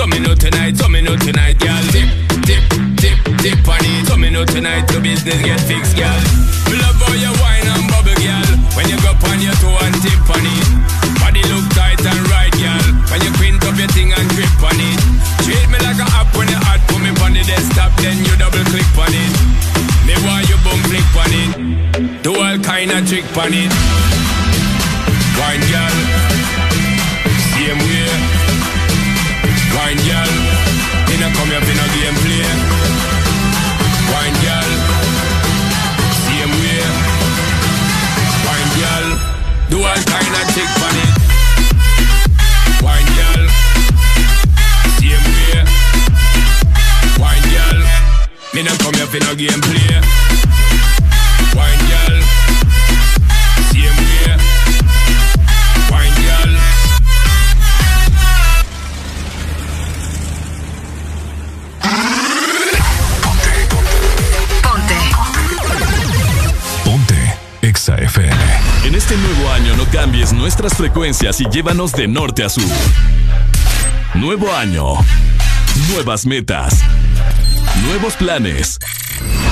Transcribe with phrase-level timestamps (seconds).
[0.00, 1.76] So me know tonight, so me know tonight, girl.
[1.92, 2.08] Dip,
[2.48, 2.64] dip,
[2.96, 4.08] dip, dip on it.
[4.08, 6.16] So me know tonight, the business get fixed, girl.
[6.72, 8.48] Me love all your wine and bubble, girl.
[8.80, 10.68] When you go on your toe and tip on it.
[11.20, 12.80] Body look tight and right, girl.
[13.12, 14.96] When you print up your thing and grip on it.
[15.44, 16.80] Treat me like a app when you hot.
[16.88, 19.32] Put me on the desktop, then you double click on it.
[20.08, 22.24] Me want you boom flick on it.
[22.24, 23.68] Do all kind of trick on it.
[25.36, 26.09] Wine, girl.
[48.60, 49.88] Me nah come here for no game play.
[51.56, 52.16] Wine, girl.
[53.72, 54.36] Same way.
[55.88, 56.52] Wine, girl.
[64.62, 64.98] Ponte.
[66.84, 68.36] Ponte Exa FM.
[68.84, 72.64] En este nuevo año no cambies nuestras frecuencias y llévanos de norte a sur.
[74.12, 74.96] Nuevo año.
[75.88, 76.84] Nuevas metas.
[77.84, 78.78] Nuevos planes.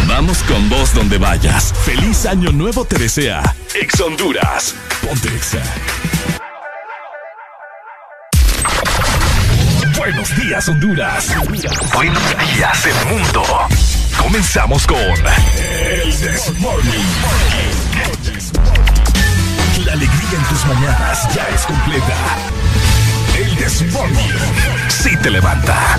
[0.06, 1.72] Vamos con vos donde vayas.
[1.84, 3.42] Feliz año nuevo te desea.
[3.74, 4.74] Ex Honduras.
[5.02, 5.62] Ponte Exa.
[9.96, 11.34] Buenos días, Honduras.
[11.94, 12.22] Buenos
[12.54, 13.42] días, el mundo.
[14.18, 17.06] Comenzamos con El Desmorning.
[19.84, 22.16] La alegría en tus mañanas ya es completa.
[23.38, 24.32] El Desmorning.
[24.88, 25.98] Sí te levanta.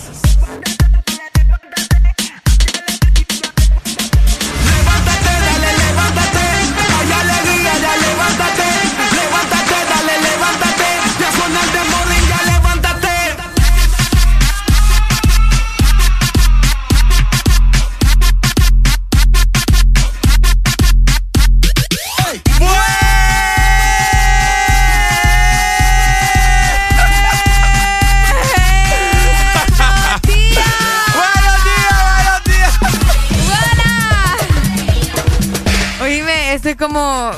[36.81, 37.31] Como.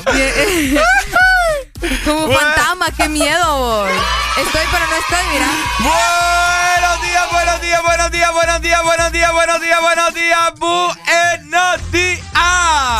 [2.06, 3.90] como fantasma, qué miedo, vos.
[4.38, 5.46] Estoy, pero no estoy, mira.
[5.80, 11.92] Buenos días, buenos días, buenos días, buenos días, buenos días, buenos días, buenos días, buenos
[11.92, 12.14] días.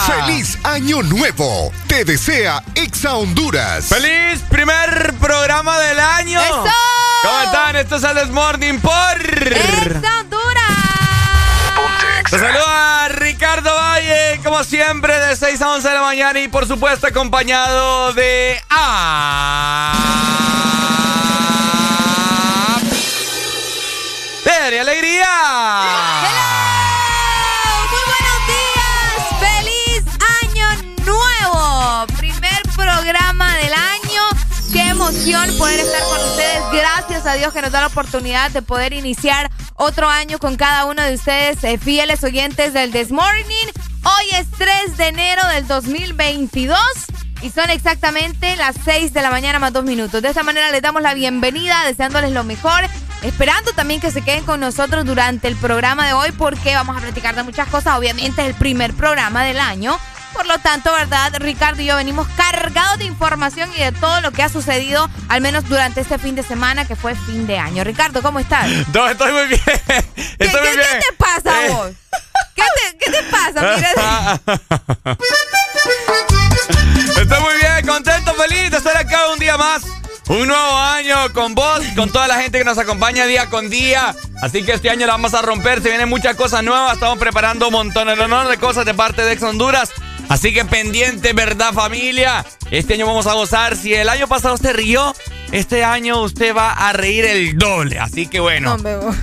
[0.07, 1.73] ¡Feliz Año Nuevo!
[1.87, 3.87] Te desea Exa Honduras.
[3.87, 6.43] ¡Feliz primer programa del año!
[6.43, 6.65] ¡Eso!
[7.23, 7.77] ¿Cómo están?
[7.77, 8.93] Esto es el Morning por...
[9.23, 10.34] ¡Exa Honduras!
[12.31, 16.67] Te saluda Ricardo Valle, como siempre, de 6 a 11 de la mañana y por
[16.67, 18.61] supuesto acompañado de...
[18.71, 19.93] A...
[24.45, 25.29] ¡De Alegría!
[27.91, 30.03] Muy buenos días, feliz
[30.43, 30.67] año
[31.05, 34.23] nuevo, primer programa del año.
[34.73, 36.63] Qué emoción poder estar con ustedes.
[36.73, 40.85] Gracias a Dios que nos da la oportunidad de poder iniciar otro año con cada
[40.87, 43.67] uno de ustedes, eh, fieles oyentes del This Morning.
[44.05, 46.79] Hoy es 3 de enero del 2022.
[47.43, 50.23] Y son exactamente las 6 de la mañana más dos minutos.
[50.23, 52.85] De esta manera les damos la bienvenida, deseándoles lo mejor,
[53.23, 57.01] esperando también que se queden con nosotros durante el programa de hoy porque vamos a
[57.01, 57.99] platicar de muchas cosas.
[57.99, 59.99] Obviamente es el primer programa del año.
[60.35, 61.33] Por lo tanto, ¿verdad?
[61.39, 65.41] Ricardo y yo venimos cargados de información y de todo lo que ha sucedido, al
[65.41, 67.83] menos durante este fin de semana que fue fin de año.
[67.85, 68.69] Ricardo, ¿cómo estás?
[68.93, 69.61] No, estoy muy bien.
[69.65, 70.05] ¿Qué,
[70.41, 70.89] Estoy muy qué- bien.
[71.01, 71.71] qué te pasa Eh.
[71.71, 71.91] vos?
[72.55, 73.77] ¿Qué te, qué te pasa?
[73.77, 74.41] Mira,
[77.21, 79.83] Estoy muy bien, contento, feliz de estar acá un día más.
[80.29, 84.15] Un nuevo año con vos, con toda la gente que nos acompaña día con día.
[84.43, 86.95] Así que este año la vamos a romper, se vienen muchas cosas nuevas.
[86.95, 89.91] Estamos preparando un montón de cosas de parte de Ex Honduras.
[90.29, 92.45] Así que pendiente, ¿verdad, familia?
[92.71, 93.77] Este año vamos a gozar.
[93.77, 95.15] Si el año pasado usted rió,
[95.53, 97.99] este año usted va a reír el doble.
[97.99, 98.77] Así que bueno,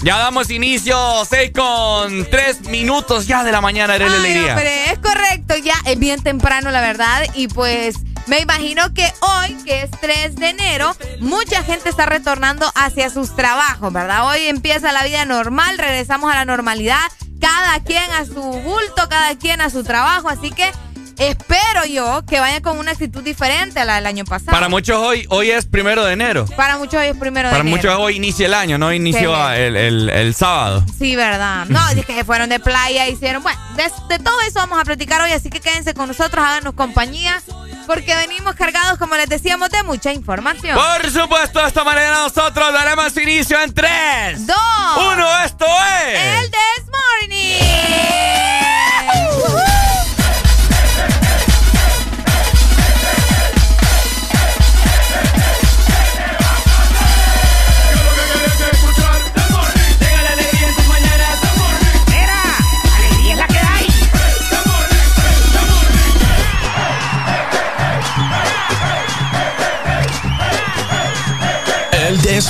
[0.03, 4.53] ya damos inicio 6 con 3 minutos ya de la mañana, Ay, Alegría.
[4.53, 7.23] hombre, es correcto, ya es bien temprano, la verdad.
[7.35, 7.95] Y pues
[8.27, 13.35] me imagino que hoy, que es 3 de enero, mucha gente está retornando hacia sus
[13.35, 14.27] trabajos, ¿verdad?
[14.27, 17.01] Hoy empieza la vida normal, regresamos a la normalidad.
[17.41, 20.71] cada quien a su bulto, cada quien a su trabajo, así que
[21.17, 24.51] espero yo que vayan con una actitud diferente a la del año pasado.
[24.51, 26.45] Para muchos hoy, hoy es primero de enero.
[26.55, 27.63] Para muchos hoy es primero de enero.
[27.63, 30.85] Para muchos hoy inicia el año, no inició el, sábado.
[30.97, 31.65] Sí, verdad.
[31.67, 33.43] No, es que se fueron de playa, hicieron.
[33.43, 37.41] Bueno, de, todo eso vamos a platicar hoy, así que quédense con nosotros, háganos compañía.
[37.87, 40.77] Porque venimos cargados, como les decíamos, de mucha información.
[40.77, 44.57] Por supuesto, de esta manera nosotros daremos inicio en 3, 2,
[45.13, 45.39] 1.
[45.45, 46.19] Esto es.
[46.19, 46.85] El This
[47.27, 47.61] Morning.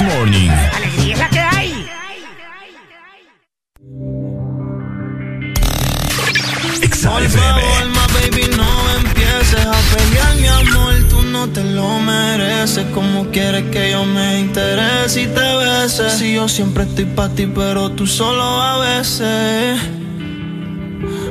[0.01, 0.49] This Morning.
[0.49, 1.89] Alegría es la que hay.
[7.81, 10.93] Alma, baby, no empieces a pelear, mi amor.
[11.09, 12.85] Tú no te lo mereces.
[12.93, 16.09] Como quieres que yo me interese y te bese.
[16.09, 19.79] Si yo siempre estoy para ti, pero tú solo a veces.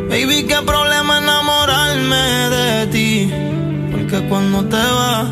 [0.08, 2.25] Baby, qué problema enamorarme
[2.56, 3.32] de ti.
[3.90, 5.28] Porque cuando te vas,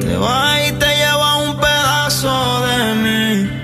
[0.00, 0.93] te vas y te
[2.24, 3.63] pedazo de mí.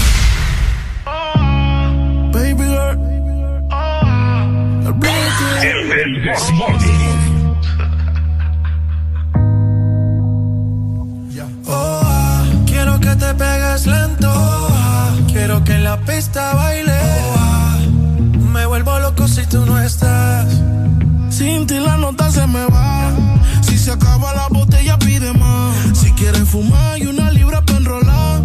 [26.21, 28.41] Quieres fumar, y una libra para enrolar.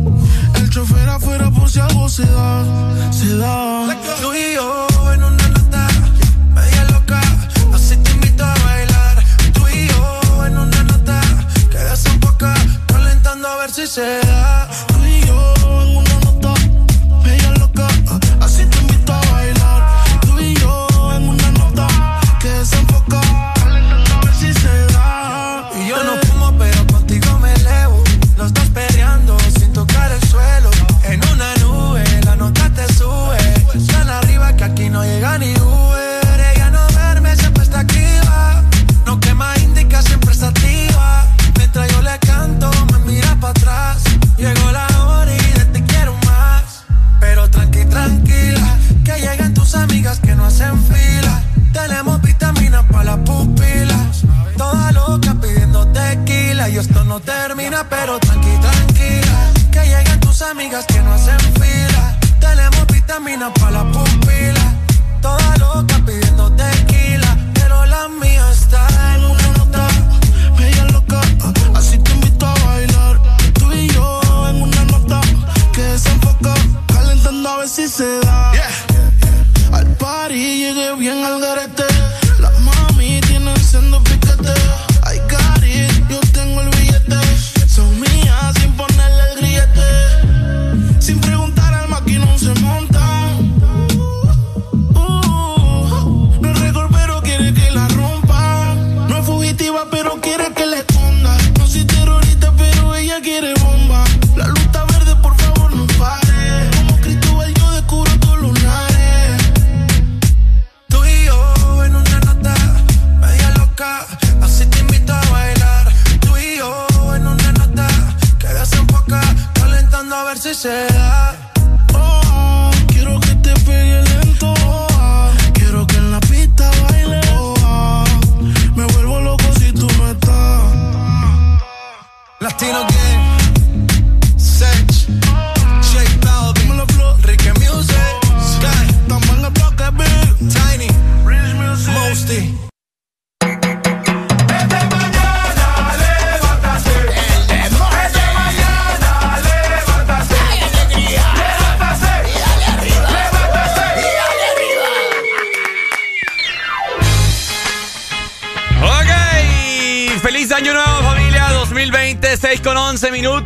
[0.55, 3.13] El chofer afuera por si algo se da.
[3.13, 3.95] Se da.
[4.23, 4.96] Tú y yo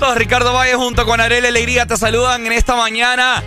[0.00, 0.16] minutos.
[0.16, 3.42] Ricardo Valle junto con Arely Alegría te saludan en esta mañana.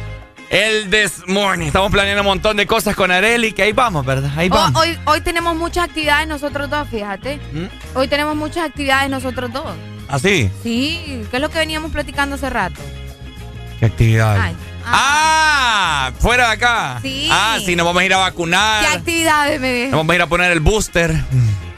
[0.50, 1.68] El This Morning.
[1.68, 4.32] Estamos planeando un montón de cosas con Arely, que ahí vamos, ¿verdad?
[4.38, 4.80] Ahí vamos.
[4.80, 7.38] hoy, hoy tenemos muchas actividades nosotros dos, fíjate.
[7.54, 7.98] ¿Mm?
[7.98, 9.66] Hoy tenemos muchas actividades nosotros dos.
[10.08, 10.52] ¿Así?
[10.62, 12.80] Sí, ¿qué es lo que veníamos platicando hace rato?
[13.80, 14.38] ¿Qué actividad?
[14.40, 14.56] Ay,
[14.86, 17.00] Ah, fuera de acá.
[17.02, 17.30] Sí.
[17.32, 18.82] Ah, sí, nos vamos a ir a vacunar.
[18.86, 21.16] ¿Qué actividades me Nos vamos a ir a poner el booster.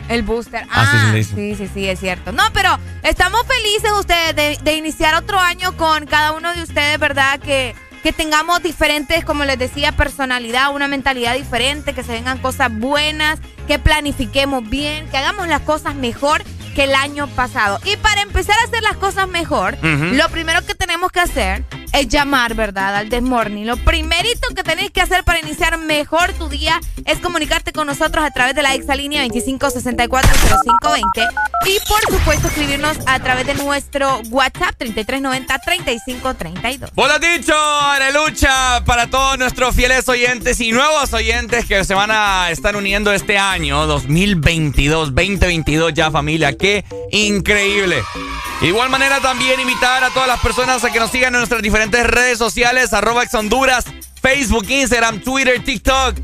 [0.10, 0.66] El booster.
[0.72, 2.32] Ah, Ah, sí, sí, sí, sí, sí, es cierto.
[2.32, 7.00] No, pero estamos felices ustedes de, de iniciar otro año con cada uno de ustedes,
[7.00, 7.40] ¿verdad?
[7.40, 12.70] Que, que tengamos diferentes, como les decía, personalidad, una mentalidad diferente, que se vengan cosas
[12.72, 16.44] buenas, que planifiquemos bien, que hagamos las cosas mejor
[16.76, 17.80] que el año pasado.
[17.86, 21.64] Y para empezar a hacer las cosas mejor, lo primero que tenemos que hacer
[21.96, 22.96] es llamar, ¿verdad?
[22.96, 23.66] Al Desmorning.
[23.66, 28.26] Lo primerito que tenéis que hacer para iniciar mejor tu día es comunicarte con nosotros
[28.26, 31.02] a través de la exalínea 25640520
[31.66, 36.90] y por supuesto escribirnos a través de nuestro WhatsApp 3390-3532.
[36.94, 41.94] Vos lo has dicho, Arelucha, para todos nuestros fieles oyentes y nuevos oyentes que se
[41.94, 48.04] van a estar uniendo este año 2022, 2022 ya familia, qué increíble.
[48.62, 51.85] Igual manera también invitar a todas las personas a que nos sigan en nuestras diferentes
[51.92, 53.86] redes sociales, arroba ex Honduras,
[54.22, 56.16] Facebook, Instagram, Twitter, TikTok.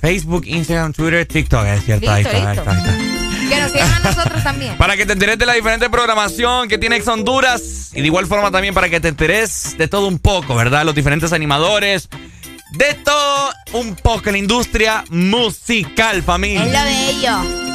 [0.00, 3.12] Facebook, Instagram, Twitter, TikTok, es cierto, ahí Listo, está, ahí está, ahí está.
[3.48, 4.76] Que nos sigan a nosotros también.
[4.78, 7.90] Para que te enteres de la diferente programación que tiene Ex Honduras.
[7.92, 10.84] Y de igual forma también para que te enteres de todo un poco, ¿verdad?
[10.84, 12.08] Los diferentes animadores.
[12.72, 16.64] De todo un poco en la industria musical, familia.
[16.64, 17.71] Es lo de ello.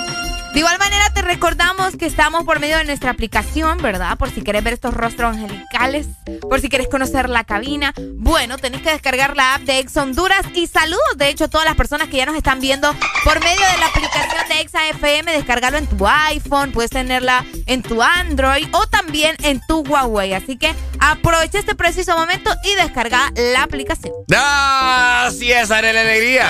[0.58, 4.18] De igual manera te recordamos que estamos por medio de nuestra aplicación, ¿verdad?
[4.18, 6.08] Por si quieres ver estos rostros angelicales,
[6.50, 7.94] por si quieres conocer la cabina.
[8.16, 11.68] Bueno, tenés que descargar la app de Ex Honduras y saludos, de hecho, a todas
[11.68, 12.92] las personas que ya nos están viendo
[13.24, 17.84] por medio de la aplicación de Exa FM, descargarlo en tu iPhone, puedes tenerla en
[17.84, 20.34] tu Android o también en tu Huawei.
[20.34, 24.12] Así que aprovecha este preciso momento y descarga la aplicación.
[24.36, 26.48] Así es, la alegría.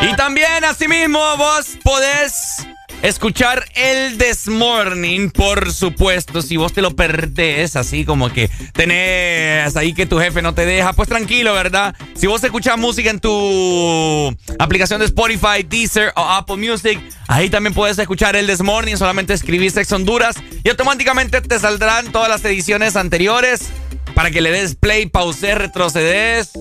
[0.00, 2.64] Y también, asimismo, vos podés
[3.04, 6.40] escuchar el Desmorning, por supuesto.
[6.40, 10.64] Si vos te lo perdés, así como que tenés ahí que tu jefe no te
[10.64, 11.94] deja, pues tranquilo, ¿verdad?
[12.14, 17.74] Si vos escuchas música en tu aplicación de Spotify, Deezer o Apple Music, ahí también
[17.74, 18.96] puedes escuchar el Desmorning.
[18.96, 23.68] Solamente escribís Sex Honduras y automáticamente te saldrán todas las ediciones anteriores
[24.14, 26.52] para que le des play, pause, retrocedes.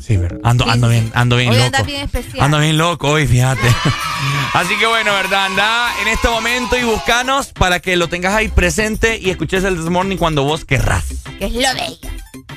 [0.00, 1.84] Sí, ando, ando bien, ando bien loco.
[1.84, 2.44] bien especial.
[2.44, 3.60] Ando bien loco hoy, fíjate.
[4.54, 5.46] Así que bueno, ¿verdad?
[5.46, 9.76] Anda en este momento y buscanos para que lo tengas ahí presente y escuches el
[9.76, 11.04] This Morning cuando vos querrás.
[11.38, 11.98] Que es lo bello.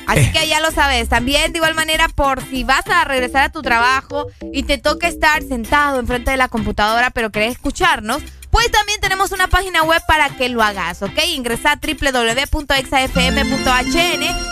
[0.07, 0.31] Así Eh.
[0.33, 1.07] que ya lo sabes.
[1.09, 5.07] También de igual manera, por si vas a regresar a tu trabajo y te toca
[5.07, 8.21] estar sentado enfrente de la computadora, pero querés escucharnos,
[8.53, 11.17] pues también tenemos una página web para que lo hagas, ¿ok?
[11.29, 12.63] Ingresa a www.exafm.hn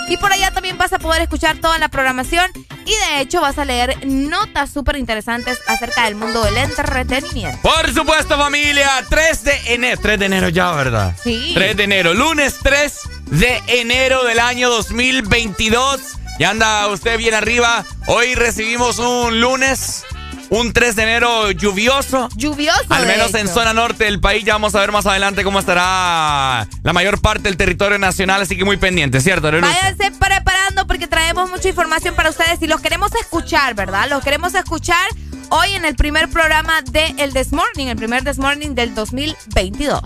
[0.10, 2.51] y por allá también vas a poder escuchar toda la programación
[2.84, 7.62] y de hecho vas a leer notas súper interesantes acerca del mundo del entretenimiento.
[7.62, 10.01] Por supuesto, familia, 3 de enero.
[10.01, 11.15] 3 de enero ya, ¿verdad?
[11.24, 11.51] Sí.
[11.53, 12.93] 3 de enero, lunes 3
[13.27, 16.01] de enero del año 2022.
[16.39, 17.86] Ya anda usted bien arriba.
[18.08, 20.05] Hoy recibimos un lunes,
[20.51, 22.27] un 3 de enero lluvioso.
[22.36, 22.84] Lluvioso.
[22.89, 26.67] Al menos en zona norte del país, ya vamos a ver más adelante cómo estará
[26.84, 29.48] la mayor parte del territorio nacional, así que muy pendiente, ¿cierto?
[29.48, 29.74] Arelusa?
[29.74, 34.10] Váyanse preparando porque traemos mucha información para ustedes y los queremos escuchar, ¿verdad?
[34.10, 35.08] Los queremos escuchar
[35.50, 40.01] hoy en el primer programa de El This Morning, el primer This Morning del 2022.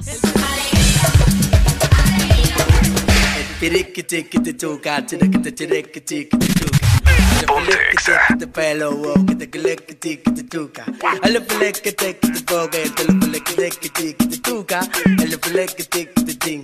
[7.44, 10.86] Ponte pelo, wow, que te que te que te tuca.
[11.22, 14.16] A lo pele que te que te boga, te lo pele que te que te
[14.16, 14.80] que te tuca.
[14.80, 16.64] A lo pele que te que te ting,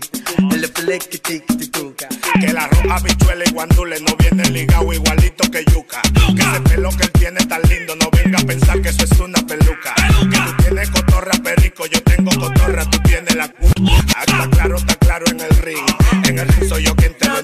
[0.52, 2.08] a lo pele que te que te tuca.
[2.40, 6.02] Que la roja bichuela y guandule no viene ligado igualito que yuca.
[6.36, 9.20] Que ese pelo que él tiene tan lindo, no venga a pensar que eso es
[9.20, 9.94] una peluca.
[9.96, 13.68] Que tú tienes cotorra perico, yo tengo cotorra, tú tienes la cu.
[14.16, 15.86] Ah, Está claro, está claro en el ring.
[16.28, 17.42] En el ring soy yo quien te No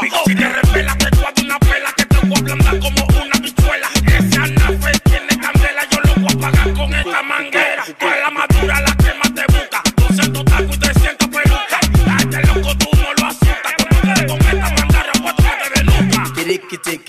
[0.00, 0.63] que le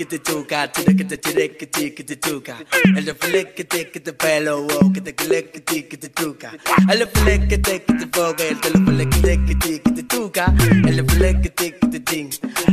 [0.06, 2.58] Tiriquitiquitituca, tiriquitiquitiquitituca.
[2.96, 6.52] El de flequitiquiti pelo, wow, que te flequitiquitituca.
[6.92, 10.54] El de flequitiquitifoga, el de flequitiquitituca.
[10.86, 12.30] El de flequitiquiting,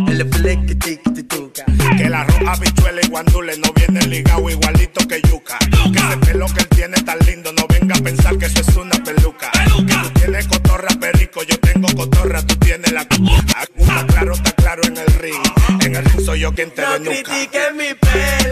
[0.09, 1.65] el de flequitiquitituca.
[1.97, 5.59] Que la roja bichuela y guandule no viene ligado igualito que yuca.
[5.59, 8.77] Que ese pelo que él tiene tan lindo, no venga a pensar que eso es
[8.77, 9.51] una peluca.
[9.53, 13.25] Que tú tienes cotorra perico, yo tengo cotorra, tú tienes la cu.
[13.79, 14.35] Está claro,
[16.43, 18.52] yo quien te No critiques mi pelo,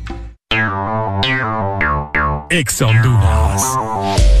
[2.49, 4.40] Ex Honduras.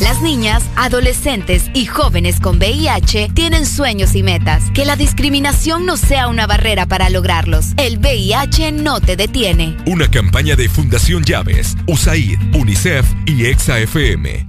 [0.00, 4.62] Las niñas, adolescentes y jóvenes con VIH tienen sueños y metas.
[4.72, 7.72] Que la discriminación no sea una barrera para lograrlos.
[7.76, 9.76] El VIH no te detiene.
[9.86, 14.48] Una campaña de Fundación Llaves, USAID, UNICEF y EXA-FM.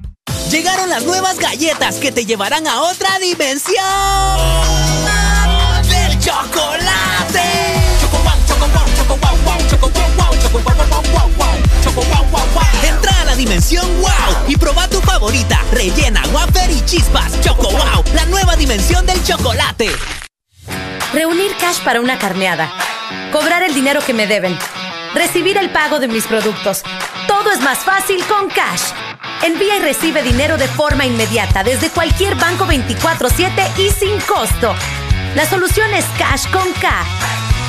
[0.51, 3.75] Llegaron las nuevas galletas que te llevarán a otra dimensión
[5.89, 7.79] del chocolate.
[12.87, 13.08] Entra a la
[13.39, 17.39] dimensión wow y proba tu favorita, rellena, wafer y chispas.
[17.39, 19.89] Choco wow, la nueva dimensión del chocolate.
[21.13, 22.69] Reunir cash para una carneada.
[23.31, 24.59] Cobrar el dinero que me deben.
[25.15, 26.83] Recibir el pago de mis productos.
[27.27, 28.91] Todo es más fácil con Cash.
[29.43, 34.75] Envía y recibe dinero de forma inmediata desde cualquier banco 24/7 y sin costo.
[35.35, 36.91] La solución es Cash con K.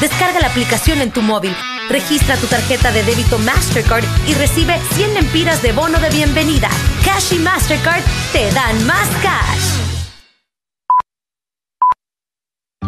[0.00, 1.54] Descarga la aplicación en tu móvil,
[1.90, 6.70] registra tu tarjeta de débito Mastercard y recibe 100 lempiras de bono de bienvenida.
[7.04, 9.99] Cash y Mastercard te dan más cash.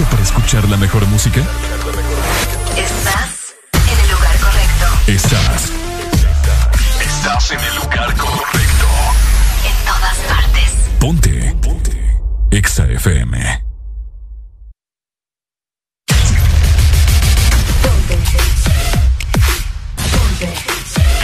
[0.00, 1.40] Listo para escuchar la mejor música?
[2.76, 4.86] Estás en el lugar correcto.
[5.06, 5.72] Estás.
[7.00, 8.86] Estás en el lugar correcto.
[9.64, 10.76] En todas partes.
[10.98, 11.56] Ponte.
[11.62, 12.20] Ponte.
[12.50, 13.62] Exa FM.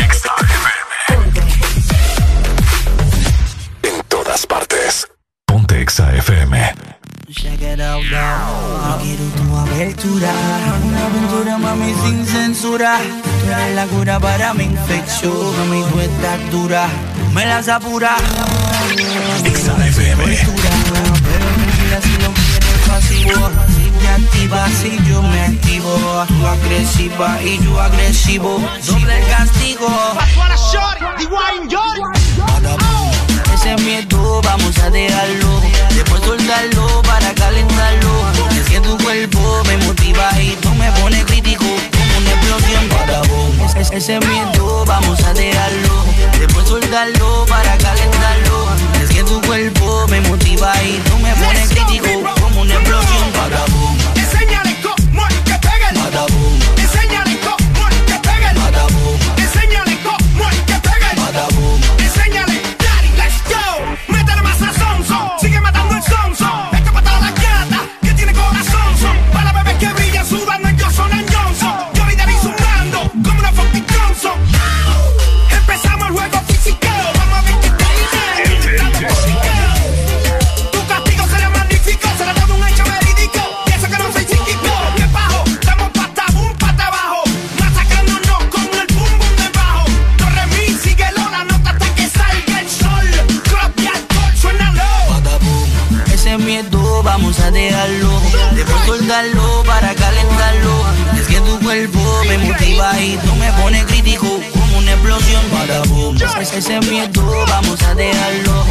[0.05, 0.91] Exa FM.
[3.83, 5.09] En todas partes.
[5.47, 6.96] Ponte Exa FM.
[7.37, 8.89] Check it out now.
[8.89, 10.33] No quiero tu abertura.
[10.85, 12.99] Una aventura, mami, sin censura.
[12.99, 15.55] Tú eres la cura para mi infección.
[15.59, 16.89] Mami, tú estás dura.
[17.35, 18.17] Me las apura.
[24.01, 26.25] Te activas, si yo me activo.
[26.29, 28.63] Tú agresiva y yo agresivo.
[28.87, 29.89] Doble castigo.
[33.55, 35.76] Ese miedo vamos a dejarlo
[36.07, 38.11] Después soltarlo para calentarlo.
[38.59, 43.21] Es que tu cuerpo me motiva y tú me pones crítico Como una explosión para
[43.23, 46.05] boom Es- Ese miedo vamos a dejarlo.
[46.39, 48.69] Después soltarlo para calentarlo.
[49.03, 52.09] Es que tu cuerpo me motiva y tú me pones crítico
[52.41, 53.66] Como una explosión para boom
[97.57, 98.13] vamos a dejarlo
[98.53, 100.85] Después soltarlo para calentarlo.
[101.19, 106.17] Es que tu cuerpo me motiva y tú me pones crítico Como una explosión Badaboom.
[106.17, 108.67] Ese- Ese miedo vamos a dejarlo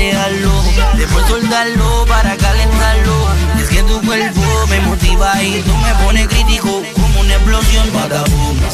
[0.00, 0.52] déjalo.
[0.96, 3.28] Después soltarlo para calentarlo.
[3.60, 8.24] Es que tu cuerpo me motiva y tú me pones crítico Como una explosión para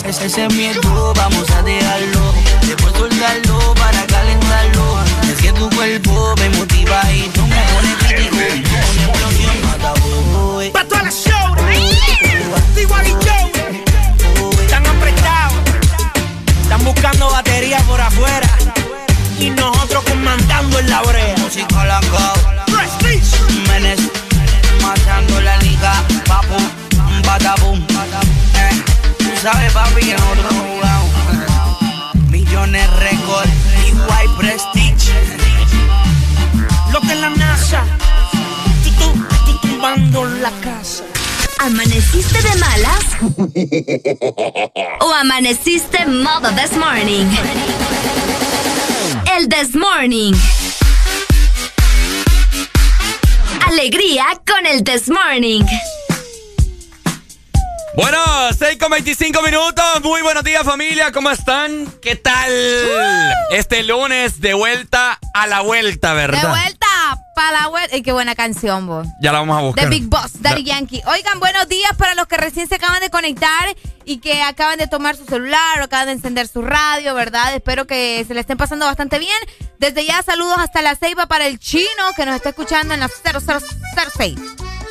[0.08, 2.22] Es ese miedo, vamos a dejarlo.
[2.62, 4.84] Después soltarlo para calentarlo.
[5.30, 9.56] Es que tu cuerpo me motiva y tú me pones crítico Como una explosión
[10.62, 10.70] eh.
[10.72, 11.48] para la show,
[14.62, 15.60] Están apretados.
[16.62, 18.65] Están buscando batería por afuera.
[19.38, 21.36] Y nosotros comandando en la brea.
[21.38, 22.00] Música la
[22.66, 23.36] Prestige.
[23.68, 24.00] Menes,
[24.82, 25.92] matando la liga,
[26.26, 26.56] papu,
[27.24, 27.78] badabum.
[28.54, 28.82] Eh,
[29.18, 31.10] tú sabes, papi, que nosotros jugamos.
[32.30, 33.48] Millones récord,
[33.86, 35.12] igual Prestige.
[36.92, 37.84] Lo que es la NASA.
[38.84, 41.04] Tú, tú, tú tumbando la casa.
[41.58, 43.04] ¿Amaneciste de malas?
[45.00, 47.26] ¿O amaneciste modo this morning?
[49.38, 50.32] El this morning.
[53.66, 55.62] Alegría con el this morning.
[57.96, 58.18] Bueno,
[58.52, 59.84] 6 con 25 minutos.
[60.02, 61.12] Muy buenos días, familia.
[61.12, 61.86] ¿Cómo están?
[62.02, 62.52] ¿Qué tal?
[63.50, 66.42] Este lunes de vuelta a la vuelta, ¿verdad?
[66.42, 66.86] De vuelta
[67.34, 67.96] para la vuelta.
[67.96, 69.06] Y qué buena canción, vos.
[69.22, 69.84] Ya la vamos a buscar.
[69.84, 70.74] The Big Boss, Daddy Ya.
[70.74, 71.02] Yankee.
[71.06, 74.88] Oigan, buenos días para los que recién se acaban de conectar y que acaban de
[74.88, 77.54] tomar su celular o acaban de encender su radio, ¿verdad?
[77.54, 79.38] Espero que se le estén pasando bastante bien.
[79.78, 83.08] Desde ya, saludos hasta la ceiba para el chino que nos está escuchando en la
[83.08, 84.38] 0006.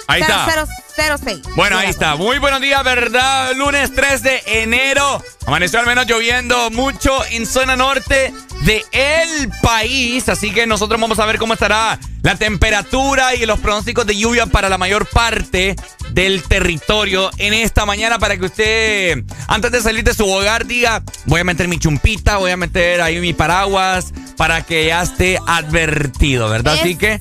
[0.08, 0.46] Ahí está.
[0.96, 1.42] 0006.
[1.56, 2.16] Bueno, ahí está.
[2.16, 3.54] Muy buenos días, ¿verdad?
[3.56, 5.22] Lunes 3 de enero.
[5.46, 10.30] Amaneció al menos lloviendo mucho en zona norte de el país.
[10.30, 14.48] Así que nosotros vamos a ver cómo estará la temperatura y los pronósticos de lluvia
[14.48, 15.76] para la mayor parte
[16.12, 21.04] del territorio en esta mañana para que usted, antes de salir de su hogar, diga,
[21.26, 25.38] voy a meter mi chumpita, voy a meter ahí mi paraguas para que ya esté
[25.46, 26.78] advertido, ¿verdad?
[26.80, 27.20] Así que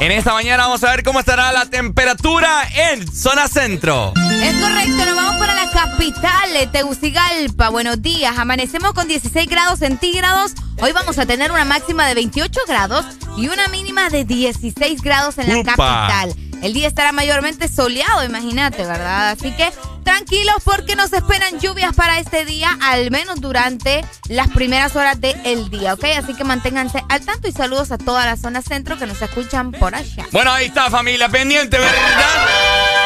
[0.00, 4.12] en esta mañana vamos a ver cómo estará la temperatura en zona centro.
[4.16, 7.70] Es correcto, nos vamos para la capital, eh, Tegucigalpa.
[7.70, 10.52] Buenos días, amanecemos con 16 grados centígrados.
[10.80, 13.04] Hoy vamos a tener una máxima de 28 grados
[13.36, 15.74] y una mínima de 16 grados en la ¡Upa!
[15.76, 16.34] capital.
[16.62, 19.30] El día estará mayormente soleado, imagínate, ¿verdad?
[19.30, 24.96] Así que tranquilos porque nos esperan lluvias para este día, al menos durante las primeras
[24.96, 26.04] horas del día, ¿ok?
[26.16, 29.72] Así que manténganse al tanto y saludos a toda la zona centro que nos escuchan
[29.72, 30.26] por allá.
[30.32, 32.48] Bueno, ahí está, familia, pendiente, ¿verdad?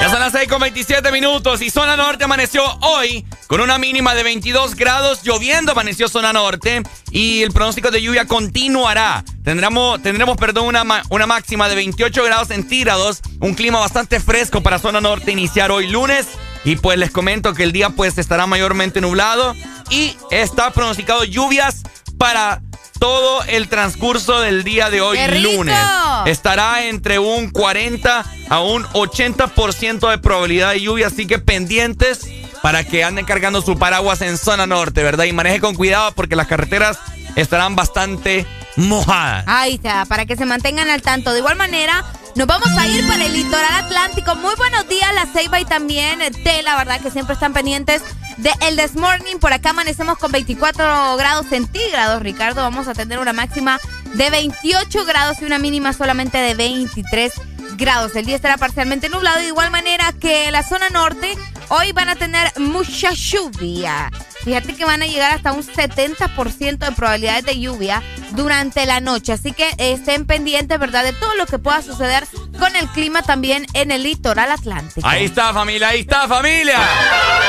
[0.00, 4.14] Ya son las 6 con 27 minutos y zona norte amaneció hoy con una mínima
[4.14, 9.24] de 22 grados, lloviendo amaneció zona norte y el pronóstico de lluvia continuará.
[9.42, 14.78] Tendremos, tendremos perdón, una, una máxima de 28 grados centígrados, un clima bastante fresco para
[14.78, 16.26] zona norte iniciar hoy lunes
[16.66, 19.54] y pues les comento que el día pues estará mayormente nublado
[19.88, 21.84] y está pronosticado lluvias
[22.18, 22.60] para
[22.98, 25.78] todo el transcurso del día de hoy lunes.
[26.26, 32.26] Estará entre un 40 a un 80% de probabilidad de lluvia, así que pendientes
[32.62, 35.24] para que anden cargando su paraguas en zona norte, ¿verdad?
[35.26, 36.98] Y maneje con cuidado porque las carreteras
[37.36, 39.44] estarán bastante mojadas.
[39.46, 41.32] Ahí está, para que se mantengan al tanto.
[41.32, 42.04] De igual manera,
[42.36, 44.34] nos vamos a ir para el litoral atlántico.
[44.36, 47.00] Muy buenos días, La Ceiba y también eh, Tela, ¿verdad?
[47.00, 48.02] Que siempre están pendientes
[48.36, 49.36] de el This Morning.
[49.36, 52.60] Por acá amanecemos con 24 grados centígrados, Ricardo.
[52.60, 53.80] Vamos a tener una máxima
[54.14, 57.32] de 28 grados y una mínima solamente de 23
[57.76, 58.16] grados.
[58.16, 59.38] El día estará parcialmente nublado.
[59.38, 61.36] De igual manera que la zona norte,
[61.68, 64.10] hoy van a tener mucha lluvia.
[64.44, 69.32] Fíjate que van a llegar hasta un 70% de probabilidades de lluvia durante la noche.
[69.32, 71.02] Así que estén pendientes, ¿verdad?
[71.02, 72.24] De todo lo que pueda suceder
[72.58, 75.06] con el clima también en el litoral atlántico.
[75.06, 76.78] Ahí está, familia, ahí está, familia.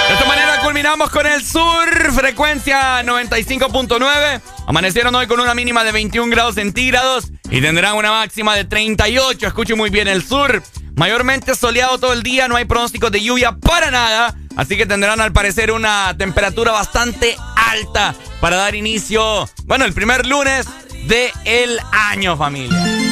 [0.07, 4.41] De esta manera culminamos con el sur, frecuencia 95.9.
[4.65, 9.47] Amanecieron hoy con una mínima de 21 grados centígrados y tendrán una máxima de 38.
[9.47, 10.61] Escuchen muy bien el sur.
[10.95, 14.35] Mayormente soleado todo el día, no hay pronósticos de lluvia para nada.
[14.55, 20.25] Así que tendrán al parecer una temperatura bastante alta para dar inicio, bueno, el primer
[20.25, 20.67] lunes
[21.07, 23.06] de el año, familia.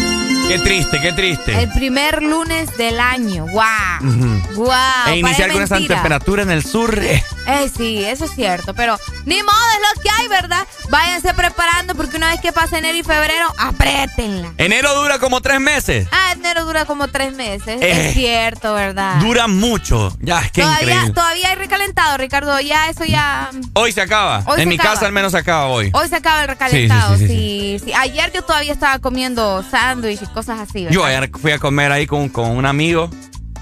[0.48, 1.60] Qué triste, qué triste.
[1.64, 3.46] El primer lunes del año.
[3.48, 3.64] ¡Wow!
[4.02, 4.64] Ujú.
[4.64, 4.74] ¡Wow!
[5.08, 5.96] e iniciar con esa mentira.
[5.96, 6.98] temperatura en el sur.
[7.00, 10.66] eh, Eh, sí, eso es cierto, pero ni modo es lo que hay, ¿verdad?
[10.90, 14.54] Váyanse preparando porque una vez que pase enero y febrero, apriétenla.
[14.58, 16.08] Enero dura como tres meses.
[16.12, 18.08] Ah, enero dura como tres meses, Eh.
[18.10, 19.16] es cierto, ¿verdad?
[19.18, 20.16] Dura mucho.
[20.22, 21.14] Ya, es que todavía, increíble.
[21.14, 23.50] todavía hay recalentado, Ricardo, ya eso ya...
[23.74, 24.40] Hoy se acaba.
[24.48, 24.94] Hoy en se mi acaba.
[24.96, 25.92] casa al menos se acaba hoy.
[25.94, 30.22] Hoy se acaba el recalentado, Sí, sí, sí, sí, Ayer yo todavía estaba comiendo sándwich
[30.24, 30.92] y cosas así, ¿verdad?
[30.94, 33.10] Yo ayer fui a comer ahí con, con un amigo.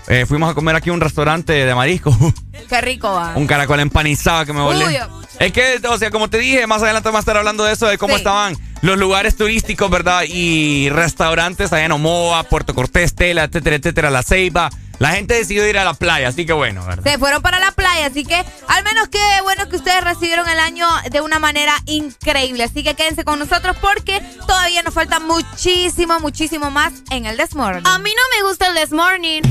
[0.09, 2.13] Eh, fuimos a comer aquí a un restaurante de marisco.
[2.69, 3.33] Qué rico va.
[3.38, 4.86] un caracol empanizado que me volé.
[4.86, 4.97] Uy.
[5.39, 7.88] Es que, o sea, como te dije, más adelante vamos a estar hablando de eso,
[7.88, 8.17] de cómo Sí.
[8.17, 10.23] estaban los lugares turísticos, ¿verdad?
[10.27, 14.69] Y restaurantes allá en Omoa, Puerto Cortés, Tela, etcétera, etcétera, La Ceiba.
[14.99, 17.03] La gente decidió ir a la playa, así que bueno, ¿verdad?
[17.03, 20.60] Se fueron para la playa, así que al menos que bueno que ustedes recibieron el
[20.60, 22.63] año de una manera increíble.
[22.63, 27.56] Así que quédense con nosotros porque todavía nos falta muchísimo, muchísimo más en el This
[27.56, 27.82] Morning.
[27.86, 29.41] A mí no me gusta el This Morning.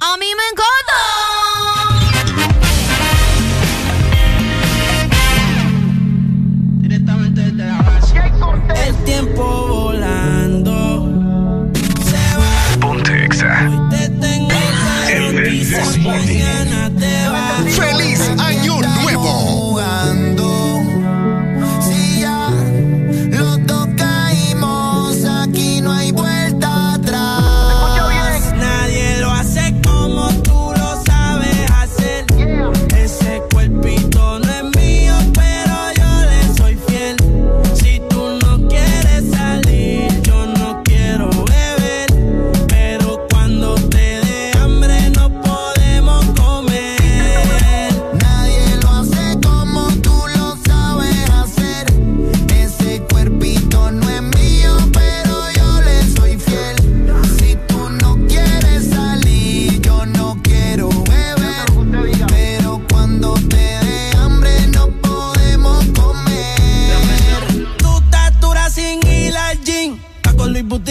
[0.00, 0.94] A mí me encanta.
[8.86, 9.83] El tiempo
[17.70, 19.53] ¡Feliz Año Nuevo!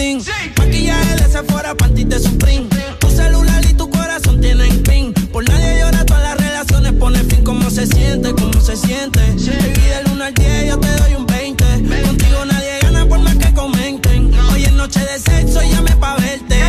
[0.04, 0.22] Luis Butín.
[0.58, 2.68] Maquillaje de Sephora, panty de Supreme.
[2.98, 5.12] Tu celular y tu corazón tienen pin.
[5.32, 7.42] Por nadie llora, todas las relaciones pone fin.
[7.42, 8.32] ¿Cómo se siente?
[8.32, 9.20] ¿Cómo se siente?
[9.20, 11.64] Baby, del 1 al 10 yo te doy un 20.
[12.06, 14.32] Contigo nadie gana por más que comenten.
[14.52, 16.60] Hoy es noche de sexo, llame pa' verte.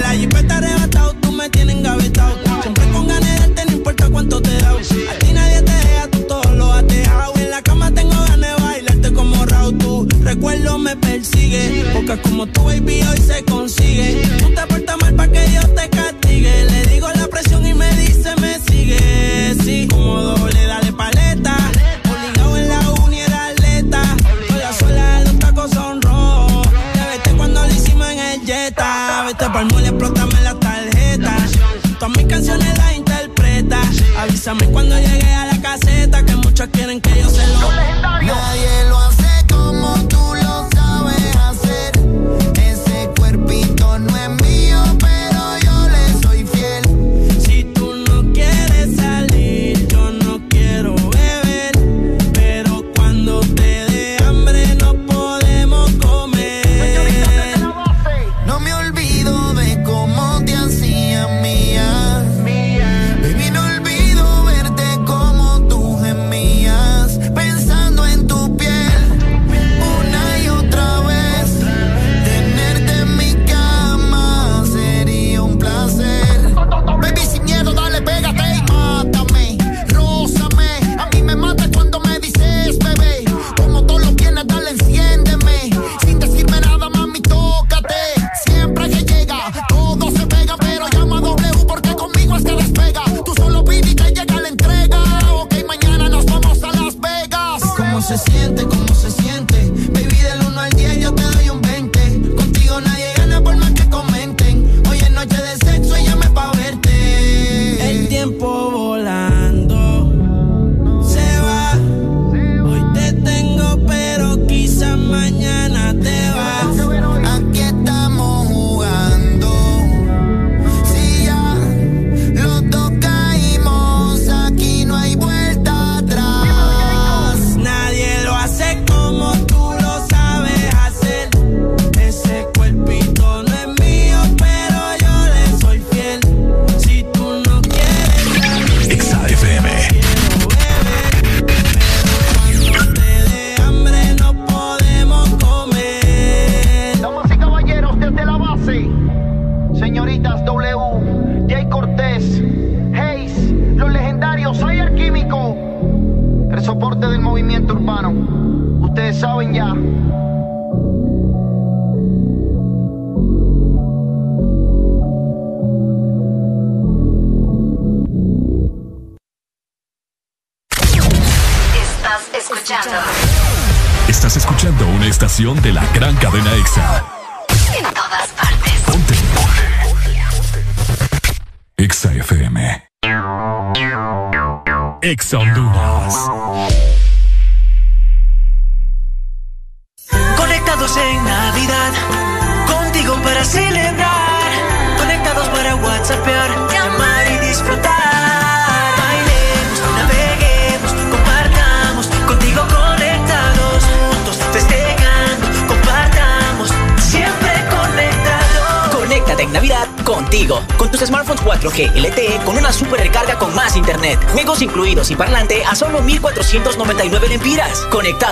[0.00, 2.34] La jipeta arrebatado, tú me tienes engavetado.
[2.62, 4.74] Siempre con ganas de no importa cuánto te da.
[10.34, 11.84] Recuerdo me persigue.
[11.92, 14.22] Porque como tu baby hoy se consigue.
[14.38, 16.64] Tú te portas mal pa' que Dios te castigue.
[16.64, 19.54] Le digo la presión y me dice, me sigue.
[19.62, 21.56] Sí, como doble, dale paleta.
[22.10, 24.02] Obligado en la uni era atleta.
[24.48, 26.68] Con la suela los tacos son rojos.
[26.94, 29.24] Te vete cuando lo hicimos en el Jetta.
[29.26, 31.36] Vete pa'l y explótame la tarjeta.
[31.98, 33.80] Todas mis canciones las interpreta.
[34.18, 36.24] Avísame cuando llegue a la caseta.
[36.24, 37.93] Que muchos quieren que yo se lo.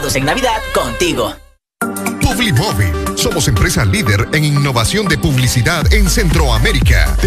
[0.03, 1.33] En Navidad contigo.
[2.21, 3.17] Publimóvil.
[3.17, 6.82] Somos empresa líder en innovación de publicidad en Centroamérica.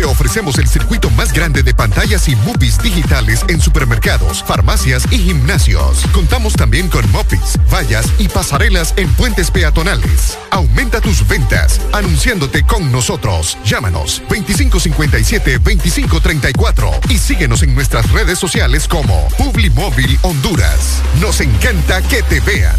[0.05, 6.05] Ofrecemos el circuito más grande de pantallas y movies digitales en supermercados, farmacias y gimnasios.
[6.13, 10.37] Contamos también con mopis, vallas y pasarelas en puentes peatonales.
[10.51, 13.57] Aumenta tus ventas anunciándote con nosotros.
[13.65, 21.01] Llámanos 2557-2534 y síguenos en nuestras redes sociales como Publimóvil Honduras.
[21.19, 22.75] Nos encanta que te vean.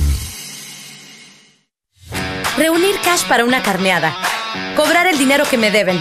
[2.56, 4.16] Reunir cash para una carneada.
[4.76, 6.00] Cobrar el dinero que me deben.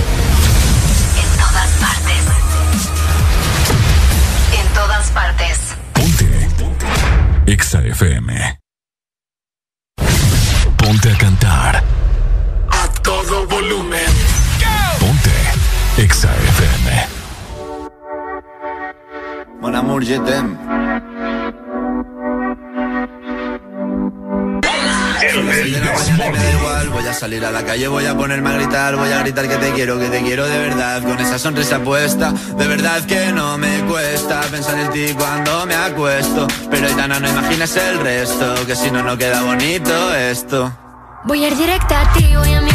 [5.13, 5.75] Partes.
[7.45, 8.29] Exa FM.
[10.77, 11.83] Ponte a cantar.
[12.69, 14.11] A todo volumen.
[14.99, 16.87] Ponte Exa FM.
[19.61, 20.80] Mon amour, je t'aime.
[25.63, 29.11] Me da igual, voy a salir a la calle, voy a ponerme a gritar, voy
[29.11, 32.67] a gritar que te quiero, que te quiero de verdad, con esa sonrisa puesta, de
[32.67, 37.75] verdad que no me cuesta pensar en ti cuando me acuesto, pero Aitana no imaginas
[37.75, 40.75] el resto, que si no no queda bonito esto.
[41.25, 42.70] Voy a ir directa a ti, voy a mirarte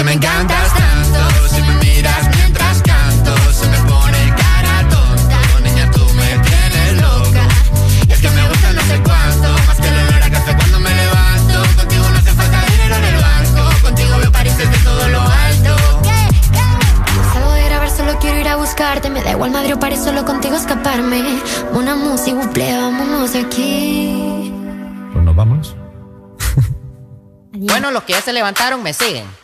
[0.00, 5.38] que me encantas tanto, si me miras mientras canto, se me pone cara tonta.
[5.62, 7.42] Niña, tú me tienes loca.
[8.08, 10.80] Y es que me gusta no sé cuánto, más que el olor a café cuando
[10.80, 11.62] me levanto.
[11.76, 15.76] Contigo no hace falta dinero en el banco, contigo veo París desde todo lo alto.
[17.34, 20.24] Salgo de grabar, solo quiero ir a buscarte, me da igual Madrid o París, solo
[20.24, 21.42] contigo escaparme.
[21.74, 24.50] Una música, buple, vámonos de aquí.
[25.12, 25.76] Pues nos vamos.
[27.52, 29.39] Bueno, los que ya se levantaron me siguen.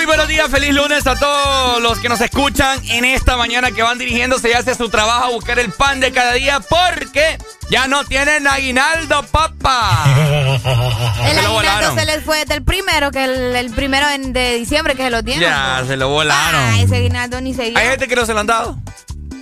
[0.00, 3.82] Muy buenos días, feliz lunes a todos los que nos escuchan en esta mañana que
[3.82, 7.36] van dirigiéndose ya hacia su trabajo a buscar el pan de cada día porque
[7.68, 10.04] ya no tienen aguinaldo, papá.
[11.28, 15.02] El Se aguinaldo se les fue del primero, que el, el primero de diciembre que
[15.02, 15.42] se lo dieron.
[15.42, 16.62] Ya, se lo volaron.
[16.62, 17.78] Ah, ese aguinaldo ni se dio.
[17.78, 18.78] Hay gente que no se lo han dado.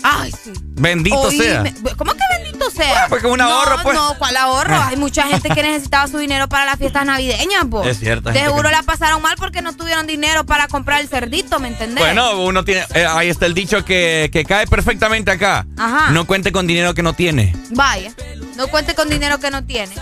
[0.02, 0.52] Ay, sí.
[0.80, 1.64] Bendito Oíme, sea.
[1.96, 3.06] ¿Cómo que bendito sea?
[3.08, 3.96] porque es un ahorro, no, pues.
[3.96, 4.80] No, ¿cuál ahorro?
[4.80, 7.88] Hay mucha gente que necesitaba su dinero para las fiestas navideñas, pues.
[7.88, 11.08] Es cierto, De seguro que- la pasaron mal porque no tuvieron dinero para comprar el
[11.08, 11.98] cerdito, ¿me entendés?
[12.04, 12.84] Bueno, uno tiene.
[12.94, 15.66] eh, ahí está el dicho que, que cae perfectamente acá.
[15.76, 16.10] Ajá.
[16.12, 17.54] No cuente con dinero que no tiene.
[17.70, 18.12] Vaya,
[18.56, 19.94] no cuente con dinero que no tiene.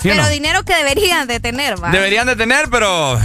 [0.00, 0.28] ¿Sí o pero no?
[0.30, 1.90] dinero que deberían de tener, va.
[1.90, 3.18] Deberían de tener, pero.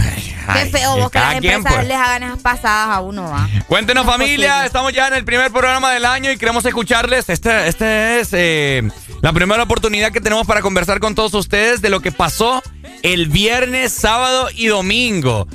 [0.54, 1.86] Qué feo vos que las empresas pues.
[1.86, 3.48] les hagan esas pasadas a uno, va.
[3.66, 7.28] Cuéntenos No familia, estamos ya en el primer programa del año y queremos escucharles.
[7.28, 8.88] Este, este es eh,
[9.20, 12.62] la primera oportunidad que tenemos para conversar con todos ustedes de lo que pasó
[13.02, 15.46] el viernes, sábado y domingo.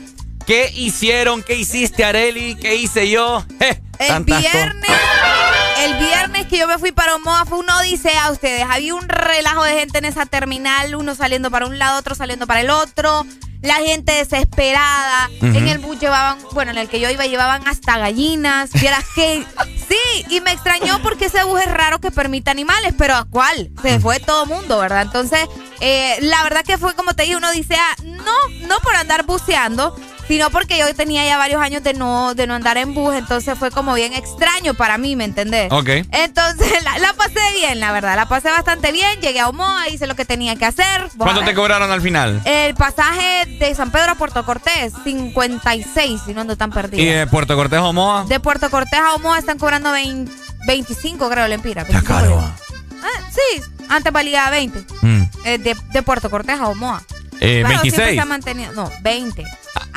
[0.45, 1.41] ¿Qué hicieron?
[1.41, 2.55] ¿Qué hiciste, Areli?
[2.55, 3.43] ¿Qué hice yo?
[3.97, 4.91] El viernes,
[5.79, 8.65] el viernes que yo me fui para Omoa fue una odisea a ustedes.
[8.69, 12.45] Había un relajo de gente en esa terminal, uno saliendo para un lado, otro saliendo
[12.45, 13.25] para el otro.
[13.65, 15.29] La gente desesperada.
[15.41, 18.71] En el bus llevaban, bueno, en el que yo iba llevaban hasta gallinas.
[18.73, 19.43] Vieras que
[19.89, 23.71] sí, y me extrañó porque ese bus es raro que permita animales, pero ¿a cuál?
[23.81, 25.01] Se fue todo mundo, ¿verdad?
[25.01, 25.47] Entonces,
[25.79, 29.95] eh, la verdad que fue como te dije, una odisea, no, no por andar buceando,
[30.27, 33.57] sino porque yo tenía ya varios años de no, de no andar en bus, entonces
[33.57, 35.71] fue como bien extraño para mí, ¿me entendés?
[35.71, 35.89] Ok.
[36.11, 40.07] Entonces la, la pasé bien, la verdad, la pasé bastante bien, llegué a Omoa, hice
[40.07, 41.09] lo que tenía que hacer.
[41.17, 42.41] ¿Cuánto te cobraron al final?
[42.45, 47.19] El pasaje de San Pedro a Puerto Cortés, 56, si no ando tan ¿Y perdido.
[47.19, 48.25] de Puerto Cortés a Omoa?
[48.27, 51.83] De Puerto Cortés a Omoa están cobrando 20 25, creo, Lempira.
[51.83, 52.39] Está caro.
[52.39, 54.85] Ah, sí, antes valía 20.
[55.01, 55.21] Mm.
[55.45, 57.01] Eh, de, de Puerto Cortés a Omoa.
[57.39, 58.15] Eh, siempre 26.
[58.15, 58.73] se ha mantenido.
[58.73, 59.43] No, 20.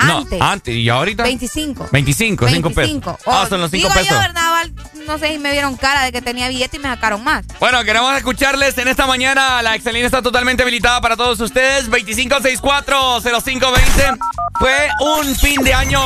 [0.07, 0.41] No, Antes.
[0.41, 0.75] antes.
[0.75, 1.23] ¿Y ahorita?
[1.25, 1.89] 25.
[1.93, 2.77] 25, 5 pesos.
[2.77, 3.19] 25.
[3.27, 4.09] Ah, Oh, son los 5 digo pesos.
[4.15, 4.73] yo, ¿verdad, Val?
[5.07, 7.45] No sé si me vieron cara de que tenía billete y me sacaron más.
[7.61, 9.63] Bueno, queremos escucharles en esta mañana.
[9.63, 11.91] La Excelina está totalmente habilitada para todos ustedes.
[11.91, 14.19] 2564-0520.
[14.59, 16.01] ¿Fue un fin de año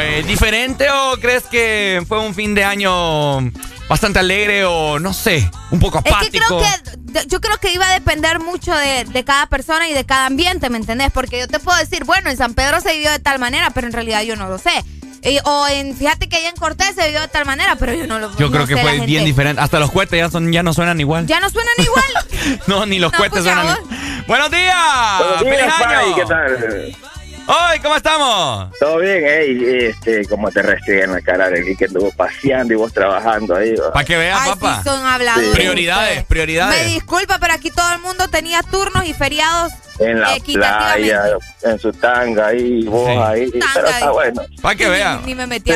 [0.00, 3.38] eh, diferente o crees que fue un fin de año
[3.88, 6.44] bastante alegre o no sé, un poco Es que apático?
[6.46, 10.04] creo que yo creo que iba a depender mucho de, de cada persona y de
[10.04, 11.10] cada ambiente, ¿me entendés?
[11.12, 13.86] Porque yo te puedo decir, bueno, en San Pedro se vivió de tal manera, pero
[13.86, 14.84] en realidad yo no lo sé.
[15.44, 18.18] O en, fíjate que allá en Cortés se vivió de tal manera, pero yo no
[18.18, 19.62] lo Yo no creo que sé, fue bien diferente.
[19.62, 21.26] Hasta los cohetes ya, son, ya no suenan igual.
[21.26, 22.60] ¿Ya no suenan igual?
[22.66, 23.78] No, ni los No, cohetes suenan.
[24.26, 24.74] ¡Buenos días!
[25.18, 25.74] Buenos días.
[26.14, 26.96] ¿qué tal?
[27.46, 28.70] ¡Hoy, cómo estamos!
[28.80, 32.76] Todo bien, ey, este, como te restringe en la cara de que anduvo paseando y
[32.76, 33.74] vos trabajando ahí.
[33.92, 34.78] Para que veas, papá.
[34.82, 35.50] sí son habladores.
[35.50, 36.86] Prioridades, prioridades.
[36.86, 41.24] Me disculpa, pero aquí todo el mundo tenía turnos y feriados En la playa,
[41.62, 44.12] en su tanga ahí, vos ahí, pero está ahí.
[44.12, 44.42] bueno.
[44.62, 45.20] Para que vea.
[45.24, 45.72] Ni me metí.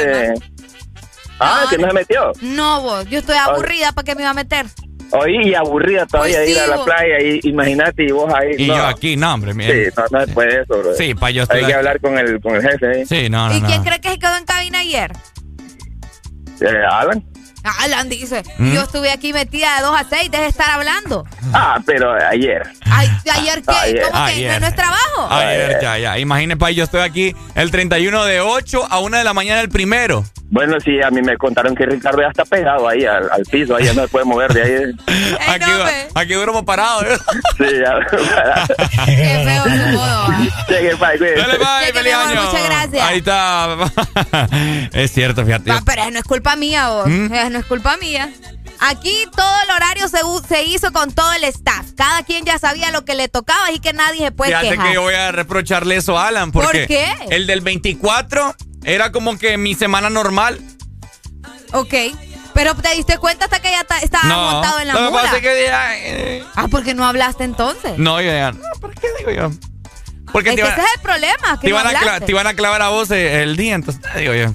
[1.40, 2.32] Ah, que no se metió.
[2.40, 4.66] No, vos, yo estoy aburrida, ¿para qué me iba a meter?
[5.10, 8.32] Oí, y aburrida todavía Pues de ir sí, a la playa, y, imagínate, y vos
[8.34, 8.50] ahí.
[8.58, 8.76] Y no.
[8.76, 9.52] yo aquí, no, hombre.
[9.52, 9.90] Sí, mire.
[9.96, 10.94] no, no se puede eso, bro.
[10.94, 13.06] Sí, pa, yo estoy Hay que hablar con el, con el jefe, ¿eh?
[13.06, 13.66] Sí, no, no, ¿Y no.
[13.68, 15.12] quién cree que se quedó en cabina ayer?
[16.60, 17.24] Eh, Alan.
[17.62, 18.72] Alan dice, ¿Mm?
[18.72, 21.24] yo estuve aquí metida de 2 a 6, deje de estar hablando.
[21.52, 22.62] Ah, pero ayer.
[22.90, 23.74] Ay, ¿Ayer qué?
[23.74, 24.02] Ayer.
[24.10, 24.32] ¿Cómo que?
[24.32, 24.60] Ayer.
[24.60, 25.28] ¿No es trabajo?
[25.30, 26.18] Ayer, ya, ya.
[26.18, 29.68] Imagínese, pa, yo estoy aquí el 31 de 8 a 1 de la mañana el
[29.68, 30.24] primero.
[30.50, 33.76] Bueno, sí, a mí me contaron que Ricardo ya está pegado ahí al, al piso,
[33.76, 34.82] ahí ya no se puede mover de ahí.
[35.46, 35.70] Aquí,
[36.14, 37.02] aquí duermo parado.
[37.02, 37.18] ¿eh?
[37.58, 38.00] Sí, ya.
[39.04, 40.28] Qué feo su modo.
[40.68, 41.40] Llegue, bye, cuídese.
[41.40, 42.42] Dale, bye, feliz año.
[42.44, 43.06] muchas gracias.
[43.06, 43.76] Ahí está.
[44.92, 45.70] es cierto, fíjate.
[45.70, 47.06] Ah, pero no es culpa mía, vos.
[47.08, 47.32] ¿Mm?
[47.32, 48.30] Eso no es culpa mía.
[48.80, 51.86] Aquí todo el horario se, se hizo con todo el staff.
[51.96, 54.86] Cada quien ya sabía lo que le tocaba y que nadie se puede Fíjate quejar.
[54.86, 56.52] que yo voy a reprocharle eso a Alan.
[56.52, 57.12] ¿Por Porque qué?
[57.30, 58.54] El del 24
[58.84, 60.60] era como que mi semana normal.
[61.72, 61.94] Ok.
[62.54, 64.50] Pero te diste cuenta hasta que ya ta- estaba No.
[64.52, 65.40] montado en la que mula.
[65.40, 67.98] que ya, eh, Ah, porque no hablaste entonces.
[67.98, 68.52] No, yo ya.
[68.52, 69.50] No, ¿por qué digo yo?
[70.32, 72.54] Porque es que ese es el problema, que te no iban a te iban a
[72.54, 74.52] clavar a vos eh, el día, entonces te digo yo.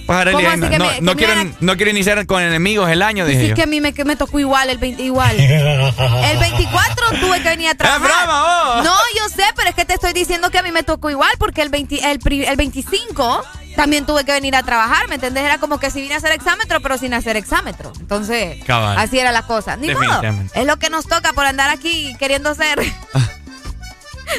[0.00, 3.02] Pájaro, ¿Cómo Eli, así no, me- no quiero, iban no quiero iniciar con enemigos el
[3.02, 3.54] año, dije Sí, yo.
[3.54, 5.36] que a mí me, que me tocó igual, el 20, igual.
[5.38, 8.00] El 24 tuve que venir a trabajar.
[8.26, 8.84] broma, vos!
[8.84, 11.30] No, yo sé, pero es que te estoy diciendo que a mí me tocó igual
[11.38, 13.44] porque el, 20 el, pri- el 25
[13.76, 15.44] también tuve que venir a trabajar, ¿me entendés?
[15.44, 17.92] Era como que si vine a hacer exámetro, pero sin hacer exámetro.
[18.00, 18.98] Entonces, Cabal.
[18.98, 19.76] así era la cosa.
[19.76, 20.22] Ni modo.
[20.54, 22.80] Es lo que nos toca por andar aquí queriendo ser.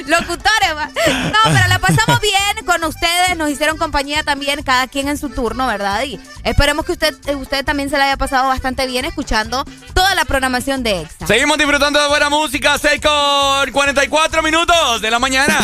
[0.08, 0.88] Locutores, va.
[0.88, 3.38] No, pero la pasamos bien con ustedes.
[3.38, 6.04] Nos hicieron compañía también, cada quien en su turno, ¿verdad?
[6.04, 10.16] Y esperemos que usted, eh, usted también se la haya pasado bastante bien escuchando toda
[10.16, 11.28] la programación de EXA.
[11.28, 12.78] Seguimos disfrutando de buena música.
[12.78, 15.58] 6 con 44 minutos de la mañana.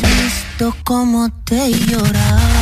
[0.00, 2.54] visto cómo te lloraba.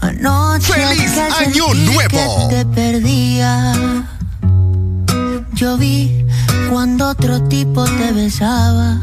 [0.00, 2.48] Anoche ¡Feliz Año Nuevo!
[2.48, 3.72] que te perdía.
[5.64, 6.26] Yo vi
[6.70, 9.00] cuando otro tipo te besaba.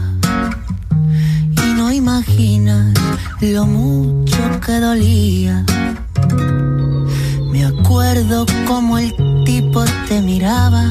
[1.66, 2.94] Y no imaginas
[3.42, 5.66] lo mucho que dolía.
[7.52, 9.12] Me acuerdo como el
[9.44, 10.86] tipo te miraba.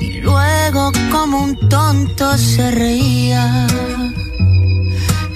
[0.00, 3.68] Y luego como un tonto se reía.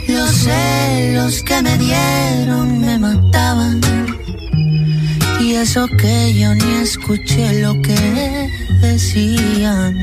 [0.09, 3.81] Los celos que me dieron me mataban.
[5.41, 9.95] Y eso que yo ni escuché lo que decían.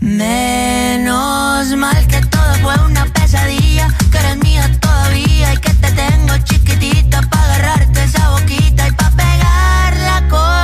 [0.00, 6.36] Menos mal que todo fue una pesadilla, que eres mía todavía y que te tengo
[6.44, 10.63] chiquitita para agarrarte esa boquita y para pegarla con la mía.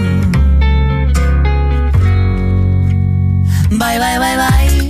[3.81, 4.87] Bye, bye, bye, bye.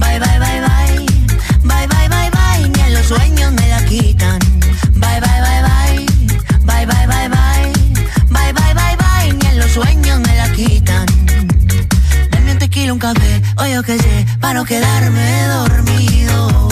[0.00, 1.06] Bye, bye, bye, bye.
[1.64, 2.68] Bye, bye, bye, bye.
[2.74, 4.38] Ni en los sueños me la quitan.
[4.94, 6.06] Bye, bye, bye, bye.
[6.64, 7.72] Bye, bye, bye, bye.
[8.30, 9.32] Bye, bye, bye, bye.
[9.34, 11.04] Ni en los sueños me la quitan.
[12.30, 16.71] Dame un tequila, un café, o yo qué sé, para no quedarme dormido.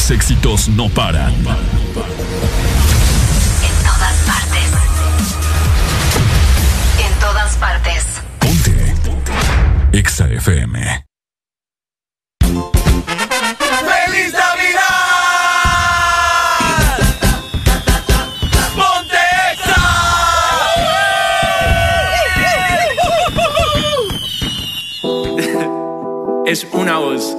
[0.00, 1.34] los éxitos no paran.
[1.34, 1.44] En
[3.84, 4.70] todas partes.
[7.04, 8.06] En todas partes.
[8.38, 8.94] Ponte.
[9.92, 11.04] Exa FM.
[12.40, 14.80] ¡Feliz Navidad!
[18.74, 19.18] ¡Ponte
[19.52, 19.82] Exa!
[26.50, 27.36] Es una voz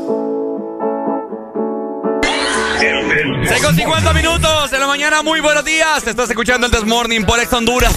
[3.51, 6.07] 6 con 50 minutos de la mañana, muy buenos días.
[6.07, 7.93] Estás escuchando el This Morning por Ex Honduras.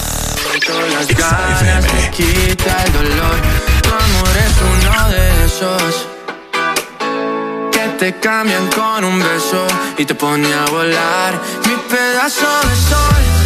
[7.70, 9.64] que te cambian con un beso
[9.96, 11.40] y te pone a volar.
[11.68, 13.43] Mi pedazo de sol,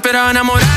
[0.00, 0.69] esperaba enamorarme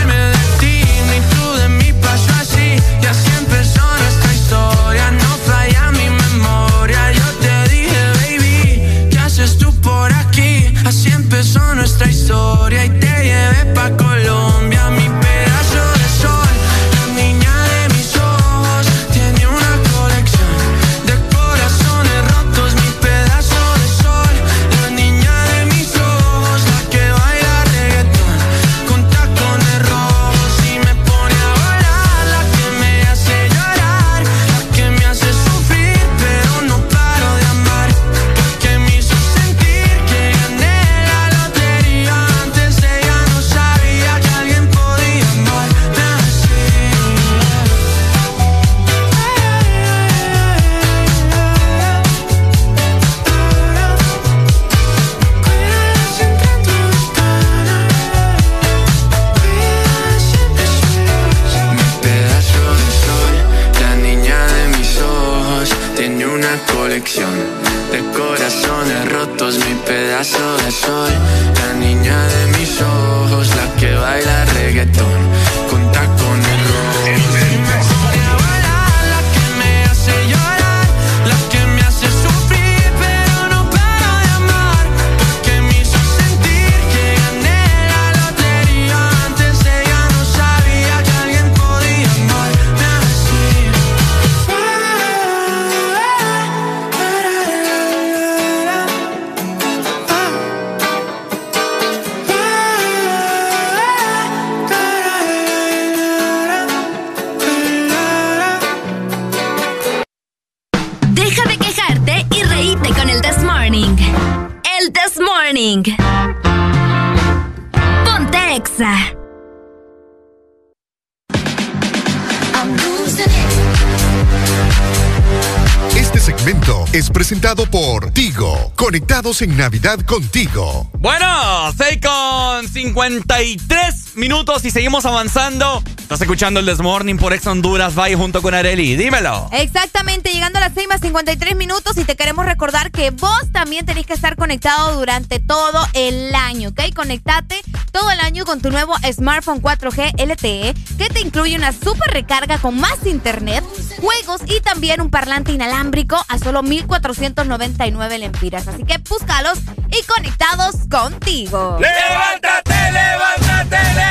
[126.93, 128.71] es presentado por Tigo.
[128.75, 130.91] Conectados en Navidad contigo.
[130.99, 135.83] Bueno, 6 con 53 minutos y seguimos avanzando.
[135.97, 137.95] Estás escuchando el This Morning por Ex Honduras.
[137.95, 138.95] Bye junto con Areli.
[138.95, 139.49] Dímelo.
[139.51, 143.85] Exactamente, llegando a las 6 más 53 minutos y te queremos recordar que vos también
[143.85, 146.93] tenés que estar conectado durante todo el año, ¿ok?
[146.95, 147.61] Conectate
[147.91, 152.57] todo el año con tu nuevo smartphone 4G LTE que te incluye una super recarga
[152.57, 153.63] con más internet,
[153.99, 158.67] juegos y también un parlante inalámbrico a solo 1,499 lempiras.
[158.67, 159.59] Así que búscalos
[159.89, 161.77] y conectados contigo.
[161.79, 164.02] ¡Levántate, levántate, levántate!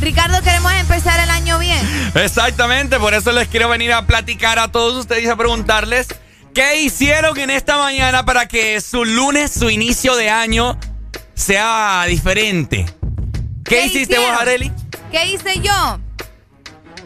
[0.00, 1.86] Ricardo, queremos empezar el año bien.
[2.14, 6.08] Exactamente, por eso les quiero venir a platicar a todos ustedes y a preguntarles
[6.54, 10.78] qué hicieron en esta mañana para que su lunes, su inicio de año,
[11.34, 12.86] sea diferente.
[13.64, 14.30] ¿Qué, hiciste hicieron?
[14.30, 14.72] vos, Areli?
[15.10, 16.00] ¿Qué hice yo?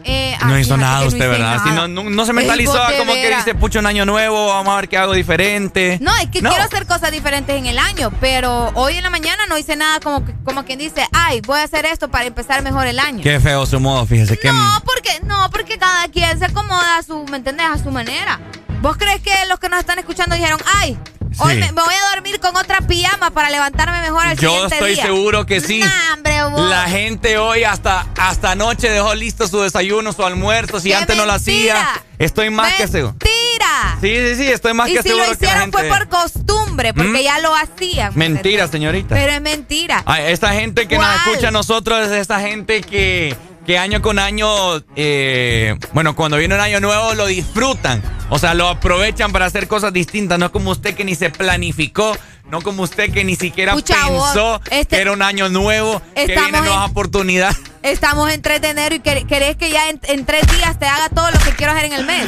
[0.05, 1.57] Eh, No hizo nada que no usted, hice ¿verdad?
[1.65, 1.87] Nada.
[1.87, 4.89] no, no, no se mentalizó como que dice, pucho, un año nuevo, vamos a ver
[4.89, 5.97] qué hago diferente.
[6.01, 9.45] No, es que quiero hacer cosas diferentes en el año, pero hoy en la mañana
[9.47, 12.61] no hice nada como, que- como quien dice, ay, voy a hacer esto para empezar
[12.63, 13.21] mejor el año.
[13.23, 14.37] Qué feo su modo, fíjese.
[14.37, 17.67] que No, porque, no, porque cada quien se acomoda a su, ¿me entendés?
[17.67, 18.39] A su manera.
[18.83, 20.97] ¿Vos crees que los que nos están escuchando dijeron, ay,
[21.39, 24.75] hoy me, me voy a dormir con otra pijama para levantarme mejor al Yo siguiente
[24.75, 25.03] estoy día"?
[25.05, 25.79] seguro que sí.
[25.79, 26.69] Nah, hombre, vos?
[26.69, 30.81] La gente hoy hasta, hasta anoche dejó listo su desayuno, su almuerzo.
[30.81, 32.03] Si ¡Qué antes no lo hacía, mentira!
[32.19, 33.13] estoy más que seguro.
[33.13, 33.97] ¡Mentira!
[34.01, 35.77] Sí, sí, sí, estoy más y que si seguro lo que la hicieron gente.
[35.77, 37.23] fue por costumbre, porque ¿Mm?
[37.23, 38.11] ya lo hacían.
[38.15, 39.15] Mentira, señorita.
[39.15, 40.03] Pero es mentira.
[40.05, 43.33] Ay, esta gente que nos escucha a nosotros es esta gente que,
[43.65, 44.47] que año con año,
[44.95, 48.01] eh, bueno, cuando viene un año nuevo lo disfrutan.
[48.29, 50.37] O sea, lo aprovechan para hacer cosas distintas.
[50.39, 52.15] No es como usted que ni se planificó.
[52.49, 56.01] No como usted que ni siquiera Pucha, pensó vos, este- que era un año nuevo,
[56.13, 57.57] que vienen nuevas en- oportunidades.
[57.81, 60.85] Estamos en 3 de enero y quer- querés que ya en, en tres días te
[60.85, 62.27] haga todo lo que quiero hacer en el mes.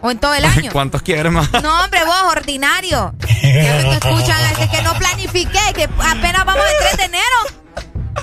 [0.00, 0.70] O en todo el año.
[0.70, 1.50] ¿Cuántos quiere más?
[1.62, 3.14] No, hombre, vos, ordinario.
[3.42, 7.63] Ya me escuchan, es que no planifiqué, que apenas vamos el 3 de enero.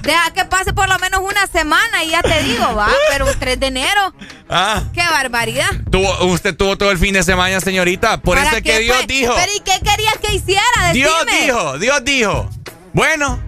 [0.03, 3.37] Deja que pase por lo menos una semana y ya te digo, va, pero el
[3.37, 4.13] 3 de enero.
[4.49, 5.69] Ah, ¡Qué barbaridad!
[5.89, 8.17] tuvo, usted tuvo todo el fin de semana, señorita.
[8.21, 9.07] Por ¿Para eso es que Dios pues?
[9.07, 9.33] dijo.
[9.35, 10.61] ¿Pero y qué querías que hiciera?
[10.87, 10.93] Decime.
[10.93, 12.49] Dios dijo, Dios dijo.
[12.93, 13.39] Bueno,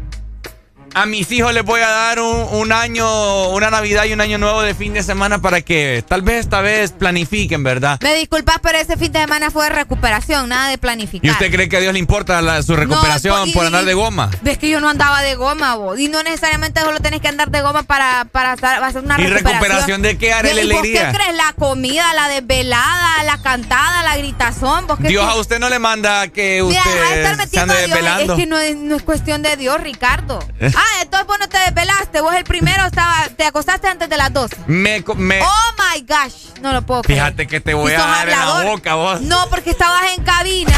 [0.96, 4.38] a mis hijos les voy a dar un, un año, una Navidad y un año
[4.38, 8.00] nuevo de fin de semana para que tal vez esta vez planifiquen, ¿verdad?
[8.02, 11.26] Me disculpas, pero ese fin de semana fue de recuperación, nada de planificar.
[11.28, 13.86] ¿Y usted cree que a Dios le importa la- su recuperación pues, y- por andar
[13.86, 14.30] de goma?
[14.42, 16.00] Ves que yo no andaba de goma, vos.
[16.00, 19.44] Y no necesariamente solo tenés que andar de goma para, para hacer una ¿Y recuperación.
[19.54, 21.12] recuperación de qué, Arely ¿Y vos Alegría?
[21.12, 21.36] qué crees?
[21.36, 24.86] La comida, la desvelada, la cantada, la gritazón.
[24.88, 25.38] ¿Vos qué Dios crees?
[25.38, 28.34] a usted no le manda que Mira, usted se metiendo ande desvelando.
[28.34, 30.40] Es que no es, no es cuestión de Dios, Ricardo.
[30.86, 32.22] Ah, entonces vos no te desvelaste.
[32.22, 34.56] Vos el primero estaba, te acostaste antes de las 12.
[34.68, 36.60] Me, Oh my gosh.
[36.62, 37.20] No lo puedo creer.
[37.22, 39.22] fíjate que te voy a dar en la boca, vos.
[39.22, 40.76] No, porque estabas en cabina.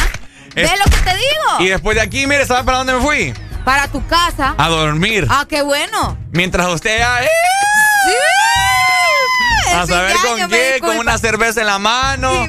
[0.53, 1.59] ¿Ves Es- lo que te digo?
[1.59, 3.33] Y después de aquí, mire, ¿sabes para dónde me fui?
[3.65, 4.53] Para tu casa.
[4.57, 5.27] A dormir.
[5.29, 6.17] Ah, qué bueno.
[6.31, 7.23] Mientras usted ya...
[7.23, 7.27] ¡eh!
[9.81, 12.47] A saber con qué, con una cerveza en la mano.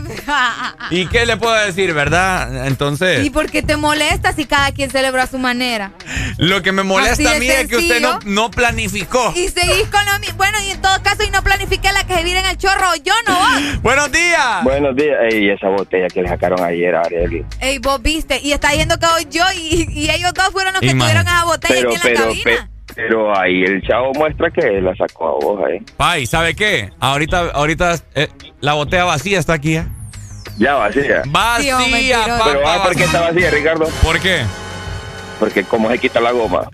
[0.90, 2.66] ¿Y qué le puedo decir, verdad?
[2.66, 5.92] Entonces, ¿Y por qué te molesta si cada quien celebra a su manera?
[6.38, 9.32] lo que me molesta a mí es que usted no, no planificó.
[9.36, 10.36] Y seguís con lo mismo.
[10.36, 12.94] Bueno, y en todo caso, y no planifiqué la que se viene en el chorro,
[13.02, 13.62] yo no vos.
[13.82, 14.62] Buenos días.
[14.64, 15.16] Buenos días.
[15.30, 17.44] Ey, esa botella que le sacaron ayer a Arely.
[17.60, 18.38] Ey, vos viste.
[18.42, 21.24] Y está diciendo que hoy yo y, y ellos dos fueron los que Imagínate.
[21.24, 22.44] tuvieron esa botella Pero, aquí en la pero, cabina.
[22.44, 25.78] pe- pero ahí el chavo muestra que la sacó a vos ahí.
[25.96, 26.90] Pai, ¿sabe qué?
[27.00, 28.28] Ahorita, ahorita eh,
[28.60, 29.86] la botella vacía está aquí, ¿eh?
[30.58, 31.22] Ya vacía.
[31.26, 31.76] Vacía,
[32.26, 32.44] papá.
[32.46, 33.86] Pero ah, ¿por qué está vacía, Ricardo?
[34.02, 34.42] ¿Por qué?
[35.38, 36.68] Porque como se quita la goma.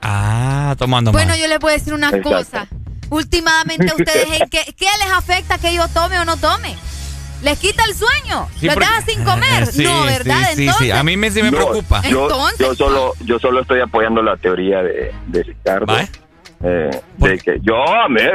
[0.00, 1.38] Ah, tomando Bueno, más.
[1.38, 2.30] yo les voy a decir una Exacto.
[2.30, 2.66] cosa.
[3.10, 6.76] Últimamente ustedes, ¿en ¿qué, ¿qué les afecta que yo tome o no tome?
[7.42, 8.48] ¿Les quita el sueño?
[8.58, 9.66] Sí, ¿Los deja sin comer?
[9.72, 10.42] Sí, no, ¿verdad?
[10.50, 10.90] sí, sí, Entonces, sí.
[10.92, 12.02] A mí me, sí me Yo- preocupa.
[12.08, 15.94] Yo, Entonces, yo solo, yo solo estoy apoyando la teoría de, de Ricardo.
[16.64, 17.74] Eh, de que yo,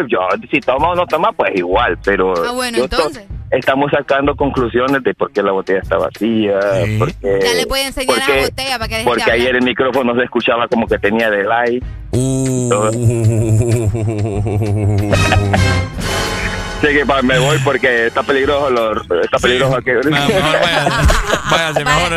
[0.08, 0.20] yo,
[0.52, 3.24] si toma o no toma, pues igual, pero Ah, bueno, entonces.
[3.50, 6.60] estamos sacando conclusiones de por qué la botella está vacía,
[7.00, 9.64] porque, ya le voy a enseñar porque- la botella para que deje porque ayer el
[9.64, 11.82] micrófono se escuchaba como que tenía delay.
[16.82, 19.92] Sí, que pa- me voy porque está peligroso, lo- está peligroso aquí.
[21.52, 22.12] Váyase mejor.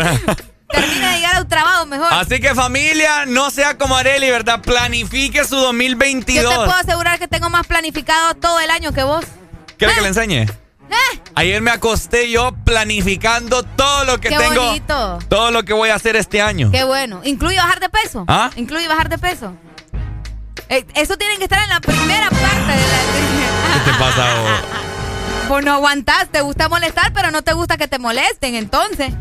[0.70, 2.08] Termina de llegar a un trabajo mejor.
[2.12, 4.60] Así que familia, no sea como Areli, ¿verdad?
[4.62, 6.48] Planifique su Yo 2022.
[6.50, 9.24] te puedo asegurar que tengo más planificado todo el año que vos.
[9.78, 10.42] ¿Quiere que le enseñe?
[10.90, 11.20] ¿Eh?
[11.34, 14.64] Ayer me acosté yo planificando todo lo que Qué tengo.
[14.66, 15.18] bonito.
[15.28, 16.70] Todo lo que voy a hacer este año.
[16.70, 17.20] Qué bueno.
[17.24, 18.24] ¿Incluye bajar de peso?
[18.28, 18.50] ¿Ah?
[18.56, 19.54] ¿Incluye bajar de peso?
[20.74, 23.74] Eh, eso tiene que estar en la primera parte de la...
[23.74, 24.34] ¿Qué te pasa?
[24.34, 24.50] vos?
[25.48, 29.12] Vos no aguantás, te gusta molestar, pero no te gusta que te molesten, entonces.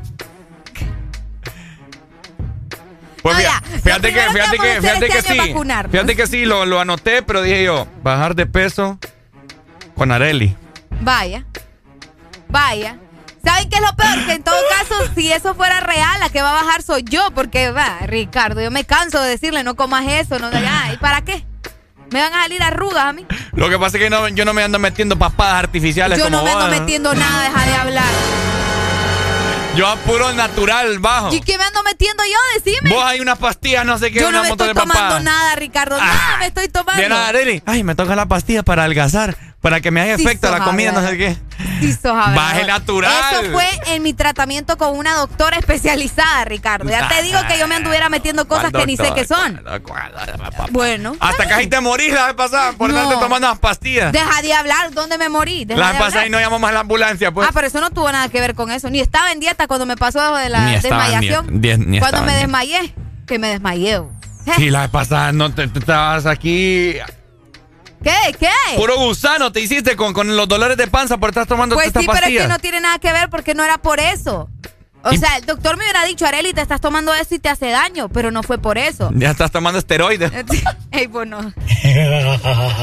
[3.22, 3.76] Pues No, fíjate, ya.
[3.76, 5.54] Lo fíjate que, fíjate que, fíjate que este sí.
[5.92, 8.98] Fíjate que sí, lo, lo anoté, pero dije yo, bajar de peso
[9.96, 10.56] con Areli.
[11.02, 11.46] Vaya.
[12.50, 12.98] Vaya.
[13.44, 14.26] ¿Saben qué es lo peor?
[14.26, 17.32] Que en todo caso, si eso fuera real, la que va a bajar soy yo,
[17.36, 21.22] porque va, Ricardo, yo me canso de decirle, no comas eso, no ya, ¿y para
[21.22, 21.46] qué?
[22.12, 23.26] Me van a salir arrugas a mí.
[23.54, 26.38] Lo que pasa es que no, yo no me ando metiendo papadas artificiales Yo como
[26.38, 26.80] no me ando vos, ¿no?
[26.80, 28.14] metiendo nada, deja de hablar.
[29.76, 31.34] Yo a puro natural bajo.
[31.34, 32.60] ¿Y qué me ando metiendo yo?
[32.64, 32.92] Decime.
[32.92, 35.24] Vos hay unas pastillas, no sé qué, yo no me estoy de tomando papadas.
[35.24, 35.98] nada, Ricardo.
[35.98, 37.00] Nada me estoy tomando.
[37.00, 40.52] Viene Areli, ay, me toca la pastilla para adelgazar, para que me haga Sí efecto
[40.52, 41.38] la comida, no sé qué.
[41.80, 41.98] Sí.
[42.04, 43.14] Baje natural.
[43.32, 46.90] Eso fue en mi tratamiento con una doctora especializada, Ricardo.
[46.90, 49.64] Ya te digo que yo me anduviera metiendo cosas ¿Cuál que ni sé qué son.
[50.72, 51.16] Bueno.
[51.22, 53.10] Hasta casi te morís la vez pasada por No.
[53.20, 54.12] tomando las pastillas.
[54.12, 54.92] Deja de hablar.
[54.92, 55.64] ¿Dónde me morí?
[55.64, 57.48] Deja La vez pasada y no llamamos a la ambulancia, pues.
[57.48, 58.90] Ah, pero eso no tuvo nada que ver con eso.
[58.90, 61.62] Ni estaba en dieta cuando me pasó de la Ni desmayación.
[61.62, 62.94] dieta, ni- ni cuando me desmayé.
[63.26, 64.02] Que me desmayé.
[64.58, 66.98] Sí, la vez pasada no te, te estabas aquí.
[68.04, 68.36] ¿Qué?
[68.40, 68.50] ¿Qué?
[68.76, 71.94] Puro gusano te hiciste con, con los dolores de panza por estar tomando Pues sí,
[71.94, 72.44] pero es pastillas.
[72.44, 74.50] que no tiene nada que ver porque no era por eso.
[75.06, 77.70] O sea, el doctor me hubiera dicho, Areli, te estás tomando eso y te hace
[77.70, 79.10] daño, pero no fue por eso.
[79.14, 80.32] Ya estás tomando esteroides.
[80.92, 81.40] Ey, bueno.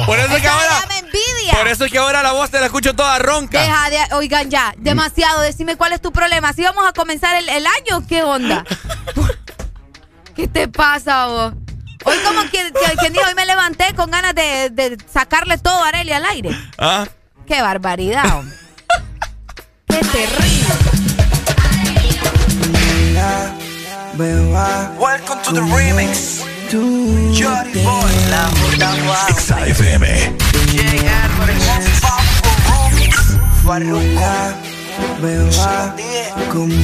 [0.04, 0.84] Por eso es que ahora.
[0.88, 1.54] me envidia.
[1.56, 3.62] Por eso es que ahora la voz te la escucho toda ronca.
[3.62, 6.52] Deja de, oigan ya, demasiado, decime cuál es tu problema.
[6.52, 8.06] ¿Si vamos a comenzar el, el año?
[8.06, 8.64] ¿Qué onda?
[10.36, 11.54] ¿Qué te pasa vos?
[12.05, 15.88] Hoy como quien, quien dijo, hoy me levanté con ganas de, de sacarle todo a
[15.88, 16.51] Areli al aire.
[16.78, 17.07] Ah.
[17.46, 18.57] Qué barbaridad, hombre.
[19.88, 21.01] Qué terrible.
[24.98, 26.44] Welcome to the remix.
[26.70, 28.51] Johnny Boy, la.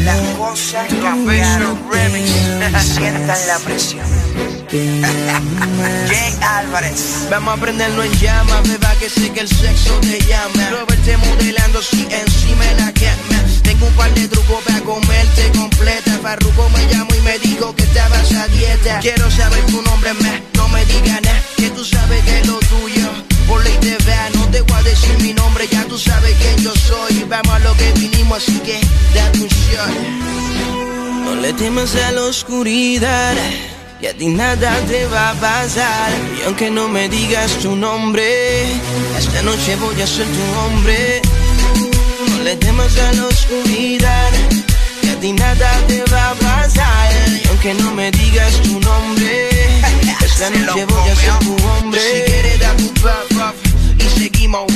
[0.04, 2.30] Las cosas cambiaron remix.
[2.82, 4.06] Sientan la presión.
[6.08, 7.28] Jay Álvarez.
[7.30, 10.70] Vamos a prenderlo en llamas, beba que sé que el sexo te llama.
[10.70, 13.44] Robert modelando si encima de la cama.
[13.62, 16.18] Tengo un par de trucos para comerte completa.
[16.20, 18.98] Farruko me llamó y me dijo que estabas a dieta.
[19.00, 22.58] Quiero saber tu nombre más, no me digas nada, que tú sabes que es lo
[22.58, 23.08] tuyo.
[23.46, 26.56] Por ley te vea, no te voy a decir mi nombre, ya tú sabes quién
[26.64, 27.24] yo soy.
[27.28, 28.80] Vamos a lo que vinimos, así que
[29.14, 29.90] date un shot.
[31.24, 33.36] No le temas a la oscuridad.
[34.00, 36.10] Y a ti nada te va a pasar.
[36.38, 38.64] Y aunque no me digas tu nombre,
[39.18, 41.22] esta noche voy a ser tu hombre.
[42.28, 44.32] No le temas a la oscuridad.
[45.02, 47.12] Y a ti nada te va a pasar.
[47.42, 49.48] Y aunque no me digas tu nombre,
[50.24, 52.00] esta noche voy a ser tu hombre.
[52.00, 53.54] Si quieres dar tu puff,
[53.98, 54.66] y seguimos.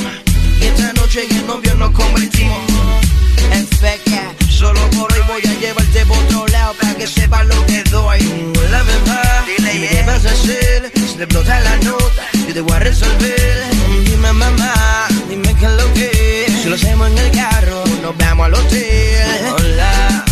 [0.61, 2.59] Y esta noche en el novio nos convertimos
[3.53, 4.40] en feca.
[4.61, 8.21] Solo por hoy voy a llevarte por otro lado para que sepas lo que doy.
[8.71, 10.93] La verdad, dile qué vas a hacer.
[10.95, 13.65] Si te explota la nota, yo te voy a resolver.
[14.05, 16.53] Dime mamá, dime qué es lo que es.
[16.63, 19.25] Si lo hacemos en el carro, nos vamos al hotel.
[19.57, 20.25] Hola,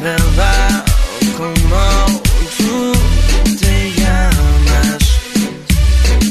[0.00, 0.84] verdad,
[1.36, 2.22] ¿cómo
[2.58, 2.92] tú
[3.58, 5.02] te llamas?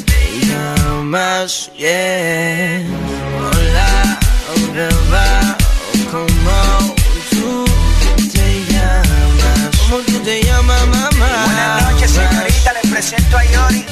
[0.06, 2.86] Te llamas, yeah.
[3.52, 4.20] Hola,
[4.74, 5.41] verdad,
[13.02, 13.84] a Yori.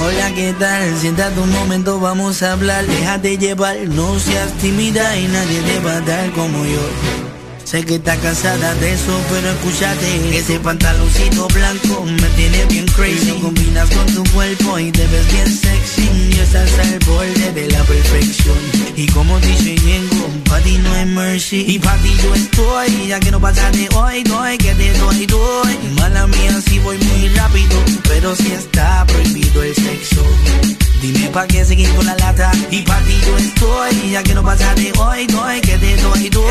[0.00, 0.96] Hola, ¿qué tal?
[0.98, 2.86] Siéntate un momento, vamos a hablar.
[2.86, 7.41] Déjate llevar, no seas tímida y nadie te va a dar como yo.
[7.72, 10.36] Sé que estás cansada de eso, pero escúchate.
[10.36, 13.28] Ese pantaloncito blanco me tiene bien crazy.
[13.28, 16.02] Lo combinas con tu cuerpo y te ves bien sexy.
[16.34, 18.58] Y estás al borde de la perfección.
[18.94, 21.64] Y como dice Yengo, para ti no hay mercy.
[21.66, 25.78] Y para yo estoy, ya que no pasa de hoy, doy, que te doy, doy.
[25.96, 30.81] Mala mía, si voy muy rápido, pero si está prohibido el sexo.
[31.02, 32.52] Dime pa' qué seguir con la lata.
[32.70, 36.28] Y pa' ti yo estoy Ya que no pasa de hoy, doy Que te doy,
[36.28, 36.44] doy.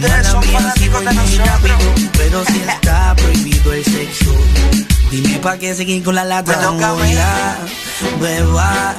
[0.00, 1.76] Mala mía si voy muy rápido
[2.16, 4.34] Pero si está prohibido el sexo.
[5.10, 6.70] Dime pa' qué seguir con la lata.
[6.70, 7.58] Hola,
[8.18, 8.94] beba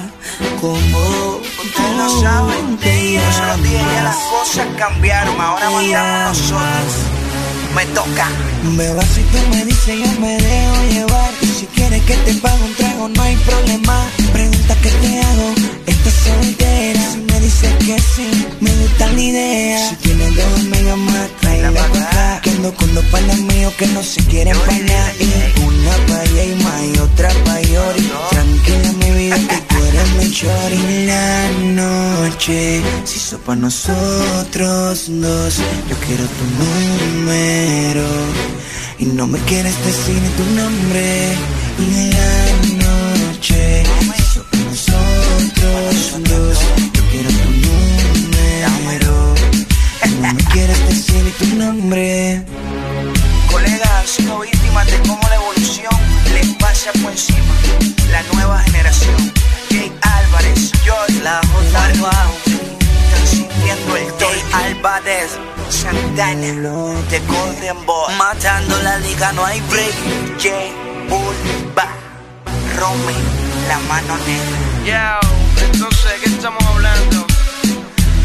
[0.62, 2.78] Como Ustedes lo saben.
[2.78, 5.42] Yo dije, ya las cosas cambiaron.
[5.42, 7.29] Ahora mandamos nosotros.
[7.76, 8.28] Me toca.
[8.78, 11.32] Beba, si tú me dices yo me dejo llevar.
[11.42, 14.10] Y si quieres que te pague un trago no hay problema.
[14.34, 15.54] Pregunta qué te hago,
[15.86, 19.90] estás soltera me dices que sí, me gusta la idea.
[19.90, 23.88] Si tienes dos amigas más, tráela pa' acá Que ando con dos panas míos que
[23.88, 28.12] no se quieren pagar Y una pa' allá y más y otra pa' Yori.
[28.30, 31.06] Tranquila mi vida que tú eres mi chori.
[31.06, 35.58] La noche se hizo pa' nosotros dos.
[35.90, 38.06] Yo quiero tu número.
[39.00, 41.36] Y no me quieres decir ni tu nombre.
[41.80, 42.34] Y la
[42.86, 46.79] noche se hizo pa' nosotros dos
[51.14, 52.44] ni tu nombre
[53.52, 55.94] Colegas han sido víctimas de cómo la evolución
[56.34, 57.54] les pasa por encima.
[58.12, 59.34] La nueva generación.
[59.70, 61.90] Jay Álvarez, George, la J.
[61.90, 65.32] Están sintiendo el Jay Álvarez,
[65.70, 68.14] Santana, The Golden Boy.
[68.18, 69.96] Matando la liga no hay break
[70.40, 70.72] Jay
[71.10, 71.88] Bulba,
[72.78, 73.16] Romy,
[73.68, 75.20] la mano negra.
[75.22, 77.26] Yo, entonces, ¿qué estamos hablando?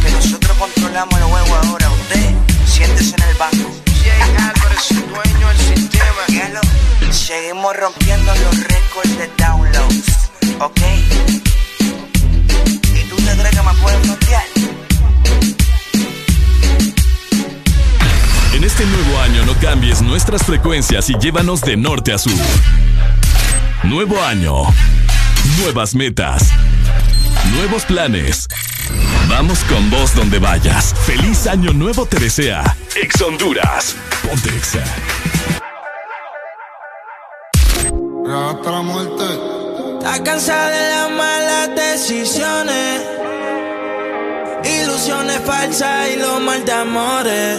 [0.02, 1.90] Que nosotros controlamos el juego ahora.
[1.90, 3.70] Usted, siéntese en el banco.
[4.02, 7.12] Jay Álvarez, dueño del sistema.
[7.12, 10.30] Seguimos rompiendo los récords de downloads.
[10.60, 10.80] ¿Ok?
[12.94, 14.44] ¿Y tú te crees que me puedes frontear?
[18.54, 22.32] En este nuevo año no cambies nuestras frecuencias y llévanos de norte a sur.
[23.84, 24.62] Nuevo año.
[25.60, 26.50] Nuevas metas.
[27.52, 28.48] Nuevos planes.
[29.28, 30.94] Vamos con vos donde vayas.
[31.06, 32.76] Feliz año nuevo te desea.
[32.94, 33.96] Ex Honduras.
[34.22, 34.84] Ponte Exa.
[38.26, 39.24] Hasta la muerte.
[39.98, 43.02] Está cansada de las malas decisiones.
[44.64, 47.58] Ilusiones falsas y lo mal de amores.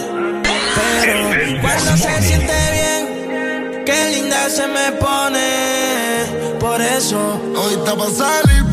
[1.00, 6.58] Pero cuando se siente bien, qué linda se me pone.
[6.60, 7.40] Por eso.
[7.56, 8.64] Hoy está pa' salir,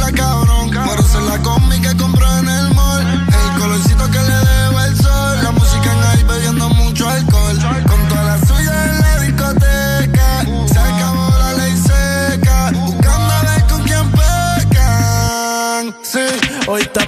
[0.00, 0.70] la cabrón.
[0.70, 1.80] Por ser la combi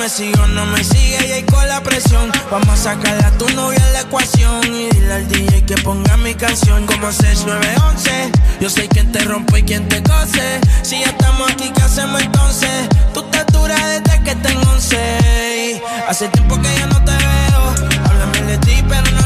[0.00, 2.32] Me sigo, no me sigue y ahí con la presión.
[2.50, 4.64] Vamos a sacarle a tu novia la ecuación.
[4.64, 8.32] Y dile al DJ que ponga mi canción como 6911.
[8.62, 10.58] Yo soy quien te rompe y quien te cose.
[10.80, 12.88] Si ya estamos aquí, ¿qué hacemos entonces?
[13.12, 15.82] Tú te duras desde que tengo 11.
[16.08, 17.90] Hace tiempo que ya no te veo.
[18.06, 19.19] Háblame de ti, pero no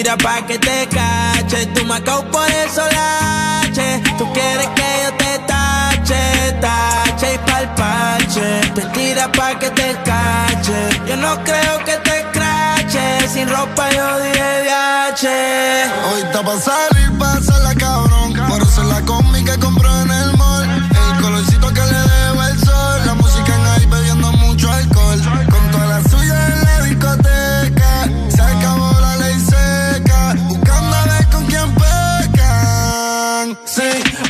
[0.00, 1.66] Te tira pa' que te cache.
[1.74, 4.02] Tú me por eso lache.
[4.16, 8.60] Tú quieres que yo te tache, tache y pa'l parche.
[8.74, 10.88] Te tira pa' que te cache.
[11.06, 13.28] Yo no creo que te crache.
[13.28, 15.84] Sin ropa yo diré viaje.
[16.10, 17.49] Hoy está pa' salir, la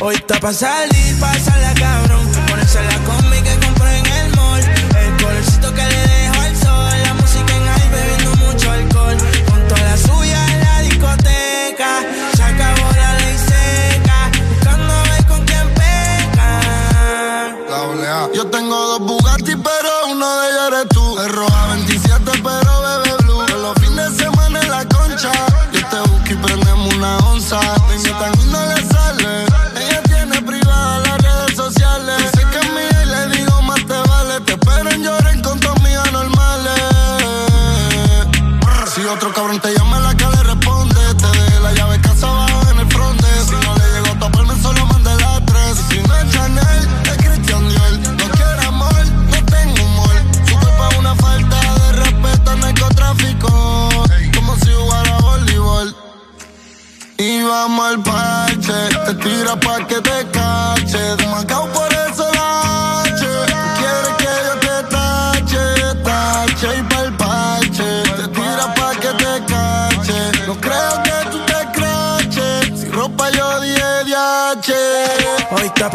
[0.01, 2.27] hoy está pa' salir, la cabrón.
[2.47, 3.00] Ponerse la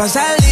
[0.09, 0.46] Salir,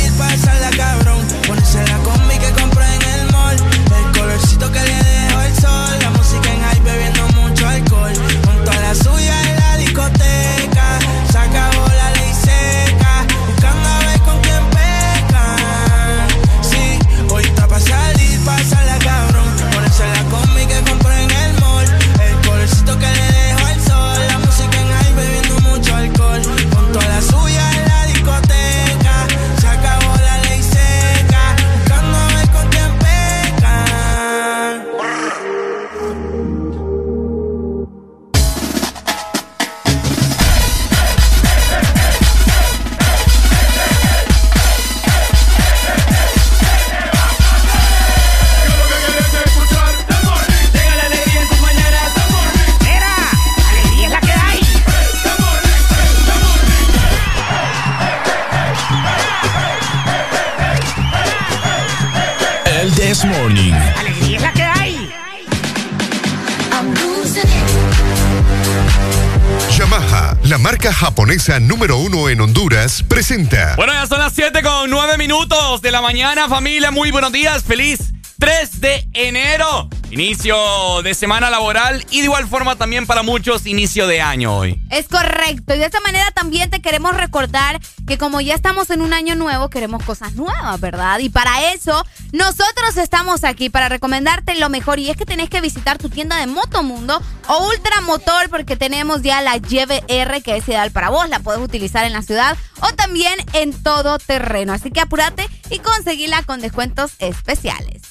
[71.44, 73.76] número uno en Honduras, presenta.
[73.76, 76.90] Bueno, ya son las 7 con 9 minutos de la mañana, familia.
[76.90, 77.62] Muy buenos días.
[77.64, 79.90] Feliz 3 de enero.
[80.10, 80.56] Inicio
[81.02, 84.80] de semana laboral y de igual forma también para muchos inicio de año hoy.
[84.90, 85.74] Es correcto.
[85.74, 87.78] Y de esta manera también te queremos recordar
[88.18, 91.18] como ya estamos en un año nuevo, queremos cosas nuevas, ¿verdad?
[91.20, 94.98] Y para eso, nosotros estamos aquí para recomendarte lo mejor.
[94.98, 99.40] Y es que tenés que visitar tu tienda de Motomundo o Ultramotor porque tenemos ya
[99.42, 101.28] la YBR que es ideal para vos.
[101.28, 104.72] La puedes utilizar en la ciudad o también en todo terreno.
[104.72, 108.02] Así que apúrate y conseguila con descuentos especiales.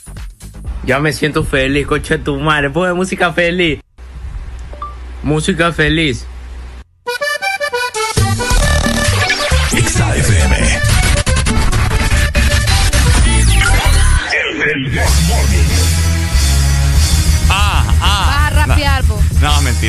[0.86, 2.70] Ya me siento feliz, coche tu madre.
[2.70, 3.80] Pone música feliz.
[5.22, 6.26] Música feliz.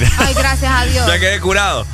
[0.00, 0.10] Mentira.
[0.18, 1.06] Ay, gracias a Dios.
[1.14, 1.86] Ya quedé curado.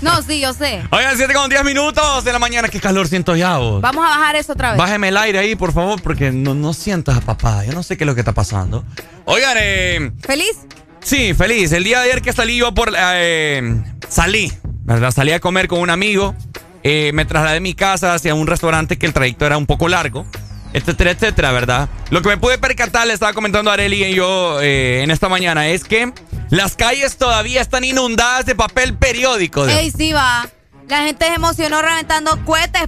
[0.00, 0.82] No, sí, yo sé.
[0.90, 2.68] Oigan, 7 con 10 minutos de la mañana.
[2.68, 3.80] Qué calor siento ya, vos.
[3.80, 4.78] Vamos a bajar eso otra vez.
[4.78, 7.64] Bájeme el aire ahí, por favor, porque no, no sientas a papá.
[7.64, 8.84] Yo no sé qué es lo que está pasando.
[9.24, 10.12] Oigan, eh.
[10.20, 10.56] ¿Feliz?
[11.00, 11.72] Sí, feliz.
[11.72, 12.92] El día de ayer que salí yo por.
[12.96, 14.52] eh, salí,
[14.84, 15.10] ¿verdad?
[15.10, 16.34] Salí a comer con un amigo.
[16.82, 19.88] Eh, me trasladé de mi casa hacia un restaurante que el trayecto era un poco
[19.88, 20.26] largo.
[20.74, 21.88] Etcétera, etcétera, ¿verdad?
[22.10, 25.28] Lo que me pude percatar, le estaba comentando a Areli y yo eh, en esta
[25.30, 26.12] mañana, es que
[26.50, 29.66] las calles todavía están inundadas de papel periódico.
[29.66, 30.46] Ey, sí va.
[30.88, 32.82] La gente se emocionó reventando cohetes,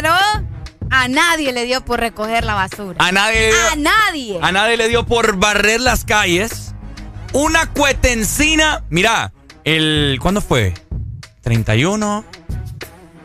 [0.00, 0.14] pero
[0.90, 2.96] a nadie le dio por recoger la basura.
[2.98, 4.38] A nadie, le dio- A nadie.
[4.42, 6.74] a nadie le dio por barrer las calles.
[7.34, 8.82] Una cuetencina.
[8.90, 9.32] Mira,
[9.64, 10.18] el.
[10.20, 10.74] ¿Cuándo fue?
[11.44, 12.24] ¿31?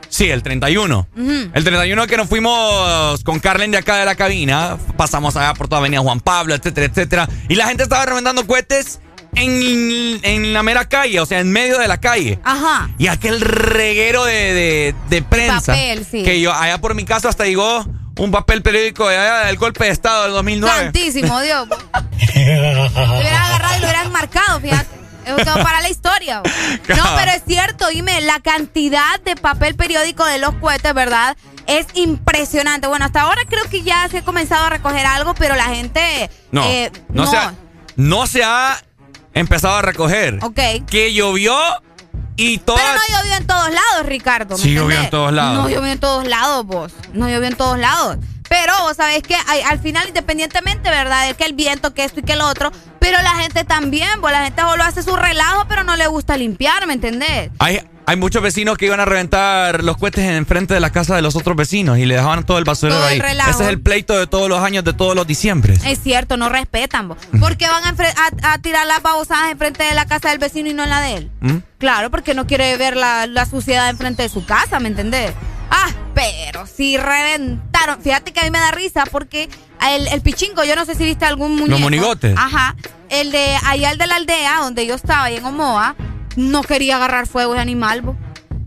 [0.09, 1.07] Sí, el 31.
[1.15, 1.31] Ujú.
[1.53, 5.67] El 31 que nos fuimos con Carlen de acá de la cabina, pasamos allá por
[5.67, 7.29] toda Avenida Juan Pablo, etcétera, etcétera.
[7.49, 8.99] Y la gente estaba reventando cohetes
[9.35, 12.39] en, en la mera calle, o sea, en medio de la calle.
[12.43, 12.89] Ajá.
[12.97, 15.73] Y aquel reguero de, de, de prensa.
[15.73, 16.23] Papel, sí.
[16.23, 17.85] Que yo, allá por mi casa hasta llegó
[18.17, 20.84] un papel periódico de allá del golpe de Estado del 2009.
[20.85, 21.67] Santísimo Dios.
[22.35, 24.88] Lo hubieran agarrado y lo hubieran marcado, fíjate.
[25.28, 26.41] Eso quedó para la historia.
[26.88, 31.38] No, pero es cierto, dime, la cantidad de papel periódico de los cohetes, ¿verdad?
[31.66, 32.88] Es impresionante.
[32.88, 36.30] Bueno, hasta ahora creo que ya se ha comenzado a recoger algo, pero la gente...
[36.52, 37.54] No, eh, no, Se ha,
[37.95, 38.82] no se ha
[39.34, 40.40] empezado a recoger.
[40.41, 40.60] Ok.
[40.90, 41.56] Que llovió
[42.36, 42.78] y todo.
[42.78, 44.58] Pero no llovió en todos lados, Ricardo.
[44.58, 45.64] ¿me Sí llovió en todos lados.
[45.64, 46.94] No llovió en todos lados, vos.
[47.14, 48.18] No llovió en todos lados.
[48.49, 51.28] Pero vos sabés que hay- al final, independientemente, ¿verdad?
[51.28, 54.34] De que el viento, que esto y que lo otro, pero la gente también, pues
[54.34, 57.49] la gente solo hace su relajo, pero no le gusta limpiar, ¿me entendés?
[57.60, 61.15] Hay, hay muchos vecinos que iban a reventar los cohetes en frente de la casa
[61.15, 63.19] de los otros vecinos y le dejaban todo el basurero Todo el ahí.
[63.19, 63.49] relajo.
[63.52, 65.82] Ese es el pleito de todos los años, de todos los diciembres.
[65.86, 67.18] Es cierto, no respetan, vos.
[67.40, 68.14] ¿Por qué van a, enfre-
[68.44, 71.02] a- a tirar las babosadas enfrente de la casa del vecino y no en la
[71.02, 71.32] de él?
[71.41, 71.57] ¿Mm?
[71.80, 75.34] Claro, porque no quiere ver la, la suciedad enfrente de su casa, ¿me entendés?
[75.69, 78.02] Ah, pero sí reventaron.
[78.02, 79.49] Fíjate que a mí me da risa porque
[79.89, 81.80] el, el pichingo, yo no sé si viste algún muñeco.
[81.80, 82.35] monigotes.
[82.38, 82.76] Ajá.
[83.10, 85.95] El de allá, el de la aldea, donde yo estaba, ahí en Omoa,
[86.35, 88.18] no quería agarrar fuego ese animal, bo.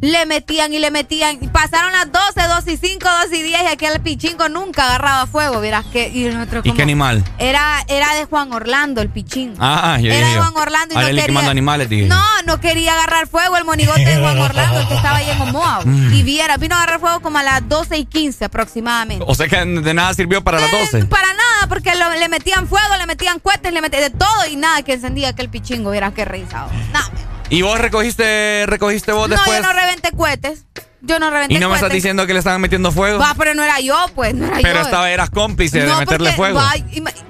[0.01, 1.39] Le metían y le metían.
[1.43, 4.87] Y pasaron las 12, 12 y 5, 12 y 10 y aquí el pichingo nunca
[4.87, 5.61] agarraba fuego.
[5.61, 6.09] Verás que.
[6.09, 7.23] Y nosotros ¿Y qué animal?
[7.39, 9.55] Era, era de Juan Orlando, el pichín.
[9.59, 10.37] Ah, yo Era de.
[10.39, 11.27] Juan Orlando y no quería.
[11.27, 12.07] quemando animales, dije.
[12.07, 15.41] No, no quería agarrar fuego el monigote de Juan Orlando, el que estaba ahí en
[15.43, 15.81] Omoa.
[15.85, 16.15] Mm.
[16.15, 19.25] Y viera, vino a agarrar fuego como a las 12 y 15 aproximadamente.
[19.29, 21.05] O sea que de nada sirvió para las 12.
[21.07, 24.57] Para nada, porque lo- le metían fuego, le metían cohetes, le metían de todo y
[24.57, 25.91] nada que encendía aquel pichingo.
[25.91, 26.67] Vieras qué risa.
[26.67, 27.30] oh.
[27.51, 29.61] No, ¿Y vos recogiste, recogiste vos no, después?
[29.61, 30.65] yo no reventé cohetes.
[31.03, 33.19] Yo no reventé y no me estás diciendo que le estaban metiendo fuego.
[33.19, 34.81] Va, pero no era yo, pues, no era Pero yo.
[34.83, 36.59] estaba, eras cómplice de No, meterle porque, fuego.
[36.59, 36.75] va,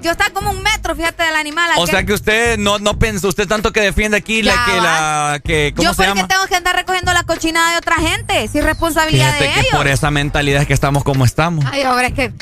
[0.01, 1.69] yo estaba como un metro, fíjate, del animal.
[1.77, 1.87] O aquel.
[1.95, 5.73] sea que usted no, no pensó, usted tanto que defiende aquí la que la que
[5.73, 6.27] ¿cómo yo se porque llama?
[6.27, 9.71] tengo que andar recogiendo la cochinada de otra gente, sin responsabilidad Fíjate de que ellos.
[9.77, 11.63] por esa mentalidad es que estamos como estamos.
[11.71, 12.33] Ay, ahora es que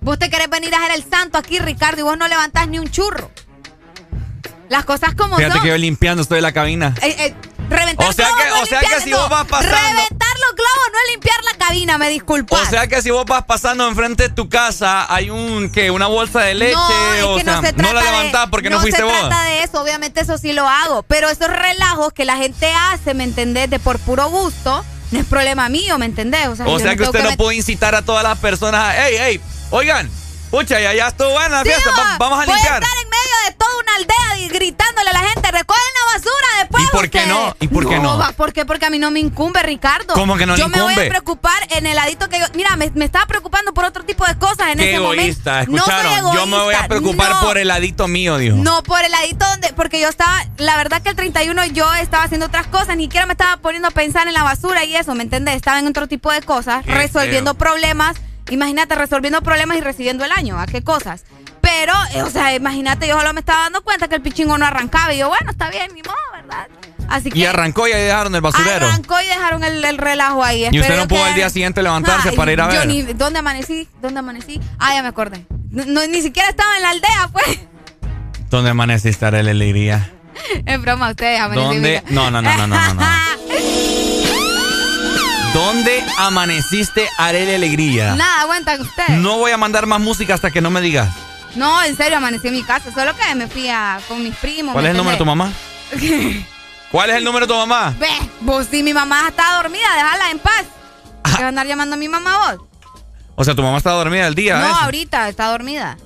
[0.00, 2.78] vos te querés venir a hacer el santo aquí, Ricardo, y vos no levantás ni
[2.78, 3.28] un churro.
[4.70, 5.62] Las cosas como Fíjate son.
[5.62, 6.94] que yo limpiando estoy en la cabina.
[7.02, 7.34] Eh, eh,
[7.68, 9.76] reventar O sea globos que- no o sea limpiar- que si no, vos vas pasando-
[9.76, 12.62] Reventar los globos no es limpiar la cabina, me disculpas.
[12.62, 16.06] O sea que si vos vas pasando enfrente de tu casa, hay un que una
[16.06, 18.80] bolsa de leche, no, es o que sea, no se trata la levantás porque no,
[18.80, 19.12] fuiste se vos.
[19.18, 21.02] trata de eso, obviamente eso sí lo hago.
[21.02, 23.68] Pero esos relajos que la gente hace, ¿me entendés?
[23.70, 26.46] De por puro gusto, no es problema mío, ¿me entendés?
[26.46, 28.94] O sea, O yo sea no que usted no puede incitar a todas las personas.
[28.96, 29.40] ¡Ey, ey!
[29.70, 30.08] Oigan,
[30.50, 31.90] pucha, ya, ya estuvo buena la Sí, fiesta.
[31.90, 32.82] va, va- vamos a limpiar.
[32.82, 36.46] estar en medio de toda una aldea y gritándole a la gente, recogen la basura
[36.60, 36.82] después.
[36.84, 37.28] ¿Y por qué ustedes".
[37.28, 37.56] no?
[37.60, 38.18] ¿Y por qué no?
[38.18, 38.64] va, ¿Por qué?
[38.64, 40.14] Porque a mí no me incumbe, Ricardo.
[40.14, 41.06] ¿Cómo que no le Yo me voy incumbe?
[41.06, 42.46] a preocupar en el ladito que yo.
[42.54, 45.76] Mira, me, me estaba preocupando por otro tipo de cosas en Qué ese egoísta, momento.
[45.76, 46.12] escucharon.
[46.22, 47.40] No soy Yo me voy a egoísta, preocupar no.
[47.42, 48.56] por el ladito mío, dijo.
[48.56, 49.72] No, por el ladito donde.
[49.74, 50.44] Porque yo estaba.
[50.58, 52.96] La verdad que el 31 yo estaba haciendo otras cosas.
[52.96, 55.56] Ni siquiera me estaba poniendo a pensar en la basura y eso, ¿me entendés?
[55.56, 57.58] Estaba en otro tipo de cosas, Qué resolviendo feo.
[57.58, 58.16] problemas.
[58.48, 60.58] Imagínate, resolviendo problemas y recibiendo el año.
[60.58, 61.24] ¿A qué cosas?
[61.60, 64.66] Pero, eh, o sea, imagínate, yo solo me estaba dando cuenta que el pichingo no
[64.66, 65.12] arrancaba.
[65.14, 66.66] Y yo, bueno, está bien, ni modo, ¿verdad?
[67.08, 67.38] Así que.
[67.38, 68.86] Y arrancó y ahí dejaron el basurero.
[68.86, 70.66] Arrancó y dejaron el, el relajo ahí.
[70.70, 72.86] Y usted no pudo al día siguiente levantarse para ir a yo ver.
[72.88, 73.88] ni- ¿Dónde amanecí?
[74.00, 74.60] ¿Dónde amanecí?
[74.78, 75.46] Ah, ya me acordé.
[75.70, 77.60] No, no, ni siquiera estaba en la aldea, pues.
[78.48, 80.10] ¿Dónde amaneciste, Arely Alegría?
[80.66, 81.66] Es broma, ustedes amanecí.
[81.66, 82.02] ¿Dónde?
[82.10, 82.94] No, no, no, no, no, no.
[82.94, 83.00] no.
[85.52, 88.14] ¿Dónde amaneciste, Arely Alegría?
[88.14, 89.10] Nada, aguantan ustedes.
[89.18, 91.08] No voy a mandar más música hasta que no me digas.
[91.56, 92.92] No, en serio, amanecí en mi casa.
[92.92, 94.72] Solo que me fui a, con mis primos.
[94.72, 95.52] ¿Cuál ¿me es el número de tu mamá?
[96.92, 97.94] ¿Cuál es el número de tu mamá?
[97.98, 98.08] Ve,
[98.40, 100.64] vos si mi mamá está dormida, déjala en paz.
[101.24, 102.66] ¿Qué vas a andar llamando a mi mamá vos?
[103.34, 104.58] O sea, tu mamá está dormida el día.
[104.58, 104.84] no, ese.
[104.84, 105.96] ahorita está dormida.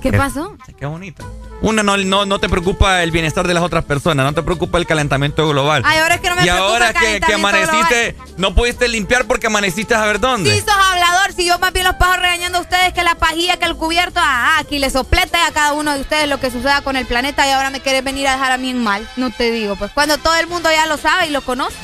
[0.00, 0.16] ¿Qué, ¿Qué?
[0.16, 0.56] pasó?
[0.78, 1.24] Qué bonita.
[1.60, 4.78] Una, no, no, no te preocupa el bienestar de las otras personas, no te preocupa
[4.78, 5.82] el calentamiento global.
[5.84, 8.86] Ay, ahora es que no me y preocupa ahora el que, que amaneciste, no pudiste
[8.86, 10.54] limpiar porque amaneciste a ver dónde.
[10.54, 11.32] Sí, sos hablador.
[11.32, 14.20] Si yo más bien los paso regañando a ustedes que la pajilla, que el cubierto,
[14.22, 17.44] ah, aquí le soplete a cada uno de ustedes lo que suceda con el planeta
[17.46, 19.08] y ahora me querés venir a dejar a mí en mal.
[19.16, 21.74] No te digo, pues cuando todo el mundo ya lo sabe y lo conoce.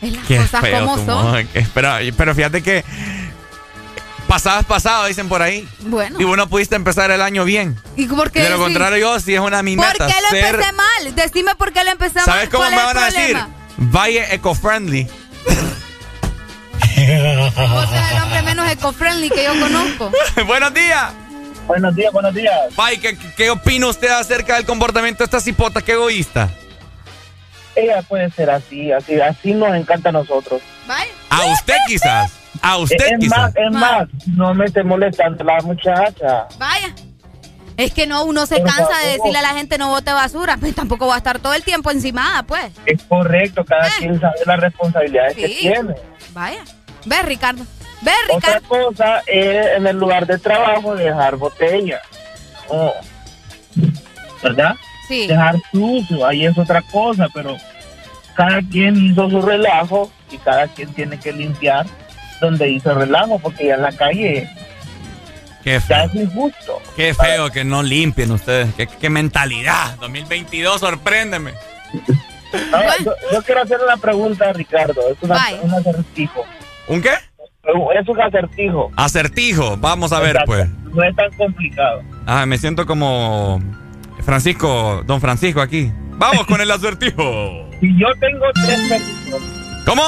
[0.00, 1.06] Es las Qué cosas feo como son.
[1.06, 2.82] modo, que- Pero, pero fíjate que
[4.26, 5.68] pasadas pasado, dicen por ahí.
[5.80, 6.20] Bueno.
[6.20, 7.78] Y vos no pudiste empezar el año bien.
[7.96, 8.42] ¿Y por qué?
[8.42, 11.14] De lo contrario, yo sí es una mi ¿Por qué lo ser- empecé mal?
[11.14, 12.24] Decime por qué lo empecé mal.
[12.24, 13.36] ¿Sabes cómo ¿Cuál me es van a decir?
[13.78, 15.08] Vaya eco-friendly.
[17.44, 20.10] Vos sos el hombre menos eco-friendly que yo conozco.
[20.46, 21.12] Buenos días.
[21.66, 22.54] Buenos días, buenos días.
[22.76, 25.82] Bye, ¿qué, qué opina usted acerca del comportamiento de esta cipota?
[25.82, 26.48] Qué egoísta.
[27.74, 30.62] Ella puede ser así, así, así nos encanta a nosotros.
[31.28, 32.32] A usted quizás.
[32.62, 36.46] A usted es más, es más, no me esté molestando la muchacha.
[36.58, 36.94] Vaya.
[37.76, 40.74] Es que no, uno se cansa de decirle a la gente no bote basura, pues
[40.74, 42.72] tampoco va a estar todo el tiempo encimada, pues.
[42.86, 45.56] Es correcto, cada quien sabe las responsabilidades que Eh.
[45.60, 45.94] Tiene.
[46.32, 46.64] Vaya.
[47.04, 47.64] Ve, Ricardo.
[48.00, 48.68] Ve, Otra Ricardo.
[48.68, 52.00] cosa es en el lugar de trabajo dejar botella.
[52.68, 52.94] Oh.
[54.42, 54.74] ¿Verdad?
[55.08, 55.26] Sí.
[55.26, 57.56] Dejar sucio, ahí es otra cosa, pero
[58.34, 61.86] cada quien hizo su relajo y cada quien tiene que limpiar
[62.40, 64.48] donde hizo el relajo, porque ya en la calle
[65.64, 66.04] Qué ya feo.
[66.06, 66.80] es injusto.
[66.96, 68.72] Qué feo que no limpien ustedes.
[68.74, 69.96] Qué, qué mentalidad.
[70.00, 71.52] 2022, sorpréndeme.
[72.72, 75.00] Ahora, yo, yo quiero hacer una pregunta Ricardo.
[75.10, 76.44] Es una- un acertijo.
[76.88, 77.10] ¿Un qué?
[77.98, 78.90] Es un acertijo.
[78.96, 79.76] Acertijo.
[79.76, 80.68] Vamos a ver, pues.
[80.92, 82.02] No es tan complicado.
[82.26, 83.60] Ah, me siento como
[84.24, 85.90] Francisco, don Francisco aquí.
[86.12, 87.62] Vamos con el acertijo.
[87.78, 89.42] Si yo tengo tres perritos.
[89.84, 90.02] ¿Cómo?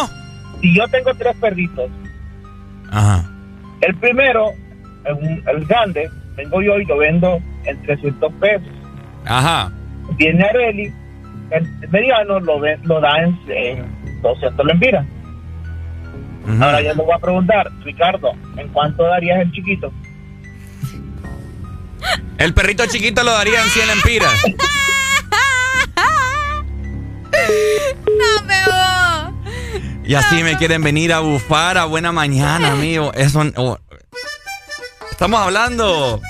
[0.62, 1.90] Si yo tengo tres perritos.
[2.90, 3.24] Ajá.
[3.81, 4.52] El primero,
[5.05, 8.69] el, el grande, vengo yo y lo vendo en 300 pesos.
[9.27, 9.70] Ajá.
[10.16, 10.93] Viene Areli,
[11.51, 15.05] el mediano lo, ve- lo da en, en 200 lempiras.
[16.60, 19.93] Ahora yo le voy a preguntar, Ricardo, ¿en cuánto darías el chiquito?
[22.39, 24.32] El perrito chiquito lo daría en 100 lempiras.
[28.06, 29.18] No me voy.
[30.09, 33.12] Y así me quieren venir a bufar a buena mañana, amigo.
[33.14, 33.43] Eso.
[33.56, 33.78] oh.
[35.10, 36.20] Estamos hablando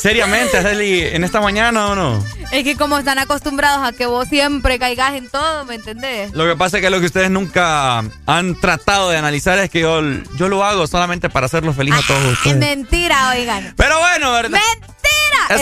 [0.00, 2.24] seriamente, Arely, en esta mañana o no?
[2.52, 6.32] Es que como están acostumbrados a que vos siempre caigas en todo, ¿me entendés?
[6.34, 9.80] Lo que pasa es que lo que ustedes nunca han tratado de analizar es que
[9.80, 10.00] yo,
[10.36, 12.56] yo lo hago solamente para hacerlos felices a todos Es ustedes.
[12.58, 13.72] mentira, oigan.
[13.76, 14.50] Pero bueno, ¿verdad?
[14.80, 14.92] ¡Mentira!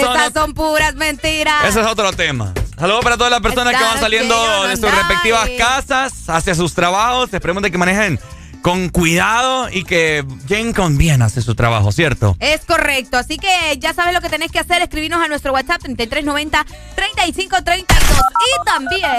[0.00, 1.64] Eso Estas no- son puras mentiras.
[1.66, 2.52] Ese es otro tema.
[2.78, 6.74] Saludos para todas las personas que van saliendo que de sus respectivas casas hacia sus
[6.74, 7.32] trabajos.
[7.32, 8.18] Esperemos de que manejen
[8.64, 12.34] con cuidado y que lleguen con bien su trabajo, ¿cierto?
[12.40, 15.82] Es correcto, así que ya sabes lo que tenés que hacer, escribirnos a nuestro WhatsApp
[15.82, 19.10] 3390-3532 y también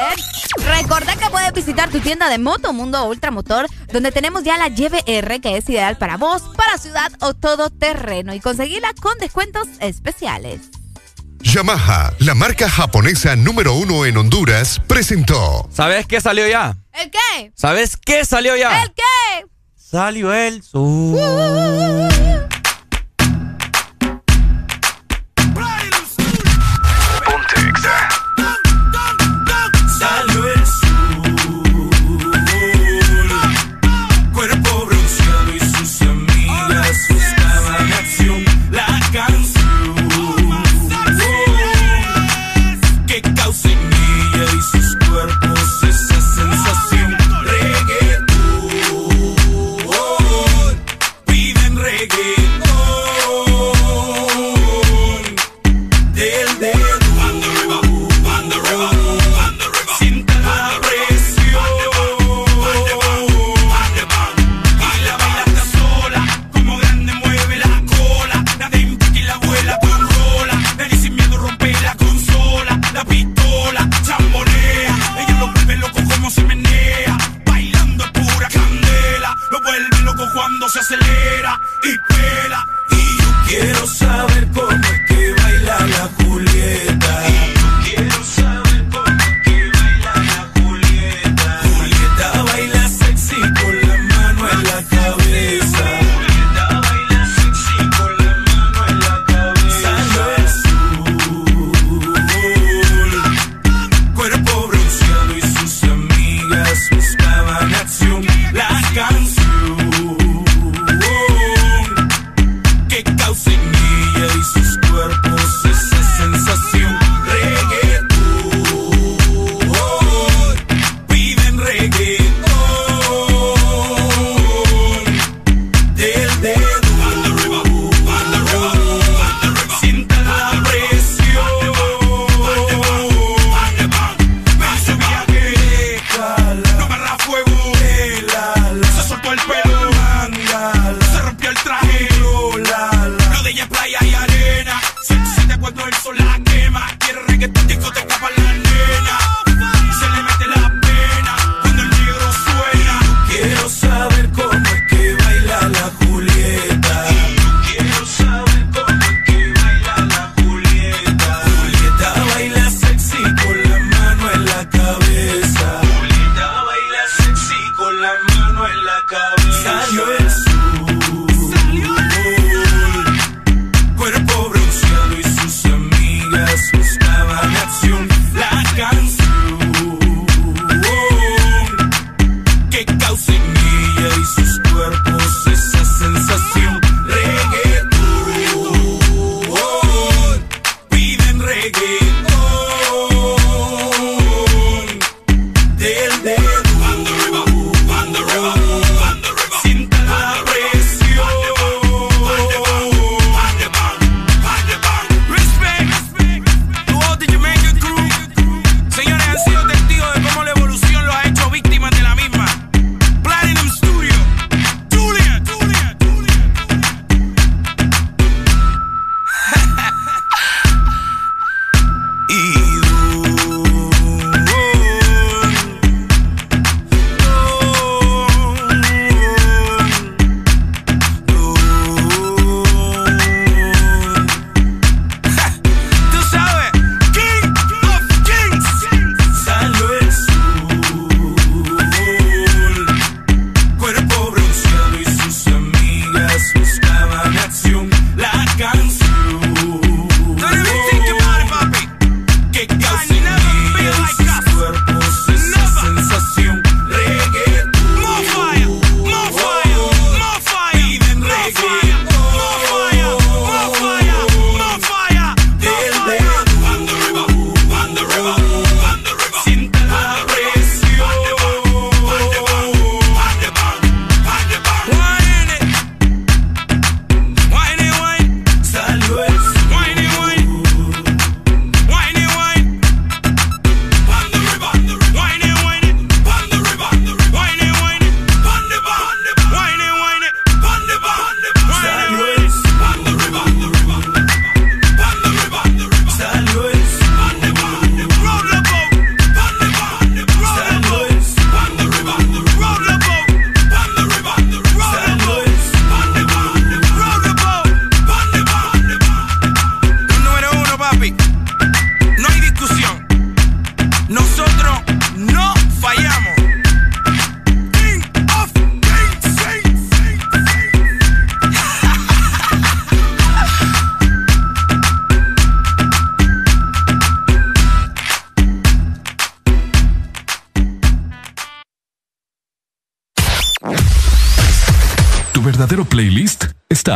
[0.66, 5.40] recordá que puedes visitar tu tienda de Moto Mundo Ultramotor donde tenemos ya la YBR
[5.42, 10.72] que es ideal para vos, para ciudad o todo terreno y conseguirla con descuentos especiales.
[11.46, 15.70] Yamaha, la marca japonesa número uno en Honduras, presentó.
[15.72, 16.76] ¿Sabes qué salió ya?
[16.92, 17.52] ¿El qué?
[17.56, 18.82] ¿Sabes qué salió ya?
[18.82, 19.46] ¿El qué?
[19.76, 21.16] Salió el sol.
[21.16, 22.48] Salió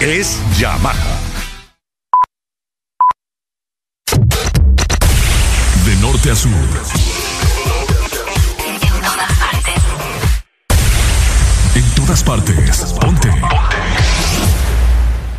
[0.00, 1.20] es Yamaha.
[5.84, 6.50] De norte a sur.
[11.74, 12.94] En todas partes.
[13.00, 13.30] Ponte.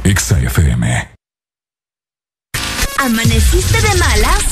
[0.03, 1.09] Exa FM.
[2.99, 4.43] ¿Amaneciste de malas?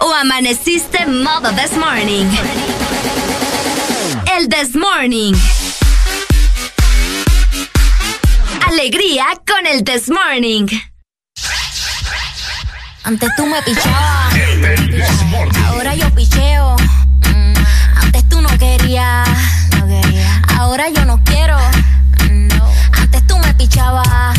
[0.00, 2.26] ¿O amaneciste modo this morning?
[4.36, 5.34] El this morning.
[8.76, 10.66] Alegría con el this morning.
[13.04, 14.34] Antes tú me pichabas.
[15.68, 16.74] Ahora yo picheo.
[17.32, 17.54] Mm,
[18.02, 19.28] Antes tú no querías.
[20.58, 21.56] Ahora yo no quiero.
[22.98, 24.36] Antes tú me pichabas.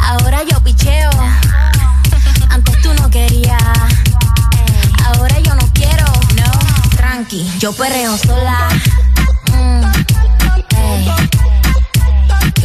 [0.00, 1.10] Ahora yo picheo.
[2.50, 3.60] Antes tú no querías.
[5.06, 6.06] Ahora yo no quiero.
[6.36, 6.52] No.
[6.96, 8.68] Tranqui, yo perreo sola.
[9.52, 9.82] Mm.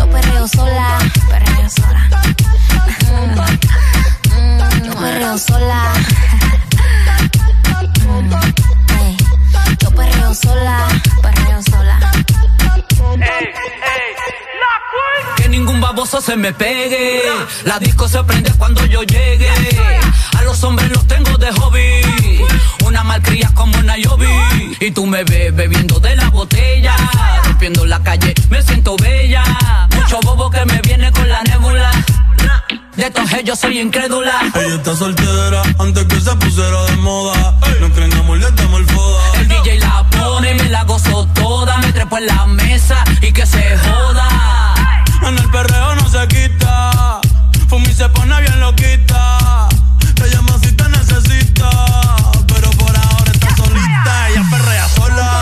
[0.09, 0.97] Yo perreo sola.
[1.29, 2.09] Perreo sola.
[4.33, 5.93] Mm, yo perreo sola.
[8.07, 8.33] Mm,
[9.01, 9.17] ey.
[9.79, 10.87] Yo perreo sola.
[11.21, 11.99] Perreo sola.
[13.19, 14.48] Que
[15.49, 17.23] ningún baboso se me pegue.
[17.65, 19.49] La disco se prende cuando yo llegue.
[20.37, 22.45] A los hombres los tengo de hobby.
[22.85, 24.27] Una malcria como una Yobi.
[24.79, 26.95] Y tú me ves bebiendo de la botella.
[27.45, 29.43] Rompiendo la calle, me siento bella.
[29.95, 31.91] Mucho bobo que me viene con la nébula.
[32.95, 34.41] De estos yo soy incrédula.
[34.55, 37.57] Ella está soltera antes que se pusiera de moda.
[37.79, 39.39] No creen amor, le damos el foda.
[39.39, 41.77] El DJ la pone y me la gozo toda.
[41.77, 44.58] Me trepo en la mesa y que se joda.
[45.27, 47.19] En el perreo no se quita.
[47.67, 49.67] Fumi se pone bien loquita.
[50.15, 51.69] Te llama si te necesita.
[52.47, 54.29] Pero por ahora está solita.
[54.29, 55.41] Ella perrea sola.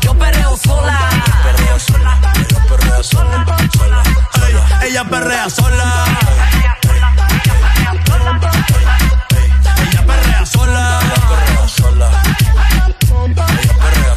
[0.00, 0.98] Yo perreo sola.
[1.20, 3.44] Ella perrea sola.
[3.72, 4.84] sola, sola.
[4.84, 6.61] Ella perrea sola.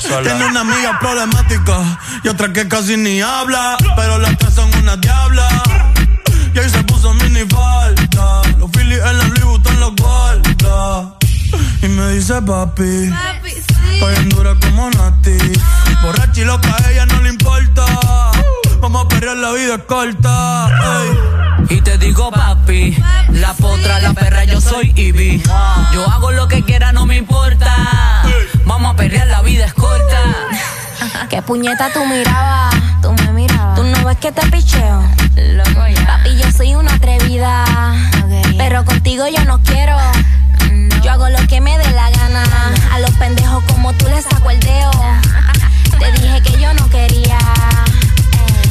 [0.08, 3.78] Tiene una amiga problemática y otra que casi ni habla.
[3.96, 5.48] Pero las tres son una diabla.
[6.54, 8.42] Y ahí se puso mini falta.
[8.58, 11.16] Los Phillies en la Louis Vuitton los guarda.
[11.82, 13.12] Y me dice papi.
[13.94, 15.38] Estoy en dura como Nati.
[16.02, 17.86] Borracha y loca, a ella no le importa.
[18.80, 20.70] Vamos a perrear, la vida es corta.
[21.02, 21.78] ey.
[21.78, 22.96] Y te digo papi,
[23.32, 25.42] la potra, la perra, yo soy Ivy.
[25.94, 27.74] Yo hago lo que quiera, no me importa.
[28.66, 30.20] Vamos a perrear, la vida es corta.
[31.30, 32.74] ¿Qué puñeta tú mirabas?
[33.02, 33.76] Tú me mirabas.
[33.76, 35.04] ¿Tú no ves que te picheo?
[36.08, 37.66] Papi, yo soy una atrevida.
[38.58, 39.98] Pero contigo yo no quiero.
[41.04, 42.44] Yo hago lo que me dé la gana.
[42.92, 44.92] A los pendejos como tú les saco el dedo.
[46.00, 47.38] Te dije que yo no quería.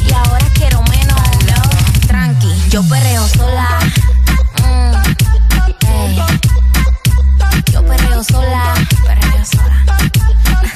[0.07, 1.21] Y ahora quiero menos.
[2.07, 3.79] Tranqui, yo perreo sola.
[4.61, 4.91] Mm.
[7.71, 8.73] Yo perreo sola.
[9.05, 9.84] Perreo sola.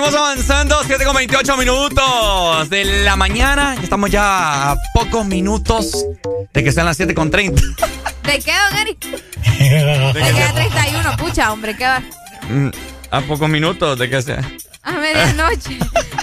[0.00, 0.76] Seguimos avanzando.
[0.86, 3.76] 7 con 28 minutos de la mañana.
[3.82, 6.06] Estamos ya a pocos minutos
[6.54, 7.60] de que sean las 7 con 30.
[8.24, 8.98] ¿De qué, don Eric?
[9.04, 12.00] De que sea 31, pucha, hombre, qué va.
[12.48, 12.70] Mm,
[13.10, 14.40] A pocos minutos de que sea.
[14.82, 15.78] A medianoche.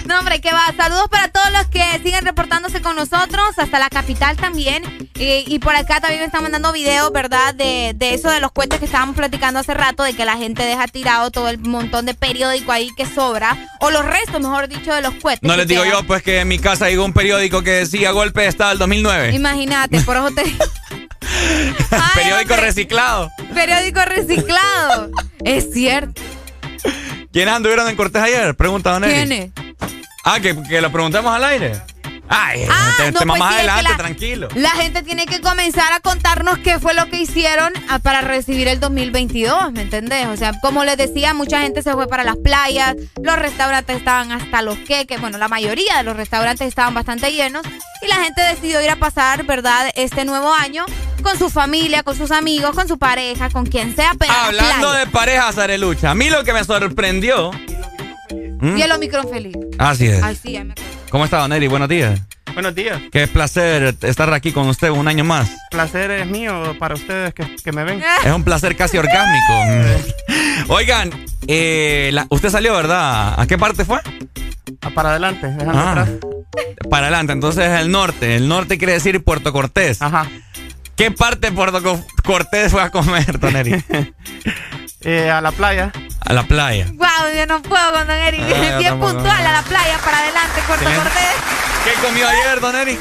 [0.06, 0.72] No, hombre, que va.
[0.76, 4.82] Saludos para todos los que siguen reportándose con nosotros, hasta la capital también.
[5.14, 7.54] Y, y por acá también me están mandando videos, ¿verdad?
[7.54, 10.64] De, de eso de los cohetes que estábamos platicando hace rato, de que la gente
[10.64, 14.92] deja tirado todo el montón de periódico ahí que sobra, o los restos, mejor dicho,
[14.92, 15.42] de los cohetes.
[15.48, 16.00] No les digo quedan.
[16.00, 18.78] yo, pues que en mi casa llegó un periódico que decía golpe de estado del
[18.78, 19.34] 2009.
[19.34, 20.42] Imagínate, por eso te
[22.14, 23.30] periódico reciclado.
[23.54, 25.10] periódico reciclado.
[25.44, 26.20] es cierto.
[27.32, 28.54] ¿Quiénes anduvieron en Cortés ayer?
[28.54, 29.02] Pregunta Don.
[29.04, 29.50] ¿Quiénes?
[30.24, 31.72] Ah, que, que lo preguntamos al aire.
[32.28, 34.48] Ay, Ah, te, no, te pues más sí, adelante, la- tranquilo.
[34.54, 38.68] La gente tiene que comenzar a contarnos qué fue lo que hicieron ah, para recibir
[38.68, 40.26] el 2022, ¿me entendés?
[40.26, 44.32] O sea, como les decía, mucha gente se fue para las playas, los restaurantes estaban
[44.32, 47.62] hasta los queques, bueno, la mayoría de los restaurantes estaban bastante llenos
[48.02, 50.84] y la gente decidió ir a pasar, ¿verdad?, este nuevo año
[51.22, 55.06] con su familia, con sus amigos, con su pareja, con quien sea, pero Hablando de
[55.06, 57.50] parejas, Arelucha, a mí lo que me sorprendió.
[58.60, 58.76] ¿Mm?
[58.76, 59.56] Y el Omicron feliz.
[59.78, 60.22] Así es.
[60.22, 60.74] Ay, sí, ya me
[61.10, 61.68] ¿Cómo está, Don Eri?
[61.68, 62.20] Buenos días.
[62.54, 63.00] Buenos días.
[63.12, 65.48] Qué placer estar aquí con usted un año más.
[65.70, 68.02] Placer es mío para ustedes que, que me ven.
[68.24, 69.54] Es un placer casi orgásmico.
[70.28, 70.70] Mm.
[70.70, 71.10] Oigan,
[71.46, 73.38] eh, la- usted salió, ¿verdad?
[73.40, 74.00] ¿A qué parte fue?
[74.82, 76.08] Ah, Para adelante, dejando Ah, atrás.
[76.90, 78.34] Para adelante, entonces es el norte.
[78.36, 80.02] El norte quiere decir Puerto Cortés.
[80.02, 80.26] Ajá.
[80.96, 83.82] ¿Qué parte de Puerto Co- Cortés fue a comer, Don Eri?
[85.00, 85.92] Eh, a la playa.
[86.26, 86.86] A la playa.
[86.94, 88.40] Wow, yo no puedo con Don Eric.
[88.42, 91.10] Ah, Bien puntual a la playa para adelante, Puerto Excelente.
[91.10, 91.84] Cortés.
[91.84, 92.98] ¿Qué comió ayer, Don Eri?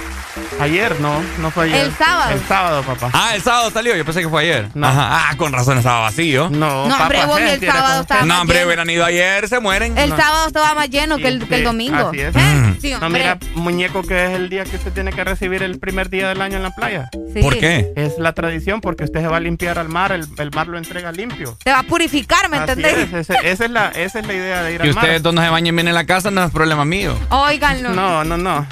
[0.60, 1.86] Ayer, no, no fue ayer.
[1.86, 2.32] El sábado.
[2.32, 3.10] El sábado, papá.
[3.14, 4.70] Ah, el sábado salió, yo pensé que fue ayer.
[4.74, 4.88] No.
[4.88, 5.30] Ajá.
[5.30, 6.50] Ah, con razón estaba vacío.
[6.50, 9.98] No, No, hombre, papá, vos, el sábado estaba No, hombre, hubieran ido ayer, se mueren.
[9.98, 10.18] El No.
[10.18, 12.08] sábado estaba más lleno que el, que domingo.
[12.10, 12.36] Así es.
[12.36, 12.80] Mm.
[12.82, 13.22] Sí, No, hombre.
[13.22, 16.42] mira, muñeco, que es el día que usted tiene que recibir el primer día del
[16.42, 17.10] año en la playa.
[17.34, 17.42] Sí.
[17.42, 17.92] ¿Por qué?
[17.96, 20.78] Es la tradición porque usted se va a limpiar al mar, el, el mar lo
[20.78, 21.58] entrega limpio.
[21.64, 22.98] Te va a purificar, ¿me Así entendés?
[22.98, 25.04] es, ese- esa, es la, esa es la idea de ir Que al mar.
[25.04, 27.16] ustedes dos no se bañen bien en la casa no es problema mío.
[27.30, 27.90] Óiganlo.
[27.92, 28.66] No, no, no.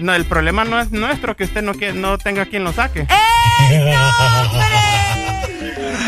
[0.00, 3.06] No, el problema no es nuestro que usted no, quiere- no tenga quien lo saque.
[3.70, 4.08] ¡Ey, no,
[4.42, 4.66] hombre!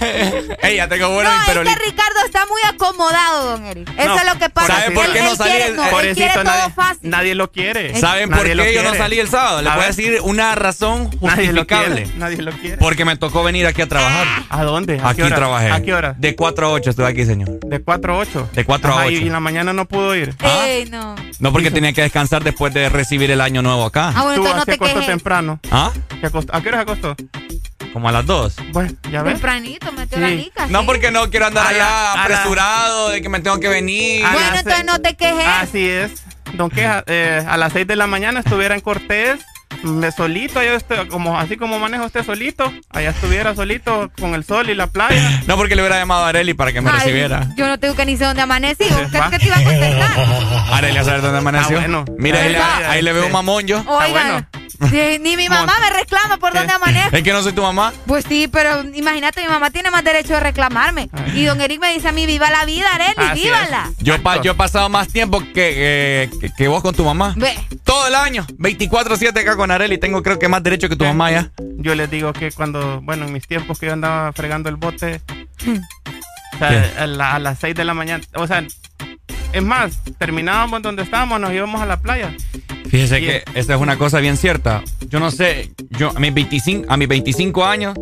[0.62, 3.88] Ey, ya tengo no, es que Ricardo está muy acomodado, don Eric.
[3.98, 4.66] Eso No, es lo que pasa.
[4.80, 7.10] ¿sabe por qué no salí quiere- el- no, Pobrecito, nadie, fácil.
[7.10, 7.98] nadie lo quiere.
[8.00, 9.62] ¿Saben por Nadie lo qué yo no salí el sábado?
[9.62, 12.06] Les voy a decir una razón Nadie lo justificable.
[12.16, 12.76] Nadie lo quiere.
[12.78, 14.26] Porque me tocó venir aquí a trabajar.
[14.48, 15.00] ¿A dónde?
[15.02, 15.36] ¿A Aquí hora?
[15.36, 15.70] trabajé.
[15.70, 16.14] ¿A qué hora?
[16.18, 17.60] De 4 a 8 estuve aquí, señor.
[17.60, 18.48] De 4 a 8.
[18.52, 19.24] De 4 a Ajá, y- 8.
[19.24, 20.34] Y en la mañana no pudo ir.
[20.40, 20.64] ¿Ah?
[20.66, 21.14] Ey, no.
[21.38, 24.12] No porque tenía que descansar después de recibir el año nuevo acá.
[24.14, 25.60] Ah, bueno, Tú entonces no te temprano.
[25.70, 25.92] ¿Ah?
[26.52, 27.16] ¿A qué hora se acostó?
[27.92, 28.56] Como a las 2.
[28.72, 29.34] Bueno, ya ves.
[29.34, 30.22] Tempranito, metió Sí.
[30.22, 30.66] la lica.
[30.68, 30.86] No sí.
[30.86, 34.24] porque no quiero andar A allá la- apresurado, de que me tengo que venir.
[34.24, 35.46] A Bueno, entonces no te quejes.
[35.46, 36.22] Así es.
[36.54, 39.38] Don Queja, eh, a las 6 de la mañana estuviera en Cortés,
[39.84, 44.44] me solito, yo estoy, como, así como maneja usted solito, allá estuviera solito con el
[44.44, 45.42] sol y la playa.
[45.46, 47.48] No porque le hubiera llamado a Areli para que me Ay, recibiera.
[47.56, 48.84] Yo no tengo que ni sé dónde amanecí.
[48.84, 50.10] ¿Qué, qué te iba a contestar?
[50.72, 51.76] Areli a saber dónde amaneció.
[51.78, 52.04] Ah, bueno.
[52.18, 52.56] Mira, ahí,
[52.88, 53.82] ahí le veo un mamón yo.
[53.86, 54.48] Oigan,
[54.90, 57.16] sí, ni mi mamá me reclama por dónde amanezco.
[57.16, 57.92] Es que no soy tu mamá.
[58.06, 61.08] Pues sí, pero imagínate, mi mamá tiene más derecho de reclamarme.
[61.34, 63.90] Y don Eric me dice a mí, viva la vida, Areli, Así vívala.
[63.98, 65.74] Yo, pa- yo he pasado más tiempo que,
[66.24, 67.34] eh, que, que vos con tu mamá.
[67.36, 67.54] Ve.
[67.84, 68.46] Todo el año.
[68.58, 69.98] 24-7 acá con Areli.
[69.98, 71.50] Tengo creo que más derecho que tu mamá ya.
[71.78, 75.20] Yo les digo que cuando, bueno, en mis tiempos que yo andaba fregando el bote,
[76.54, 78.64] o sea, a, la- a las 6 de la mañana, o sea,
[79.52, 82.34] es más, terminábamos donde estábamos, nos íbamos a la playa.
[82.90, 84.82] Fíjese que esta es una cosa bien cierta.
[85.08, 87.94] Yo no sé, yo a mis 25, a mis 25 años,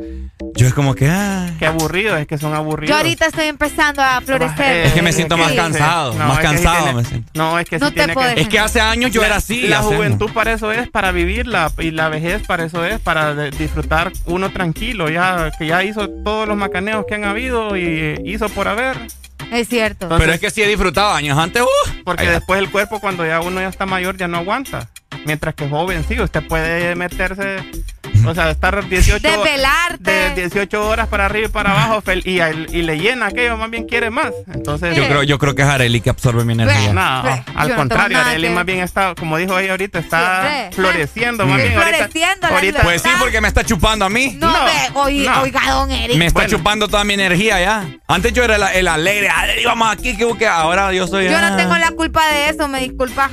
[0.57, 1.07] yo es como que...
[1.09, 2.89] ah, Qué aburrido, es que son aburridos.
[2.91, 4.87] Yo ahorita estoy empezando a florecer.
[4.87, 7.31] Es que me siento más cansado, No, más es que sí cansado tiene- me siento.
[7.35, 8.41] No, es que No tiene puedes- que...
[8.41, 9.63] Es que hace años yo La- era así.
[9.69, 11.71] La juventud para eso es, para vivirla.
[11.79, 15.11] Y la vejez para eso es, para de- disfrutar uno tranquilo.
[15.11, 18.97] Ya que ya hizo todos los macaneos que han habido y hizo por haber.
[19.51, 20.05] Es cierto.
[20.07, 21.63] Entonces- Pero es que sí he disfrutado años antes.
[21.63, 21.67] uh,
[22.05, 24.89] Porque después el cuerpo, cuando ya uno ya está mayor, ya no aguanta.
[25.25, 27.59] Mientras que joven, sí, usted puede meterse,
[28.27, 30.11] o sea, estar 18, Desvelarte.
[30.11, 32.41] de 18 horas para arriba y para abajo fel- y,
[32.77, 34.33] y le llena aquello, más bien quiere más.
[34.53, 36.93] Entonces, Yo creo, yo creo que es Areli que absorbe mi energía.
[36.93, 40.75] no, al no contrario, Arely que- más bien está, como dijo ella ahorita, está Sí,
[40.77, 41.47] floreciendo.
[41.47, 44.37] Más bien Floreciendo ahorita- Pues sí, porque me está chupando a mí.
[44.39, 45.43] No, No, ve, oi- no.
[45.43, 46.17] oiga, don Eric.
[46.17, 46.57] Me está Bueno.
[46.59, 47.85] chupando toda mi energía ya.
[48.07, 49.29] Antes yo era el, el alegre.
[49.29, 50.47] Areli, vamos aquí, que busque.
[50.47, 51.25] Ahora yo soy.
[51.29, 53.31] Yo ah, no tengo la culpa de eso, me disculpas.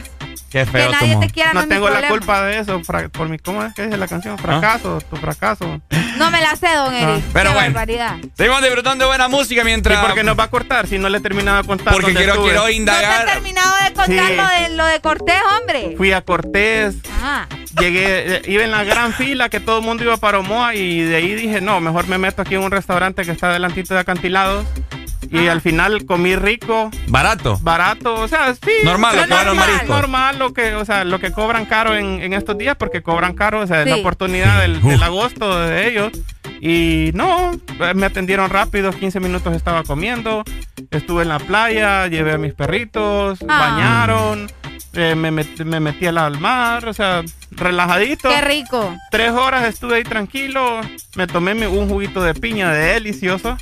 [0.55, 3.09] Qué Que feo nadie tu te quiera no, no tengo la culpa de eso, fra-
[3.09, 4.37] por mi, ¿cómo es que dice la canción?
[4.37, 5.81] Fracaso, tu fracaso.
[6.17, 7.25] No me la sé, don Eric.
[7.33, 7.73] Pero Qué bueno.
[7.73, 8.15] barbaridad.
[8.37, 9.99] Seguimos disfrutando de buena música ¿Y mientras.
[9.99, 12.35] por qué nos va a cortar si no le he terminado de contar Porque quiero,
[12.35, 12.45] estuve?
[12.51, 13.25] quiero No te he indagar.
[13.25, 14.35] terminado de contar Sí.
[14.37, 15.93] lo, de, lo de Cortés, hombre.
[15.97, 17.47] Fui a Cortés, Ah.
[17.77, 21.01] llegué, eh, iba en la gran fila que todo el mundo iba para Omoa y
[21.01, 23.99] de ahí dije, no, mejor me meto aquí en un restaurante que está delantito de
[23.99, 24.65] acantilados.
[25.31, 27.57] Y al final comí rico, Barato.
[27.61, 28.71] barato, o sea, sí.
[28.83, 32.57] Normal, lo que normal, lo que, o sea, lo que cobran caro en, en estos
[32.57, 34.01] días, porque cobran caro, o sea, es la Sí.
[34.01, 36.11] oportunidad del, agosto de ellos.
[36.61, 40.43] Y no, eh, me atendieron rápido, 15 minutos estaba comiendo,
[40.91, 43.59] estuve en la playa, llevé a mis perritos, Ah.
[43.59, 44.47] bañaron,
[44.93, 47.21] eh, me, met- me metí al al mar, o sea,
[47.51, 48.29] relajadito.
[48.29, 48.95] Qué rico.
[49.11, 50.79] Tres horas estuve ahí tranquilo,
[51.15, 53.57] me tomé un juguito de piña delicioso.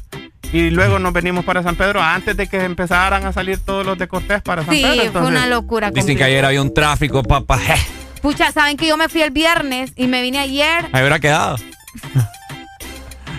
[0.53, 3.97] Y luego nos venimos para San Pedro antes de que empezaran a salir todos los
[3.97, 4.95] de Cortés para San Sí, Pedro.
[4.95, 5.89] fue entonces- una locura.
[5.91, 7.59] Dicen que ayer había un tráfico, papá.
[8.21, 10.85] Pucha, ¿saben que yo me fui el viernes y me vine ayer?
[10.93, 11.57] Ahí hubiera quedado.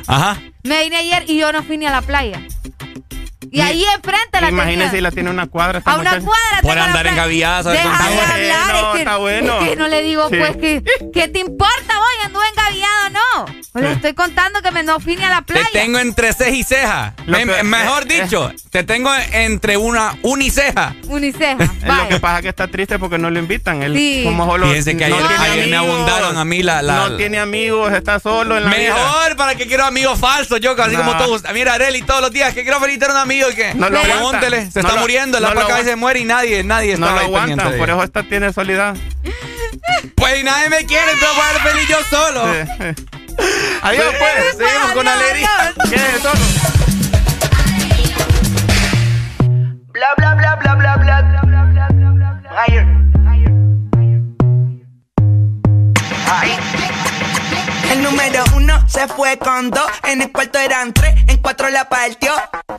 [0.07, 0.39] Ajá.
[0.63, 2.41] Me vine ayer y yo no fui ni a la playa.
[3.51, 5.81] Y ahí enfrente la Imagínese si la tiene una cuadra.
[5.85, 6.27] A una muchacha.
[6.27, 7.07] cuadra Por andar
[7.63, 9.61] ¿sabes Deja de hablar, bueno, es que, está bueno.
[9.61, 10.37] es que no le digo, Sí.
[10.39, 10.83] pues, que
[11.13, 11.99] ¿qué te importa,
[12.55, 13.45] engaviado no?
[13.73, 13.97] Pues le Sí.
[13.97, 15.69] estoy contando que me no fui ni a la Te playa.
[15.73, 17.15] tengo entre ceja y ceja.
[17.27, 20.95] Lo Me- que- mejor eh, dicho, te tengo entre una uniceja.
[21.09, 21.65] Uniceja.
[21.65, 23.83] Es lo que pasa que está triste porque no lo invitan.
[23.83, 24.23] Él, Sí.
[24.25, 26.83] como solo Fíjense que ayer, no ayer me abundaron a mí la.
[26.83, 28.95] la- no tiene amigos, está solo en la vida.
[28.95, 30.99] Mejor para que quiero amigos falsos, yo, así No.
[31.05, 31.43] como todos.
[31.53, 34.01] Mira, Areli, todos los días que quiero felicitar a un amigo y que No lo
[34.01, 34.73] pregúntele, aguanta.
[34.73, 35.85] se No está lo- muriendo, la no lo aguanta.
[35.85, 38.53] se muere y nadie, nadie No está lo pendiente aguantan, de por eso esta tiene
[38.53, 38.97] soledad.
[40.17, 42.43] Pues nadie me quiere, entonces voy a feliz yo solo.
[43.83, 44.57] Adiós, pues.
[44.57, 45.75] Seguimos con alegría.
[45.91, 46.41] Quédese solo.
[49.89, 53.05] Bla, bla, bla, bla, bla, bla, bla, bla, bla, bla, Higher.
[57.93, 58.45] El número
[59.17, 62.33] fue con dos, en el cuarto eran tres, en cuatro la partió.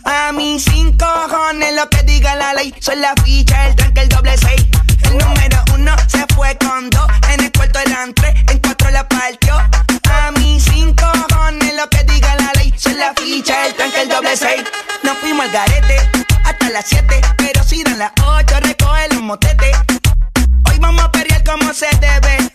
[0.06, 4.10] A mis cinco cojones lo que diga la ley, son la ficha, el tranque, el
[4.10, 4.66] doble seis.
[5.04, 9.08] El número uno se fue con dos, en el cuarto eran tres, en cuatro la
[9.08, 9.56] partió.
[9.56, 14.10] A mis cinco cojones lo que diga la ley, son la ficha, el tranque, el
[14.10, 14.64] doble seis.
[15.04, 15.98] Nos fuimos al garete
[16.44, 19.78] hasta las siete, pero si dan las ocho, recoge los motetes.
[20.70, 22.55] Hoy vamos a pelear como se debe.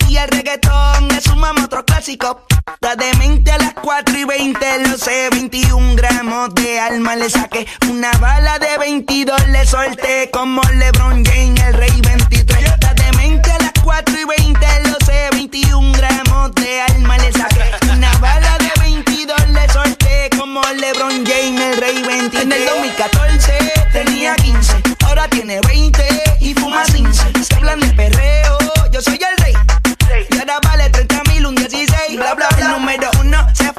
[0.11, 2.45] Y el reggaetón es un mamo otro clásico.
[2.81, 5.29] La demente a las 4 y 20, lo sé.
[5.31, 7.65] 21 gramos de alma le saqué.
[7.89, 10.29] Una bala de 22 le solté.
[10.29, 12.61] Como LeBron James, el rey 23.
[12.81, 15.29] La demente a las 4 y 20, lo sé.
[15.31, 17.63] 21 gramos de alma le saqué.
[17.93, 20.29] Una bala de 22 le solté.
[20.37, 22.43] Como LeBron James, el rey 23.
[22.43, 24.73] En el 2014 tenía 15,
[25.05, 26.03] ahora tiene 20
[26.41, 27.45] y fuma 15.
[27.45, 28.57] Se hablan de perreo,
[28.91, 29.53] yo soy el rey.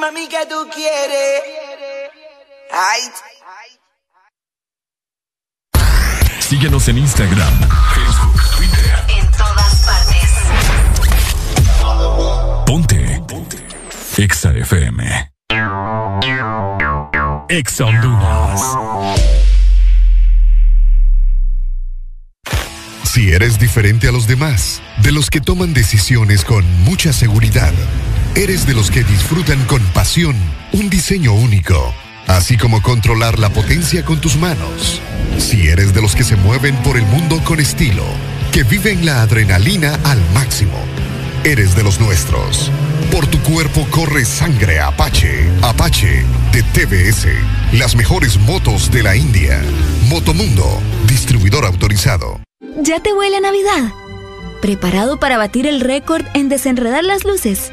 [0.00, 1.42] Mami, ¿qué tú quieres?
[2.72, 3.02] Ay.
[6.38, 7.52] Síguenos en Instagram,
[7.94, 9.04] Facebook, Twitter.
[9.08, 10.30] En todas partes.
[12.64, 13.22] Ponte.
[13.28, 13.58] Ponte.
[14.16, 15.32] Exa FM.
[17.50, 18.62] Exa Honduras.
[23.04, 27.74] Si eres diferente a los demás, de los que toman decisiones con mucha seguridad,
[28.34, 30.36] eres de los que disfrutan con pasión
[30.72, 31.92] un diseño único,
[32.26, 35.00] así como controlar la potencia con tus manos.
[35.38, 38.04] Si eres de los que se mueven por el mundo con estilo,
[38.52, 40.78] que viven la adrenalina al máximo,
[41.44, 42.70] eres de los nuestros.
[43.10, 45.48] Por tu cuerpo corre sangre Apache.
[45.62, 47.26] Apache de TBS.
[47.72, 49.60] Las mejores motos de la India.
[50.08, 52.40] Motomundo, distribuidor autorizado.
[52.82, 53.92] ¿Ya te huele a Navidad?
[54.62, 57.72] ¿Preparado para batir el récord en desenredar las luces?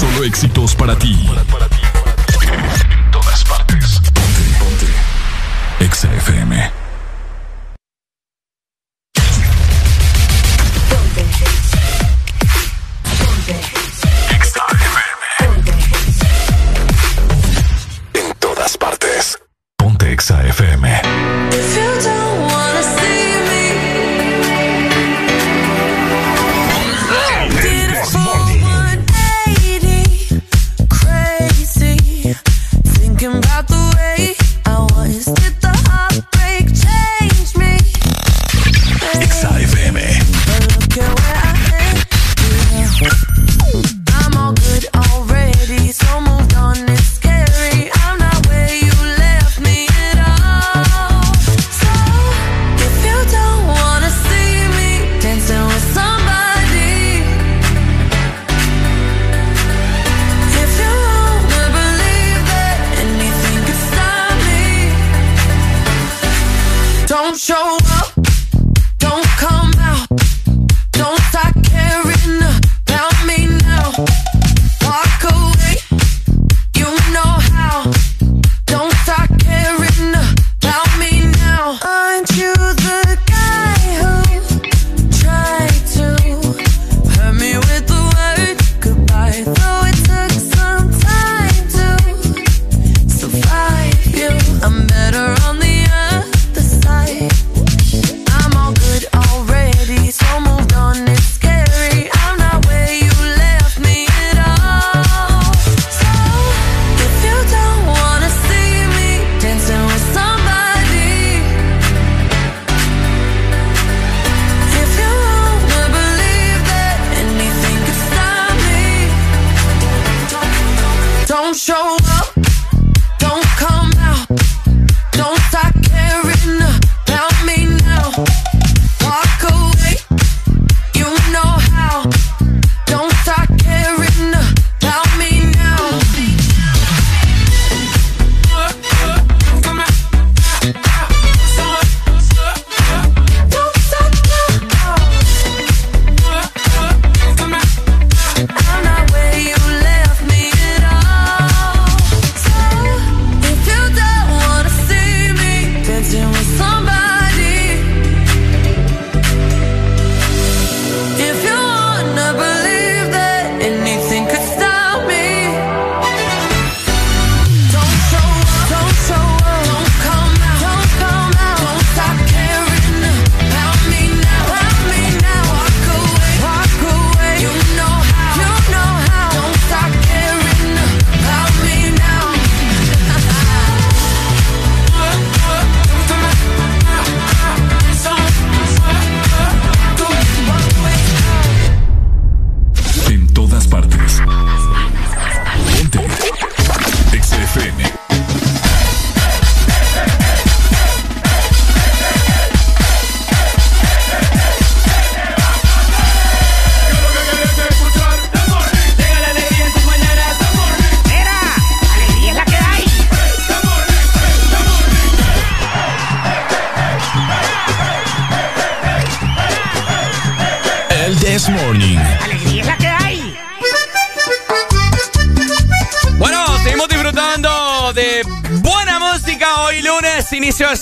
[0.00, 1.12] Solo éxitos para ti.
[2.90, 4.00] En todas partes.
[4.14, 5.84] Ponte, ponte.
[5.84, 6.72] Exa FM.
[14.30, 15.12] Exa FM.
[18.14, 19.38] En todas partes.
[19.76, 20.89] Ponte Exa FM.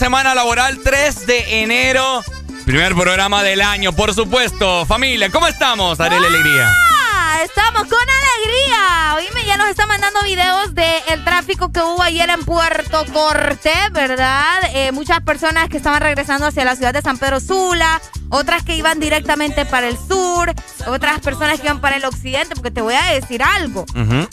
[0.08, 2.24] Semana laboral 3 de enero.
[2.64, 4.86] Primer programa del año, por supuesto.
[4.86, 6.00] Familia, ¿cómo estamos?
[6.00, 6.74] Haré la alegría.
[7.12, 9.16] Ah, Estamos con alegría.
[9.16, 14.60] Oíme, nos está mandando videos del tráfico que hubo ayer en Puerto Corte, ¿verdad?
[14.72, 18.76] Eh, muchas personas que estaban regresando hacia la ciudad de San Pedro Sula, otras que
[18.76, 20.54] iban directamente para el sur,
[20.86, 23.84] otras personas que iban para el occidente, porque te voy a decir algo.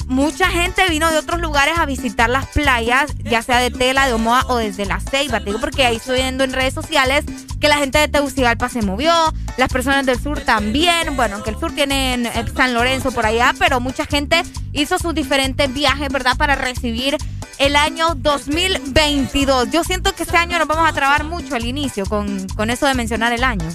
[0.05, 4.13] Mucha gente vino de otros lugares a visitar las playas, ya sea de Tela, de
[4.13, 5.39] Omoa o desde La Ceiba.
[5.39, 7.25] Te digo porque ahí estoy viendo en redes sociales
[7.59, 11.15] que la gente de Tegucigalpa se movió, las personas del sur también.
[11.15, 14.43] Bueno, aunque el sur tiene eh, San Lorenzo por allá, pero mucha gente
[14.75, 16.37] hizo sus diferentes viajes, ¿verdad?
[16.37, 17.17] Para recibir
[17.57, 19.71] el año 2022.
[19.71, 22.85] Yo siento que este año nos vamos a trabar mucho al inicio con, con eso
[22.85, 23.67] de mencionar el año.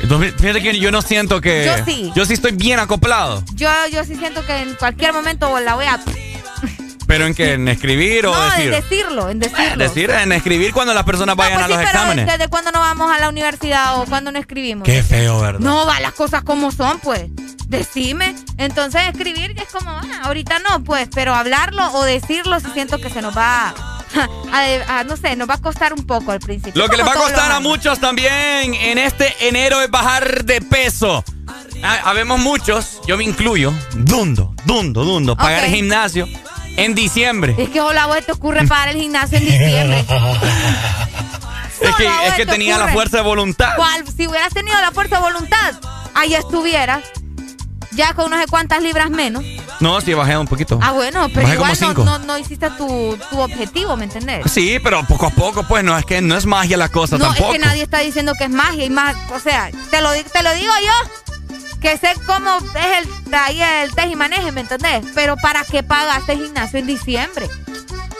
[0.00, 1.64] Entonces, fíjate que yo no siento que.
[1.64, 2.12] Yo sí.
[2.14, 3.42] Yo sí estoy bien acoplado.
[3.54, 6.00] Yo, yo sí siento que en cualquier momento la voy a...
[7.14, 8.64] Pero en que en escribir o No, decir.
[8.74, 9.76] en decirlo, en decirlo.
[9.76, 12.26] Decir, en escribir cuando las personas vayan Pues a sí, los pero exámenes.
[12.26, 14.84] ¿desde cuándo no vamos a la universidad o cuándo no escribimos?
[14.84, 15.60] Qué feo, ¿verdad?
[15.60, 17.26] No, va las cosas como son, pues.
[17.68, 18.34] Decime.
[18.58, 23.10] Entonces escribir es como, ah, ahorita no, pues, pero hablarlo o decirlo sí siento que
[23.10, 23.68] se nos va
[24.52, 26.82] a, a- no sé, nos va a costar un poco al principio.
[26.82, 30.60] Lo que les va a costar a muchos también en este enero es bajar de
[30.60, 31.22] peso.
[31.82, 36.26] Ah, Habemos muchos, yo me incluyo, dundo, dundo, dundo, pagar el gimnasio
[36.76, 37.54] en diciembre.
[37.58, 40.04] Es que hola, vos te ocurre pagar el gimnasio en diciembre.
[41.80, 43.74] Es que, es que te tenía la fuerza de voluntad.
[43.76, 44.04] ¿Cuál?
[44.16, 45.74] Si hubieras tenido la fuerza de voluntad,
[46.14, 47.04] ahí estuvieras.
[47.90, 49.44] Ya con no sé cuántas libras menos.
[49.80, 50.78] No, sí, bajé un poquito.
[50.82, 54.50] Ah, bueno, pero Bajé igual no, no, no hiciste tu, tu objetivo, ¿me entendés?
[54.50, 57.26] Sí, pero poco a poco, pues no es que no es magia la cosa No,
[57.26, 57.52] tampoco.
[57.52, 60.42] es que nadie está diciendo que es magia y más, o sea, te lo, te
[60.42, 61.10] lo digo yo,
[61.84, 65.04] que sé cómo es el, ahí el tej y maneje, ¿me entendés?
[65.14, 67.46] Pero ¿para qué pagaste el gimnasio en diciembre?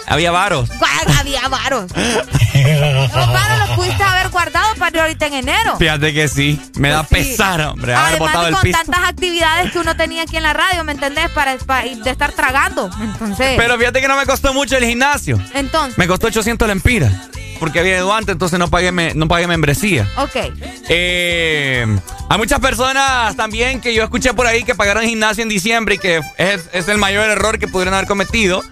[0.06, 0.68] Había varos.
[0.78, 1.90] ¿Cuál Había varos.
[1.94, 5.76] Los varos los pudiste haber guardado para ahorita en enero.
[5.78, 8.78] Fíjate que sí, me da pesar, hombre, haber Además botado el con piso.
[8.84, 11.30] tantas actividades que uno tenía aquí en la radio, ¿me entendés?
[11.30, 12.90] Para, para- de estar tragando.
[13.00, 15.40] Entonces, Pero fíjate que no me costó mucho el gimnasio.
[15.54, 17.12] entonces, Me costó 800 lempiras.
[17.60, 20.08] Porque había ido antes, entonces no pagué, me- no pagué membresía.
[20.18, 20.36] Ok.
[20.88, 21.86] Eh,
[22.28, 25.98] hay muchas personas también que yo escuché por ahí que pagaron gimnasio en diciembre y
[25.98, 28.62] que es, es el mayor error que pudieron haber cometido.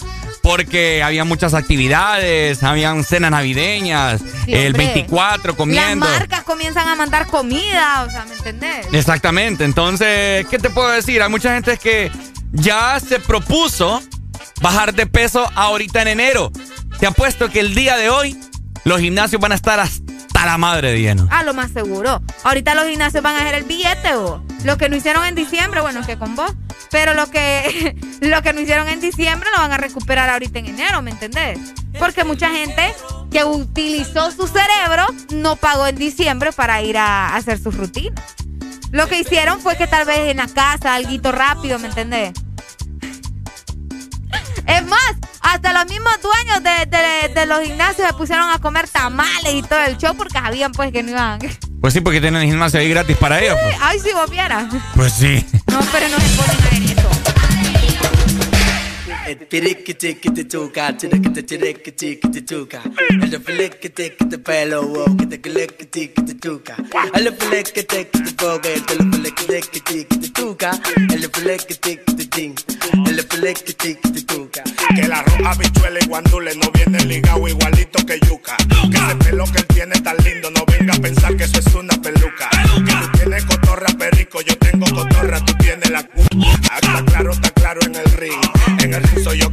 [0.42, 4.86] Porque había muchas actividades, habían cenas navideñas, Sí, el hombre.
[4.86, 6.04] 24 Las comiendo.
[6.04, 8.86] marcas comienzan a mandar comida, o sea, ¿me entendés?
[8.90, 9.62] Exactamente.
[9.62, 11.22] Entonces, ¿qué te puedo decir?
[11.22, 12.10] Hay mucha gente que
[12.50, 14.02] ya se propuso
[14.60, 16.50] bajar de peso ahorita en enero.
[16.98, 18.36] Te apuesto que el día de hoy
[18.84, 21.28] los gimnasios van a estar hasta la madre de lleno.
[21.30, 22.20] Ah, lo más seguro.
[22.42, 25.80] Ahorita los gimnasios van a hacer el billete, o Lo que no hicieron en diciembre,
[25.80, 26.52] bueno, es que con vos.
[26.90, 30.66] Pero lo que, lo que no hicieron en diciembre lo van a recuperar ahorita en
[30.66, 31.58] enero, ¿me entendés?
[31.98, 32.94] Porque mucha gente
[33.30, 38.22] que utilizó su cerebro no pagó en diciembre para ir a, hacer sus rutinas.
[38.90, 42.32] Lo que hicieron fue que tal vez en la casa, algo rápido, ¿me entendés?
[44.66, 45.00] Es más,
[45.40, 49.62] hasta los mismos dueños de, de- de los gimnasios se pusieron a comer tamales y
[49.62, 51.40] todo el show porque sabían pues que no iban.
[51.80, 53.56] Pues sí, porque tienen el gimnasio ahí gratis para ellos.
[53.62, 53.76] pues.
[53.80, 54.66] Ay, si vos vieras.
[54.94, 55.44] Pues sí.
[55.66, 57.21] No, pero no se ponen a ver eso.
[59.22, 62.82] Tirickity-tickity-tuka, tirickity-tirickity-tuka.
[63.10, 66.76] El pelo, wow, kitty-clickity-tuka.
[67.14, 68.82] El flickity-tickity-poke, el
[69.12, 70.70] flickity-tickity-tuka.
[71.12, 72.54] El flickity-tickity-ting,
[73.06, 74.62] el flickity-tickity-tuka.
[74.96, 78.56] Que el arroz, habichuela y guandule no viene ligado igualito que yuca.
[78.90, 81.74] Que ese pelo que él tiene tan lindo, no venga a pensar que eso es
[81.74, 82.50] una peluca.
[82.50, 86.22] Que tú tienes cotorra perico, yo tengo cotorra, tú tienes la cu.
[86.70, 88.11] Ah, Está claro, está claro en el
[89.22, 89.51] soy yo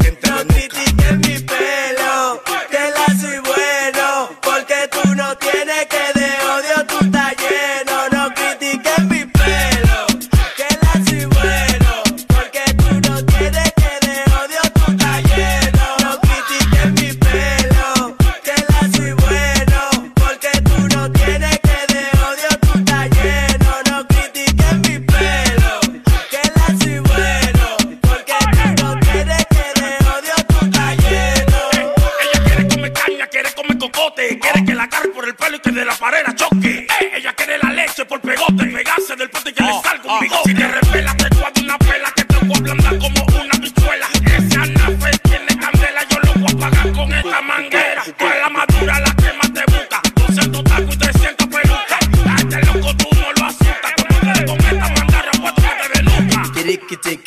[35.79, 36.87] de la pared la choque.
[36.99, 40.19] Eh, Ella quiere la leche por pegote, pegarse del pote y que le salga un
[40.19, 40.78] bigote.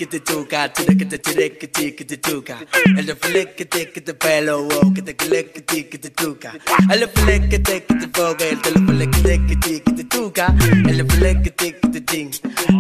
[0.03, 2.59] Tirickity-tickity-tuka, tirickity-tirickity-tuka.
[2.99, 6.59] El flickity-tickity pelo, wow, kitty-clickity-tuka.
[6.91, 10.55] El flickity-tickity-poke, el flickity-tickity-tuka.
[10.89, 12.31] El flickity-tickity-ting,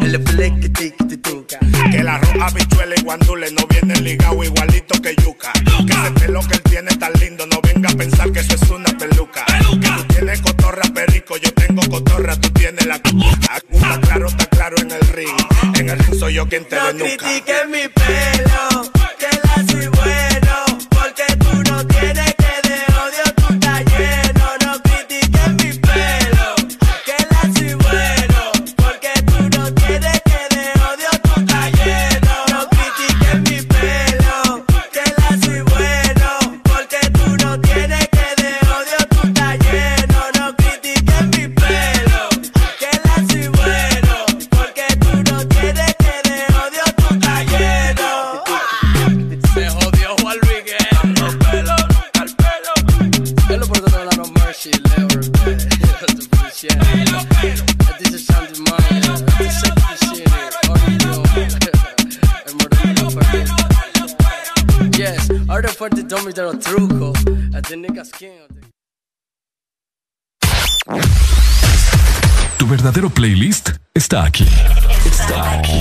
[0.02, 1.58] el flickity-tickity-tuka.
[1.92, 5.52] Que el arroz, habichuela y guandule no vienen ligado igualito que yuca.
[5.86, 8.70] Que ese pelo que él tiene tan lindo, no venga a pensar que eso es
[8.70, 9.44] una peluca.
[9.46, 13.10] Que tú tienes cotorra perico, yo tengo cotorra, tú tienes la cu.
[16.19, 17.16] Soy yo quien te No denuca.
[17.16, 18.51] critiques mi pelo,
[65.82, 67.18] fuerte Tommy de los trucos.
[67.56, 68.30] Este nigga skin.
[72.56, 74.46] Tu verdadero playlist está aquí.
[75.04, 75.80] Está aquí.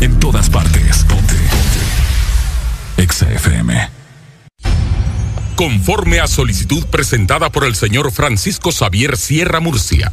[0.00, 1.04] En todas partes.
[1.04, 1.32] Ponte.
[1.32, 3.02] Ponte.
[3.04, 3.88] Exa FM.
[5.54, 10.12] Conforme a solicitud presentada por el señor Francisco Xavier Sierra Murcia,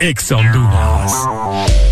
[0.00, 1.91] Exa Honduras.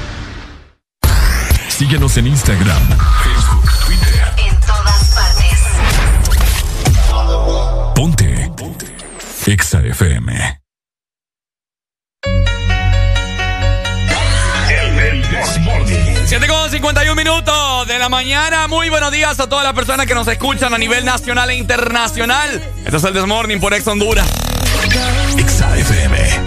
[1.81, 2.79] Síguenos en Instagram,
[3.23, 4.33] Facebook, Twitter.
[4.37, 5.59] En todas partes.
[7.95, 8.51] Ponte.
[8.55, 8.85] Ponte.
[9.47, 10.61] Exa FM.
[16.27, 18.67] 7 con 51 minutos de la mañana.
[18.67, 22.61] Muy buenos días a todas las personas que nos escuchan a nivel nacional e internacional.
[22.85, 24.29] Este es el Desmorning por Ex Honduras.
[25.35, 26.40] Exa FM.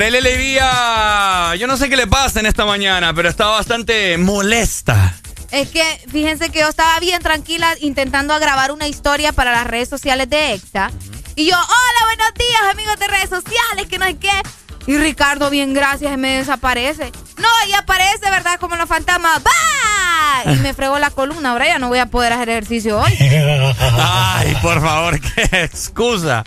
[0.00, 5.14] Arele Levía, yo no sé qué le pasa en esta mañana, pero está bastante molesta.
[5.50, 9.90] Es que fíjense que yo estaba bien tranquila intentando grabar una historia para las redes
[9.90, 10.90] sociales de EXA.
[11.36, 14.32] Y yo, hola, buenos días, amigos de redes sociales, que no hay qué.
[14.86, 17.12] Y Ricardo, bien, gracias, me desaparece.
[17.36, 18.58] No, y aparece, ¿verdad?
[18.58, 19.42] Como los fantasmas.
[19.42, 20.50] ¡Bah!
[20.50, 21.50] Y me fregó la columna.
[21.50, 23.12] Ahora ya no voy a poder hacer ejercicio hoy.
[23.98, 26.44] Ay, por favor, qué excusa.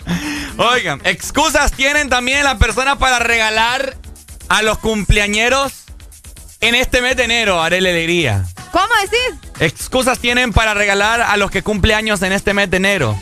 [0.56, 3.96] Oigan, excusas tienen también las personas para regalar
[4.48, 5.72] a los cumpleañeros
[6.60, 8.44] en este mes de enero, Arele Alegría.
[8.70, 9.50] ¿Cómo decís?
[9.58, 13.16] Excusas tienen para regalar a los que cumple años en este mes de enero.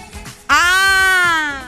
[0.48, 1.62] Ah.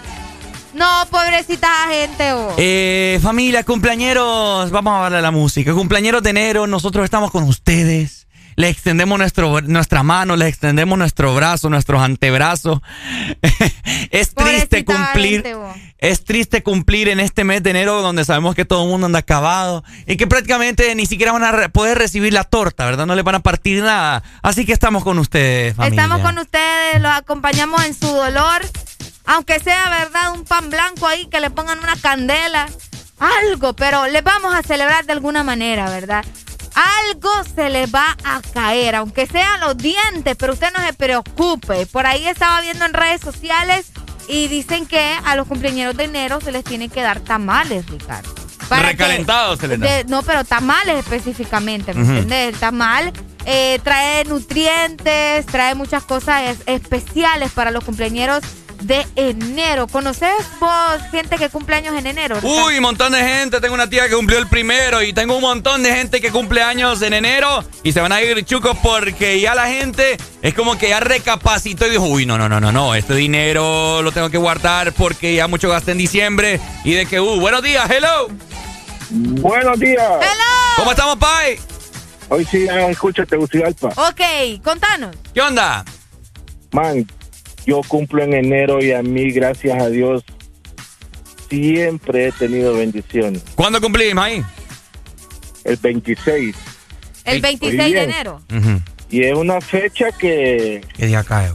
[0.74, 2.32] No, pobrecita gente.
[2.58, 5.72] Eh, familia, cumpleañeros, vamos a hablar de la música.
[5.72, 8.23] Cumpleañeros de enero, nosotros estamos con ustedes.
[8.56, 12.80] Les extendemos nuestro, nuestra mano, les extendemos nuestro brazo, nuestros antebrazos.
[14.10, 15.44] es triste cumplir.
[15.98, 19.20] Es triste cumplir en este mes de enero donde sabemos que todo el mundo anda
[19.20, 23.06] acabado y que prácticamente ni siquiera van a poder recibir la torta, ¿verdad?
[23.06, 24.22] No les van a partir nada.
[24.42, 26.02] Así que estamos con ustedes, familia.
[26.02, 28.60] Estamos con ustedes, los acompañamos en su dolor.
[29.24, 30.32] Aunque sea, ¿verdad?
[30.34, 32.68] Un pan blanco ahí, que le pongan una candela.
[33.18, 36.24] Algo, pero les vamos a celebrar de alguna manera, ¿verdad?
[36.74, 41.86] Algo se les va a caer, aunque sean los dientes, pero usted no se preocupe.
[41.86, 43.86] Por ahí estaba viendo en redes sociales
[44.28, 48.34] y dicen que a los cumpleaños de enero se les tiene que dar tamales, Ricardo.
[48.70, 50.04] Recalentados se les da.
[50.08, 52.54] no, pero tamales específicamente, ¿me entiendes?
[52.54, 53.12] El tamal
[53.44, 58.40] eh, trae nutrientes, trae muchas cosas es- especiales para los cumpleaños
[58.86, 59.86] de enero.
[59.86, 60.30] ¿Conoces
[60.60, 62.36] vos gente que cumple años en enero?
[62.36, 62.66] Ricardo?
[62.66, 63.60] Uy, montón de gente.
[63.60, 66.62] Tengo una tía que cumplió el primero y tengo un montón de gente que cumple
[66.62, 70.76] años en enero y se van a ir chucos porque ya la gente es como
[70.76, 74.30] que ya recapacitó y dijo, uy, no, no, no, no, no, este dinero lo tengo
[74.30, 78.28] que guardar porque ya mucho gasté en diciembre y de que, uh, buenos días, hello.
[79.10, 80.10] Buenos días.
[80.76, 81.58] ¿Cómo estamos, Pai?
[82.28, 83.88] Hoy sí, escucha Tegucigalpa.
[83.88, 85.14] Ok, contanos.
[85.32, 85.84] ¿Qué onda?
[86.72, 87.06] Man,
[87.66, 90.24] yo cumplo en enero y a mí, gracias a Dios,
[91.48, 93.42] siempre he tenido bendiciones.
[93.54, 94.44] ¿Cuándo cumplís, ahí?
[95.64, 96.56] El 26.
[97.24, 98.42] El Muy 26 de enero.
[99.10, 100.84] Y es una fecha que...
[100.96, 101.50] ¿Qué día cae?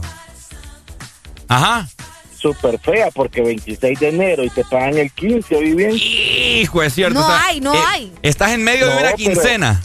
[1.48, 1.88] Ajá.
[2.34, 5.92] Súper fea, porque 26 de enero y te pagan el 15, ¿oí bien?
[5.94, 7.20] Hijo, es cierto.
[7.20, 8.12] No o sea, hay, no eh, hay.
[8.22, 9.80] Estás en medio de una quincena.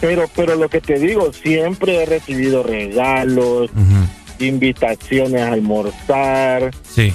[0.00, 3.70] Pero, pero lo que te digo, siempre he recibido regalos,
[4.38, 6.70] invitaciones a almorzar.
[6.82, 7.12] Sí.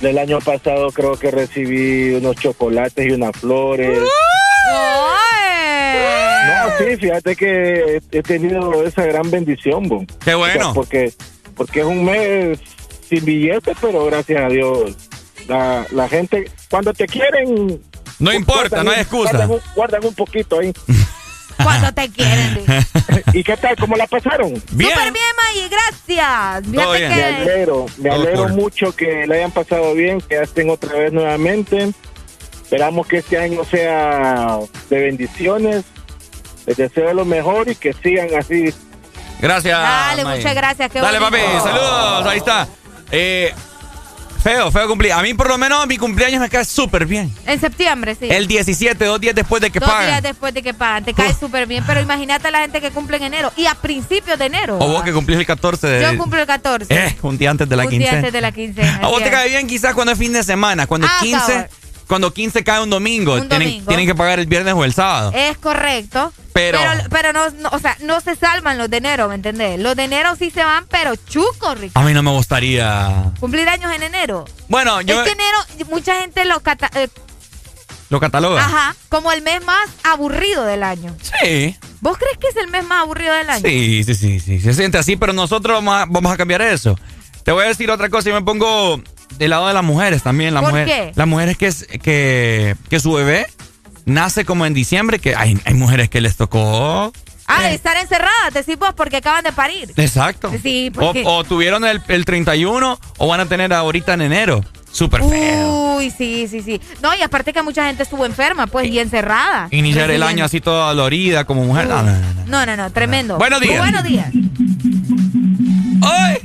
[0.00, 3.98] Del año pasado creo que recibí unos chocolates y unas flores.
[6.46, 10.06] No, sí, fíjate que he tenido esa gran bendición, Bon.
[10.24, 10.60] Qué bueno.
[10.60, 11.12] O sea, porque,
[11.56, 12.58] porque es un mes
[13.08, 14.96] sin billetes, pero gracias a Dios.
[15.48, 17.80] La, la gente, cuando te quieren...
[18.18, 19.30] No importa, no hay excusa.
[19.32, 20.72] Guardan un, guardan un poquito ahí.
[21.62, 22.64] Cuando te quieren.
[23.32, 23.76] ¿Y qué tal?
[23.76, 24.54] ¿Cómo la pasaron?
[24.56, 26.66] Súper bien, Maggie, gracias.
[26.66, 30.70] Me que alegro, me Todo alegro mucho que le hayan pasado bien, que ya estén
[30.70, 31.92] otra vez nuevamente.
[32.62, 34.58] Esperamos que este año sea
[34.90, 35.84] de bendiciones.
[36.66, 38.72] Les deseo lo mejor y que sigan así.
[39.40, 39.78] Gracias.
[39.78, 40.38] Dale, May.
[40.38, 40.90] muchas gracias.
[40.90, 42.26] Qué Dale, papi, saludos.
[42.26, 42.66] Ahí está.
[43.10, 43.52] Eh,
[44.44, 45.12] feo, feo cumplir.
[45.12, 47.34] A mí, por lo menos, mi cumpleaños me cae súper bien.
[47.46, 48.28] En septiembre, sí.
[48.30, 50.06] El 17, dos días después de que Dos pagan.
[50.06, 51.04] días después de que pagan.
[51.04, 51.82] Te cae súper bien.
[51.86, 53.52] Pero imagínate a la gente que cumple en enero.
[53.56, 54.76] Y a principios de enero.
[54.78, 56.02] O vos que cumplís el 14 de.
[56.02, 56.86] Yo cumplo el 14.
[56.94, 59.00] Eh, un día antes de la un día antes de la quincena.
[59.02, 59.30] A vos te es.
[59.34, 60.86] cae bien quizás cuando es fin de semana.
[60.86, 61.38] Cuando Ah, 15.
[61.40, 61.68] cabal.
[62.06, 63.34] Cuando 15 cae un domingo.
[63.34, 63.88] Un tienen, domingo.
[63.88, 65.32] tienen que pagar el viernes o el sábado.
[65.34, 66.32] Es correcto.
[66.52, 66.78] Pero-
[67.10, 69.80] Pero, no, no, o sea, no se salvan los de enero, ¿me entendés?
[69.80, 72.00] Los de enero sí se van, pero chucos, Ricardo.
[72.00, 73.32] A mí no me gustaría.
[73.40, 74.44] Cumplir años en enero.
[74.68, 75.58] Bueno, yo Es que enero,
[75.90, 77.08] mucha gente lo cata- eh,
[78.10, 78.64] lo cataloga.
[78.64, 81.16] Ajá, como el mes más aburrido del año.
[81.42, 81.76] Sí.
[82.00, 83.64] ¿Vos crees que es el mes más aburrido del año?
[83.66, 84.60] Sí, sí, sí, sí.
[84.60, 86.96] Se siente así, pero nosotros vamos a, vamos a cambiar eso.
[87.42, 88.28] Te voy a decir otra cosa.
[88.28, 89.02] Yo me pongo
[89.38, 90.54] del lado de las mujeres también.
[90.54, 91.12] La ¿Por mujer, qué?
[91.14, 93.46] Las mujeres que, que, que su bebé
[94.04, 97.12] nace como en diciembre, que hay, hay mujeres que les tocó.
[97.46, 99.92] Ah, de estar encerradas, decís vos, porque acaban de parir.
[99.96, 100.50] Exacto.
[100.62, 101.24] Sí, o, porque...
[101.26, 104.64] o tuvieron el, el 31 o van a tener ahorita en enero.
[104.90, 105.96] Súper feo.
[105.96, 106.80] Uy, sí, sí, sí.
[107.02, 109.66] No, y aparte que mucha gente estuvo enferma, pues, y encerrada.
[109.72, 111.88] Iniciar el año así toda dolorida como mujer.
[111.88, 112.44] No, no, no, no.
[112.46, 113.36] No, no, no, tremendo.
[113.36, 113.78] Buenos días.
[113.78, 114.28] Buenos días.
[116.04, 116.38] ¡Ay!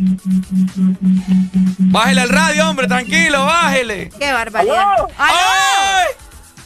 [1.91, 4.09] Bájele al radio, hombre, tranquilo, bájele.
[4.17, 4.93] Qué barbaridad.
[4.93, 5.09] ¡Aló!
[5.17, 6.05] ¡Ay!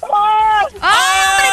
[0.01, 1.47] ¡Hombre,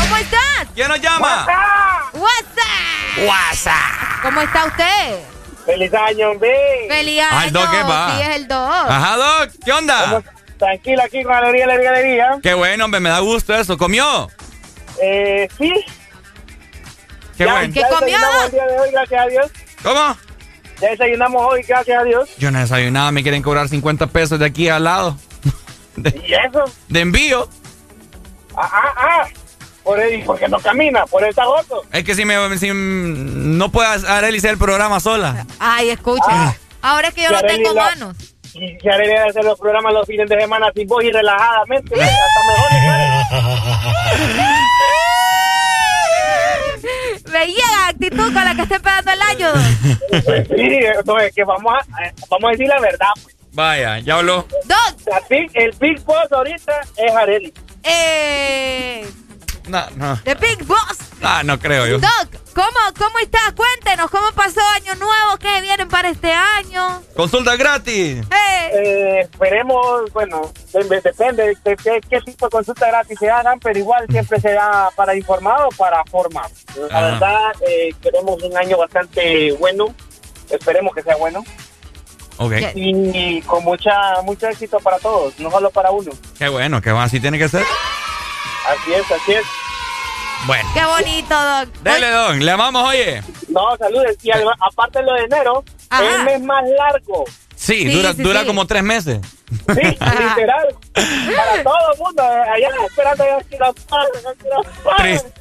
[0.00, 0.66] ¿Cómo estás?
[0.74, 1.46] ¿Quién nos llama?
[2.12, 3.26] WhatsApp.
[3.26, 4.22] WhatsApp.
[4.22, 5.18] ¿Cómo está usted?
[5.66, 6.50] ¡Feliz año, hombre!
[6.88, 7.46] ¡Feliz Ah, año!
[7.46, 8.14] el Doc, ¿qué va?
[8.16, 8.58] Sí, es el 2.
[8.88, 10.22] Ajá, Doc, ¿qué onda?
[10.58, 12.38] Tranquila aquí con alegría, alegría, alegría.
[12.42, 13.78] Qué bueno, hombre, me da gusto eso.
[13.78, 14.28] ¿Comió?
[15.00, 15.72] Eh, sí.
[17.36, 17.64] Qué ya, bueno.
[17.66, 17.72] el
[18.50, 19.50] día de hoy, gracias a Dios.
[19.82, 20.16] ¿Cómo?
[20.80, 22.28] Ya desayunamos hoy, gracias a Dios.
[22.38, 25.16] Yo no he desayunado, me quieren cobrar 50 pesos de aquí al lado.
[25.96, 26.64] ¿Y eso?
[26.88, 27.48] De envío.
[28.56, 29.28] Ah, ah, ah.
[29.84, 31.82] Por ahí, porque no camina, por el agosto.
[31.92, 35.44] Es que si me si no puede Arely hacer el programa sola.
[35.58, 36.22] Ay, escucha.
[36.28, 36.54] Ah.
[36.82, 38.16] Ahora es que yo no Arely tengo la- manos.
[38.54, 41.94] Y haré de hacer los programas los fines de semana sin vos y relajadamente.
[41.94, 43.72] Hasta mejor.
[47.32, 49.48] Me llega actitud con la que esté pegando el año.
[50.54, 53.08] Sí, no, es que vamos a, eh, vamos a decir la verdad.
[53.22, 53.34] pues.
[53.52, 54.46] Vaya, ya habló.
[54.64, 54.96] Doc.
[55.06, 57.52] La big- el Big Boss ahorita es Areli.
[57.82, 59.06] Eh,
[59.68, 60.18] No, no.
[60.24, 60.98] The Big Boss.
[61.22, 61.98] Ah, no creo yo.
[61.98, 62.10] Doc,
[62.54, 62.68] ¿cómo,
[62.98, 63.52] ¿cómo estás?
[63.54, 65.36] Cuéntenos, ¿cómo pasó Año Nuevo?
[65.40, 67.02] ¿Qué vienen para este año?
[67.16, 68.24] Consulta gratis.
[68.74, 73.60] Eh, esperemos, bueno, de- depende de, de- de qué tipo de consulta gratis se hagan,
[73.60, 76.50] pero igual siempre se da para informar o para formar.
[76.76, 77.00] La Ajá.
[77.10, 79.94] verdad, eh, queremos un año bastante bueno,
[80.50, 81.44] esperemos que sea bueno,
[82.38, 82.52] Ok.
[82.74, 83.92] y con mucha
[84.24, 86.10] mucho éxito para todos, no solo para uno.
[86.38, 87.64] Qué bueno, que va, así tiene que ser.
[88.68, 89.44] Así es, así es.
[90.46, 90.68] Bueno.
[90.74, 91.68] Qué bonito, Doc.
[91.82, 92.44] Dele, don.
[92.44, 93.22] Le amamos, oye.
[93.48, 94.16] No, saludes.
[94.22, 96.02] Y además, aparte de lo de enero, Ajá.
[96.04, 97.24] es el mes más largo.
[97.54, 98.46] Sí, Sí, dura, sí, dura sí.
[98.46, 99.20] como tres meses.
[99.50, 100.66] Sí, literal.
[100.94, 103.72] Para todo el mundo, eh, allá esperando ya que la.
[104.96, 105.32] Triste,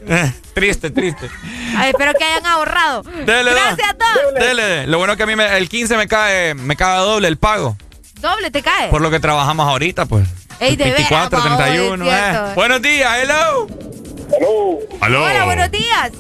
[0.54, 1.30] triste, triste.
[1.78, 3.02] Ay, espero que hayan ahorrado.
[3.02, 3.60] Dele, don.
[3.76, 4.34] Gracias, Doc.
[4.40, 4.86] Dele.
[4.88, 7.38] Lo bueno es que a mí me- el 15 me cae, me cae doble el
[7.38, 7.76] pago.
[8.20, 8.90] Doble te cae.
[8.90, 10.28] Por lo que trabajamos ahorita, pues.
[10.60, 12.06] Ey, de veras, 24, vamos, 31.
[12.06, 12.50] es cierto.
[12.50, 12.54] eh.
[12.54, 13.68] Buenos días, hello.
[14.36, 14.80] Aló.
[15.24, 16.12] Hola, buenos días.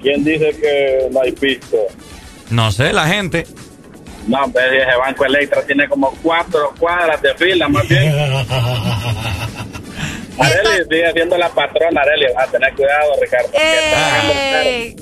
[0.00, 1.76] ¿Quién dice que no hay pisto?
[2.50, 3.46] No sé, la gente.
[4.26, 8.12] No, pues ese Banco Electra tiene como cuatro cuadras de fila, más bien.
[10.38, 12.26] Areli, sigue siendo la patrona, Areli.
[12.36, 13.48] A tener cuidado, Ricardo.
[13.54, 14.94] Ey,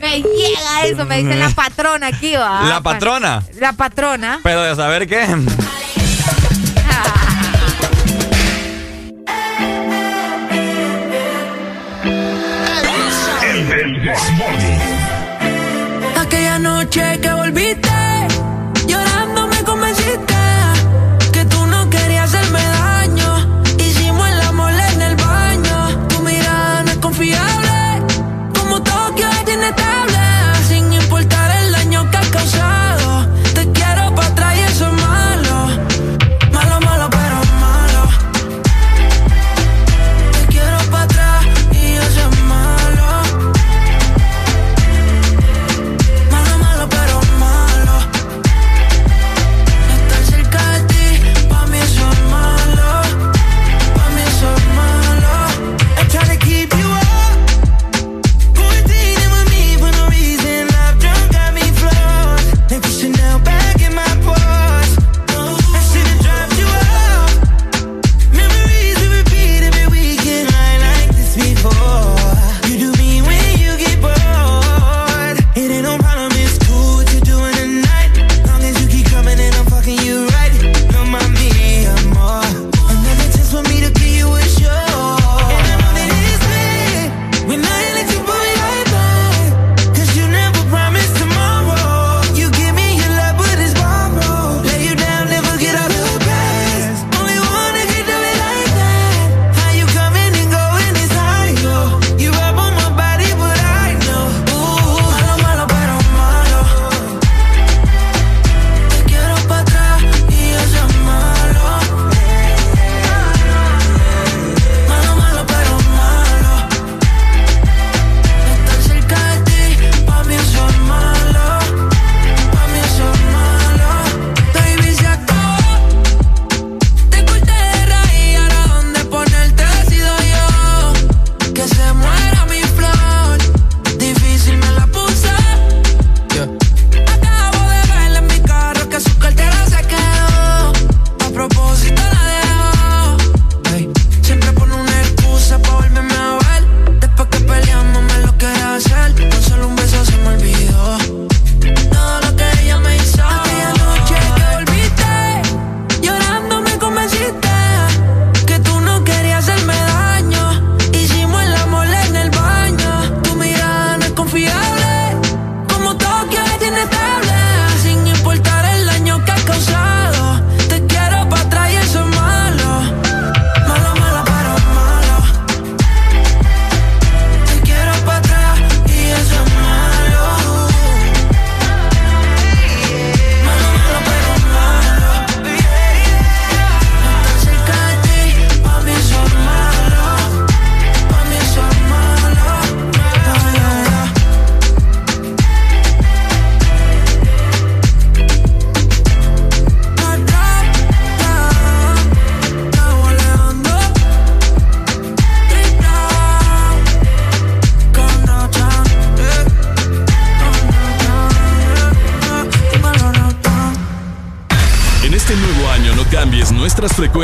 [0.00, 2.62] me llega eso, me dice la patrona aquí, va.
[2.68, 3.42] ¿La patrona?
[3.58, 4.40] La patrona.
[4.42, 5.26] Pero de saber qué.
[16.98, 17.35] Aquella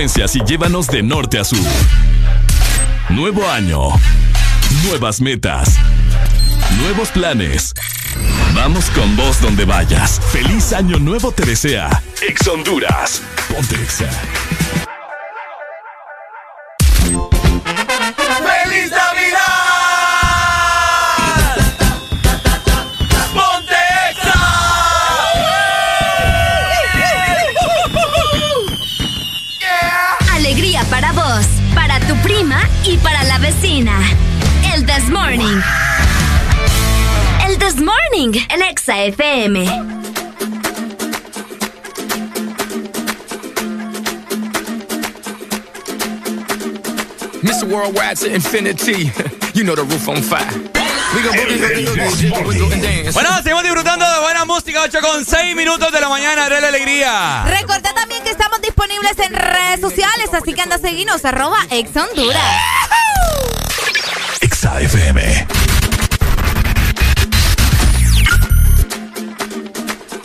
[0.03, 1.61] y llévanos de norte a sur.
[3.09, 3.91] Nuevo año.
[4.85, 5.77] Nuevas metas.
[6.81, 7.73] Nuevos planes.
[8.53, 10.21] Vamos con vos donde vayas.
[10.33, 12.03] Feliz año nuevo te desea.
[12.29, 13.23] Ex Honduras.
[13.49, 14.11] Ponte Exa.
[47.83, 49.11] Worldwide to infinity.
[49.55, 50.49] You know the roof on fire.
[51.13, 53.13] We gon' boogie, boogie, boogie, jiggle, wiggle, and dance.
[53.13, 57.45] Bueno, seguimos disfrutando de buena música, 8 con 6 minutos de la mañana, la alegría.
[57.45, 61.91] Recordá también que estamos disponibles en redes sociales, así que anda a seguirnos, arroba Ex
[61.95, 62.43] Honduras.
[64.41, 65.47] Exa FM.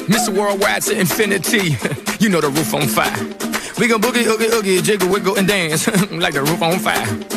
[0.08, 0.30] Mr.
[0.30, 1.76] Worldwide to infinity.
[2.20, 3.14] You know the roof on fire.
[3.78, 7.36] We gon' boogie, oogie, oogie, jiggle, wiggle, and dance like the roof on fire.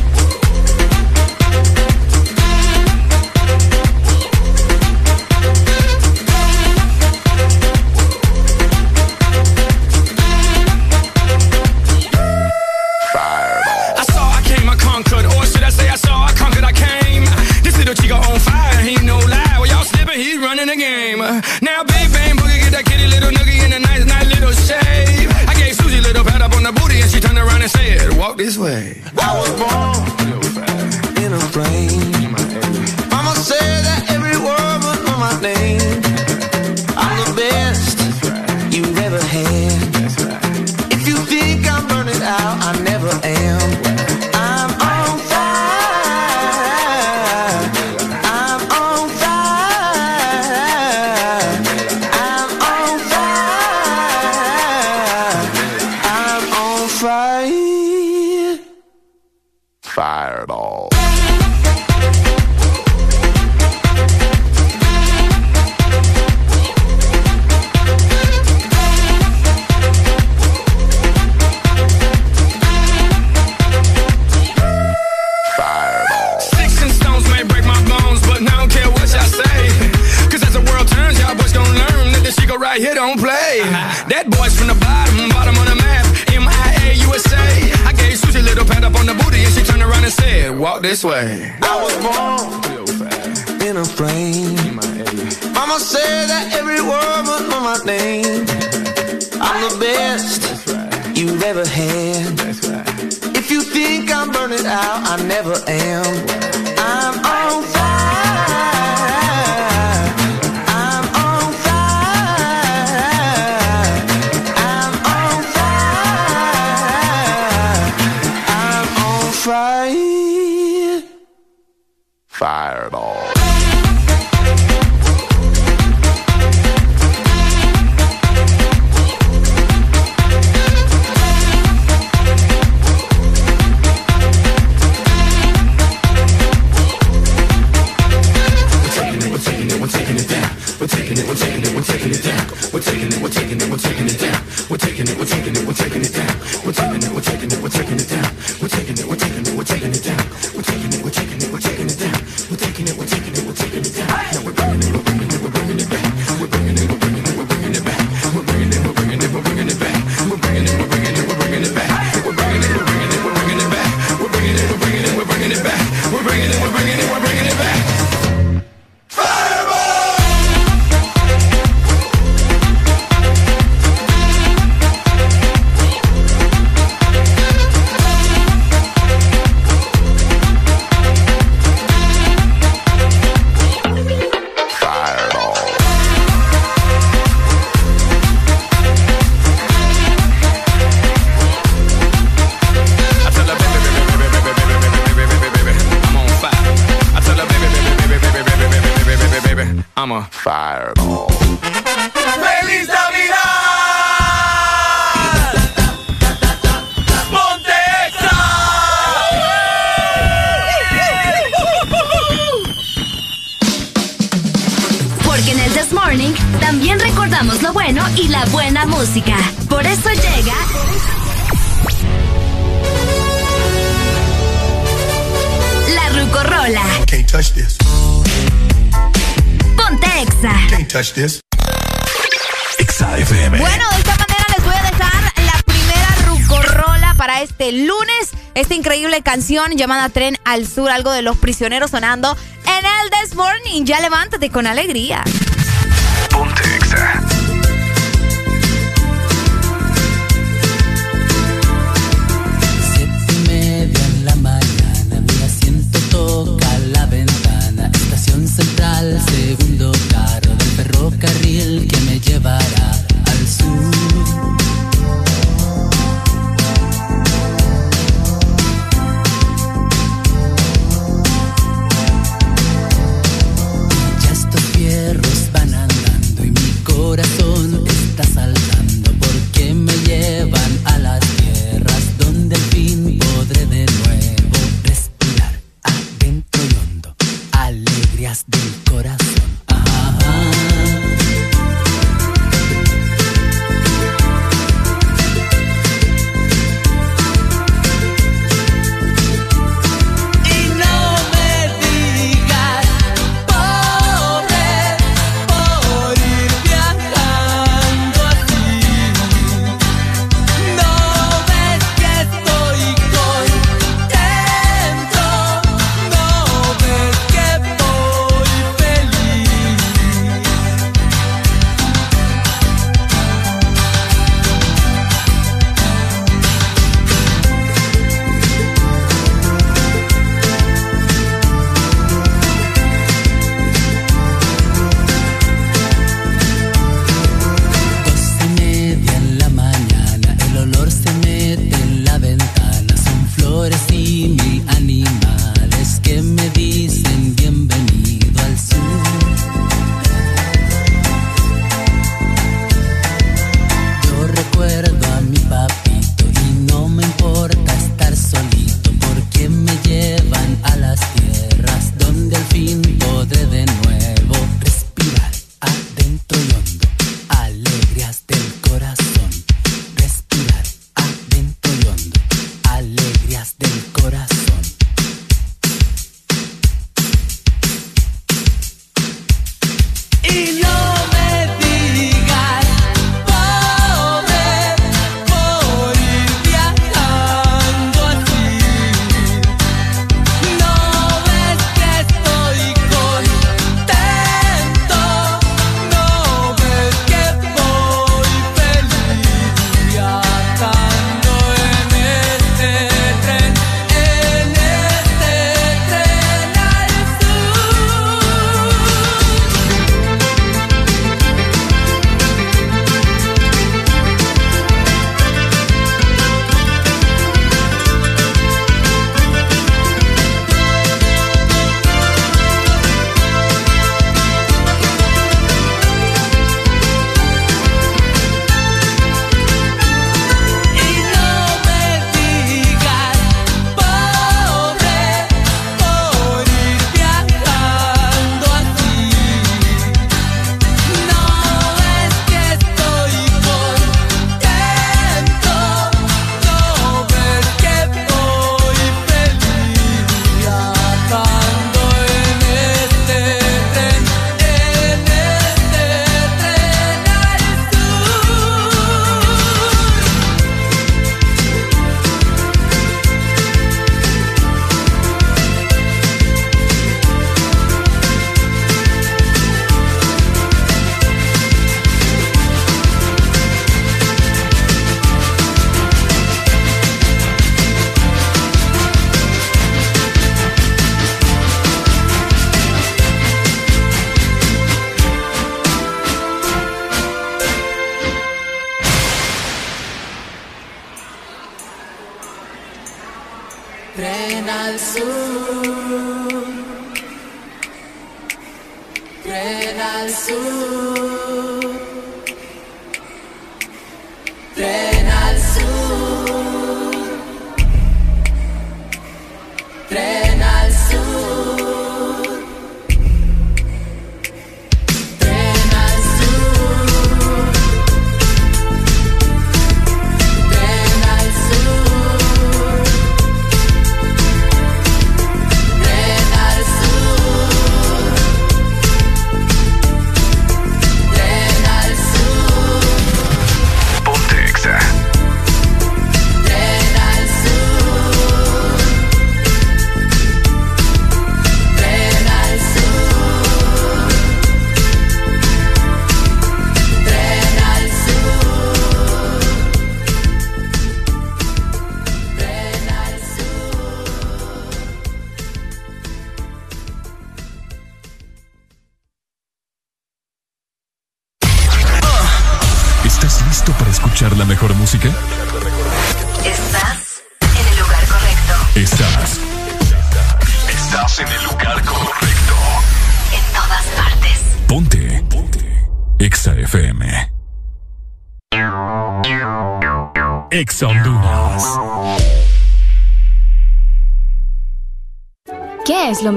[239.69, 242.35] llamada Tren al Sur, algo de los prisioneros sonando
[242.65, 243.85] en el This Morning.
[243.85, 245.23] Ya levántate con alegría.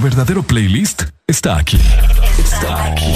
[0.00, 1.78] Verdadero playlist está aquí.
[2.38, 3.14] Está aquí.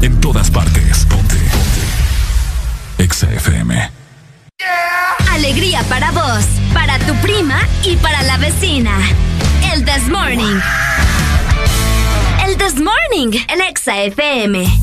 [0.00, 1.04] En todas partes.
[1.04, 1.36] Ponte.
[1.36, 3.04] Ponte.
[3.04, 3.90] Exa FM.
[5.30, 8.96] Alegría para vos, para tu prima y para la vecina.
[9.74, 10.58] El This Morning.
[12.46, 14.79] El This Morning, el Exa FM.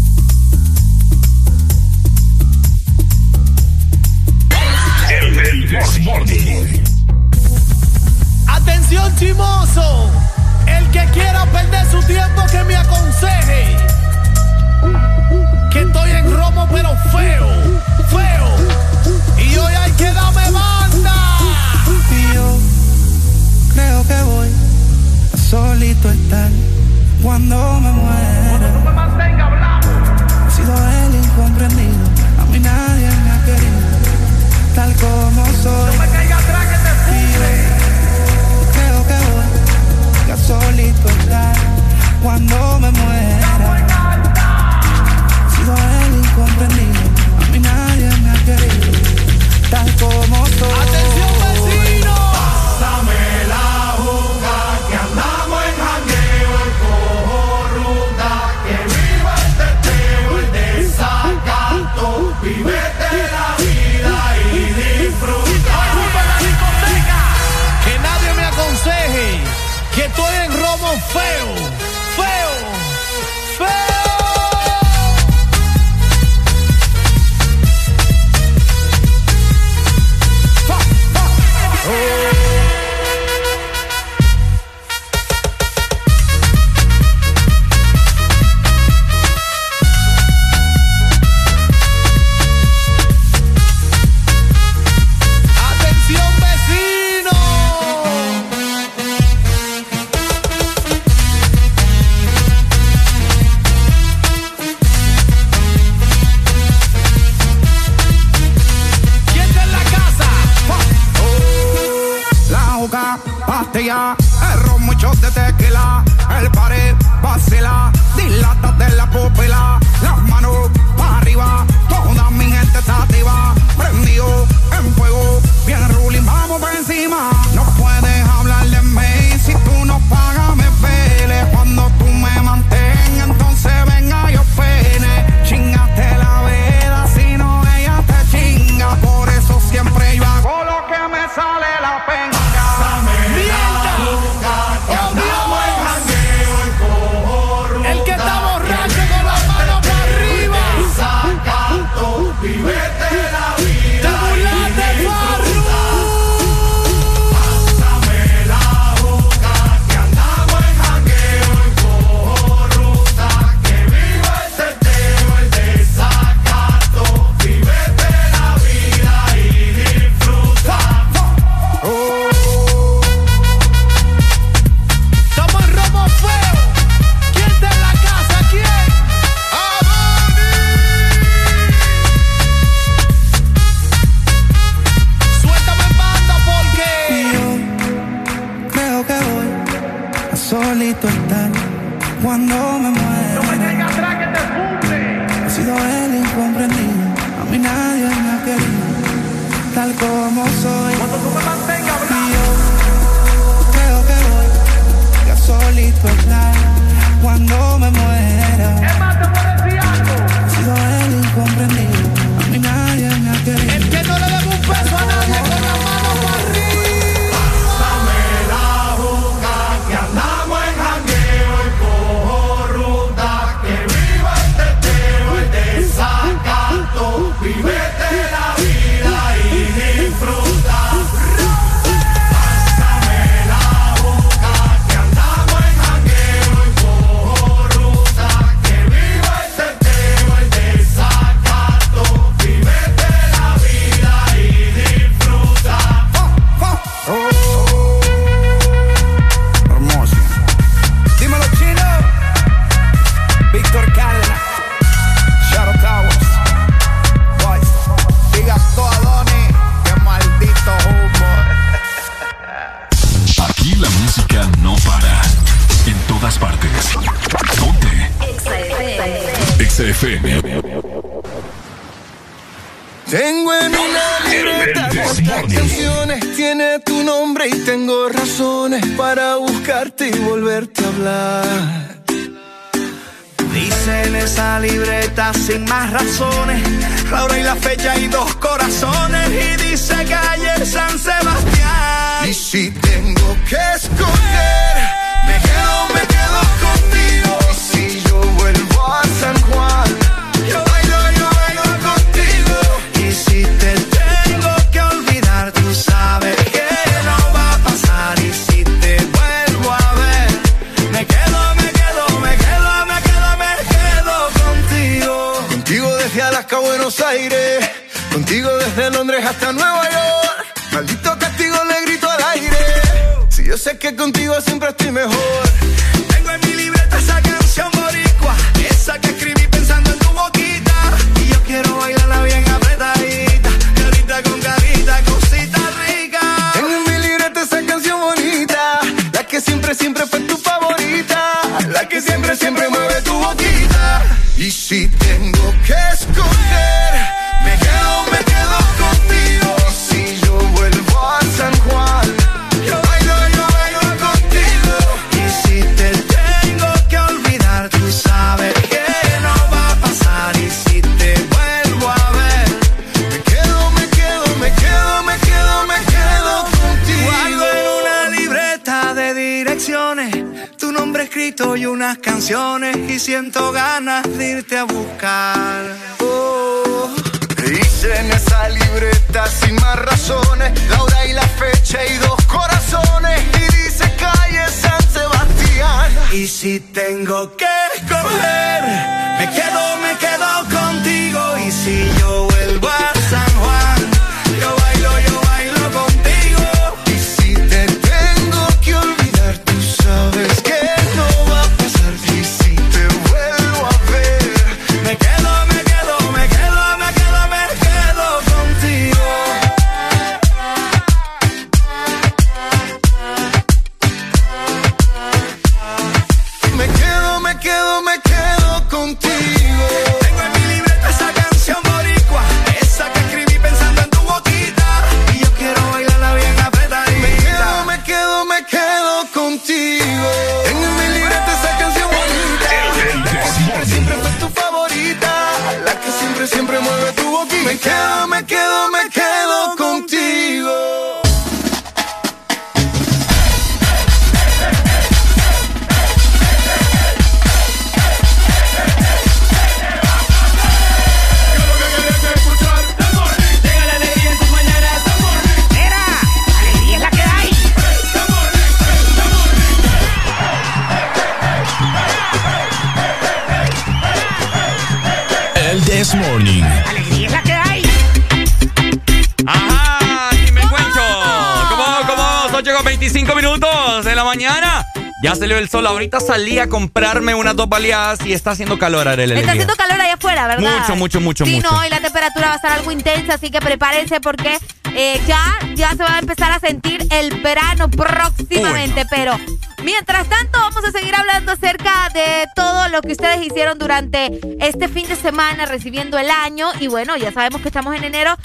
[477.60, 479.20] y está haciendo calor, Arely.
[479.20, 480.60] Está haciendo calor allá afuera, ¿verdad?
[480.60, 481.52] Mucho, mucho, mucho, sí, mucho.
[481.52, 484.38] No, y la temperatura va a estar algo intensa, así que prepárense porque
[484.76, 489.18] eh, ya, ya se va a empezar a sentir el verano próximamente, pero
[489.64, 494.68] mientras tanto vamos a seguir hablando acerca de todo lo que ustedes hicieron durante este
[494.68, 498.16] fin de semana, recibiendo el año y bueno, ya sabemos que estamos en enero,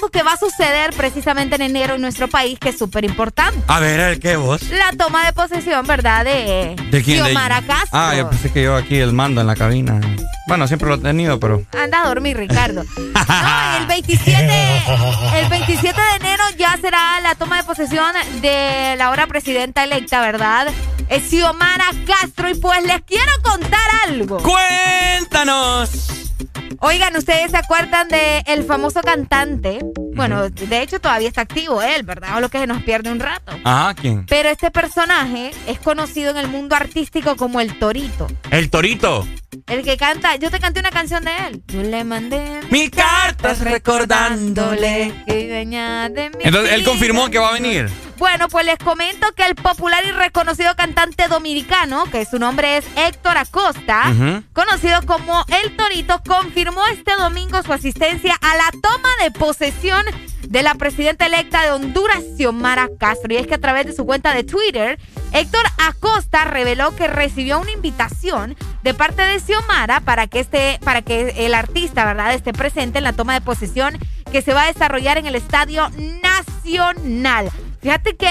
[0.00, 3.60] algo que va a suceder precisamente en enero en nuestro país que es súper importante.
[3.66, 4.62] A ver, ¿el qué vos?
[4.70, 6.24] La toma de posesión, ¿verdad?
[6.24, 7.18] De, ¿De quién?
[7.18, 7.88] De- Xiomara Castro.
[7.92, 10.00] Ah, yo pensé que yo aquí el mando en la cabina.
[10.46, 11.62] Bueno, siempre lo he tenido, pero.
[11.78, 12.82] Anda a dormir, Ricardo.
[12.94, 14.82] No, el 27,
[15.38, 20.22] el 27 de enero ya será la toma de posesión de la ahora presidenta electa,
[20.22, 20.68] ¿verdad?
[21.10, 24.38] Es Xiomara Castro y pues les quiero contar algo.
[24.38, 25.90] ¡Cuéntanos!
[26.82, 29.80] Oigan, ¿ustedes se acuerdan de el famoso cantante?
[30.20, 32.36] Bueno, de hecho todavía está activo él, ¿verdad?
[32.36, 33.52] O lo que se nos pierde un rato.
[33.64, 34.26] Ajá, ¿quién?
[34.26, 38.26] Pero este personaje es conocido en el mundo artístico como el Torito.
[38.50, 39.26] El Torito.
[39.66, 41.62] El que canta, yo te canté una canción de él.
[41.68, 45.12] Yo le mandé Mil cartas recordándole.
[45.26, 47.88] que dueña de mi Entonces, él confirmó que va a venir.
[48.20, 52.84] Bueno, pues les comento que el popular y reconocido cantante dominicano, que su nombre es
[52.94, 54.12] Héctor Acosta,
[54.52, 60.04] conocido como El Torito, confirmó este domingo su asistencia a la toma de posesión
[60.46, 63.32] de la presidenta electa de Honduras, Xiomara Castro.
[63.32, 64.98] Y es que a través de su cuenta de Twitter,
[65.32, 71.00] Héctor Acosta reveló que recibió una invitación de parte de Xiomara para que este, para
[71.00, 73.98] que el artista, ¿verdad?, esté presente en la toma de posesión
[74.30, 75.88] que se va a desarrollar en el Estadio
[76.22, 77.50] Nacional.
[77.82, 78.30] Fíjate que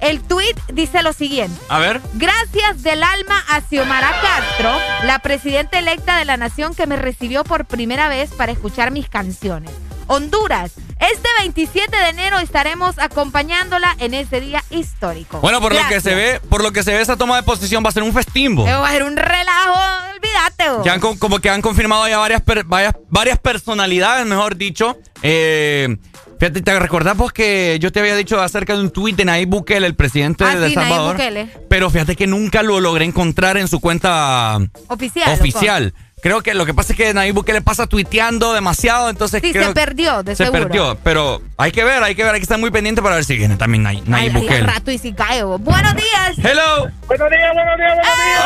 [0.00, 1.58] el tweet dice lo siguiente.
[1.68, 2.00] A ver.
[2.14, 4.70] Gracias del alma a Xiomara Castro,
[5.04, 9.08] la presidenta electa de la nación que me recibió por primera vez para escuchar mis
[9.08, 9.70] canciones.
[10.06, 15.40] Honduras, este 27 de enero estaremos acompañándola en ese día histórico.
[15.40, 17.82] Bueno, por lo que se ve, por lo que se ve, esa toma de posesión
[17.82, 18.68] va a ser un festimbo.
[18.68, 19.74] Eh, Va a ser un relajo,
[20.14, 20.70] olvídate.
[20.70, 20.82] vos.
[20.82, 24.98] Que han como que han confirmado ya varias, varias, varias personalidades, mejor dicho.
[25.22, 25.96] Eh,
[26.38, 29.48] fíjate, ¿te recordás vos que yo te había dicho acerca de un tuit de Nayib
[29.48, 31.16] Bukele, el presidente Ah, de sí, El Nayib Salvador?
[31.16, 31.48] Bukele.
[31.68, 35.32] Pero fíjate que nunca lo logré encontrar en su cuenta Oficial.
[35.32, 35.94] oficial.
[36.22, 39.68] Creo que lo que pasa es que Nayib Bukele pasa tuiteando demasiado, entonces Sí, creo
[39.68, 40.62] se perdió, de se seguro.
[40.68, 40.96] perdió.
[41.04, 43.36] Pero hay que ver, hay que ver, hay que estar muy pendiente para ver si
[43.36, 44.60] viene también Nay- Ay, Nayib ay, Bukele.
[44.66, 45.42] rato y si cae.
[45.42, 46.38] Buenos días.
[46.38, 46.88] Hello.
[47.06, 48.44] Buenos días, buenos días, buenos días.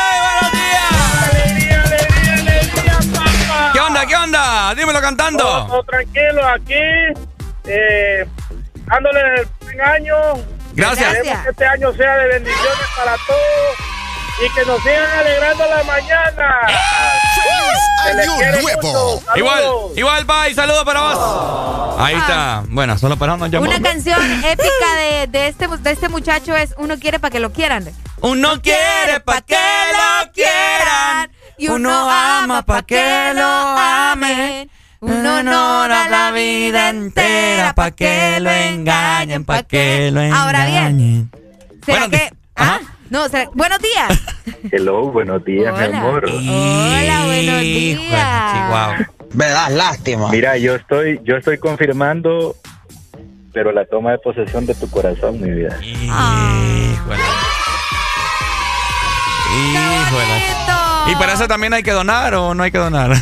[0.00, 0.05] ¿Qué
[4.06, 4.74] onda, qué onda?
[4.74, 5.66] Dímelo cantando.
[5.66, 6.74] Todo tranquilo aquí,
[7.64, 8.26] eh,
[8.86, 10.14] dándole el buen año.
[10.74, 11.14] Gracias.
[11.22, 13.76] Que este año sea de bendiciones para todos
[14.44, 16.60] y que nos sigan alegrando la mañana.
[18.36, 19.22] Quiere mucho.
[19.34, 19.64] Igual,
[19.96, 20.54] igual, bye.
[20.54, 21.96] Saludos para vos.
[21.98, 22.62] Ahí está.
[22.68, 23.66] Bueno, solo para nos llamó.
[23.66, 27.52] Una canción épica de, de este, de este muchacho es Uno quiere para que lo
[27.52, 27.86] quieran.
[28.20, 31.30] Uno quiere pa' que lo quieran.
[31.58, 34.70] Y uno ama pa' que lo amen.
[35.00, 41.30] Uno no da la vida entera pa' que lo engañen, pa' que lo Ahora bien,
[41.84, 42.30] ¿será que...?
[42.56, 42.80] ¿Ah?
[43.10, 44.20] No, ¿será- buenos días.
[44.72, 46.24] Hello, buenos días, mi amor.
[46.26, 49.08] Hola, buenos días.
[49.34, 50.30] Me das lástima.
[50.30, 52.56] Mira, yo estoy, yo estoy confirmando,
[53.52, 55.78] pero la toma de posesión de tu corazón, mi vida.
[55.82, 57.22] Híjole.
[59.54, 60.85] Híjole.
[61.08, 63.12] ¿Y para eso también hay que donar o no hay que donar?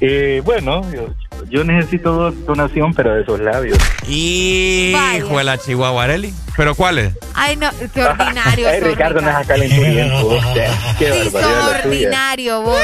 [0.00, 1.06] Y bueno, yo,
[1.48, 3.78] yo necesito do- donación, pero de esos labios.
[4.06, 6.34] Híjole, Chihuahuareli.
[6.56, 7.12] ¿Pero cuáles?
[7.34, 8.68] Ay, no, qué ordinario.
[8.70, 10.26] Ay, Ricardo, no es calenturiento.
[10.28, 11.78] o sea, Qué Sí, la tuya.
[11.84, 12.78] ordinario vos.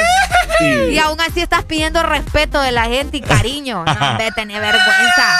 [0.58, 0.64] Sí.
[0.92, 3.84] Y aún así estás pidiendo respeto de la gente y cariño.
[3.84, 5.38] No, de tener vergüenza.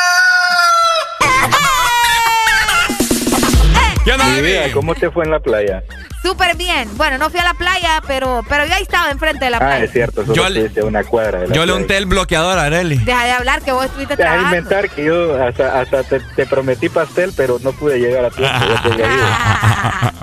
[4.17, 4.73] ¿Qué onda?
[4.75, 5.83] ¿cómo te fue en la playa?
[6.23, 6.89] Súper bien.
[6.97, 9.61] Bueno, no fui a la playa, pero, pero yo ahí estaba enfrente de la Ah,
[9.61, 9.85] playa.
[9.85, 12.65] es cierto, solo Yo le- una cuadra de la Yo le unté el bloqueador a
[12.65, 12.99] Areli.
[12.99, 14.57] Deja de hablar que vos estuviste Deja de trabajando.
[14.59, 18.55] inventar que yo hasta, hasta te, te prometí pastel, pero no pude llegar a tiempo.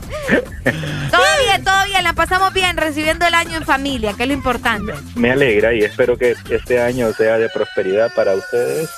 [1.11, 2.03] Todo bien, todo bien.
[2.03, 4.93] La pasamos bien recibiendo el año en familia, que es lo importante.
[5.15, 8.89] Me alegra y espero que este año sea de prosperidad para ustedes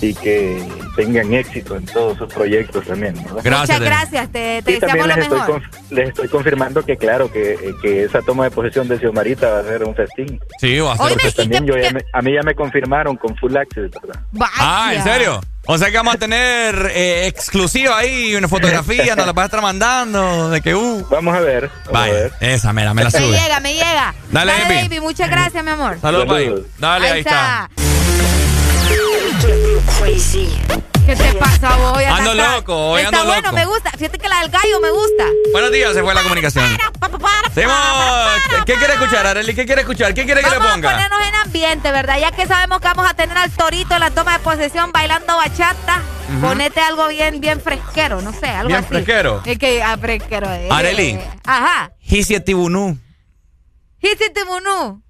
[0.00, 0.62] y que
[0.96, 3.14] tengan éxito en todos sus proyectos también.
[3.32, 3.60] ¿verdad?
[3.60, 4.28] Muchas gracias.
[4.32, 5.62] Te, te Y también deseamos lo les estoy, mejor.
[5.90, 9.62] les estoy confirmando que claro, que, que esa toma de posesión de Xiomarita va a
[9.64, 10.40] ser un festín.
[10.60, 11.08] Sí, va a ser.
[11.08, 14.20] Porque también yo ya me- a mí ya me confirmaron con full access, ¿verdad?
[14.58, 15.40] Ah, ¿en serio?
[15.66, 19.46] O sea que vamos a tener eh, exclusiva ahí, una fotografía, nos la vas a
[19.46, 21.06] estar mandando, de que uh.
[21.10, 21.70] Vamos a ver.
[21.90, 23.30] Vaya, esa, mira, me la Me sube.
[23.40, 24.14] llega, me llega.
[24.30, 25.00] Dale, baby.
[25.00, 25.98] Muchas gracias, mi amor.
[26.02, 26.66] Saludos.
[26.78, 27.70] Dale, ahí, está.
[31.06, 32.04] ¿Qué te pasa hoy?
[32.04, 33.90] Ando loco, Está bueno, me gusta.
[33.90, 35.24] Fíjate que la del gallo me gusta.
[35.52, 36.64] Buenos días, se fue la comunicación.
[38.64, 39.54] ¿Qué quiere escuchar, Arely?
[39.54, 40.14] ¿Qué quiere escuchar?
[40.14, 40.68] ¿Qué quiere que le ponga?
[40.68, 42.18] Vamos a ponernos en ambiente, ¿verdad?
[42.18, 45.36] Ya que sabemos que vamos a tener al torito en la toma de posesión bailando
[45.36, 46.02] bachata.
[46.40, 48.88] Ponete algo bien, bien fresquero, no sé, algo bien así.
[48.88, 49.42] fresquero.
[49.44, 50.50] Es que, ah, fresquero.
[50.50, 51.10] Eh, Arely.
[51.10, 51.92] Eh, ajá.
[52.00, 52.98] Hisiatibunú.
[54.00, 55.02] Hisiatibunú.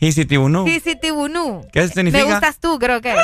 [0.00, 0.66] Hisiatibunú.
[0.66, 1.68] Hisiatibunú.
[1.72, 2.24] ¿Qué significa?
[2.24, 3.14] Me gustas tú, creo que.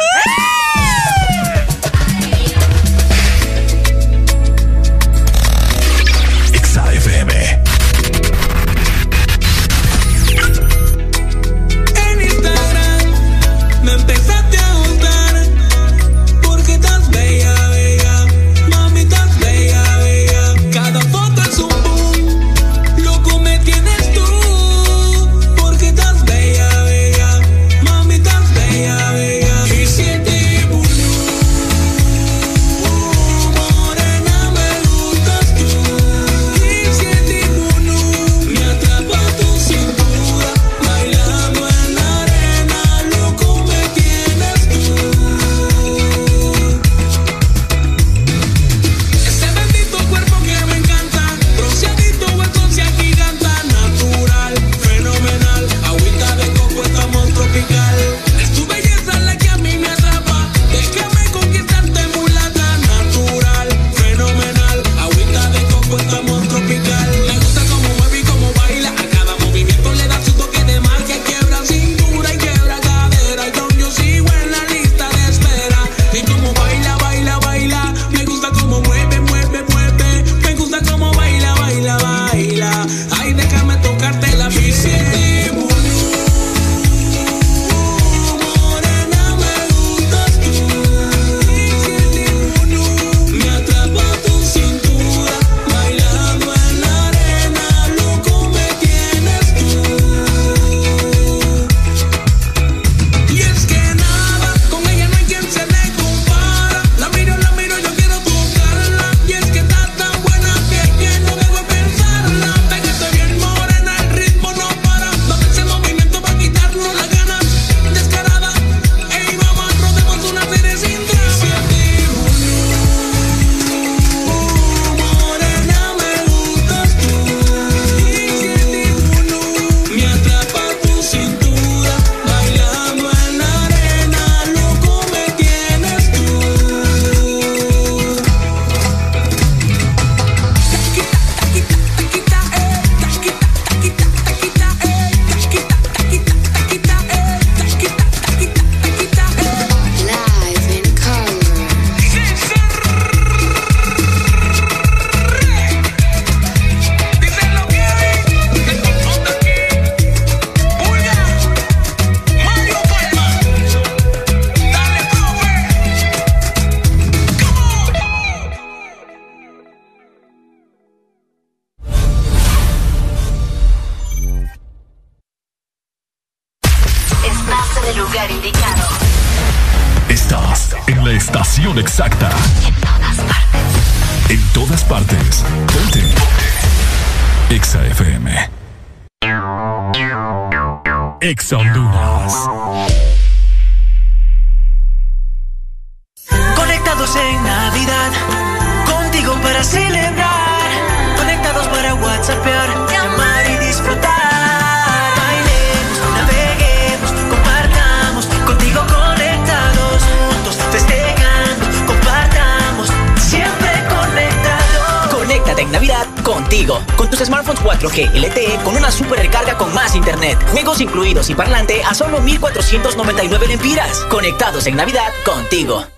[224.66, 225.97] en Navidad contigo.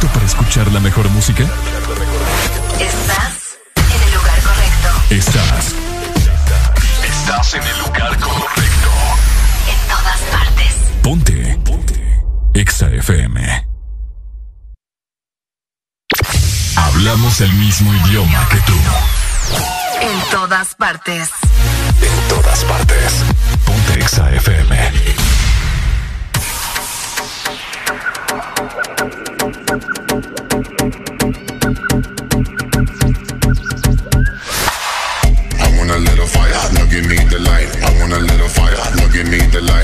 [0.00, 1.42] ¿Listo para escuchar la mejor música?
[2.78, 4.88] Estás en el lugar correcto.
[5.10, 5.74] Estás.
[7.02, 8.90] Estás en el lugar correcto.
[9.66, 10.76] En todas partes.
[11.02, 11.58] Ponte.
[11.64, 12.22] Ponte.
[12.54, 13.66] Exa FM.
[16.76, 18.74] Hablamos el mismo idioma que tú.
[20.00, 21.30] En todas partes.
[22.00, 23.24] En todas partes.
[23.66, 24.92] Ponte Exa FM.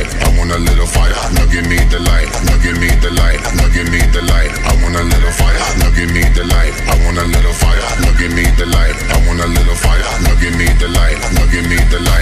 [0.05, 0.23] light.
[0.23, 1.15] I want a little fire.
[1.33, 2.28] Now give me the light.
[2.44, 3.41] Now give me the light.
[3.57, 4.52] Now give me the light.
[4.65, 5.60] I want a little fire.
[5.78, 6.74] Now give me the light.
[6.89, 7.84] I want a little fire.
[8.00, 8.97] Now give me the light.
[9.10, 10.05] I want a little fire.
[10.23, 11.18] Now give me the light.
[11.34, 12.14] Now give me the light.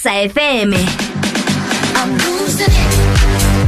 [0.00, 0.74] Exa FM.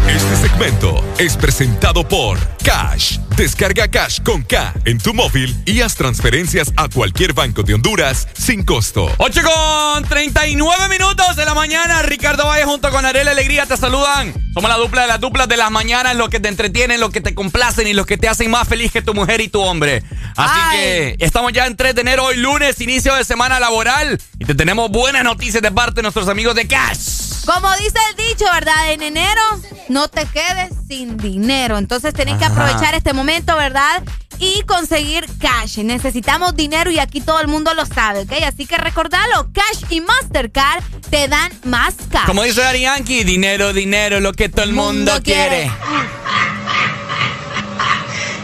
[0.08, 5.94] Este segmento es presentado por Cash Descarga Cash con K en tu móvil y haz
[5.94, 9.10] transferencias a cualquier banco de Honduras sin costo.
[9.18, 12.02] 8 con 39 minutos de la mañana.
[12.02, 14.34] Ricardo Valle junto con Arela Alegría te saludan.
[14.52, 17.20] Somos la dupla de las duplas de las mañanas, los que te entretienen, los que
[17.20, 20.02] te complacen y los que te hacen más feliz que tu mujer y tu hombre.
[20.36, 24.20] Así que estamos ya en 3 de enero, hoy lunes, inicio de semana laboral.
[24.38, 27.21] Y te tenemos buenas noticias de parte de nuestros amigos de Cash.
[27.44, 28.92] Como dice el dicho, ¿verdad?
[28.92, 29.42] En enero
[29.88, 31.76] no te quedes sin dinero.
[31.78, 34.02] Entonces tenés que aprovechar este momento, ¿verdad?
[34.38, 35.78] Y conseguir cash.
[35.78, 38.32] Necesitamos dinero y aquí todo el mundo lo sabe, ¿ok?
[38.46, 42.26] Así que recordalo, cash y Mastercard te dan más cash.
[42.26, 42.86] Como dice Dari
[43.24, 45.70] dinero, dinero, lo que todo el mundo, quiere.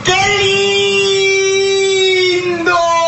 [0.05, 0.17] ¡Qué
[2.45, 3.08] lindo!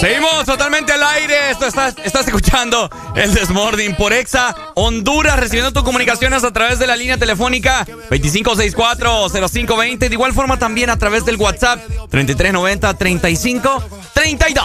[0.00, 1.50] Seguimos totalmente al aire.
[1.50, 6.94] Estás, estás escuchando el Desmording por Exa Honduras, recibiendo tus comunicaciones a través de la
[6.94, 9.98] línea telefónica 2564-0520.
[9.98, 14.64] De igual forma también a través del WhatsApp 3390-3532.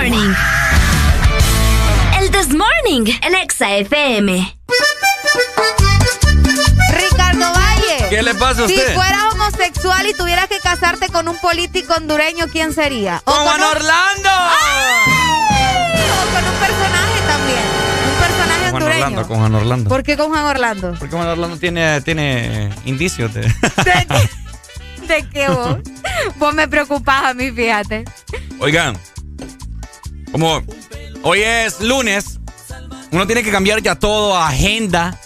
[0.00, 0.32] Morning.
[2.18, 4.56] El This Morning, el Exa FM.
[6.94, 8.08] Ricardo Valle.
[8.08, 8.94] ¿Qué le pasa a Si usted?
[8.94, 13.20] fueras homosexual y tuvieras que casarte con un político hondureño, ¿quién sería?
[13.24, 14.30] ¡Con O Juan un- Orlando!
[14.30, 15.12] ¡Ay!
[16.02, 17.64] O con un personaje también.
[18.10, 19.04] Un personaje Juan hondureño.
[19.04, 19.88] Orlando, con Juan Orlando.
[19.90, 20.94] ¿Por qué con Juan Orlando?
[20.98, 23.42] Porque Juan Orlando tiene, tiene indicios de...
[23.42, 25.76] ¿De qué vos?
[26.36, 28.06] vos me preocupás a mí, fíjate.
[28.60, 28.96] Oigan,
[30.32, 30.62] como
[31.22, 32.38] hoy es lunes,
[33.10, 35.18] uno tiene que cambiar ya todo, agenda.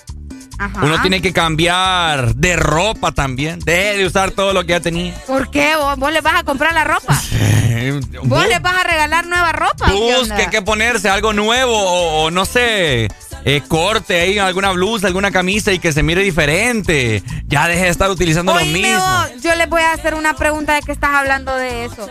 [0.56, 0.84] Ajá.
[0.84, 3.58] Uno tiene que cambiar de ropa también.
[3.58, 5.12] Deje de usar todo lo que ya tenía.
[5.26, 5.74] ¿Por qué?
[5.74, 7.20] ¿Vos, vos le vas a comprar la ropa?
[8.22, 9.90] ¿Vos les vas a regalar nueva ropa?
[9.90, 13.08] Busque qué ponerse, algo nuevo o, o no sé,
[13.46, 17.22] eh, corte ahí alguna blusa, alguna camisa y que se mire diferente.
[17.46, 18.98] Ya deje de estar utilizando lo mismo.
[18.98, 22.08] vos, yo les voy a hacer una pregunta de que estás hablando de eso.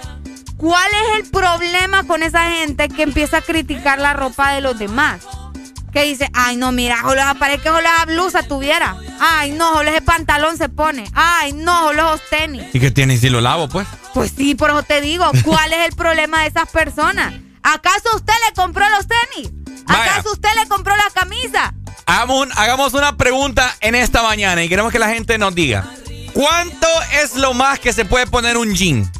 [0.64, 4.80] ¿Cuál es el problema con esa gente que empieza a criticar la ropa de los
[4.80, 5.19] demás?
[5.92, 8.95] Que dice, ay no, mira, solo parece que solo la blusa tuviera.
[9.19, 11.03] Ay no, solo ese pantalón se pone.
[11.14, 12.64] Ay no, solo esos tenis.
[12.72, 13.85] ¿Y qué tiene si lo lavo, pues?
[14.14, 17.33] Pues sí, por eso te digo, ¿cuál es el problema de esas personas?
[17.61, 19.51] ¿Acaso usted le compró los tenis?
[19.85, 21.74] ¿Acaso usted le compró la camisa?
[22.06, 25.85] Hagamos una pregunta en esta mañana y queremos que la gente nos diga.
[26.32, 26.88] ¿Cuánto
[27.22, 29.11] es lo más que se puede poner un jean?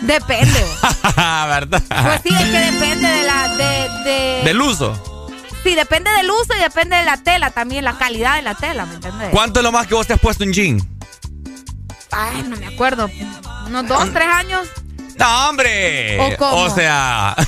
[0.00, 0.64] Depende.
[1.16, 1.82] ¿Verdad?
[1.88, 3.48] Pues sí, es que depende de la...
[3.48, 5.26] De, de- Del uso.
[5.64, 8.86] Sí, depende del uso y depende de la tela también, la calidad de la tela,
[8.86, 9.28] ¿me entiendes?
[9.32, 10.80] ¿Cuánto es lo más que vos te has puesto un jean?
[12.12, 13.10] Ay, no me acuerdo.
[13.66, 14.68] ¿Unos dos, tres años?
[15.18, 16.18] ¡No, hombre!
[16.20, 16.56] ¿O cómo?
[16.62, 17.34] O sea...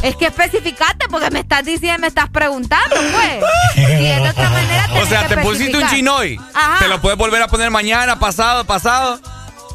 [0.00, 3.42] Es que especificate porque me estás diciendo, me estás preguntando, pues.
[3.76, 6.40] Y de otra manera O sea, te pusiste un jean hoy.
[6.54, 6.78] Ajá.
[6.78, 9.18] Te lo puedes volver a poner mañana, pasado, pasado.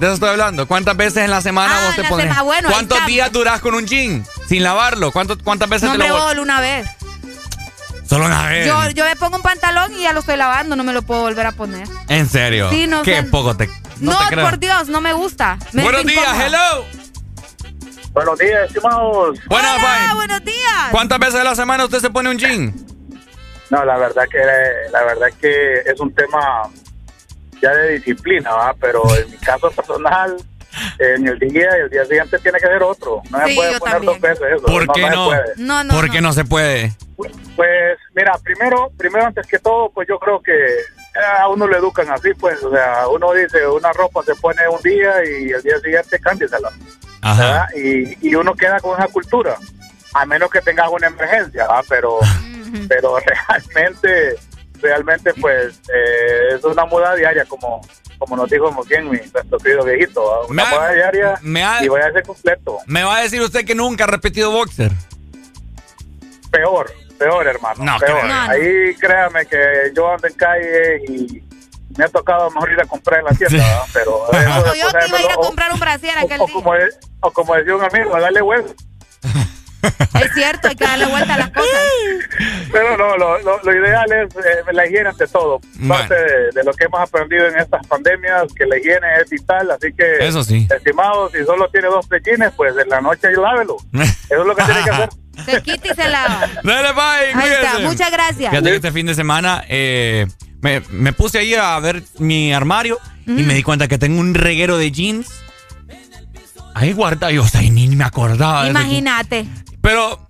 [0.04, 0.68] De eso estoy hablando.
[0.68, 2.26] ¿Cuántas veces en la semana Ah, vos te pones?
[2.28, 5.14] sema- bueno, ¿Cuántos días durás con un jean sin lavarlo?
[5.14, 6.86] ¿Cuánto- ¿Cuántas veces No, te lo una vez.
[8.06, 8.68] Solo una vez.
[8.68, 11.22] Yo, yo me pongo un pantalón y ya lo estoy lavando, no me lo puedo
[11.22, 11.88] volver a poner.
[12.10, 12.70] En serio.
[12.70, 13.24] Sí, no Qué sé.
[13.24, 13.68] poco te.
[14.02, 14.46] No, No, te creo.
[14.46, 15.58] por Dios, no me gusta.
[15.72, 16.48] Me Buenos días, incómoda.
[16.48, 16.86] hello.
[18.12, 19.40] Buenos días, estimados.
[19.48, 20.90] Buenas, Hola, buenos días.
[20.92, 22.76] ¿Cuántas veces a la semana usted se pone un jean?
[23.70, 24.38] No, la verdad que
[24.92, 26.64] la verdad que es un tema
[27.64, 28.76] ya de disciplina, ¿va?
[28.80, 30.36] pero en mi caso personal,
[31.00, 33.22] en el día y el día siguiente tiene que ser otro.
[33.30, 34.14] No se Sí, puede yo poner también.
[34.14, 34.66] dos veces eso.
[34.66, 35.26] ¿Por qué se no?
[35.28, 35.44] puede.
[35.58, 36.12] No, no, ¿Por no.
[36.12, 36.94] qué no se puede?
[37.56, 40.52] Pues mira, primero, primero antes que todo, pues yo creo que
[41.40, 44.82] a uno le educan así, pues, o sea, uno dice una ropa se pone un
[44.82, 46.70] día y el día siguiente cámbiasela,
[47.22, 47.68] ¿verdad?
[47.76, 49.56] Y, y uno queda con esa cultura,
[50.16, 51.86] a menos que tengas una emergencia, ¿verdad?
[51.88, 52.20] Pero,
[52.90, 53.18] pero
[53.48, 54.36] realmente,
[54.84, 57.82] realmente, pues, eh, es una muda diaria, como
[58.20, 61.84] como nos dijo bien mi nuestro querido viejito, una Me ha- muda diaria me ha-
[61.84, 62.78] y vaya a ser completo.
[62.86, 64.92] Me va a decir usted que nunca ha repetido boxer.
[66.52, 67.84] Peor, peor, hermano.
[67.84, 68.20] No, peor.
[68.20, 68.28] creo.
[68.28, 68.52] No, no.
[68.52, 69.58] Ahí créame que
[69.96, 71.44] yo ando en calle y
[71.98, 73.84] me ha tocado mejor ir a comprar en la tienda, ¿verdad?
[73.94, 76.54] pero yo iba a ir a comprar un brasier aquel o, día.
[76.54, 76.72] como,
[77.22, 78.74] o como decía un amigo, a darle huevo.
[79.84, 81.80] Es cierto, hay que darle vuelta a las cosas.
[82.72, 85.60] Pero no, lo, lo, lo ideal es eh, la higiene ante todo.
[85.88, 89.70] Parte de, de lo que hemos aprendido en estas pandemias, que la higiene es vital,
[89.72, 90.68] así que, Eso sí.
[90.76, 93.78] estimados, si solo tiene dos pechines, pues en la noche lávelo.
[93.94, 95.10] Eso es lo que tiene que hacer.
[95.46, 96.48] Se quita y se lava.
[96.64, 98.52] Dale, bye, Ahí está, muchas gracias.
[98.52, 100.28] Fíjate que este fin de semana eh,
[100.62, 104.36] me, me puse ahí a ver mi armario y me di cuenta que tengo un
[104.36, 105.28] reguero de jeans.
[106.76, 108.68] Ahí guardado, yo o sea, ni, ni me acordaba.
[108.68, 109.46] Imagínate.
[109.84, 110.30] Pero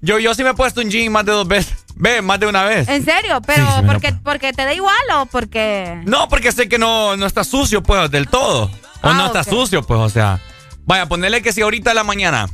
[0.00, 1.74] yo, yo sí me he puesto un jean más de dos veces.
[1.94, 2.88] Ve, más de una vez.
[2.88, 3.40] ¿En serio?
[3.46, 6.00] ¿Pero Sí, sí, porque, porque te da igual o porque...?
[6.04, 8.64] No, porque sé que no, no está sucio, pues, del todo.
[8.64, 8.70] O
[9.02, 9.48] Ah, no está ok.
[9.48, 10.40] sucio, pues, o sea.
[10.86, 12.48] Vaya, ponerle que si ahorita en la mañana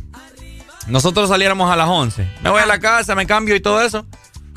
[0.89, 4.05] nosotros saliéramos a las 11, me voy a la casa, me cambio y todo eso.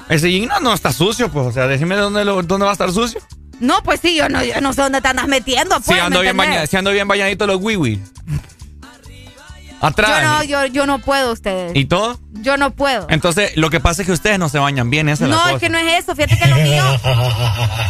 [0.10, 2.74] Ese jean no, no está sucio, pues, o sea, decime dónde, lo- dónde va a
[2.74, 3.22] estar sucio.
[3.60, 6.20] No, pues sí, yo no, yo no sé dónde te andas metiendo, pues, si, ando
[6.20, 8.02] ¿me bien baña- si ando bien bañadito los wiwi.
[9.86, 10.22] Atrás.
[10.22, 11.72] Yo no, yo, yo no puedo ustedes.
[11.76, 12.20] ¿Y todo?
[12.34, 13.08] Yo no puedo.
[13.10, 15.42] Entonces, lo que pasa es que ustedes no se bañan bien, esa es la No,
[15.44, 15.56] cosa.
[15.56, 16.16] es que no es eso.
[16.16, 16.84] Fíjate que lo mío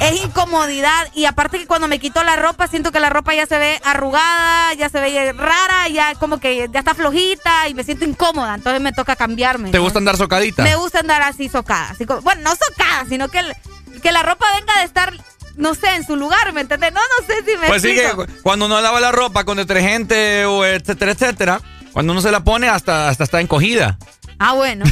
[0.01, 1.07] es incomodidad.
[1.14, 3.80] Y aparte que cuando me quito la ropa, siento que la ropa ya se ve
[3.83, 8.56] arrugada, ya se ve rara, ya como que ya está flojita y me siento incómoda.
[8.56, 9.72] Entonces me toca cambiarme.
[9.72, 9.83] ¿Te ¿no?
[9.83, 10.64] gusta andar socadita?
[10.64, 11.90] Me gusta andar así socada.
[11.91, 13.56] Así como- bueno, no socada, sino que, el-
[14.01, 15.14] que la ropa venga de estar,
[15.56, 16.93] no sé, en su lugar, ¿me entiendes?
[16.93, 18.09] No, no sé si me Pues sí que
[18.43, 21.61] cuando uno lava la ropa con detergente o etcétera, etcétera,
[21.95, 23.98] cuando uno se la pone hasta, hasta está encogida.
[24.38, 24.83] Ah, bueno.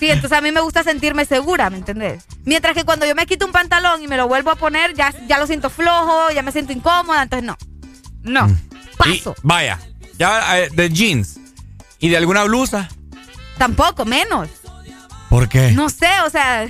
[0.00, 2.24] Sí, entonces a mí me gusta sentirme segura, ¿me entendés?
[2.44, 5.14] Mientras que cuando yo me quito un pantalón y me lo vuelvo a poner, ya,
[5.28, 7.56] ya lo siento flojo, ya me siento incómoda, entonces no.
[8.24, 8.56] No.
[8.98, 9.36] Paso.
[9.38, 9.78] Y vaya,
[10.18, 11.38] ya eh, de jeans
[12.00, 12.88] y de alguna blusa.
[13.56, 14.48] Tampoco, menos.
[15.28, 15.70] ¿Por qué?
[15.70, 16.68] No sé, o sea,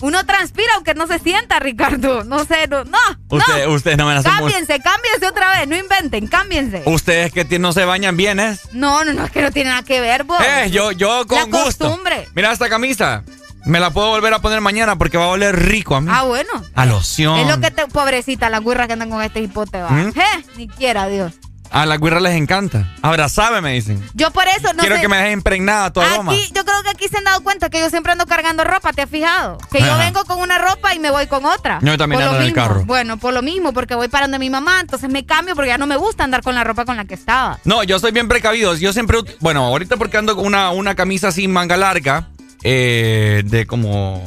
[0.00, 2.24] uno transpira aunque no se sienta, Ricardo.
[2.24, 2.98] No sé, no, no.
[3.28, 3.72] Usted- no.
[3.72, 4.30] ustedes no me hacen.
[4.30, 6.82] Cámbiense, cámbiense otra vez, no inventen, cámbiense.
[6.86, 8.72] Ustedes que no se bañan bien, ¿es?
[8.72, 10.40] No, no, no, es que no tiene nada que ver, vos.
[10.40, 11.86] Eh, yo, yo con La gusto.
[11.88, 12.28] costumbre.
[12.34, 13.24] Mira esta camisa.
[13.64, 16.08] Me la puedo volver a poner mañana porque va a oler rico a mí.
[16.10, 16.50] Ah, bueno.
[16.74, 17.38] A loción.
[17.40, 19.90] Es lo que te, pobrecita, la guirra que andan con este hipote, va.
[19.90, 20.08] ¿Mm?
[20.16, 21.34] Eh, ni quiera, Dios.
[21.70, 22.92] A las guirras les encanta.
[23.02, 24.02] Abrazame, me dicen.
[24.14, 25.02] Yo por eso no Quiero sé.
[25.02, 26.32] que me dejes impregnada aroma.
[26.32, 28.92] Aquí, yo creo que aquí se han dado cuenta que yo siempre ando cargando ropa,
[28.92, 29.58] ¿te has fijado?
[29.70, 31.78] Que yo vengo con una ropa y me voy con otra.
[31.82, 32.84] Yo también ando en el carro.
[32.84, 35.78] Bueno, por lo mismo, porque voy parando de mi mamá, entonces me cambio porque ya
[35.78, 37.58] no me gusta andar con la ropa con la que estaba.
[37.64, 38.74] No, yo soy bien precavido.
[38.74, 42.28] Yo siempre, bueno, ahorita porque ando con una, una camisa sin manga larga,
[42.62, 44.22] eh, de como,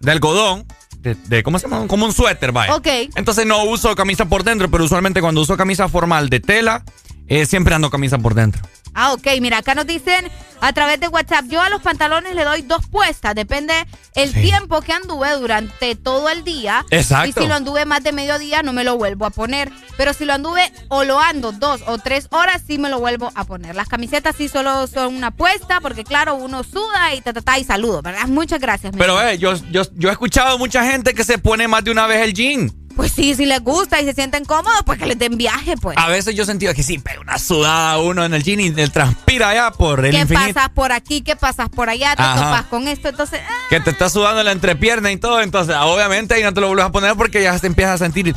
[0.00, 0.66] de algodón,
[1.00, 1.86] de, de- ¿cómo se llama?
[1.86, 2.74] Como un suéter, vaya.
[2.76, 2.86] Ok.
[3.16, 6.84] Entonces no uso camisa por dentro, pero usualmente cuando uso camisa formal de tela,
[7.28, 8.62] eh, siempre ando camisa por dentro.
[8.94, 12.44] Ah, ok, mira, acá nos dicen a través de WhatsApp, yo a los pantalones le
[12.44, 13.72] doy dos puestas, depende
[14.14, 16.84] el tiempo que anduve durante todo el día.
[16.90, 17.28] Exacto.
[17.28, 19.70] Y si lo anduve más de mediodía, no me lo vuelvo a poner.
[19.96, 23.32] Pero si lo anduve o lo ando dos o tres horas, sí me lo vuelvo
[23.34, 23.74] a poner.
[23.74, 27.58] Las camisetas sí solo son una puesta, porque claro, uno suda y ta, ta, ta,
[27.58, 28.26] y saludo, ¿verdad?
[28.26, 28.92] Muchas gracias.
[28.96, 32.06] Pero eh, yo, yo, yo he escuchado mucha gente que se pone más de una
[32.06, 32.79] vez el jean.
[33.00, 35.96] Pues sí, si les gusta y se sienten cómodos, pues que les den viaje, pues.
[35.96, 38.66] A veces yo he sentido que sí, pega una sudada uno en el jean y
[38.78, 40.52] el transpira allá por el ¿Qué infinito.
[40.52, 41.22] pasas por aquí?
[41.22, 42.14] ¿Qué pasas por allá?
[42.14, 42.34] ¿Te Ajá.
[42.34, 43.08] topas con esto?
[43.08, 46.60] Entonces, ah, Que te está sudando la entrepierna y todo, entonces obviamente ahí no te
[46.60, 48.36] lo vuelves a poner porque ya te empiezas a sentir...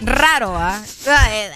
[0.00, 0.82] Raro, ¿ah?
[1.06, 1.50] Ay,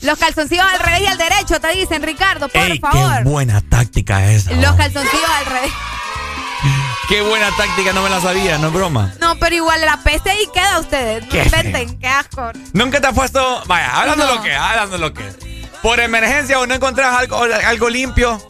[0.00, 3.18] Los calzoncillos al revés y al derecho, te dicen, Ricardo, por ¡Ey, favor.
[3.18, 4.52] qué buena táctica esa!
[4.52, 5.72] Los calzoncillos al revés.
[7.08, 7.92] ¡Qué buena táctica!
[7.92, 9.12] No me la sabía, no es broma.
[9.20, 11.22] No, pero igual la peste ahí queda ustedes.
[11.24, 12.50] No Qué inventen, qué asco.
[12.72, 13.62] Nunca te has puesto...
[13.66, 14.34] Vaya, hablando No.
[14.36, 15.22] lo que, hablando lo que.
[15.82, 18.44] Por emergencia o no encontrás algo, algo limpio.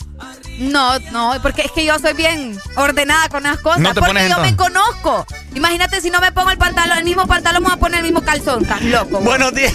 [0.59, 3.81] No, no, porque es que yo soy bien ordenada con las cosas.
[3.81, 5.27] No te porque pones yo me conozco.
[5.55, 8.05] Imagínate si no me pongo el pantalón, el mismo pantalón, me voy a poner el
[8.05, 8.63] mismo calzón.
[8.63, 9.21] Estás loco.
[9.21, 9.75] Buenos días.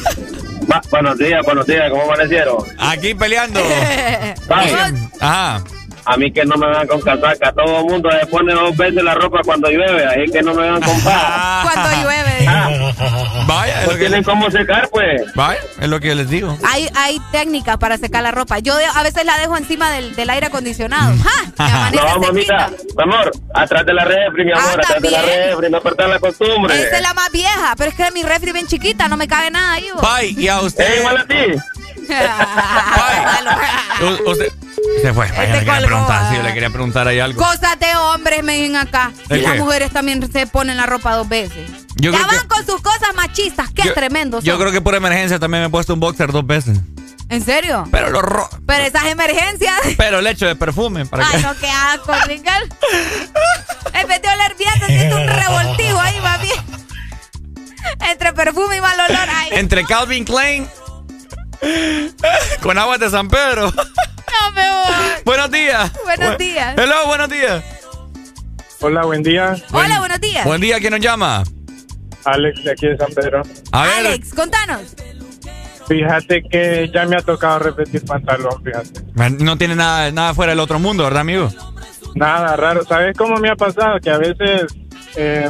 [0.90, 2.58] buenos días, buenos días, ¿cómo amanecieron?
[2.80, 3.60] Aquí peleando.
[5.20, 5.62] Ajá.
[6.06, 9.04] A mí que no me vean con casaca, todo el mundo se pone dos veces
[9.04, 11.62] la ropa cuando llueve, ahí que no me vean con paja.
[11.74, 12.32] Cuando llueve.
[13.48, 15.22] Vaya, es No que tienen cómo secar, pues.
[15.36, 16.58] Vaya, es lo que les digo.
[16.68, 18.60] Hay, hay técnicas para secar la ropa.
[18.60, 21.14] Yo de- a veces la dejo encima del, del aire acondicionado.
[21.14, 21.22] Mm.
[21.24, 21.92] ¡Ja!
[21.92, 25.82] No, mamita, mi amor, atrás de la refri, mi amor, atrás de la refri, no
[25.82, 26.74] perder la costumbre.
[26.88, 29.52] Esa es la más vieja, pero es que mi refri bien chiquita, no me cabe
[29.52, 29.86] nada ahí.
[30.02, 30.84] Bye, y a usted.
[30.90, 31.36] Eh, igual a ti.
[34.02, 34.52] U- usted
[35.02, 35.28] se fue.
[35.32, 36.44] Vaya, le quería preguntar, sí, ah.
[36.44, 37.42] le quería preguntar ahí algo.
[37.42, 39.12] Cosas de hombres me ven acá.
[39.30, 39.60] Y ¿El las qué?
[39.60, 41.70] mujeres también se ponen la ropa dos veces.
[41.96, 43.70] Yo ya creo van con sus cosas machistas.
[43.72, 44.40] Qué Yo- tremendo.
[44.42, 44.62] Yo son.
[44.62, 46.80] creo que por emergencia también me he puesto un boxer dos veces.
[47.30, 47.88] ¿En serio?
[47.92, 49.80] Pero lo ro Pero esas emergencias.
[49.98, 52.76] pero le echo de perfume para Ay, que no, qué asco, Ricardo.
[53.94, 56.82] En vez de oler bien, se siente un revoltijo ahí, bien.
[58.10, 59.28] Entre perfume y mal olor.
[59.30, 60.68] Ay, entre Calvin Klein
[62.62, 63.72] con aguas de San Pedro.
[64.32, 65.22] No me voy.
[65.26, 65.92] buenos días.
[66.04, 66.76] Buenos Bu- días.
[66.78, 67.64] Hello, buenos días.
[68.82, 69.56] Hola, buen día.
[69.72, 70.46] Hola, buenos días.
[70.46, 71.44] Buen día, ¿quién nos llama?
[72.26, 73.42] Alex de aquí de San Pedro.
[73.72, 74.96] A ver, Alex, contanos.
[75.88, 79.02] Fíjate que ya me ha tocado repetir pantalón, fíjate.
[79.44, 81.52] no tiene nada, nada fuera del otro mundo, ¿verdad, amigo?
[82.16, 82.84] Nada raro.
[82.86, 84.00] ¿Sabes cómo me ha pasado?
[84.00, 84.74] Que a veces
[85.16, 85.50] eh,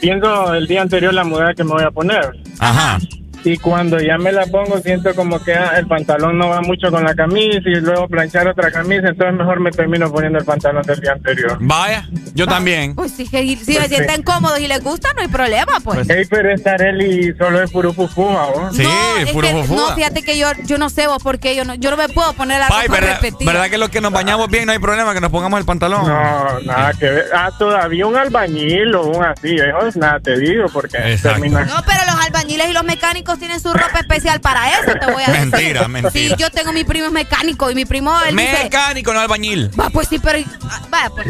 [0.00, 2.32] pienso el día anterior la muda que me voy a poner.
[2.58, 2.98] Ajá.
[3.44, 6.90] Y cuando ya me la pongo, siento como que ah, el pantalón no va mucho
[6.90, 10.82] con la camisa y luego planchar otra camisa, entonces mejor me termino poniendo el pantalón
[10.84, 11.56] del día anterior.
[11.60, 12.94] Vaya, yo también.
[12.94, 13.94] Pues que- si se Pues sí.
[13.96, 16.08] sienten cómodos y les gusta, no hay problema, pues.
[16.08, 18.72] Ey, pero esta Areli solo es puro pupú, ¿no?
[18.72, 19.90] Sí, no, es puro que- fofúa.
[19.90, 22.08] no, fíjate que yo, yo no sé vos por qué yo no, yo no me
[22.08, 23.52] puedo poner la Ay, ropa ¿verdad, repetida.
[23.52, 26.06] ¿verdad que los que nos bañamos bien no hay problema que nos pongamos el pantalón?
[26.06, 27.24] No, nada que ver.
[27.34, 31.64] Ah, todavía un albañil o un así, eso es nada, te digo, porque termina...
[31.64, 35.22] No, pero los albañiles y los mecánicos tienen su ropa especial para eso, te voy
[35.22, 35.40] a decir.
[35.50, 36.10] Mentira, mentira.
[36.10, 39.70] Sí, yo tengo mi primo es mecánico y mi primo él dice, Mecánico, no albañil.
[39.78, 41.26] va, pues sí, pero ah, vaya, pues.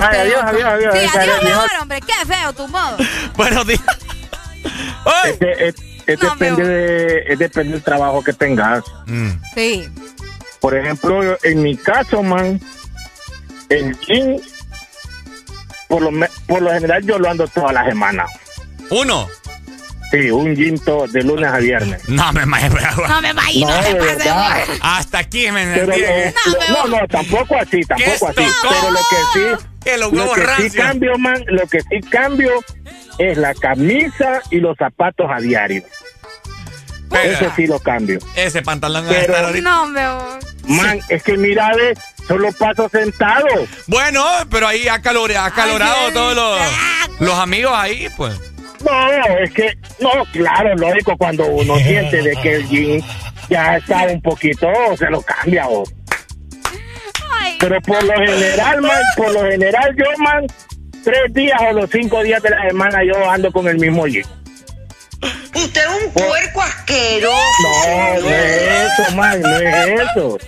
[0.00, 0.94] Ay, adiós, adiós, adiós.
[0.94, 1.44] Sí, adiós, adiós adiós.
[1.44, 2.96] mejor, hombre, qué feo tu modo.
[3.36, 3.80] Buenos días.
[5.26, 5.74] Es, que- es-
[6.06, 8.82] es No, depende de, es depende del trabajo que tengas.
[9.06, 9.30] Mm.
[9.54, 9.88] Sí.
[10.60, 12.60] Por ejemplo, en mi caso, man,
[13.68, 14.36] el jean,
[15.88, 16.10] por lo,
[16.46, 18.26] por lo general yo lo ando toda la semana.
[18.90, 19.28] Uno.
[20.12, 22.06] Sí, un jean to- de lunes a viernes.
[22.08, 22.76] No me imagino.
[23.08, 24.64] No me imagino, No, de pase, verdad.
[24.66, 24.78] güey.
[24.82, 28.44] Hasta aquí me no, no, tampoco así, tampoco así.
[28.62, 32.52] Pero lo que sí, Que los lo que sí cambio, man, lo que sí cambio
[33.18, 35.82] es la camisa y los zapatos a diario.
[37.10, 37.24] Pega.
[37.38, 38.18] Eso sí lo cambio.
[38.36, 39.68] Ese pantalón a Pero- estar ahorita.
[39.70, 40.38] No, me voy.
[40.76, 41.94] Man, es que mira, ve,
[42.28, 43.46] solo paso sentado.
[43.88, 46.60] Bueno, pero ahí ha calorado, Ay, todos los,
[47.20, 48.38] los amigos ahí, pues.
[48.84, 53.02] No, es que, no, claro, lógico, cuando uno siente de que el jean
[53.48, 55.84] ya está un poquito, se lo cambia, o.
[57.58, 60.46] Pero por lo general, man, por lo general yo, man,
[61.04, 64.26] tres días o los cinco días de la semana yo ando con el mismo jean.
[65.54, 67.36] Usted es un puerco asqueroso.
[67.62, 70.38] No, no es eso, man, no es eso.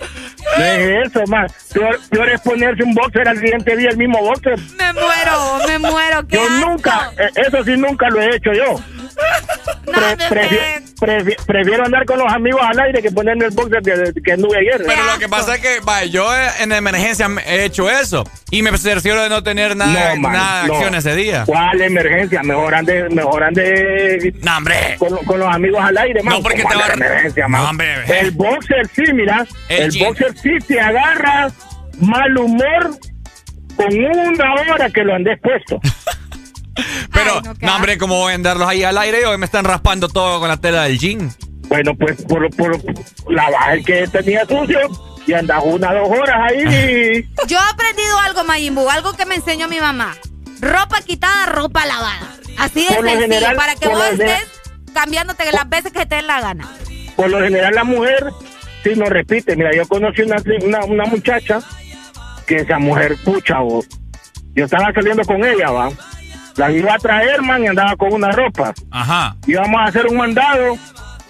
[0.57, 1.47] Es eso, man.
[1.73, 4.57] Peor, peor es ponerse un boxer al siguiente día, el mismo boxer.
[4.77, 6.27] Me muero, me muero.
[6.27, 6.69] ¿qué Yo asco?
[6.69, 8.79] nunca, eh, eso sí nunca lo he hecho yo.
[9.85, 14.11] Pre- prefi- prefi- prefiero andar con los amigos al aire que ponerme el boxer de-
[14.11, 14.83] de- que anduve ayer.
[14.85, 16.27] Pero lo que pasa es que, vaya, yo
[16.59, 20.61] en emergencia he hecho eso y me cercioro de no tener nada, No, man, nada
[20.63, 20.73] de no.
[20.75, 21.43] acción ese día.
[21.45, 22.41] ¿Cuál emergencia?
[22.43, 24.95] Mejor ande, mejor ande No, hombre.
[24.97, 26.33] con, con los amigos al aire, man.
[26.35, 27.61] No, porque ¿Cómo te va emergencia, man?
[27.63, 28.19] No, hombre.
[28.19, 29.45] El boxer sí, mira.
[29.69, 31.49] El El, boxer sí te agarra
[32.01, 32.91] mal humor
[33.75, 35.79] con una hora que lo andes puesto.
[37.13, 39.25] Pero, no, hombre, ¿cómo voy a andarlos ahí al aire?
[39.25, 41.33] Hoy me están raspando todo con la tela del jean.
[41.67, 42.77] Bueno, pues por, por
[43.33, 44.79] la baja el que tenía sucio
[45.25, 47.27] y andas una dos horas ahí.
[47.47, 50.15] Yo he aprendido algo, Mayimbu, algo que me enseñó mi mamá.
[50.61, 52.35] Ropa quitada, ropa lavada.
[52.57, 54.47] Así de sencillo, general- para que vos estés
[54.93, 56.69] cambiándote las veces que te den la gana.
[57.15, 58.25] por lo general la mujer
[58.83, 59.55] sí no repite.
[59.55, 61.59] Mira, yo conocí una, una, una muchacha
[62.45, 63.85] que esa mujer, pucha, vos.
[64.53, 65.89] Yo estaba saliendo con ella, va.
[66.57, 68.73] La iba a traer, man, y andaba con una ropa.
[68.91, 69.35] Ajá.
[69.45, 70.77] Íbamos a hacer un mandado,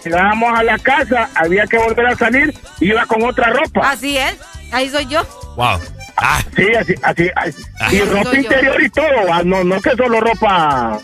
[0.04, 3.90] llegábamos a la casa, había que volver a salir, y iba con otra ropa.
[3.90, 4.38] Así es,
[4.72, 5.22] ahí soy yo.
[5.56, 5.80] Wow.
[6.54, 7.62] Sí, así, así, así.
[7.80, 8.40] Así y soy ropa yo.
[8.40, 9.42] interior y todo, va.
[9.42, 10.98] No, no que solo ropa,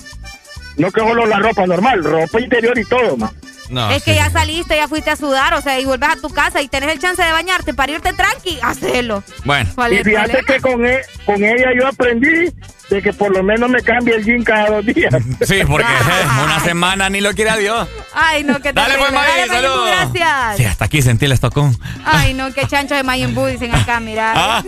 [0.77, 3.31] no que solo la ropa normal, ropa interior y todo, man.
[3.69, 6.29] No, es que ya saliste, ya fuiste a sudar, o sea, y vuelves a tu
[6.29, 9.23] casa y tenés el chance de bañarte para irte tranqui, hacelo.
[9.45, 9.71] Bueno.
[9.75, 10.47] ¿Cuál es Y fíjate problema?
[10.55, 12.53] que con, e- con ella yo aprendí
[12.91, 15.15] de que por lo menos me cambie el jean cada dos días.
[15.47, 17.89] Sí, porque eh, una semana ni lo quiere a Dios.
[18.15, 19.89] Ay, no, que Dale, pues, May, Dale, Mayimbu, saludos.
[20.13, 20.57] gracias.
[20.59, 21.79] Sí, hasta aquí sentí el estocón.
[22.05, 24.33] Ay, no, qué chancho de Mayimbu dicen acá, mira.
[24.37, 24.63] Ah.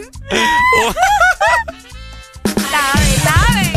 [2.71, 3.73] Sabe, sabe.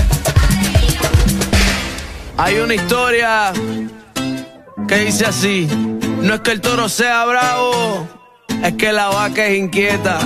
[2.38, 3.52] Hay una historia
[4.88, 5.68] que dice así:
[6.22, 8.08] No es que el toro sea bravo,
[8.64, 10.20] es que la vaca es inquieta.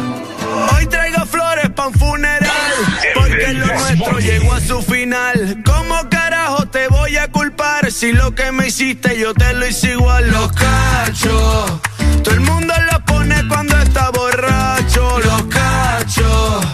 [0.75, 2.73] Hoy traigo flores pa' un funeral,
[3.15, 5.63] porque lo nuestro llegó a su final.
[5.65, 9.91] ¿Cómo carajo te voy a culpar si lo que me hiciste yo te lo hice
[9.91, 10.29] igual?
[10.29, 11.79] Los cachos,
[12.23, 15.19] todo el mundo lo pone cuando está borracho.
[15.19, 16.65] Los cachos,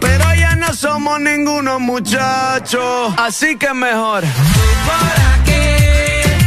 [0.00, 4.24] pero ya no somos ningunos muchachos, así que mejor.
[4.84, 6.41] por aquí,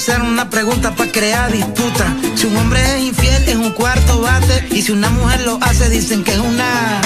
[0.00, 2.06] hacer una pregunta para crear disputa.
[2.34, 4.66] Si un hombre es infiel, es un cuarto bate.
[4.70, 7.02] Y si una mujer lo hace, dicen que es una.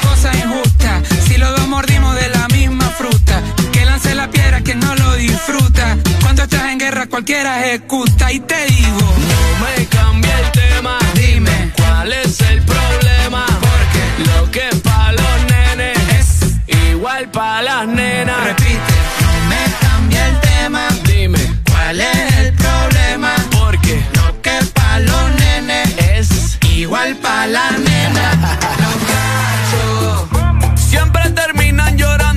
[0.00, 1.02] Cosa injusta.
[1.26, 5.14] Si los dos mordimos de la misma fruta, que lance la piedra quien no lo
[5.14, 5.96] disfruta.
[6.22, 8.32] Cuando estás en guerra, cualquiera ejecuta.
[8.32, 10.96] Y te digo, No me cambia el tema.
[11.14, 13.46] Dime cuál es el problema.
[13.46, 18.59] Porque lo que es pa' los nenes es igual pa' las nenas.
[21.90, 23.34] ¿Cuál es el problema?
[23.58, 28.30] porque Lo que pa' los nenes es igual pa' la nena.
[28.78, 32.29] Los cachos, siempre terminan llorando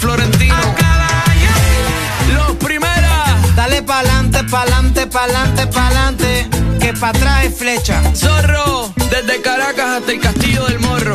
[0.00, 0.56] Florentino.
[2.32, 3.38] Los primera.
[3.54, 6.48] Dale pa'lante, pa'lante, pa'lante, pa'lante.
[6.80, 8.02] Que pa' atrás es flecha.
[8.14, 11.14] Zorro, desde Caracas hasta el Castillo del Morro.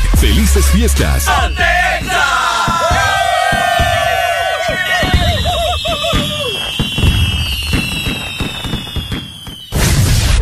[0.19, 1.27] ¡Felices fiestas!
[1.27, 2.25] ¡Atenza!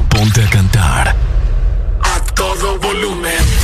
[0.09, 1.15] Ponte a cantar.
[2.01, 3.58] A todo volumen.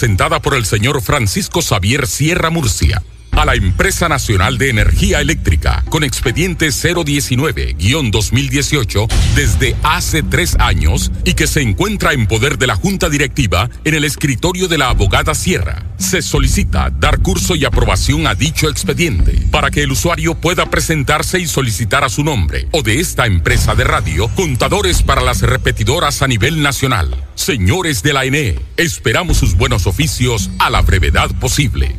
[0.00, 5.84] presentada por el señor Francisco Xavier Sierra Murcia a la Empresa Nacional de Energía Eléctrica
[5.90, 12.76] con expediente 019-2018 desde hace tres años y que se encuentra en poder de la
[12.76, 18.26] Junta Directiva en el escritorio de la abogada Sierra se solicita dar curso y aprobación
[18.26, 22.82] a dicho expediente para que el usuario pueda presentarse y solicitar a su nombre o
[22.82, 27.14] de esta empresa de radio contadores para las repetidoras a nivel nacional.
[27.36, 31.94] Señores de la ENE, esperamos sus buenos oficios a la brevedad posible.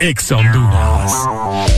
[0.00, 1.77] Ex Honduras.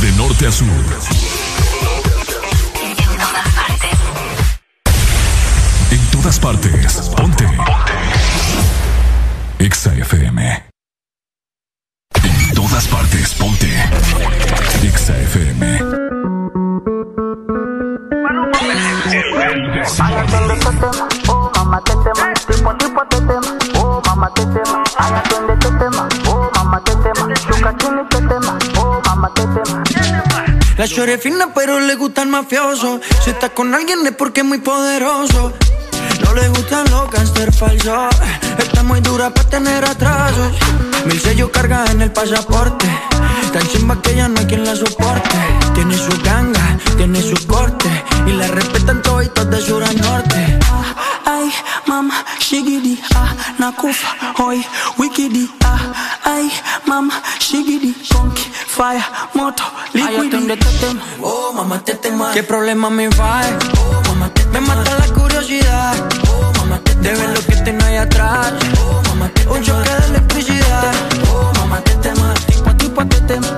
[0.00, 0.66] De norte a sur.
[5.90, 7.10] En todas partes.
[7.16, 7.48] Ponte.
[9.58, 10.62] Exa FM.
[12.22, 13.34] En todas partes.
[13.34, 13.66] Ponte.
[14.82, 15.78] Exa FM.
[21.28, 24.02] Oh mamá tetema, tipo tipo tetema, oh
[26.26, 26.27] oh
[30.76, 33.00] La chore fina pero le gusta el mafioso.
[33.24, 35.52] Si está con alguien es porque es muy poderoso.
[36.24, 38.14] No le gustan los gangster falsos.
[38.58, 40.52] Está muy dura para tener atrasos.
[41.04, 42.86] Mil sellos carga en el pasaporte.
[43.52, 45.36] Tan chimba que ya no hay quien la soporte.
[45.74, 47.88] Tiene su ganga, tiene su corte.
[48.26, 50.58] Y la respetan toditos de sur a norte.
[51.28, 51.52] Ay,
[51.86, 54.08] mama, shigidi, ah, nakufa,
[54.38, 54.64] hoy,
[54.96, 55.78] wikidi, ah,
[56.24, 56.50] ay,
[56.86, 59.62] mama, shigidi, conky, fire, moto,
[59.94, 60.26] Ay, liquidi.
[60.26, 61.02] atiende tetema.
[61.22, 62.32] Oh, mamá, tetema.
[62.32, 63.42] ¿Qué problema me va?
[63.78, 65.94] Oh, mamá, Me mata la curiosidad.
[66.30, 68.52] Oh, mamá, De ver lo que tengo ahí atrás.
[68.80, 70.94] Oh, mamá, Un choque de electricidad.
[71.30, 72.32] Oh, mamá, tetema.
[72.46, 73.48] Tipo, tipo, tetema.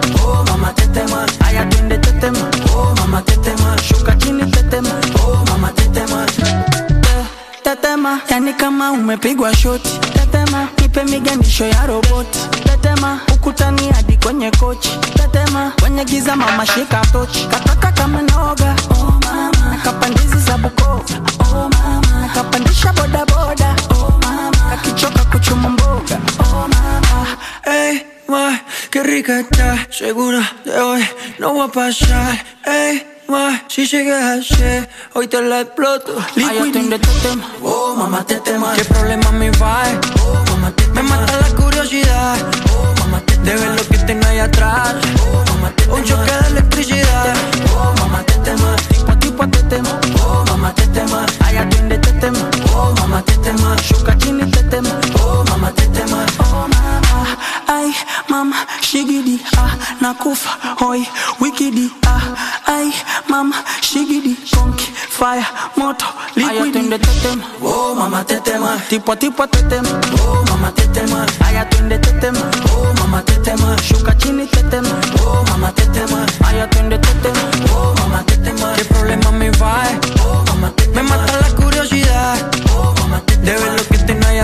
[8.11, 9.99] Tetema, yani kama umepigwa shoti.
[10.13, 12.39] Tetema, nipe miganisho ya roboti.
[12.65, 14.91] Tetema, ukutani hadi kwenye kochi.
[15.15, 17.47] Tetema, kwenye giza mama shika tochi.
[17.47, 18.77] Kataka kama noga.
[18.91, 21.03] Oh mama, nakapandizi za Bukova.
[21.41, 23.77] Oh mama, nakapandisha bodaboda boda.
[23.95, 26.19] Oh mama, kakichoka kuchuma mboga.
[26.41, 27.27] Oh mama,
[27.65, 28.59] hey, my,
[28.91, 29.87] qué rica está.
[29.91, 31.03] Segura de hoy
[31.39, 32.45] no va a pasar.
[32.67, 36.13] Ey, ma, si sigues así, hoy te la exploto.
[36.37, 37.47] Ay, atiende tetema.
[37.63, 38.75] Oh, mamá, tetema.
[38.75, 39.83] ¿Qué problema me va?
[40.25, 41.03] Oh, mamá, tetema.
[41.03, 42.39] Me mata la curiosidad.
[42.75, 43.45] Oh, mamá, tetema.
[43.45, 44.97] De ver lo que tengo ahí atrás.
[45.33, 45.95] Oh, mamá, tetema.
[45.95, 47.35] Un choque de electricidad.
[47.77, 48.77] Oh, mamá, tetema.
[48.89, 50.01] Tipo, tipo, tetema.
[50.25, 51.27] Oh, mamá, tetema.
[51.45, 52.51] Ay, atiende tetema.
[52.75, 53.77] Oh, mamá, tetema.
[53.79, 54.91] Shuka chini tetema.
[54.91, 55.10] oh
[57.71, 57.95] mama, ay,
[58.29, 60.51] mama, shigidi, ah, nakufa,
[60.81, 61.07] hoy,
[61.41, 62.21] wikidi, ah,
[62.67, 62.91] ay,
[63.29, 65.45] mama, shigidi, conky, fire,
[65.77, 66.89] moto, Ay, liquidi.
[66.99, 67.45] tetema.
[67.63, 68.79] Oh, mamá, tetema.
[68.89, 69.89] Tipo, tipo, tetema.
[70.21, 71.27] Oh, mamá, tetema.
[71.47, 72.41] Ay, atiende tetema.
[72.75, 73.77] Oh, mamá, tetema.
[73.83, 74.89] Shuka chini tetema.
[75.23, 76.27] Oh, mamá, tetema.
[76.47, 77.51] Ay, atiende tetema.
[77.75, 78.75] Oh, mamá, tetema.
[78.77, 79.83] ¿Qué problema me va?
[80.25, 81.17] Oh, mamá, tetema.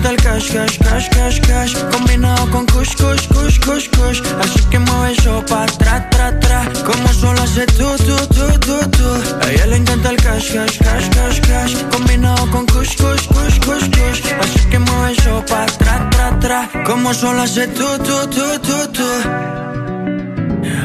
[0.00, 1.74] encanta el cash, cash, cash, cash, cash.
[1.92, 4.22] Combinado con kush, kush, kush, kush, kush.
[4.40, 6.64] Así que mueve eso pa' tra, tra, tra.
[6.84, 9.08] Como solo hace tú, tú, tú, tú, tú
[9.42, 11.74] A ella le encanta el cash, cash, cash, cash, cash.
[11.90, 14.22] Combinado con kush, kush, kush, kush, kush.
[14.40, 16.70] Así que mueve eso pa' tra, tra, tra.
[16.84, 19.08] Como solo hace tú, tú, tú, tú, tú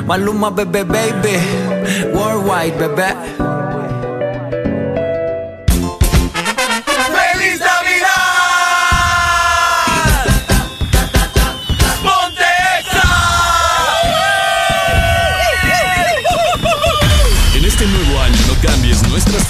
[0.05, 1.39] Maluma, bebé, baby.
[2.13, 3.54] Worldwide, bebé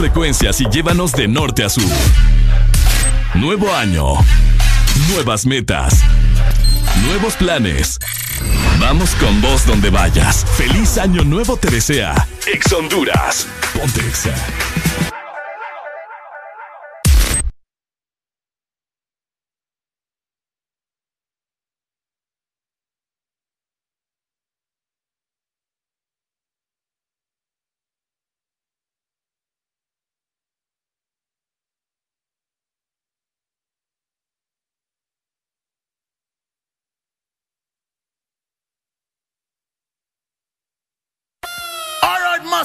[0.05, 1.83] frecuencias y llévanos de norte a sur.
[3.33, 4.13] Nuevo año.
[5.09, 6.03] Nuevas metas.
[7.07, 7.97] Nuevos planes.
[8.79, 10.45] Vamos con vos donde vayas.
[10.57, 12.27] Feliz año nuevo te desea.
[12.45, 13.47] Ex Honduras.
[13.73, 14.35] Ponte Exa.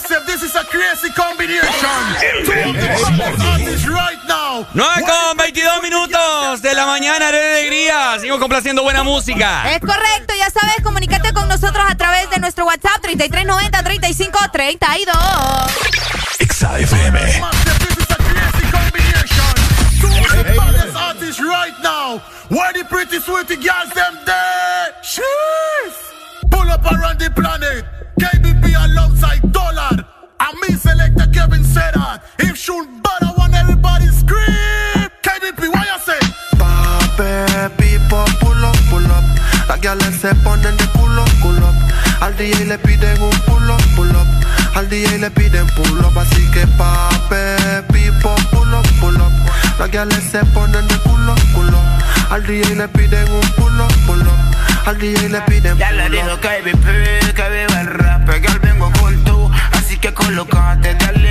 [0.01, 1.69] Massive, this is a crazy combination.
[2.45, 4.67] Two of the hottest artists right now.
[4.73, 8.19] 9 con 22 minutos de la mañana de alegría.
[8.19, 9.71] Sigo complaciendo buena música.
[9.71, 15.13] Es correcto, ya sabes, comunícate con nosotros a través de nuestro WhatsApp 3390 3532.
[16.49, 17.19] XAFM.
[20.31, 22.23] The hottest artists right now.
[22.49, 24.95] Where the pretty sweetie girls them there?
[25.03, 26.51] Sheesh.
[26.51, 27.85] Pull up around the planet.
[28.21, 29.97] KBP alongside Dollar.
[30.45, 31.95] And me selector Kevin said.
[32.39, 35.09] If shoot but I want everybody scream.
[35.25, 36.21] KBP, why you say?
[36.61, 39.25] Pape, pipo, pull up, pull up.
[39.69, 41.69] Las gales se ponen de culo, culo.
[42.21, 44.29] Al DJ le piden un pull up, pull up.
[44.77, 46.19] Al DJ le piden pull up.
[46.19, 47.57] Así que pape,
[47.91, 49.33] pipo, pull up, pull up.
[49.79, 51.79] Las gales se ponen de culo, culo.
[52.29, 54.40] Al DJ le piden un pull up, pull up.
[54.87, 56.41] Al DJ le piden Ya le up.
[56.41, 61.30] que vive, que vive el rap, que al vengo con tú, así que colocate, dale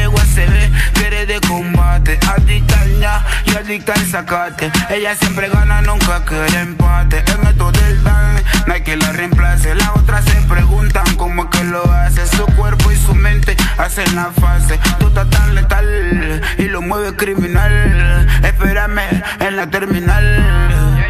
[0.94, 7.24] Quiere de combate, adicta ña y adicta al sacate, ella siempre gana, nunca quiere empate,
[7.32, 11.50] en esto del dan, no hay que la reemplace, las otras se preguntan cómo es
[11.50, 16.42] que lo hace, su cuerpo y su mente hacen la fase, tú estás tan letal
[16.58, 21.06] y lo mueve criminal, espérame en la terminal,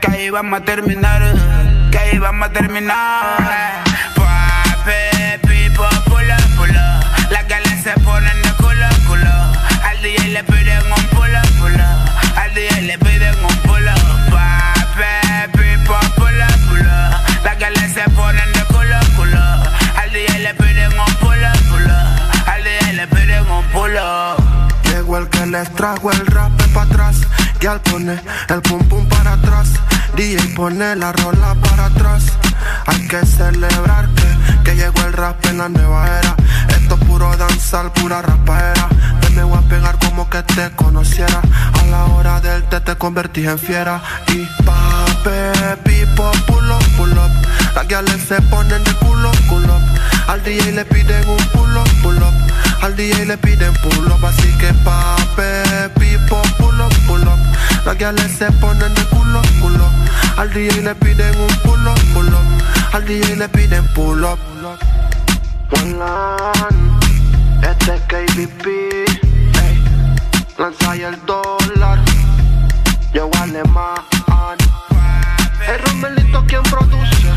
[0.00, 1.22] que ahí vamos a terminar,
[1.90, 3.82] que ahí vamos a terminar.
[4.14, 5.84] Pape, pipo,
[10.32, 11.84] le piden un pulo, pulo.
[12.36, 13.92] Al DJ le piden un pulo.
[14.30, 16.96] Pape, pipo, pulo, pulo.
[17.44, 19.44] Las galas se ponen de culo, culo.
[20.00, 21.98] Al DJ le piden un pulo, pulo.
[22.46, 24.36] Al DJ le piden un pulo.
[24.84, 27.16] Llegó el que les trajo el rap para atrás.
[27.60, 29.68] Y al pone el pum pum para atrás.
[30.16, 32.24] DJ pone la rola para atrás.
[32.86, 36.34] Hay que celebrar que, que llegó el rap en la nueva era.
[36.68, 38.88] Esto es puro danzar, pura rapaera.
[39.34, 41.40] Me voy a pegar como que te conociera.
[41.80, 44.02] A la hora del té te convertí en fiera.
[44.28, 47.86] Y pape, pipo, pull up, pull up.
[47.88, 49.80] Guiales se ponen de culo, culo.
[50.28, 52.34] Al DJ le piden un pull up, pull up.
[52.82, 57.96] Al DJ le piden pull up, así que pape, pipo, pull up, pull up.
[57.98, 59.90] Guiales se ponen de culo, culo.
[60.36, 62.94] Al DJ le piden un pull up, pull up.
[62.94, 64.38] Al DJ le piden pull up.
[65.72, 65.96] One
[67.62, 69.01] este es KBP.
[70.58, 71.98] Lanza y el dólar,
[73.12, 73.94] yo alemán.
[75.66, 77.28] El Romelito quien produce.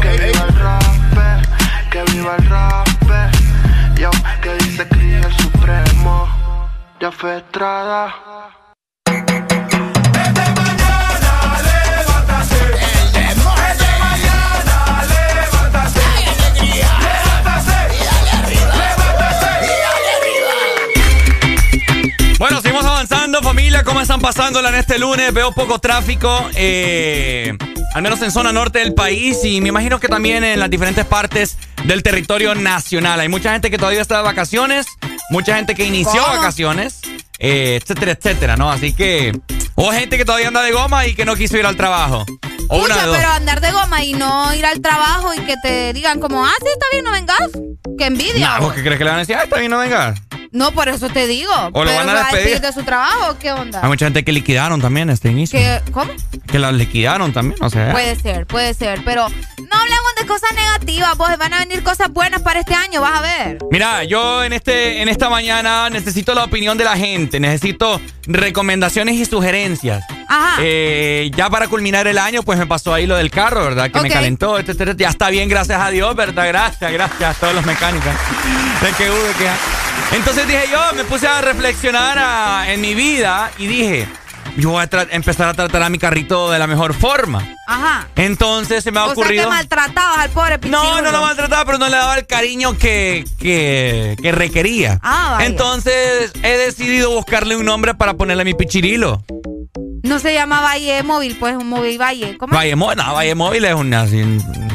[0.00, 0.82] Que viva el rap,
[1.90, 2.88] que viva el rap.
[3.96, 4.10] Yo,
[4.42, 6.26] que dice Cris el Supremo.
[7.00, 8.14] Ya fue Estrada.
[22.38, 23.82] Bueno, seguimos avanzando, familia.
[23.82, 25.32] ¿Cómo están pasándola en este lunes?
[25.34, 27.52] Veo poco tráfico, eh,
[27.94, 31.04] al menos en zona norte del país y me imagino que también en las diferentes
[31.04, 33.18] partes del territorio nacional.
[33.18, 34.86] Hay mucha gente que todavía está de vacaciones,
[35.30, 36.36] mucha gente que inició ¿Cómo?
[36.36, 37.00] vacaciones,
[37.40, 38.70] eh, etcétera, etcétera, ¿no?
[38.70, 39.36] Así que...
[39.74, 42.24] O gente que todavía anda de goma y que no quiso ir al trabajo.
[42.68, 43.16] O una Pucha, dos.
[43.16, 46.52] pero andar de goma y no ir al trabajo y que te digan como, ah,
[46.60, 47.38] sí, está bien, no vengas.
[47.96, 48.48] Qué envidia.
[48.48, 49.36] Nah, ¿vos qué crees que le van a decir?
[49.36, 50.14] Ay, está bien, no venga.
[50.52, 51.52] No, por eso te digo.
[51.72, 52.60] O lo van a ¿va despedir.
[52.60, 53.80] de su trabajo qué onda?
[53.82, 55.58] Hay mucha gente que liquidaron también este inicio.
[55.58, 55.80] ¿Qué?
[55.92, 56.10] ¿Cómo?
[56.50, 57.92] Que la liquidaron también, o sea.
[57.92, 62.10] Puede ser, puede ser, pero no hablemos de cosas negativas, vos van a venir cosas
[62.10, 63.58] buenas para este año, vas a ver.
[63.70, 69.16] Mira, yo en este en esta mañana necesito la opinión de la gente, necesito recomendaciones
[69.16, 70.04] y sugerencias.
[70.28, 70.56] Ajá.
[70.60, 73.90] Eh, ya para culminar el año, pues me pasó ahí lo del carro, ¿verdad?
[73.90, 74.94] Que me calentó, etcétera.
[74.96, 76.46] Ya está bien, gracias a Dios, ¿verdad?
[76.48, 78.12] Gracias, gracias a todos los mecánicos.
[78.82, 80.16] De que hubo, que...
[80.16, 84.08] Entonces dije yo, me puse a reflexionar a- en mi vida y dije,
[84.56, 87.46] yo voy a empezar a tratar a mi carrito de la mejor forma.
[87.66, 88.06] Ajá.
[88.16, 89.44] Entonces se me ha O sea ocurrido...
[89.44, 90.58] que maltratabas al pobre.
[90.68, 94.98] No, no lo maltrataba, pero no le daba el cariño que, que, que requería.
[95.02, 95.46] Ah, vaya.
[95.46, 99.22] Entonces he decidido buscarle un nombre para ponerle a mi pichirilo.
[100.02, 102.36] No se llama Valle Móvil, pues un móvil Valle.
[102.38, 102.54] ¿Cómo?
[102.54, 104.22] Valle Móvil, no, Valle Móvil es un así,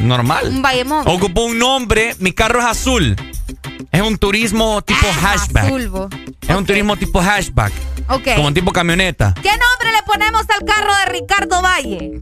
[0.02, 0.48] normal.
[0.50, 1.08] Un Valle Móvil.
[1.14, 3.16] Ocupo un nombre, mi carro es azul.
[3.92, 5.64] Es un turismo tipo hatchback.
[5.64, 6.08] Ah, Azul, vos.
[6.48, 7.72] Es un turismo tipo hatchback.
[8.10, 8.28] Ok.
[8.36, 9.34] Como un tipo camioneta.
[9.42, 12.22] ¿Qué nombre le ponemos al carro de Ricardo Valle?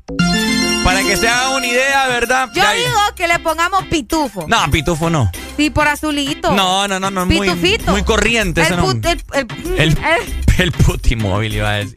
[0.83, 2.49] Para que se haga una idea, ¿verdad?
[2.53, 4.45] Yo Ya- digo que le pongamos pitufo.
[4.47, 5.31] No, pitufo no.
[5.57, 6.51] Sí, por azulito.
[6.53, 7.25] No, no, no, no.
[7.25, 7.91] Muy, Pitufito.
[7.91, 9.47] muy corriente ese El, put- el, el-
[9.79, 11.95] El, el- el putimóvil iba a decir.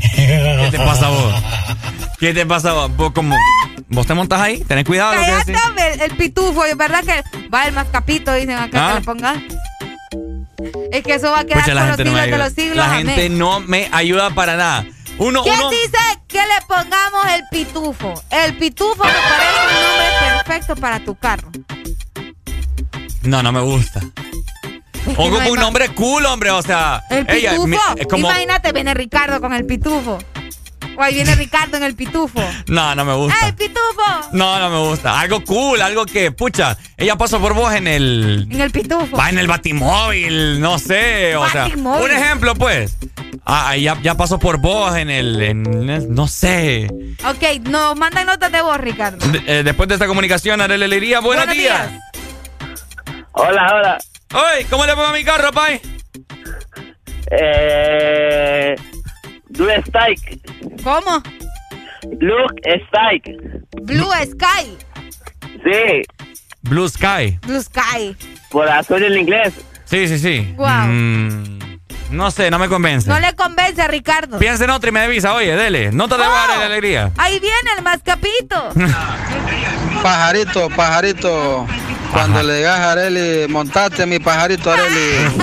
[0.00, 1.34] ¿Qué te pasa a vos?
[2.18, 2.96] ¿Qué te pasa a vos?
[2.96, 3.36] Vos como...
[3.88, 5.14] vos te montas ahí, tenés cuidado.
[5.14, 5.30] lo que
[5.94, 8.92] el, el pitufo, verdad que va el mascapito, dicen acá Ah.
[8.94, 9.38] que le pongas.
[10.92, 12.76] Es que eso va a quedar Pucha, por los gente no siglos de los siglos.
[12.76, 13.06] La amén.
[13.06, 14.84] gente no me ayuda para nada.
[15.18, 15.70] Uno, ¿Quién uno.
[15.70, 15.98] dice
[16.28, 18.22] que le pongamos el pitufo?
[18.30, 21.50] El pitufo me parece un nombre perfecto para tu carro.
[23.22, 24.00] No, no me gusta.
[25.04, 25.60] Que O no un más.
[25.60, 26.50] nombre cool, hombre.
[26.50, 27.66] O sea, El ella, pitufo.
[27.68, 28.28] mi- es como.
[28.28, 30.18] Imagínate, viene Ricardo con el pitufo.
[30.96, 32.42] O ahí viene Ricardo en el pitufo.
[32.66, 33.46] No, no me gusta.
[33.46, 34.28] ¡Ey, pitufo!
[34.32, 35.18] No, no me gusta.
[35.18, 38.46] Algo cool, algo que, pucha, ella pasó por vos en el.
[38.50, 39.16] En el pitufo.
[39.16, 41.36] Va en el batimóvil, no sé.
[41.36, 42.96] O sea, un ejemplo, pues.
[43.46, 45.40] Ah, ya, ya pasó por vos en el.
[45.40, 46.88] en- no sé.
[47.24, 49.24] Ok, nos mandan notas de voz, Ricardo.
[49.28, 51.88] De- eh, después de esta comunicación, Arely Alegría, buenos, Buenos días.
[51.90, 52.02] días.
[53.32, 53.98] Hola, hola.
[54.32, 55.80] Oye, ¿cómo le pongo a mi carro, pay?
[57.32, 58.76] Eh,
[59.48, 60.40] Blue Strike.
[60.84, 61.22] ¿Cómo?
[62.16, 63.36] Blue Strike.
[63.82, 64.76] Blue Sky.
[65.64, 66.02] Sí,
[66.62, 67.38] Blue Sky.
[67.46, 68.16] Blue Sky.
[68.50, 69.52] por azul en inglés.
[69.84, 70.54] Sí, sí, sí.
[70.56, 71.58] Mm,
[72.10, 73.08] no sé, no me convence.
[73.08, 74.38] No le convence a Ricardo.
[74.38, 75.90] Piensa en otra y me avisa, oye, dele.
[75.92, 76.34] No te debo Oh.
[76.48, 77.10] dar la alegría.
[77.16, 78.70] Ahí viene el mascapito.
[80.02, 81.66] Pajarito, pajarito.
[82.12, 85.30] Cuando le digas a Areli, montate mi pajarito, Areli.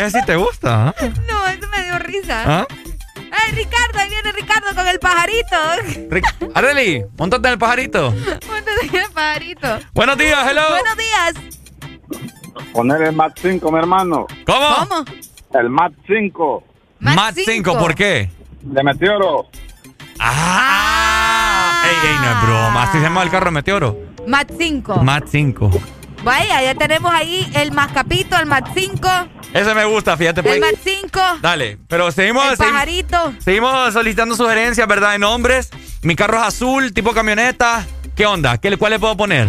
[0.00, 0.94] Ese sí te gusta, ¿ah?
[1.00, 2.42] No, eso me dio risa.
[2.46, 2.66] ¿Ah?
[3.32, 3.98] ¡Ay, Ricardo!
[3.98, 5.56] Ahí viene Ricardo con el pajarito.
[6.10, 8.10] Ric- Arely, montate en el pajarito.
[8.12, 9.78] Póntate en el pajarito.
[9.94, 10.62] Buenos días, hello.
[10.70, 11.34] Buenos días.
[12.72, 14.26] Poner el MAT 5, mi hermano.
[14.46, 14.66] ¿Cómo?
[14.88, 15.04] ¿Cómo?
[15.58, 16.64] El MAT 5.
[17.00, 18.30] Mat 5, ¿por qué?
[18.60, 19.46] De Meteoro.
[20.20, 21.82] Ah.
[21.84, 22.82] Ey, ey, no es broma.
[22.84, 23.96] Así se llama el carro Meteoro.
[24.26, 25.02] Mat 5.
[25.02, 25.70] Mat 5.
[26.22, 29.08] Vaya, ya tenemos ahí el mascapito, el Mat 5,
[29.52, 30.40] Ese me gusta, fíjate.
[30.40, 30.60] el Pues.
[30.60, 33.34] Mat 5, Dale, pero seguimos, el seguimos, pajarito.
[33.40, 35.12] seguimos solicitando sugerencias, ¿verdad?
[35.12, 35.70] De nombres.
[36.02, 37.84] Mi carro es azul, tipo camioneta.
[38.14, 38.58] ¿Qué onda?
[38.58, 39.48] ¿Qué, le- ¿Cuál le puedo poner?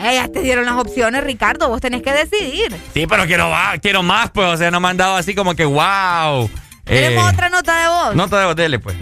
[0.00, 1.68] Eh, ya te dieron las opciones, Ricardo.
[1.68, 2.74] Vos tenés que decidir.
[2.94, 4.46] Sí, pero quiero más, quiero más, pues.
[4.48, 6.50] O sea, no me han dado así como que wow.
[6.84, 8.14] Tenemos otra nota de voz.
[8.16, 8.96] Nota de dele, pues.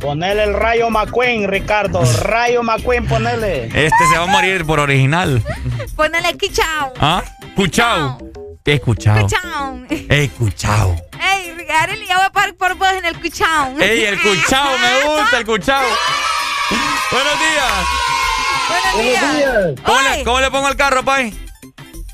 [0.00, 2.02] Ponele el Rayo McQueen, Ricardo.
[2.22, 3.66] Rayo McQueen, ponele.
[3.66, 5.42] Este se va a morir por original.
[5.96, 6.92] Ponele quichao.
[7.00, 7.22] ¿Ah?
[7.56, 8.18] Cuchao.
[8.64, 9.26] ¿Qué es cuchao?
[9.26, 9.84] Quichao.
[9.90, 10.30] Ey,
[11.80, 13.78] Arely, ya voy a parar por vos en el cuchao.
[13.78, 15.82] Ey, el cuchao, me gusta el cuchao.
[17.10, 17.72] Buenos días.
[18.68, 19.80] Buenos días.
[19.84, 21.34] ¿Cómo le, cómo le pongo el carro, pay?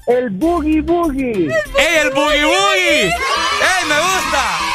[0.07, 1.49] El Boogie Boogie.
[1.79, 3.05] ¡Ey, el boogie boogie!
[3.07, 4.70] ¡Ey, me gusta!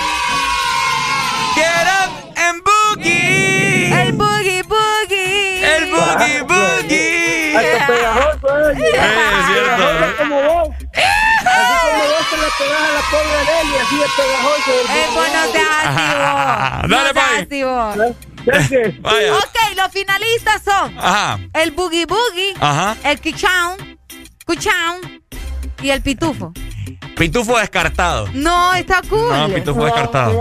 [9.05, 9.83] Es cierto.
[10.17, 10.69] Como vos.
[11.45, 14.71] Así como vos te la pegás a la pobre Arely, así es pegajoso.
[14.89, 15.83] Eh, vos no seas.
[16.89, 17.13] Dale,
[18.47, 19.01] no seas.
[19.01, 19.33] Vaya.
[19.35, 21.39] Ok, los finalistas son Ajá.
[21.53, 22.95] el boogie boogie, Ajá.
[23.03, 23.75] el quichao,
[24.45, 24.97] cuchao
[25.81, 26.53] y el pitufo.
[27.17, 28.27] Pitufo descartado.
[28.33, 29.29] No, está cool.
[29.31, 30.31] No, pitufo descartado.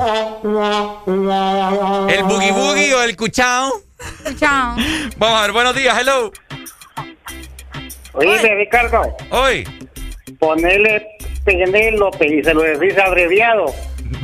[2.09, 3.73] ¿El boogie boogie o el cuchao?
[4.25, 4.77] Cuchao.
[5.17, 6.31] Vamos a ver, buenos días, hello.
[8.15, 9.67] Oye, Ricardo, Hoy.
[10.39, 11.07] ponele
[11.45, 13.67] Penélope y se lo decís abreviado.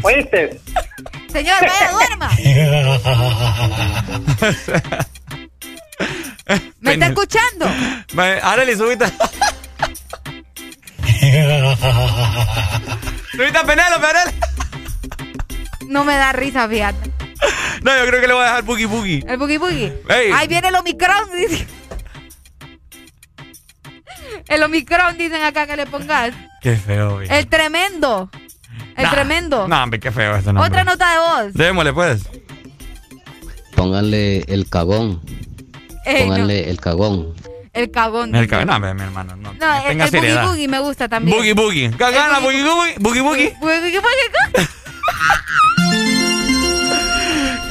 [0.02, 0.58] ¿Oíste?
[1.32, 2.30] Señor, vaya, duerma.
[6.80, 7.66] ¿Me está escuchando?
[8.42, 9.04] Arely, subite.
[13.32, 14.32] subite a Penélope, Arely.
[15.88, 17.10] No me da risa, fíjate.
[17.82, 19.24] No, yo creo que le voy a dejar boogie boogie.
[19.26, 19.92] El boogie boogie.
[20.08, 20.30] Ey.
[20.32, 21.28] Ahí viene el Omicron.
[21.36, 21.66] dice.
[24.48, 26.32] El Omicron, dicen acá que le pongas.
[26.60, 27.28] Qué feo, güey.
[27.30, 28.30] El tremendo.
[28.96, 29.68] El Nah, tremendo.
[29.68, 30.68] No, hombre, qué feo este nombre.
[30.68, 31.54] Otra nota de voz.
[31.54, 32.22] Démosle, pues.
[33.74, 35.20] Pónganle el cagón.
[36.04, 37.34] Ey, no, Pónganle el cagón.
[37.72, 38.34] el cagón.
[38.34, 39.52] El ca- no, hombre, mi hermano, no.
[39.54, 41.36] No, el, tenga el boogie boogie me gusta también.
[41.36, 41.90] Boogie boogie.
[41.90, 42.94] ¿Qué gana, boogie boogie?
[42.98, 43.54] Boogie boogie.
[43.60, 44.30] Boogie boogie.
[44.54, 44.62] ¿Qué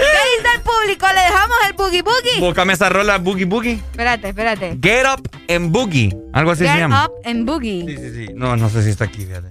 [0.03, 0.28] dice el
[0.69, 1.07] público?
[1.13, 2.39] ¿Le dejamos el boogie boogie?
[2.39, 3.73] Búscame esa rola boogie boogie.
[3.73, 4.77] Espérate, espérate.
[4.81, 6.15] Get up and boogie.
[6.33, 7.05] Algo así se Get llama.
[7.05, 7.85] up and boogie.
[7.85, 8.33] Sí, sí, sí.
[8.35, 9.47] No, no sé si está aquí, fíjate.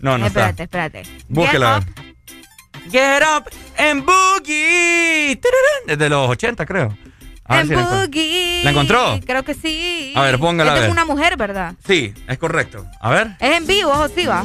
[0.00, 0.84] No, no espérate, está.
[0.84, 1.02] espérate.
[1.28, 1.80] Búsquela.
[1.80, 5.40] Get up Get up and boogie.
[5.86, 6.96] Desde los 80, creo.
[7.44, 7.98] A ver la encuentro.
[8.00, 8.60] boogie.
[8.64, 9.20] ¿La encontró?
[9.26, 10.12] Creo que sí.
[10.14, 10.84] A ver, póngala a ver.
[10.84, 11.74] es una mujer, ¿verdad?
[11.86, 12.86] Sí, es correcto.
[13.00, 13.36] A ver.
[13.40, 14.44] Es en vivo, ojo, sí va.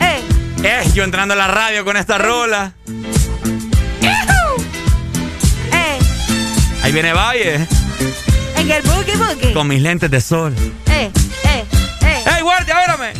[0.00, 0.20] Eh,
[0.62, 2.72] Eh, yo entrando a la radio con esta rola.
[6.82, 7.66] Ahí viene Valle.
[8.56, 9.52] En el boogie boogie.
[9.52, 10.54] Con mis lentes de sol.
[10.86, 11.10] Eh,
[11.44, 11.64] eh,
[12.02, 12.24] eh.
[12.36, 13.12] ¡Ey, guardia, espérame!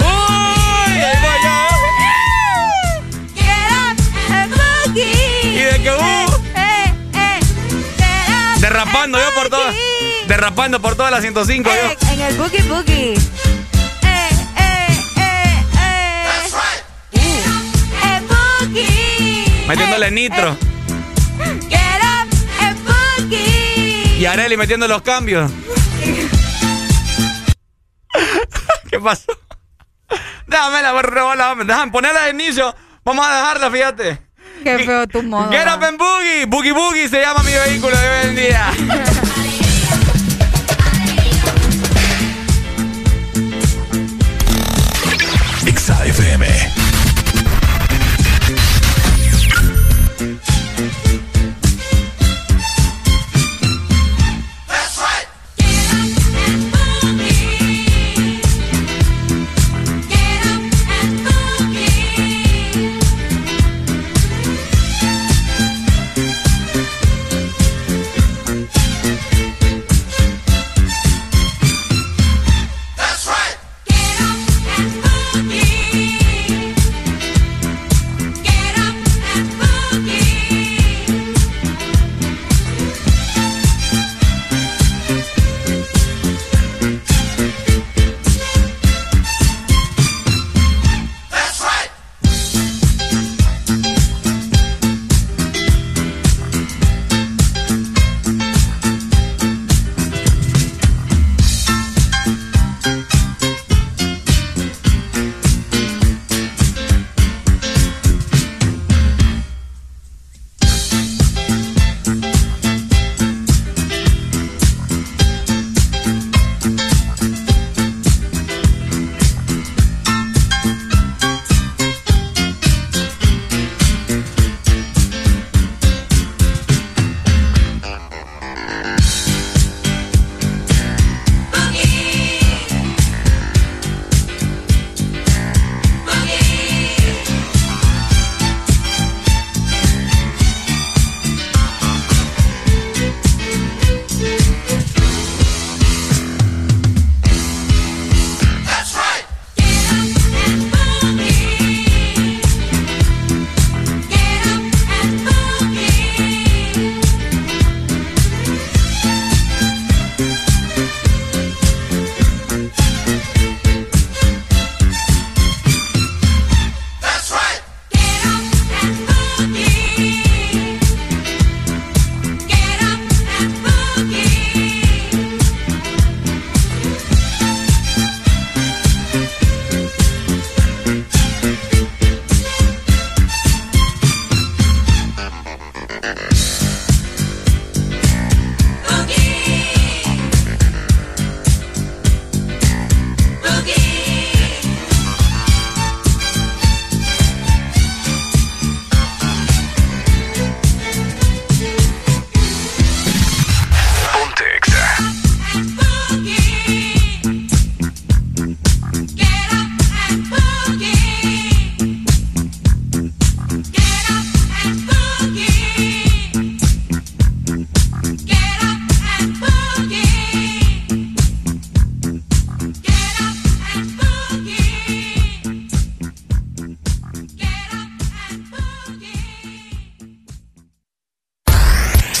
[0.00, 0.14] Uh.
[5.56, 5.80] Eh,
[6.56, 7.40] eh, eh.
[8.60, 9.74] Derrapando yo por todas.
[10.28, 12.12] Derrapando por todas las 105 yo.
[12.12, 13.14] En el boogie boogie.
[19.66, 20.56] Metiéndole nitro.
[21.68, 22.28] Get up,
[22.60, 24.18] el boogie.
[24.18, 25.50] Y Areli metiendo los cambios.
[28.90, 29.32] ¿Qué pasó?
[30.46, 32.74] Déjame la rebola, déjame ponerla de inicio.
[33.04, 34.18] Vamos a dejarla, fíjate.
[34.62, 35.50] Qué feo tu modo.
[35.50, 36.44] Get up and boogie.
[36.46, 38.70] Boogie boogie se llama mi vehículo de hoy en día.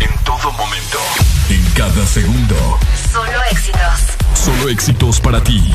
[0.00, 0.98] En todo momento.
[1.48, 2.78] En cada segundo.
[3.12, 4.00] Solo éxitos.
[4.34, 5.72] Solo éxitos para ti.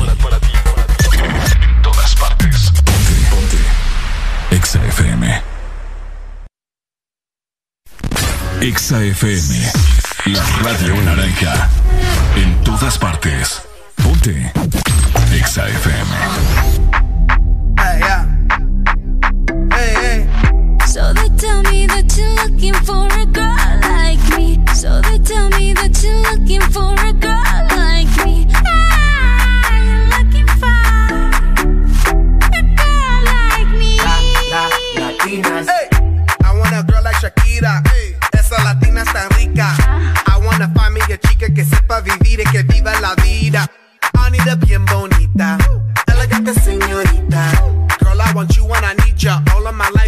[1.60, 2.70] En todas partes.
[2.84, 4.56] Ponte, ponte.
[4.56, 5.42] Exa FM.
[8.60, 9.72] Exa FM.
[10.26, 11.68] La radio naranja.
[12.36, 13.62] En todas partes.
[14.02, 14.52] Ponte.
[15.32, 16.67] Exa FM.
[22.58, 24.58] Looking for a girl like me.
[24.74, 28.46] So they tell me that you're looking for a girl like me.
[28.50, 30.66] Ah, you're looking for
[32.58, 33.98] a girl like me.
[34.50, 34.66] La,
[34.98, 35.68] latinas.
[35.68, 35.88] Hey.
[36.42, 37.82] I want a girl like Shakira.
[38.32, 39.68] Esa latina es tan rica.
[40.26, 43.70] I wanna find me a chica que sepa vivir y que viva la vida.
[44.14, 45.58] I need a bien bonita.
[46.08, 47.52] Elegante señorita.
[48.00, 49.42] Girl, I want you when I need ya.
[49.54, 50.07] All of my life,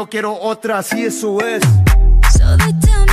[0.00, 1.62] no quiero otra, así eso es.
[2.32, 3.09] So they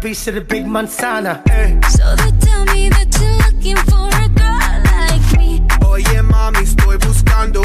[0.00, 1.42] piece of the big manzana.
[1.50, 1.78] eh.
[1.88, 5.60] So they tell me that you're looking for a girl like me.
[5.86, 7.62] Oye mami, estoy buscando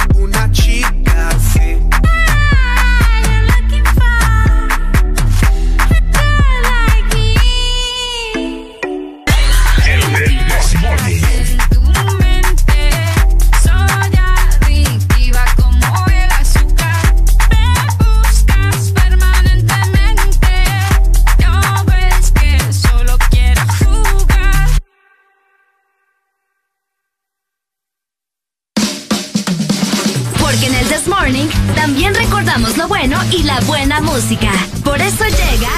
[34.15, 34.49] música.
[34.81, 35.69] Por eso llega.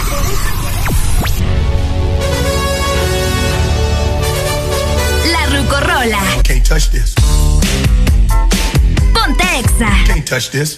[5.32, 6.20] La Rucorola.
[6.44, 7.16] Can't touch this.
[9.12, 9.90] Ponte Exa.
[10.06, 10.78] Can't touch this.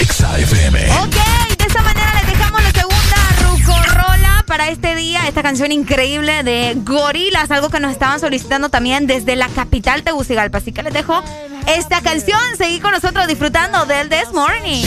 [0.00, 0.78] Exa FM.
[1.02, 1.16] Ok,
[1.58, 5.28] de esta manera les dejamos la segunda Rucorola para este día.
[5.28, 10.56] Esta canción increíble de Gorilas, algo que nos estaban solicitando también desde la capital Tegucigalpa.
[10.56, 11.22] Así que les dejo
[11.66, 12.40] esta canción.
[12.56, 14.86] Seguí con nosotros disfrutando del This Morning.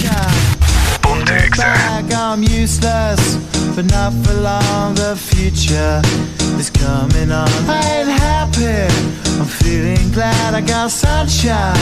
[1.03, 3.35] Back, I'm useless,
[3.75, 4.95] but not for long.
[4.95, 6.01] The future
[6.57, 7.49] is coming on.
[7.67, 8.87] I ain't happy.
[9.39, 11.75] I'm feeling glad I got sunshine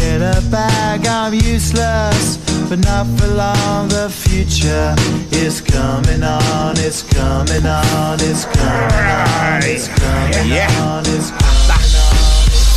[0.00, 1.06] in a bag.
[1.06, 3.88] I'm useless, but not for long.
[3.88, 4.94] The future
[5.32, 11.82] is coming on, it's coming on, it's coming on, it's coming on, it's coming on.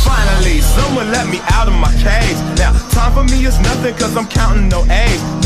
[0.04, 2.38] Finally, someone let me out of my cage.
[2.58, 5.45] Now, time for me is nothing cause I'm counting no A's.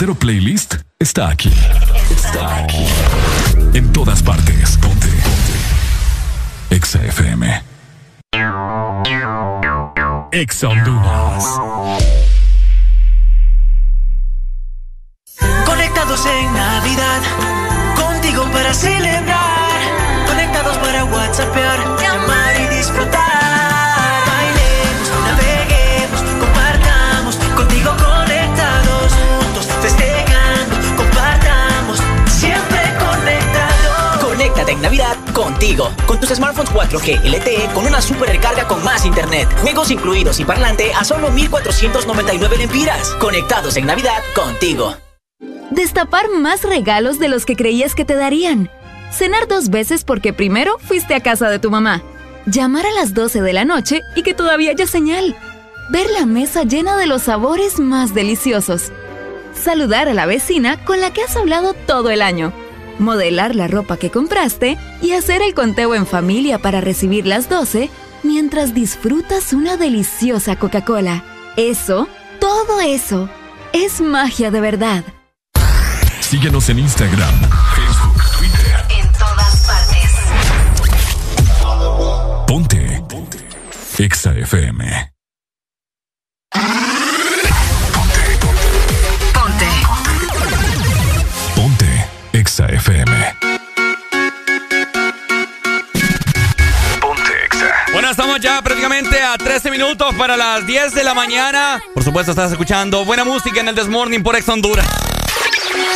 [0.00, 1.52] Verdadero playlist está aquí.
[2.10, 2.86] Está aquí.
[3.74, 4.78] En todas partes.
[4.78, 5.06] Ponte.
[5.08, 6.74] Ponte.
[6.74, 7.62] Exa FM.
[10.32, 11.44] Exa Honduras.
[15.66, 17.20] Conectados en Navidad,
[17.96, 19.80] contigo para celebrar.
[20.26, 21.59] Conectados para WhatsAppear,
[34.80, 35.90] Navidad contigo.
[36.06, 39.48] Con tus smartphones 4G LTE con una super recarga con más internet.
[39.60, 43.10] Juegos incluidos y parlante a solo 1499 lempiras.
[43.20, 44.96] Conectados en Navidad contigo.
[45.70, 48.70] Destapar más regalos de los que creías que te darían.
[49.12, 52.02] Cenar dos veces porque primero fuiste a casa de tu mamá.
[52.46, 55.36] Llamar a las 12 de la noche y que todavía haya señal.
[55.90, 58.92] Ver la mesa llena de los sabores más deliciosos.
[59.54, 62.52] saludar a la vecina con la que has hablado todo el año,
[63.00, 67.90] modelar la ropa que compraste y hacer el conteo en familia para recibir las 12
[68.22, 71.24] mientras disfrutas una deliciosa Coca-Cola.
[71.56, 73.28] Eso, todo eso,
[73.72, 75.04] es magia de verdad.
[76.20, 77.34] Síguenos en Instagram,
[77.74, 78.84] Facebook, Twitter.
[79.00, 80.10] En todas partes.
[82.46, 83.02] Ponte.
[83.08, 83.38] Ponte.
[83.98, 85.12] Exa FM.
[98.10, 101.80] Bueno, estamos ya prácticamente a 13 minutos para las 10 de la mañana.
[101.94, 104.84] Por supuesto, estás escuchando buena música en el Desmorning por Ex Honduras.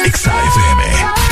[0.05, 1.25] Exa FM.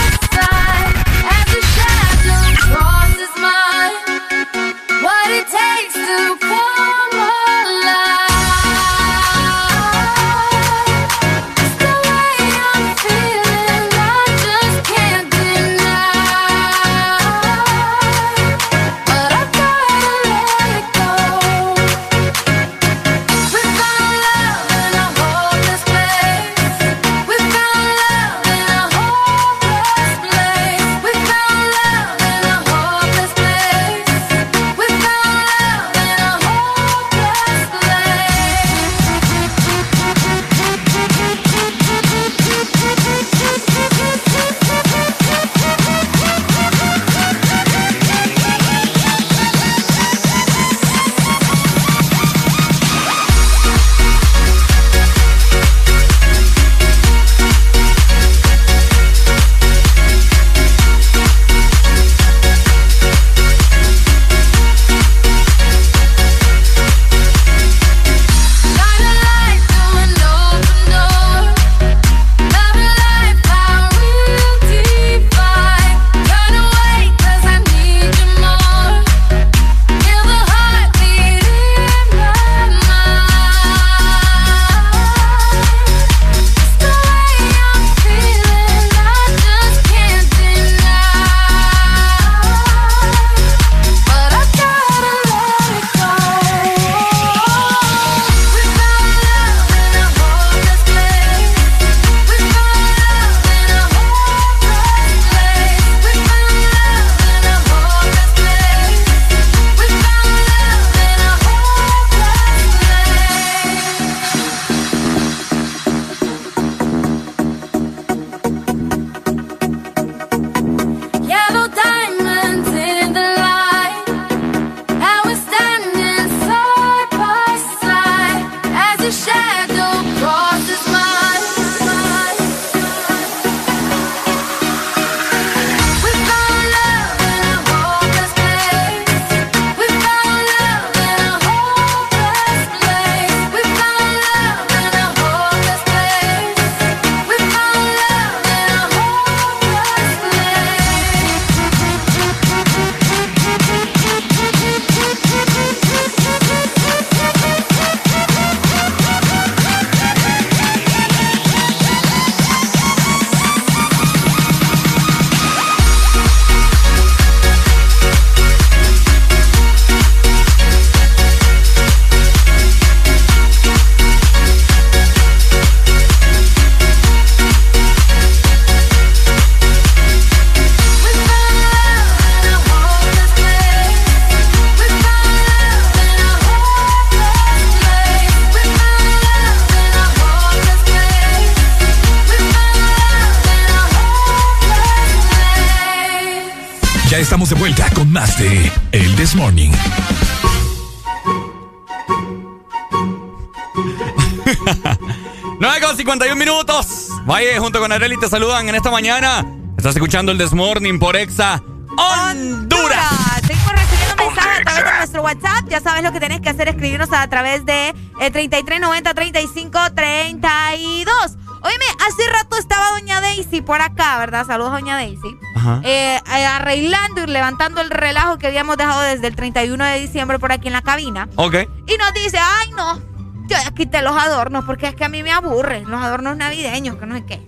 [207.58, 209.44] Junto con Areli te saludan en esta mañana.
[209.76, 211.62] Estás escuchando el Desmorning por Exa
[211.96, 213.40] Honduras.
[213.46, 215.68] Seguimos recibiendo mensajes a través de nuestro WhatsApp.
[215.68, 221.36] Ya sabes lo que tienes que hacer, escribirnos a través de el 3390 3532.
[221.62, 224.46] Óyeme, hace rato estaba doña Daisy por acá, ¿verdad?
[224.46, 225.36] Saludos, doña Daisy.
[225.56, 225.80] Ajá.
[225.84, 230.38] Eh, eh, arreglando y levantando el relajo que habíamos dejado desde el 31 de diciembre
[230.38, 231.28] por aquí en la cabina.
[231.36, 231.54] Ok.
[231.86, 233.00] Y nos dice, ay no,
[233.48, 236.96] yo ya quité los adornos porque es que a mí me aburren los adornos navideños,
[236.96, 237.40] que no sé qué.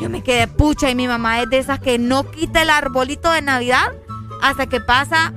[0.00, 3.30] Yo me quedé pucha y mi mamá es de esas que no quita el arbolito
[3.30, 3.92] de Navidad
[4.40, 5.32] hasta que pasa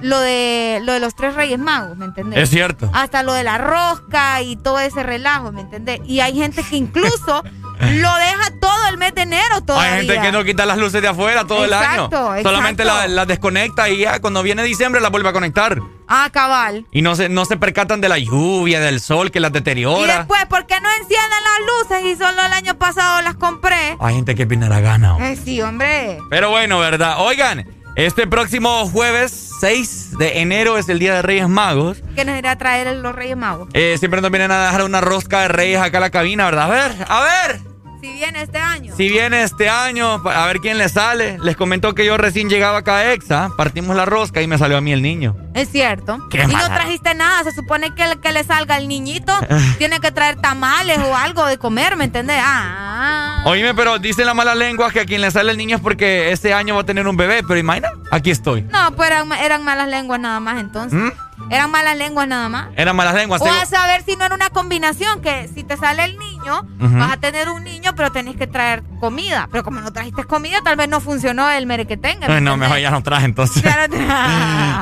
[0.00, 2.38] lo de, lo de los tres reyes magos, ¿me entendés?
[2.38, 2.90] Es cierto.
[2.94, 6.00] Hasta lo de la rosca y todo ese relajo, ¿me entendés?
[6.06, 7.42] Y hay gente que incluso
[7.80, 9.94] lo deja todo el mes de enero todavía.
[9.94, 12.06] Hay gente que no quita las luces de afuera todo el año.
[12.06, 15.80] Exacto, Solamente las las desconecta y ya cuando viene diciembre las vuelve a conectar.
[16.08, 16.86] Ah, cabal.
[16.92, 20.18] Y no se, no se percatan de la lluvia, del sol que las Y deteriora.
[20.18, 23.96] después, ¿por qué no encienden las luces y solo el año pasado las compré?
[24.00, 25.16] Hay gente que viene a la gana.
[25.30, 26.18] Eh, sí, hombre.
[26.30, 27.16] Pero bueno, ¿verdad?
[27.20, 31.98] Oigan, este próximo jueves 6 de enero es el Día de Reyes Magos.
[32.14, 33.68] Que nos irá a traer los Reyes Magos.
[33.74, 36.64] Eh, siempre nos vienen a dejar una rosca de reyes acá a la cabina, ¿verdad?
[36.64, 37.60] A ver, a ver.
[38.00, 38.94] Si viene este año.
[38.96, 41.38] Si viene este año, a ver quién le sale.
[41.42, 44.76] Les comentó que yo recién llegaba acá a Exa, partimos la rosca y me salió
[44.76, 45.36] a mí el niño.
[45.54, 46.18] Es cierto.
[46.30, 46.74] Qué y no mala.
[46.74, 47.42] trajiste nada.
[47.44, 49.32] Se supone que el que le salga al niñito
[49.78, 52.40] tiene que traer tamales o algo de comer, ¿me entendés?
[52.40, 53.42] Ah.
[53.46, 56.30] Oíme, pero dicen las malas lenguas que a quien le sale el niño es porque
[56.32, 58.62] este año va a tener un bebé, pero imagina, aquí estoy.
[58.62, 60.98] No, pues eran, eran malas lenguas nada más entonces.
[60.98, 61.10] ¿Mm?
[61.50, 62.68] Eran malas lenguas nada más.
[62.76, 63.40] Eran malas lenguas.
[63.40, 67.12] O a saber si no era una combinación, que si te sale el niño, vas
[67.12, 69.48] a tener un niño, pero tenés que traer comida.
[69.50, 72.28] Pero como no trajiste comida, tal vez no funcionó el mere que tenga.
[72.28, 73.62] ¿me Ay, no, mejor ya no traje entonces.
[73.62, 73.68] Te-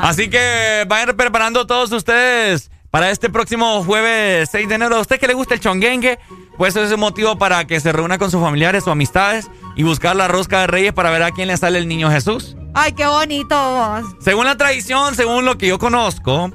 [0.02, 4.96] Así que vayan preparando todos ustedes para este próximo jueves 6 de enero.
[4.96, 6.18] ¿A usted que le gusta el chonguengue?
[6.56, 9.82] Pues eso es un motivo para que se reúna con sus familiares o amistades y
[9.82, 12.56] buscar la rosca de reyes para ver a quién le sale el niño Jesús.
[12.78, 14.04] Ay, qué bonito vos.
[14.20, 16.50] Según la tradición, según lo que yo conozco,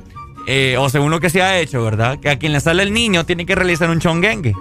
[0.47, 2.19] eh, o según lo que se ha hecho, ¿verdad?
[2.19, 4.53] Que a quien le sale el niño tiene que realizar un chonguengue.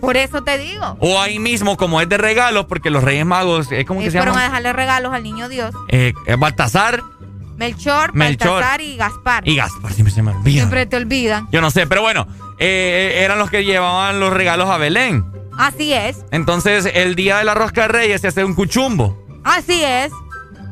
[0.00, 0.96] Por eso te digo.
[1.00, 4.18] O ahí mismo, como es de regalos, porque los Reyes Magos, es como que se
[4.18, 5.74] fueron a dejarle regalos al niño Dios.
[5.88, 7.02] Eh, eh, Baltasar
[7.56, 8.60] Melchor, Melchor.
[8.60, 9.48] Baltasar y Gaspar.
[9.48, 10.60] y Gaspar, siempre se me olvida.
[10.60, 11.48] Siempre te olvidan.
[11.50, 12.26] Yo no sé, pero bueno,
[12.58, 15.24] eh, eh, eran los que llevaban los regalos a Belén.
[15.56, 16.18] Así es.
[16.30, 19.24] Entonces, el día de la rosca de Reyes se hace un cuchumbo.
[19.42, 20.12] Así es.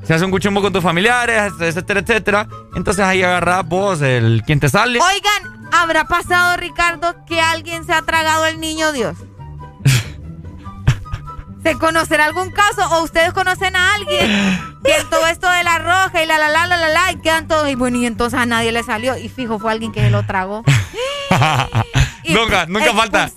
[0.04, 2.48] Se hace un cuchumbo con tus familiares, etcétera, etcétera.
[2.74, 5.00] Entonces ahí agarras vos el quien te sale.
[5.00, 9.16] Oigan, ¿habrá pasado, Ricardo, que alguien se ha tragado el niño Dios?
[11.62, 14.30] ¿Se conocerá algún caso o ustedes conocen a alguien
[14.84, 17.16] que en todo esto de la roja y la la la la la la y
[17.16, 20.00] quedan todos y bueno y entonces a nadie le salió y fijo fue alguien que
[20.00, 20.62] se lo tragó.
[22.26, 23.30] Y nunca, nunca falta.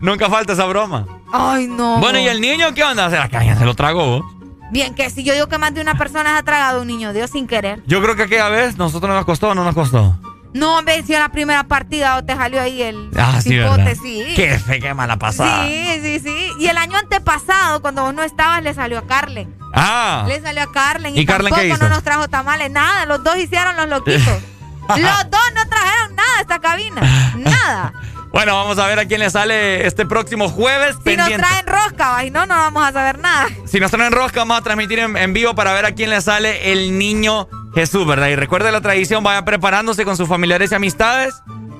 [0.00, 1.06] Nunca falta esa broma.
[1.32, 1.98] Ay, no.
[1.98, 3.08] Bueno, ¿y el niño qué onda?
[3.08, 4.22] ¿Será que alguien se lo tragó?
[4.70, 7.12] Bien, que si yo digo que más de una persona se ha tragado un niño
[7.12, 7.82] Dios sin querer.
[7.86, 10.18] Yo creo que aquella vez nosotros nos costó o no nos costó.
[10.54, 13.76] No, hombre, si en la primera partida o te salió ahí el Ah, sí, cipote,
[13.84, 13.96] ¿verdad?
[14.02, 14.24] sí.
[14.34, 15.66] Qué fe, qué mala pasada.
[15.66, 16.50] Sí, sí, sí.
[16.58, 19.54] Y el año antepasado, cuando vos no estabas, le salió a Carlen.
[19.74, 20.24] Ah.
[20.26, 21.82] Le salió a Carlen y, ¿Y Carlen tampoco qué hizo?
[21.84, 23.04] no nos trajo tamales, nada.
[23.04, 24.20] Los dos hicieron los loquitos.
[24.88, 27.32] los dos no trajeron nada a esta cabina.
[27.36, 27.92] Nada.
[28.32, 30.96] Bueno, vamos a ver a quién le sale este próximo jueves.
[31.04, 31.38] Si nos pendiente.
[31.38, 33.46] traen rosca, y no, no vamos a saber nada.
[33.66, 36.20] Si nos traen rosca, vamos a transmitir en, en vivo para ver a quién le
[36.20, 38.28] sale el niño Jesús, ¿verdad?
[38.28, 41.34] Y recuerde la tradición, vaya preparándose con sus familiares y amistades,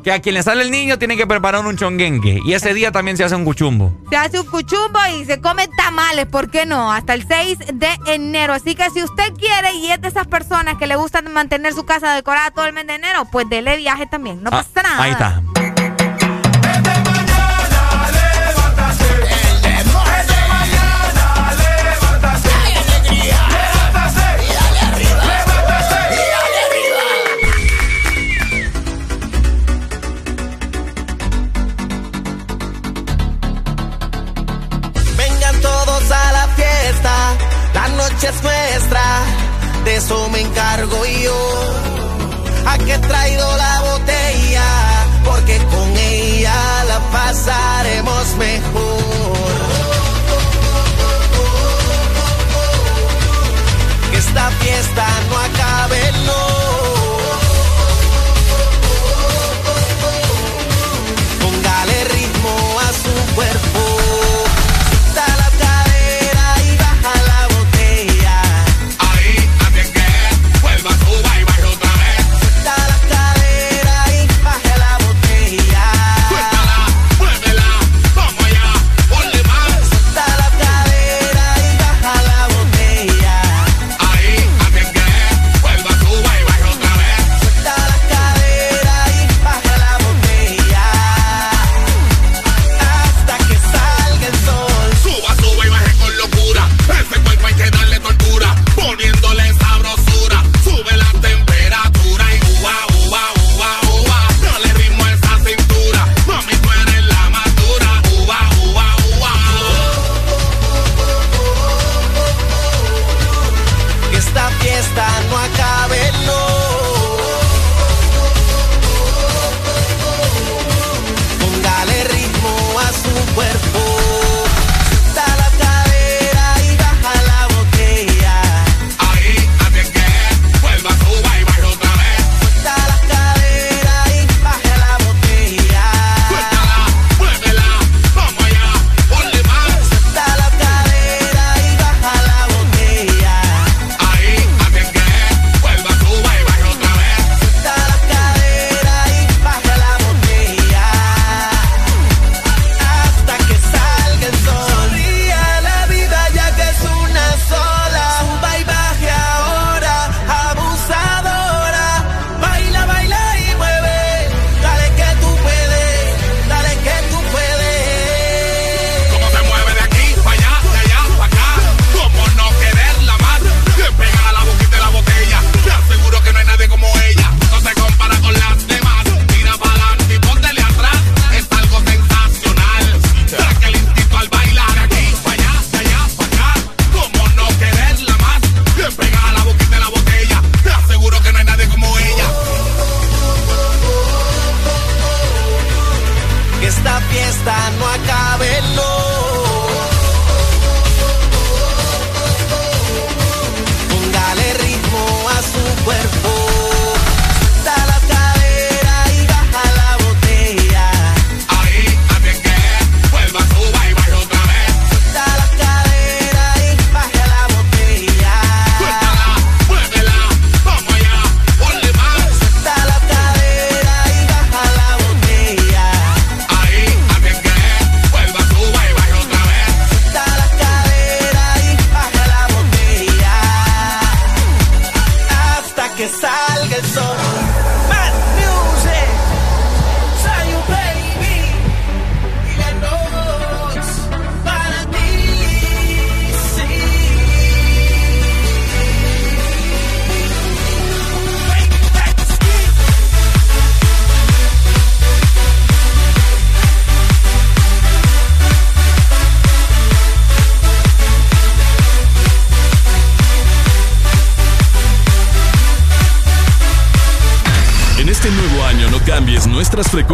[0.04, 2.40] que a quien le sale el niño tiene que preparar un chonguengue.
[2.44, 3.92] Y ese día también se hace un cuchumbo.
[4.08, 6.92] Se hace un cuchumbo y se comen tamales, ¿por qué no?
[6.92, 8.54] Hasta el 6 de enero.
[8.54, 11.84] Así que si usted quiere y es de esas personas que le gustan mantener su
[11.84, 14.42] casa decorada todo el mes de enero, pues dele viaje también.
[14.42, 15.02] No Ah, pasa nada.
[15.02, 15.42] Ahí está.
[38.18, 39.00] Noche es nuestra,
[39.84, 41.72] de eso me encargo yo.
[42.66, 43.88] ¿A qué traído la botella?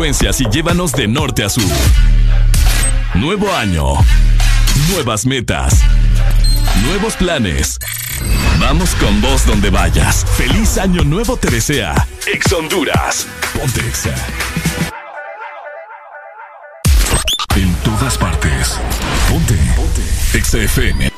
[0.06, 1.64] y llévanos de norte a sur.
[3.14, 3.94] Nuevo año.
[4.90, 5.80] Nuevas metas.
[6.84, 7.78] Nuevos planes.
[8.60, 10.26] Vamos con vos donde vayas.
[10.36, 11.94] Feliz año nuevo te desea.
[12.30, 13.26] Ex Honduras.
[13.58, 14.14] Ponte Exa.
[17.56, 18.78] En todas partes.
[19.30, 19.56] Ponte.
[19.74, 20.02] Ponte.
[20.36, 21.13] Exa FM.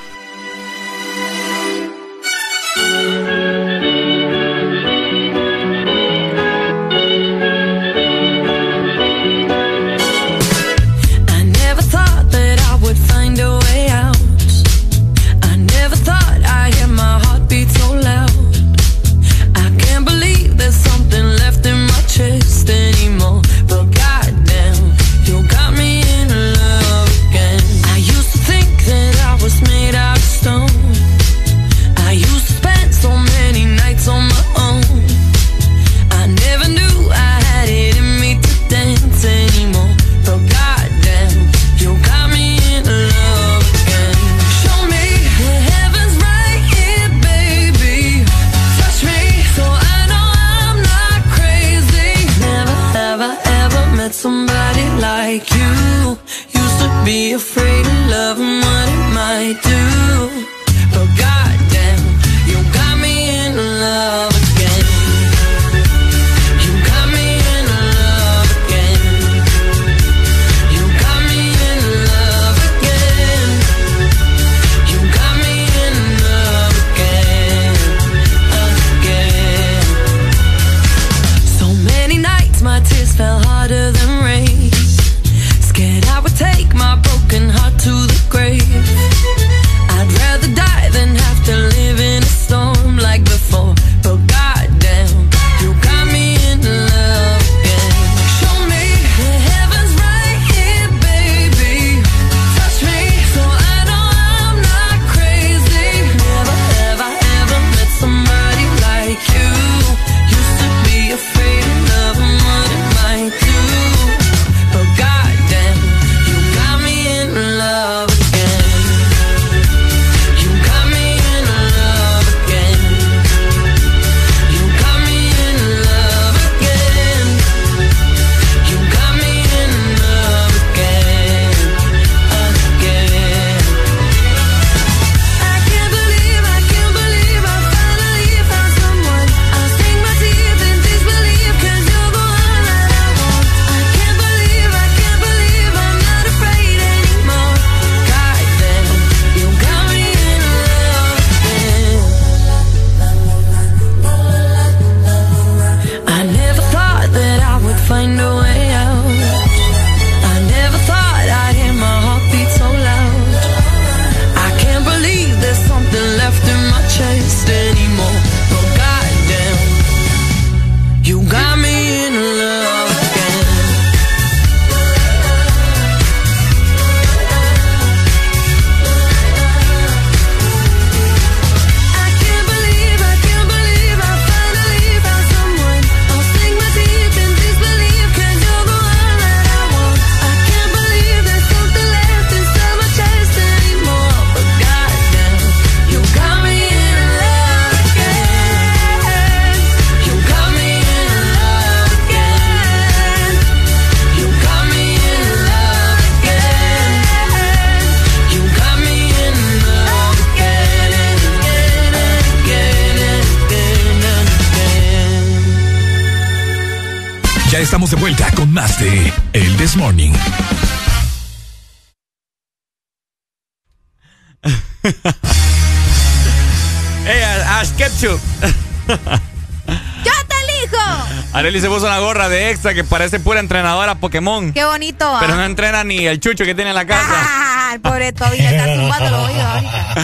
[231.56, 234.52] Areli se puso una gorra de extra que parece pura entrenadora Pokémon.
[234.52, 235.06] Qué bonito.
[235.06, 235.20] ¿ah?
[235.20, 237.08] Pero no entrena ni el chucho que tiene en la casa.
[237.08, 239.94] Ah, el pobre le está zumbando los oídos ahorita.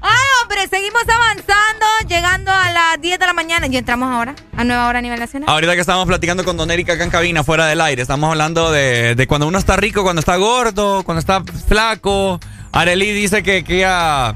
[0.00, 3.68] Ay, hombre, seguimos avanzando, llegando a las 10 de la mañana.
[3.68, 5.48] Y entramos ahora a nueva hora a nivel nacional.
[5.48, 8.72] Ahorita que estábamos platicando con Don Erika acá en cabina, fuera del aire, estamos hablando
[8.72, 12.40] de, de cuando uno está rico, cuando está gordo, cuando está flaco.
[12.72, 14.34] Areli dice que, que ella,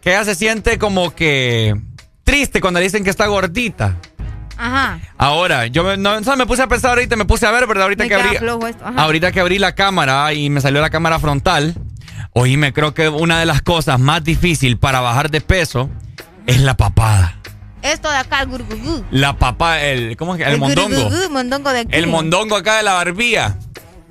[0.00, 1.74] que ella se siente como que
[2.22, 3.96] triste cuando le dicen que está gordita.
[4.58, 4.98] Ajá.
[5.16, 7.84] Ahora, yo me, no, me puse a pensar ahorita, me puse a ver, ¿verdad?
[7.84, 8.36] Ahorita Me que abrí,
[8.96, 11.74] ahorita que abrí la cámara y me salió la cámara frontal,
[12.32, 15.88] hoy me creo que una de las cosas más difíciles para bajar de peso
[16.46, 17.36] es la papada.
[17.82, 19.04] Esto de acá, el gurgugú.
[19.12, 20.50] La papa, el, ¿cómo es que?
[20.50, 21.10] El, mondongo.
[21.30, 21.86] mondongo de.
[21.90, 23.56] El mondongo acá de la barbilla.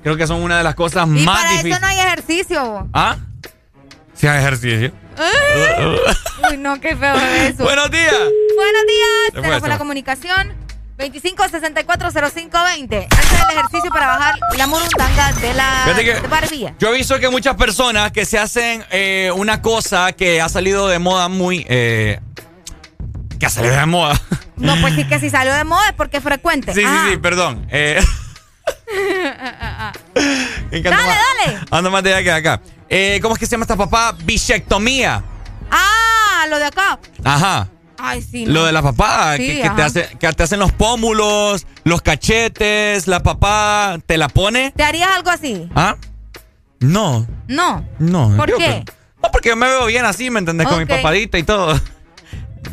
[0.02, 1.76] Creo que son una de las cosas Y más para difíciles.
[1.76, 2.64] eso no hay ejercicio.
[2.64, 2.88] bo.
[2.94, 3.16] ¿Ah?
[4.14, 4.92] Si hay ejercicio.
[6.50, 7.62] Uy, no, qué feo es eso.
[7.64, 8.14] Buenos días.
[8.58, 9.08] Buenos días.
[9.34, 10.52] Se Se nos fue la comunicación.
[10.98, 13.02] 25640520.
[13.02, 16.74] Este es el ejercicio para bajar la murundanga de la que- de barbilla.
[16.80, 20.88] Yo he visto que muchas personas que se hacen eh, una cosa que ha salido
[20.88, 21.64] de moda muy...
[21.68, 22.18] eh,
[23.38, 24.20] que ha salido de moda.
[24.56, 26.74] No, pues sí que si salió de moda es porque es frecuente.
[26.74, 27.10] Sí, sí, Ajá.
[27.12, 27.64] sí, perdón.
[27.70, 28.04] Eh,
[30.72, 31.58] Dale, más- dale.
[31.70, 32.60] Ando más de allá que de acá.
[32.88, 34.16] Eh, ¿Cómo es que se llama esta papá?
[34.24, 35.22] Bichectomía.
[35.70, 36.98] Ah, lo de acá.
[37.22, 37.68] Ajá.
[37.98, 38.44] Ay, sí.
[38.46, 38.52] no.
[38.52, 42.00] Lo de la papada, Sí, que, que te hace, que te hacen los pómulos, los
[42.02, 44.72] cachetes, la papada, ¿te la pone?
[44.76, 45.68] ¿Te harías algo así?
[45.74, 45.96] ¿Ah?
[46.80, 47.84] No, No.
[47.98, 48.34] no.
[48.36, 48.64] ¿Por qué?
[48.64, 48.84] que-
[49.22, 50.68] no, porque yo me veo bien así, ¿me entendés?
[50.68, 51.78] Con mi papadita y todo.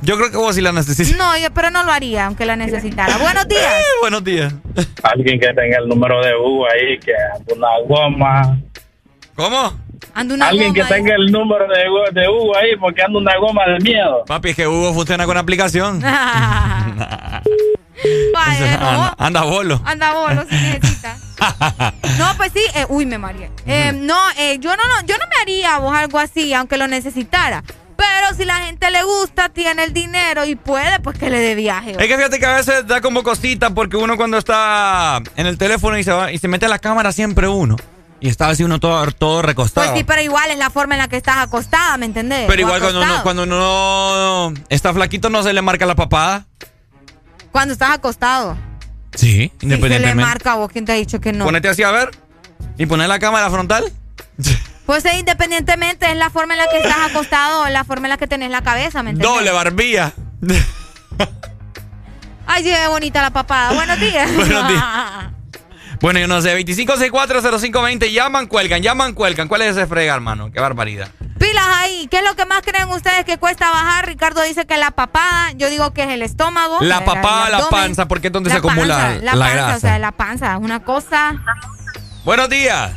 [0.01, 1.15] Yo creo que vos sí la necesitas.
[1.17, 3.17] No, yo, pero no lo haría, aunque la necesitara.
[3.17, 3.73] Buenos días.
[4.01, 4.53] Buenos días.
[5.01, 7.13] Alguien que tenga el número de Hugo ahí, que
[7.55, 8.59] una goma.
[9.35, 9.73] ¿Cómo?
[10.15, 10.87] Anda una Alguien que ahí.
[10.89, 14.23] tenga el número de Hugo, de Hugo ahí, porque anda una goma de miedo.
[14.25, 16.01] Papi, es que Hugo funciona con aplicación.
[18.33, 18.89] Vaya, no.
[18.89, 19.81] anda, anda bolo.
[19.85, 21.17] Anda bolo si necesita.
[22.17, 23.51] No, pues sí, eh, uy, me mareé.
[23.65, 26.87] Eh, no, eh, yo no, no, yo no me haría vos algo así, aunque lo
[26.87, 27.61] necesitara.
[27.97, 31.55] Pero si la gente le gusta, tiene el dinero y puede, pues que le dé
[31.55, 31.91] viaje.
[31.91, 35.57] Es que fíjate que a veces da como cosita porque uno cuando está en el
[35.57, 37.75] teléfono y se va y se mete a la cámara siempre uno.
[38.21, 39.87] Y está así uno todo, todo recostado.
[39.87, 42.45] Pues sí, pero igual es la forma en la que estás acostada, ¿me entendés?
[42.47, 46.45] Pero O igual cuando uno, cuando uno está flaquito no se le marca la papada.
[47.51, 48.57] Cuando estás acostado.
[49.13, 50.23] Sí, Sí, se le independientemente.
[50.23, 51.45] marca a vos, ¿quién te ha dicho que no?
[51.45, 52.11] Ponete así a ver
[52.77, 53.91] y poner la cámara frontal.
[54.85, 58.17] Pues independientemente es la forma en la que estás acostado o la forma en la
[58.17, 59.33] que tenés la cabeza, ¿me entendés?
[59.33, 60.13] Doble barbilla.
[62.47, 63.73] Ay, sí, es bonita la papada.
[63.73, 64.33] Buenos días.
[64.35, 64.83] Buenos días.
[66.05, 69.47] Bueno, yo no sé, 25640520, llaman, cuelgan, llaman, cuelgan.
[69.47, 70.51] ¿Cuál es ese frega, hermano?
[70.51, 71.07] Qué barbaridad.
[71.39, 72.07] Pilas ahí.
[72.11, 74.05] ¿Qué es lo que más creen ustedes que cuesta bajar?
[74.05, 75.53] Ricardo dice que la papada.
[75.55, 76.77] Yo digo que es el estómago.
[76.81, 79.31] La el- papada, el la panza, porque es donde La se acumula panza, la, la,
[79.31, 79.75] panza, grasa.
[79.77, 81.41] O sea, la panza es una cosa.
[82.23, 82.91] Buenos días.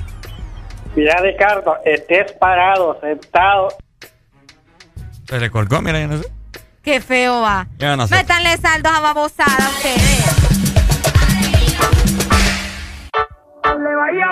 [0.94, 3.68] Mira, Ricardo, estés parado, sentado.
[5.26, 6.28] Se le colgó, mira, yo no sé.
[6.82, 7.68] Qué feo va.
[7.78, 8.16] Yo no sé.
[8.16, 10.47] Métanle saldos a babosada a ustedes.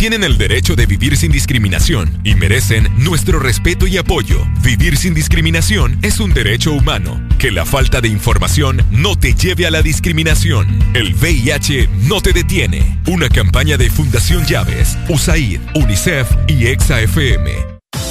[0.00, 4.46] tienen el derecho de vivir sin discriminación y merecen nuestro respeto y apoyo.
[4.62, 7.20] Vivir sin discriminación es un derecho humano.
[7.38, 10.66] Que la falta de información no te lleve a la discriminación.
[10.94, 12.98] El VIH no te detiene.
[13.08, 17.50] Una campaña de Fundación Llaves, USAID, UNICEF y EXAFM.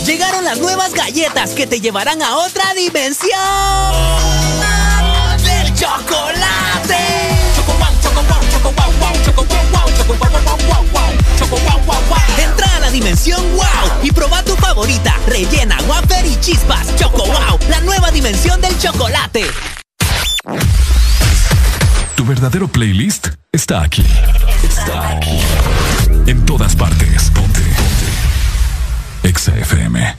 [0.06, 3.32] Llegaron las nuevas galletas que te llevarán a otra dimensión.
[5.44, 7.00] ¡Del chocolate!
[7.56, 10.89] Choco wow, choco wow, choco wow, wow, choco wow, wow, choco wow, wow, wow
[11.58, 11.90] wow.
[12.38, 15.16] Entra a la dimensión wow y proba tu favorita.
[15.28, 16.96] Rellena, wafer y chispas.
[16.96, 19.46] Choco wow, la nueva dimensión del chocolate.
[22.16, 24.06] Tu verdadero playlist está aquí.
[24.64, 25.40] Está aquí.
[26.28, 27.32] En todas partes.
[27.32, 27.62] Ponte.
[27.62, 28.10] Ponte.
[29.24, 30.19] Exa FM.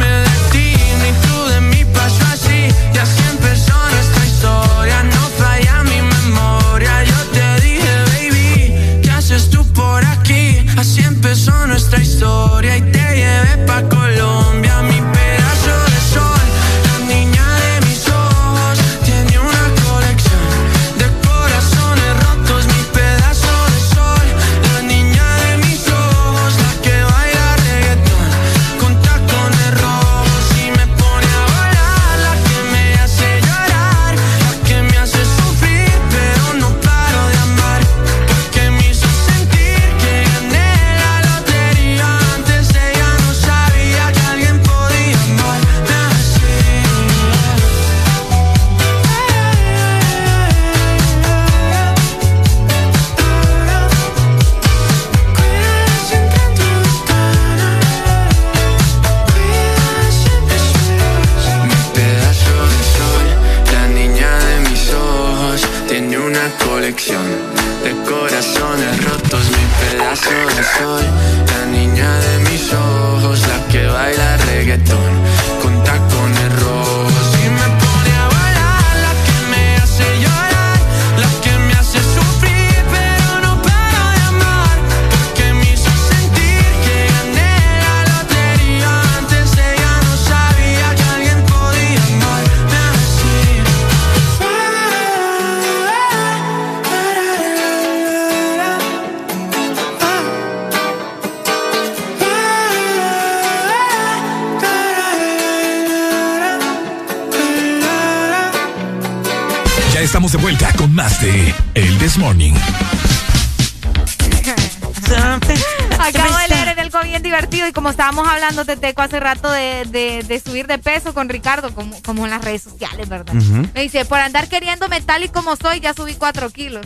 [118.51, 122.31] hablándote, Teco, hace rato de, de, de subir de peso con Ricardo, como, como en
[122.31, 123.33] las redes sociales, ¿verdad?
[123.33, 123.69] Uh -huh.
[123.73, 126.85] Me dice, por andar queriéndome tal y como soy, ya subí 4 kilos.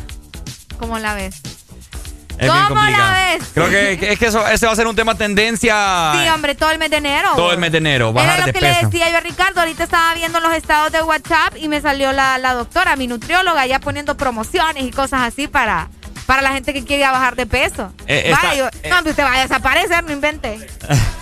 [0.80, 1.42] ¿Cómo la ves?
[2.38, 3.48] Es ¿Cómo la ves?
[3.53, 6.11] Creo que es que eso, ese va a ser un tema tendencia.
[6.14, 7.30] Sí, hombre, todo el mes de enero.
[7.35, 8.66] Todo el mes de enero, bajar Era lo que peso.
[8.82, 12.11] le decía yo a Ricardo, ahorita estaba viendo los estados de WhatsApp y me salió
[12.11, 15.88] la, la doctora, mi nutrióloga, ya poniendo promociones y cosas así para,
[16.26, 17.94] para la gente que quiere bajar de peso.
[18.06, 20.60] Eh, vaya, esta, yo, eh, no, usted va a desaparecer, no invente.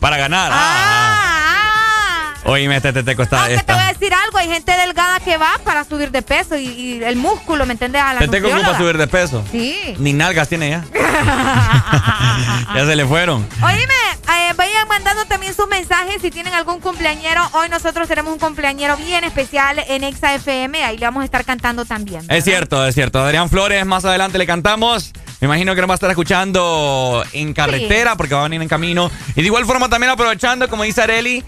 [0.00, 0.50] Para ganar.
[0.52, 2.34] Ah, ah.
[2.44, 3.44] Oíme, este te, te cuesta.
[3.44, 3.98] Aunque te voy a Esta.
[4.00, 7.66] decir algo, hay gente delgada que va para subir de peso y, y el músculo,
[7.66, 8.00] ¿me entiendes?
[8.02, 9.44] A la Te tengo ocupa subir de peso.
[9.52, 9.94] Sí.
[9.98, 10.84] Ni nalgas tiene ya.
[12.74, 13.46] ya se le fueron.
[13.62, 17.42] Oíme, eh, vayan mandando también sus mensajes si tienen algún cumpleañero.
[17.52, 20.82] Hoy nosotros tenemos un cumpleañero bien especial en Exa FM.
[20.82, 22.24] Ahí le vamos a estar cantando también.
[22.30, 23.20] Es cierto, es cierto.
[23.22, 25.12] Adrián Flores, más adelante le cantamos.
[25.40, 28.68] Me imagino que nos va a estar escuchando en carretera porque va a venir en
[28.68, 29.10] camino.
[29.34, 31.42] Y de igual forma también aprovechando, como dice Areli,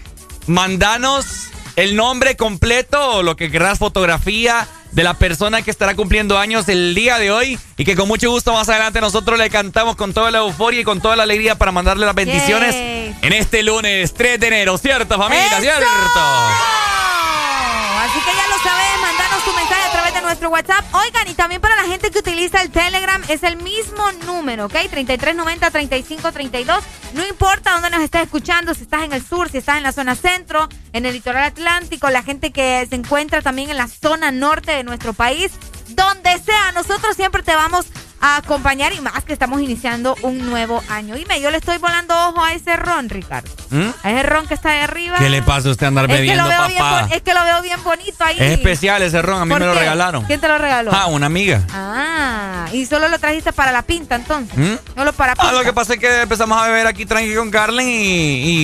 [0.47, 6.37] mandanos el nombre completo o lo que querrás, fotografía de la persona que estará cumpliendo
[6.37, 9.95] años el día de hoy y que con mucho gusto más adelante nosotros le cantamos
[9.95, 13.15] con toda la euforia y con toda la alegría para mandarle las bendiciones Yay.
[13.23, 15.47] en este lunes 3 de enero, ¿cierto familia?
[15.47, 15.61] ¡Eso!
[15.61, 16.19] ¿Cierto?
[18.03, 18.52] Así que ya lo
[20.21, 20.83] nuestro WhatsApp.
[20.93, 24.73] Oigan, y también para la gente que utiliza el Telegram, es el mismo número, ¿ok?
[24.73, 26.79] 3390-3532.
[27.13, 29.91] No importa dónde nos estés escuchando, si estás en el sur, si estás en la
[29.91, 34.31] zona centro, en el litoral atlántico, la gente que se encuentra también en la zona
[34.31, 35.51] norte de nuestro país,
[35.89, 40.81] donde sea, nosotros siempre te vamos a acompañar y más que estamos iniciando un nuevo
[40.89, 41.15] año.
[41.15, 43.49] Dime, yo le estoy volando ojo a ese ron, Ricardo.
[43.69, 43.89] ¿Mm?
[44.01, 45.17] A ese ron que está ahí arriba.
[45.17, 47.07] ¿Qué le pasa a usted andar Es que, bebiendo, lo bien, papá?
[47.11, 48.37] es que lo veo bien bonito ahí.
[48.39, 50.23] Es especial ese ron, a mí ¿Por me lo regalaron.
[50.25, 50.91] ¿Quién te lo regaló?
[50.93, 51.61] Ah, una amiga.
[51.73, 54.57] Ah, y solo lo trajiste para la pinta entonces.
[54.57, 54.75] ¿Mm?
[54.95, 55.51] Solo para Ah, pinta.
[55.51, 57.91] lo que pasa es que empezamos a beber aquí tranqui con Carlen y,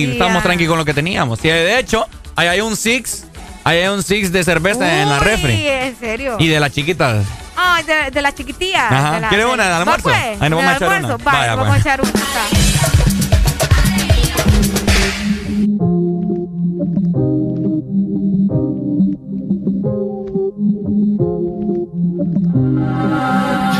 [0.06, 1.38] y estamos tranqui con lo que teníamos.
[1.44, 3.24] Y de hecho, ahí hay un six,
[3.64, 5.66] ahí hay un six de cerveza en la refri.
[5.68, 6.36] en serio.
[6.38, 7.26] Y de las chiquitas.
[7.74, 8.88] Ay, de, de la chiquitilla.
[8.88, 9.12] Ajá.
[9.14, 10.02] de la- ¿Quiere una de ¿Va, almuerzo?
[10.02, 10.16] pues?
[10.42, 11.16] Ahí nos vamos ¿De a echar una.
[11.16, 11.76] Vaya, Vaya, vamos pues.
[11.76, 12.10] a echar una.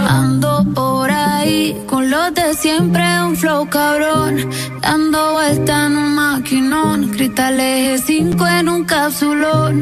[0.09, 4.51] Ando por ahí con los de siempre, un flow cabrón.
[4.81, 7.09] Dando vuelta en un maquinón.
[7.11, 9.81] Cristales 5 en un capsulón.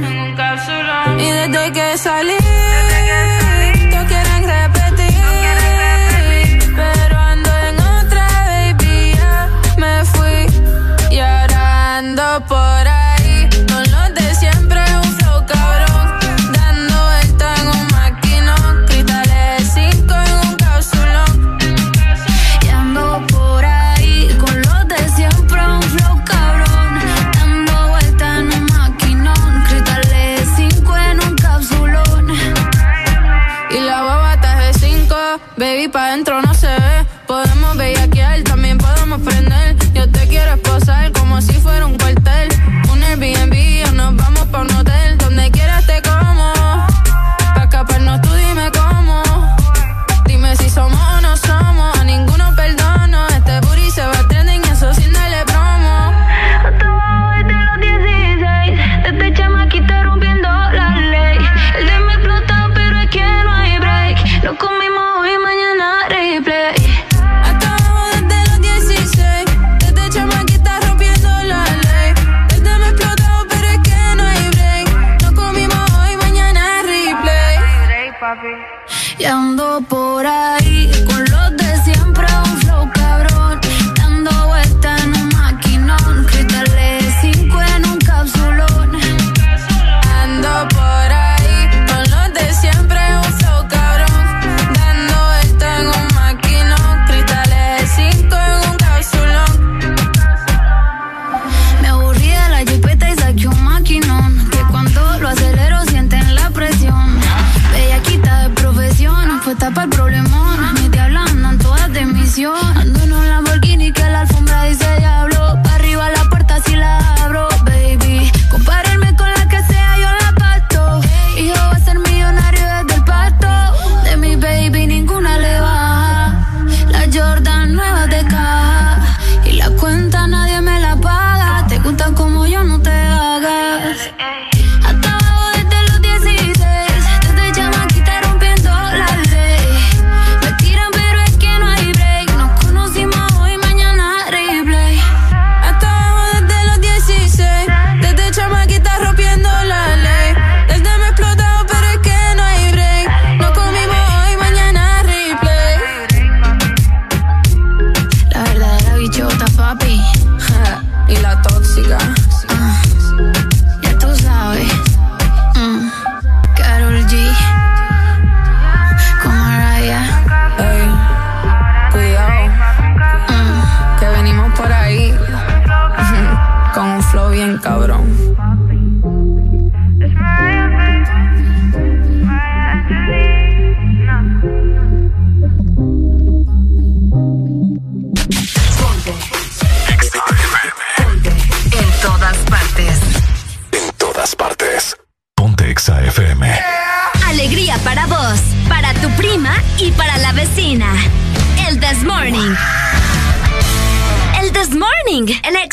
[1.18, 3.57] Y desde que salí, todos quieren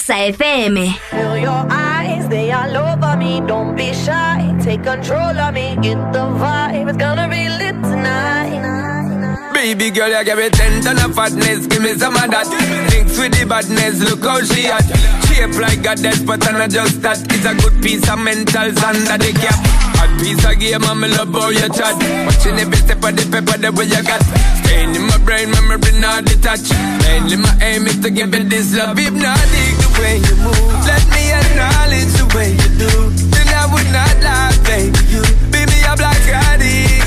[0.05, 0.75] Exa FM.
[1.09, 3.41] Feel your eyes, they all over me.
[3.47, 5.75] Don't be shy, take control of me.
[5.81, 9.51] Get the vibe, it's gonna be lit tonight.
[9.55, 12.45] Baby girl, you give me ten ton of fatness, give me some of that.
[12.91, 14.85] Links with the badness, look how she at.
[15.25, 17.17] Shape like a death, but I'm not just that.
[17.33, 19.57] It's a good piece of mental sand that they cap.
[19.97, 21.95] Hot piece of game, I'm love how you chat
[22.27, 24.21] Watching every step of the paper, the way you got
[24.59, 26.73] Staying in my brain, memory not detached
[27.07, 30.73] Mainly my aim is to give you this love, if not way you move.
[30.85, 32.93] Let me acknowledge the way you do.
[33.31, 34.99] Then I would not lie, baby.
[35.09, 37.04] You beat me up like I.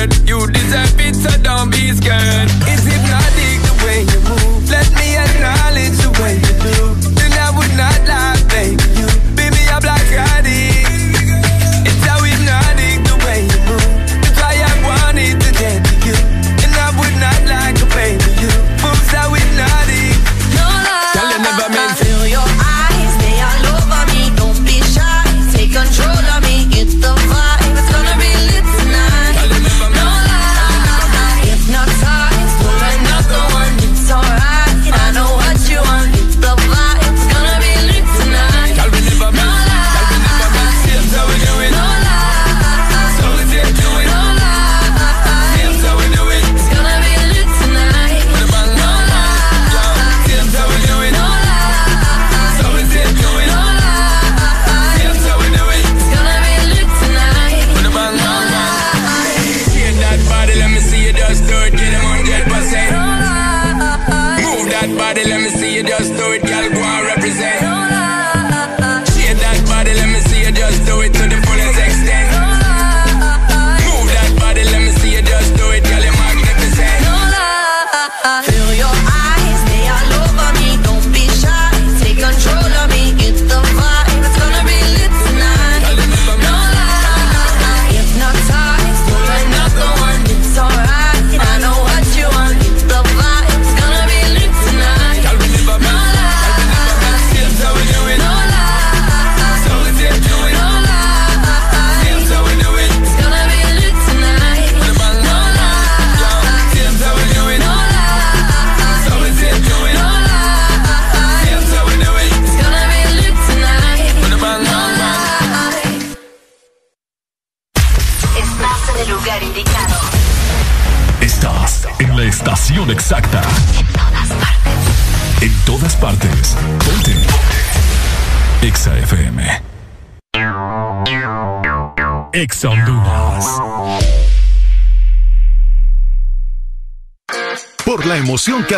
[0.00, 0.39] You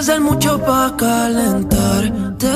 [0.00, 2.48] hacer mucho para calentarte.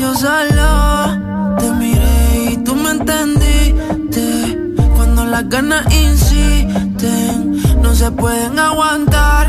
[0.00, 4.58] Yo solo te miré y tú me entendiste.
[4.96, 9.46] Cuando las ganas insisten, no se pueden aguantar.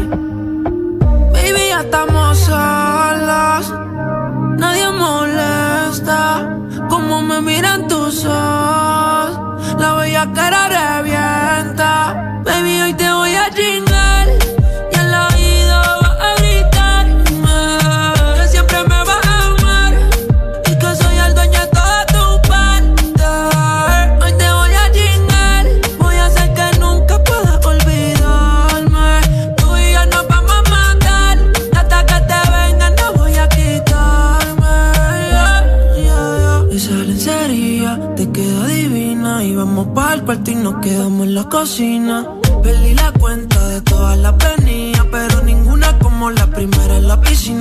[1.34, 3.74] Baby, ya estamos solos.
[4.60, 6.60] Nadie molesta.
[6.90, 9.40] Como me miran tus ojos,
[9.80, 11.45] la bella cara bien.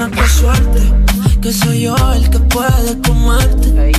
[0.09, 0.81] buena, suerte.
[1.41, 3.93] Que soy yo el que puede comerte.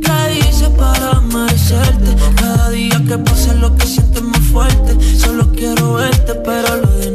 [0.00, 2.16] ¿Qué hice para merecerte?
[2.36, 4.96] Cada día que pasa lo que sientes más fuerte.
[5.18, 7.11] Solo quiero verte, pero lo de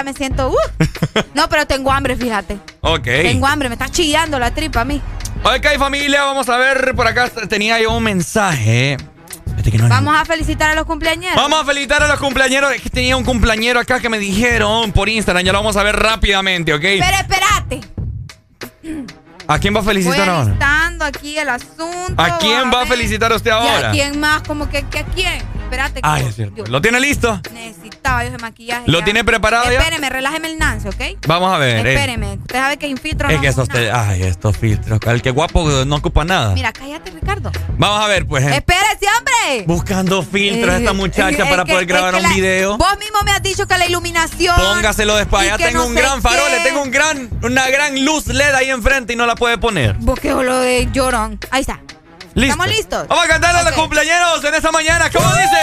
[0.00, 0.48] Ya, me siento.
[0.50, 0.56] uh.
[1.34, 2.58] No, pero tengo hambre, fíjate.
[2.80, 3.02] Ok.
[3.04, 5.00] Tengo hambre, me está chillando la tripa a mí.
[5.44, 6.94] Ok, familia, vamos a ver.
[6.94, 8.96] Por acá tenía yo un mensaje.
[9.50, 11.36] Fíjate que no- Vamos a felicitar a los cumpleañeros.
[11.36, 12.72] Vamos a felicitar a los cumpleañeros.
[12.72, 15.44] Es que tenía un cumpleañero acá que me dijeron por Instagram.
[15.44, 16.80] Ya lo vamos a ver rápidamente, ¿ok?
[16.80, 17.80] Pero espérate.
[19.48, 20.42] ¿A quién va a Voy felicitar ahora?
[20.42, 22.14] alistando aquí el asunto.
[22.16, 23.88] ¿A quién va a felicitar usted ¿Y ahora?
[23.88, 24.42] a quién más?
[24.42, 25.42] Como que, que a quién?
[25.64, 25.94] Espérate.
[26.02, 26.56] que Ay, yo- es cierto.
[26.56, 27.40] yo ¿Lo tiene listo?
[28.10, 28.82] Yo ese maquillaje.
[28.86, 29.04] ¿Lo ya.
[29.04, 29.78] tiene preparado ya?
[29.78, 31.18] Espéreme, relájeme el Nance, ¿ok?
[31.26, 31.86] Vamos a ver.
[31.86, 31.94] eh.
[31.94, 32.34] Espéreme.
[32.34, 34.98] Usted sabe que infiltro Es no que esos te- Ay, estos filtros.
[35.06, 36.54] El que guapo no ocupa nada.
[36.54, 37.50] Mira, cállate, Ricardo.
[37.78, 38.44] Vamos a ver, pues.
[38.44, 39.64] eh, Espérese, hombre.
[39.66, 42.76] Buscando filtros esta Eh, muchacha es para que- poder es grabar un la- video.
[42.76, 44.56] Vos mismo me has dicho que la iluminación.
[44.56, 45.46] Póngaselo después.
[45.46, 46.56] Ya tengo no un gran farol, qué.
[46.58, 49.94] le tengo un gran, una gran luz LED ahí enfrente y no la puede poner.
[49.98, 51.38] Vos que lo de llorón.
[51.50, 51.80] Ahí está.
[52.34, 52.52] ¿Listo?
[52.52, 53.08] ¿Estamos listos?
[53.08, 55.10] Vamos a cantarle a los cumpleaños en esta mañana.
[55.10, 55.58] ¿Cómo dice?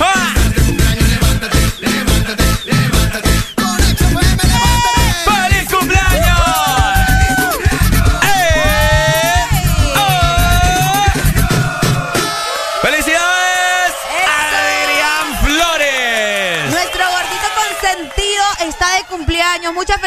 [0.00, 0.34] ¡Ah!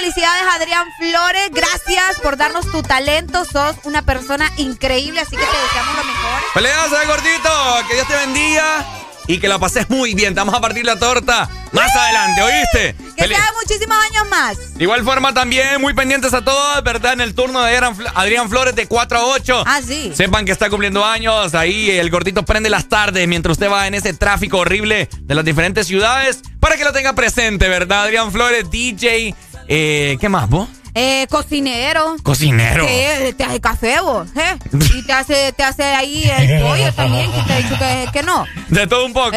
[0.04, 1.50] Felicidades, Adrián Flores.
[1.52, 3.46] Gracias por darnos tu talento.
[3.46, 6.42] Sos una persona increíble, así que te deseamos lo mejor.
[6.54, 7.88] ¡Felicidades, gordito!
[7.88, 8.86] Que Dios te bendiga
[9.28, 10.34] y que la pases muy bien.
[10.34, 12.96] Te vamos a partir la torta más adelante, ¿oíste?
[13.16, 14.74] Que Feliz- sea muchísimos años más.
[14.74, 17.14] De igual forma también muy pendientes a todos, ¿verdad?
[17.14, 17.78] En el turno de
[18.14, 19.64] Adrián Flores de 4 a 8.
[19.66, 20.12] Ah, sí.
[20.14, 21.56] Sepan que está cumpliendo años.
[21.56, 25.46] Ahí el gordito prende las tardes mientras usted va en ese tráfico horrible de las
[25.46, 28.04] diferentes ciudades para que lo tenga presente, ¿verdad?
[28.04, 29.34] Adrián Flores, DJ.
[29.68, 30.68] Eh, ¿Qué más, vos?
[30.96, 32.16] Eh, cocinero.
[32.22, 32.86] Cocinero.
[32.86, 34.58] Que te hace café vos, ¿eh?
[34.96, 38.24] Y te hace, te hace ahí el pollo también, que te he dicho que, que
[38.24, 38.46] no.
[38.70, 39.36] De todo un poco.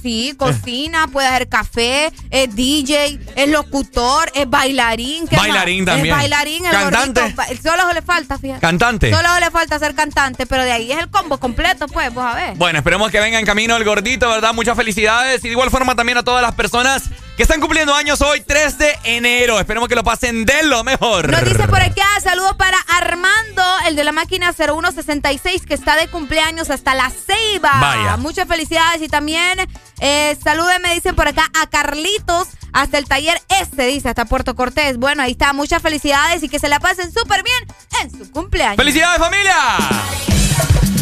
[0.00, 5.26] Sí, cocina, puede hacer café, es DJ, es locutor, es bailarín.
[5.26, 5.48] ¿qué más?
[5.48, 6.14] Bailarín también.
[6.14, 7.34] Es bailarín, el Cantante.
[7.62, 8.60] Solo le falta, fíjate.
[8.60, 9.10] Cantante.
[9.12, 12.34] Solo le falta ser cantante, pero de ahí es el combo completo, pues, vos a
[12.34, 12.54] ver.
[12.56, 14.54] Bueno, esperemos que venga en camino el gordito, ¿verdad?
[14.54, 15.44] Muchas felicidades.
[15.44, 17.04] Y de igual forma también a todas las personas
[17.36, 19.60] que están cumpliendo años hoy, 3 de enero.
[19.60, 21.30] Esperemos que lo pasen de lo mejor.
[21.30, 26.08] Nos dice por acá, saludos para Armando, el de la máquina 0166, que está de
[26.08, 27.72] cumpleaños hasta la Ceiba.
[27.80, 28.16] Vaya.
[28.16, 29.58] Muchas felicidades y también
[30.00, 34.54] eh, saludos, me dicen por acá, a Carlitos, hasta el taller S, dice, hasta Puerto
[34.54, 34.98] Cortés.
[34.98, 37.66] Bueno, ahí está, muchas felicidades y que se la pasen súper bien
[38.02, 38.76] en su cumpleaños.
[38.76, 40.97] ¡Felicidades, familia!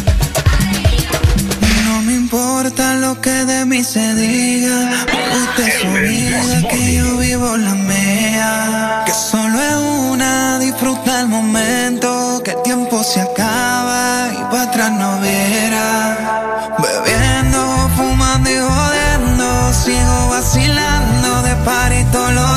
[2.27, 5.05] No importa lo que de mí se diga.
[5.43, 9.03] Usted su vida, que yo vivo la mía.
[9.05, 9.75] Que solo es
[10.11, 12.41] una, disfruta el momento.
[12.43, 16.75] Que el tiempo se acaba y para atrás no verá.
[16.79, 19.73] Bebiendo, fumando y jodiendo.
[19.73, 22.56] Sigo vacilando de party todos los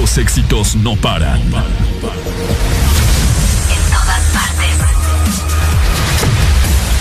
[0.00, 1.38] Los éxitos no paran.
[1.42, 1.50] En
[3.92, 4.76] todas partes.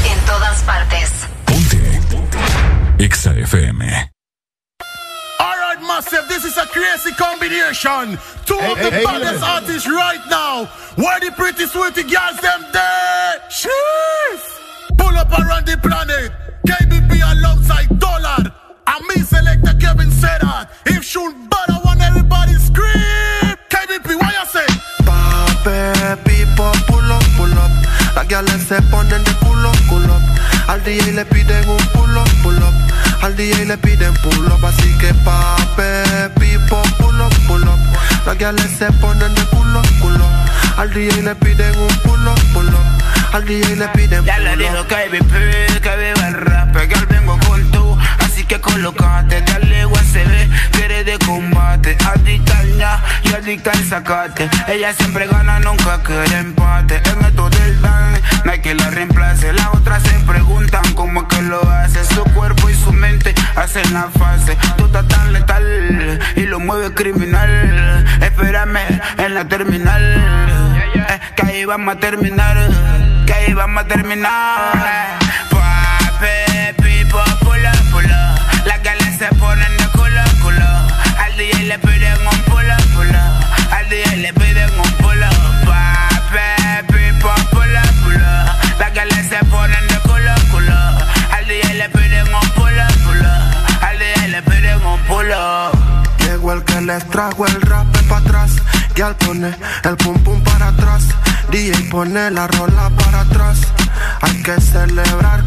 [0.05, 1.09] En todas partes.
[2.99, 4.11] EXA FM.
[5.39, 8.19] Alright, massive, this is a crazy combination.
[8.45, 9.49] Two of Hey, the hey, baddest hey.
[9.49, 10.65] artists right now.
[10.97, 13.39] Where the pretty sweetie girls them there?
[13.49, 14.43] Sheesh!
[14.97, 16.33] Pull up around the planet.
[38.39, 40.25] Gales se ponen de culo, culo.
[40.77, 43.03] Al DJ le piden un pull up.
[43.33, 44.83] Al DJ le piden Ya le dijo.
[44.87, 50.71] KBP que viva el rap, que al vengo con tú, así que colocate, dale USB,
[50.71, 52.77] que eres de combate, adicta al
[53.29, 58.21] ña y adicta al sacate, ella siempre gana, nunca quiere empate, el método del dan,
[58.45, 62.23] no hay que la reemplace, las otras se preguntan cómo es que lo hace, su
[62.35, 68.05] cuerpo y su mente hacen la fase, tú estás tan letal y lo mueve criminal,
[68.21, 70.01] espérame en la terminal,
[70.95, 72.57] eh, que ahí vamos a terminar,
[73.25, 75.19] que ahí vamos a terminar.
[75.49, 77.79] Pape, pipo, pull up.
[78.65, 80.65] Las galas se ponen de culo, culo.
[81.17, 82.38] Al DJ le piden un
[96.89, 98.51] les trajo el rap para atrás.
[98.95, 101.03] Y al pone el pum pum para atrás.
[101.51, 103.59] DJ pone la rola para atrás.
[104.21, 105.43] Hay que celebrar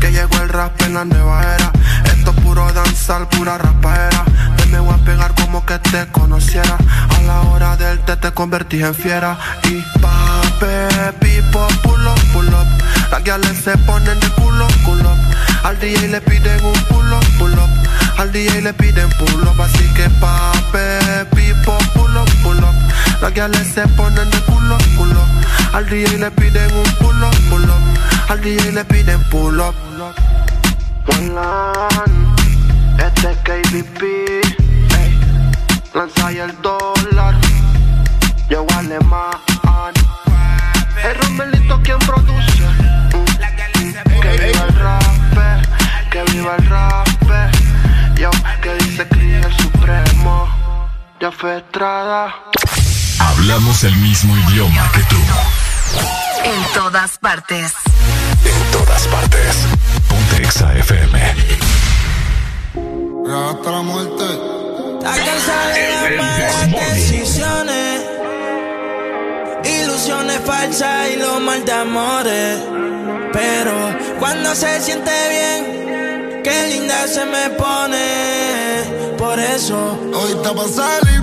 [0.00, 0.10] que
[0.48, 1.70] rap en la nueva era.
[2.06, 4.24] Esto es puro danzar, pura rapaera.
[4.70, 6.76] Me voy a pegar como que te conociera.
[7.16, 9.38] A la hora del té te convertí en fiera.
[9.64, 10.88] Y pape,
[12.52, 12.79] up.
[13.10, 15.10] Las guiales se ponen de culo, culo.
[15.64, 17.70] Al DJ le piden un pull up.
[18.18, 19.60] Al DJ le piden pull up.
[19.60, 22.28] Así que pape, pipo, pull up.
[23.20, 25.20] Las guiales se ponen de culo, culo.
[25.72, 28.30] Al DJ le piden un pull up.
[28.30, 29.74] Al DJ le piden up.
[31.06, 31.32] One
[32.98, 35.20] este es KBP, ey.
[35.94, 37.34] lanza el dólar,
[38.48, 39.30] yo alemán.
[41.02, 42.99] El Romelito quien produce.
[44.30, 45.02] Que viva el rap,
[46.10, 47.08] que viva el rap,
[48.16, 48.30] yo
[48.62, 50.48] que dice que el supremo,
[51.20, 52.34] ya fue Estrada.
[53.18, 55.16] Hablamos el mismo idioma que tú.
[56.44, 57.72] En todas partes.
[58.44, 59.56] En todas partes.
[60.08, 61.34] Ponte Exa FM.
[63.26, 64.24] Hasta la muerte.
[64.98, 68.02] Está cansada de las malas decisiones,
[69.64, 72.58] ilusiones falsas y los mal de amores.
[73.32, 73.72] Pero
[74.18, 79.16] cuando se siente bien, qué linda se me pone.
[79.18, 81.22] Por eso Hoy está pa' salir,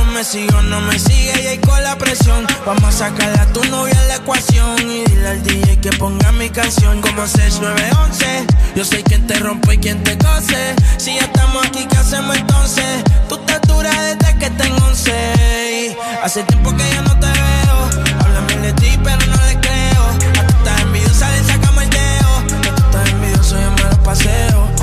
[0.21, 2.45] Me sigo o no me sigue y ahí con la presión.
[2.63, 4.77] Vamos a sacarle a tu novia en la ecuación.
[4.79, 8.45] Y dile al DJ que ponga mi canción como 6911.
[8.75, 10.75] Yo sé quién te rompe y quién te cose.
[10.97, 13.03] Si ya estamos aquí, ¿qué hacemos entonces?
[13.29, 15.97] Tú estás dura desde que tengo 11.
[16.21, 18.05] Hace tiempo que ya no te veo.
[18.19, 20.03] Háblame de ti, pero no le creo.
[20.39, 22.61] A tú estás envidiosa, le sacamos el dedo.
[22.61, 24.80] Que tú estás envidioso, yo me lo paseo.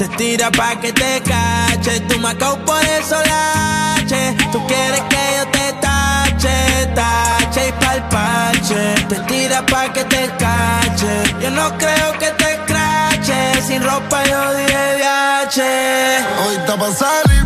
[0.00, 2.00] Te tira pa' que te cache.
[2.08, 4.34] Tú me acabo por el solache.
[4.50, 8.94] Tú quieres que yo te tache, tache y pa'l parche.
[9.10, 11.34] Te tira pa' que te cache.
[11.42, 13.62] Yo no creo que te crache.
[13.66, 16.24] Sin ropa yo diré viaje.
[16.46, 17.44] Hoy está pa' salir,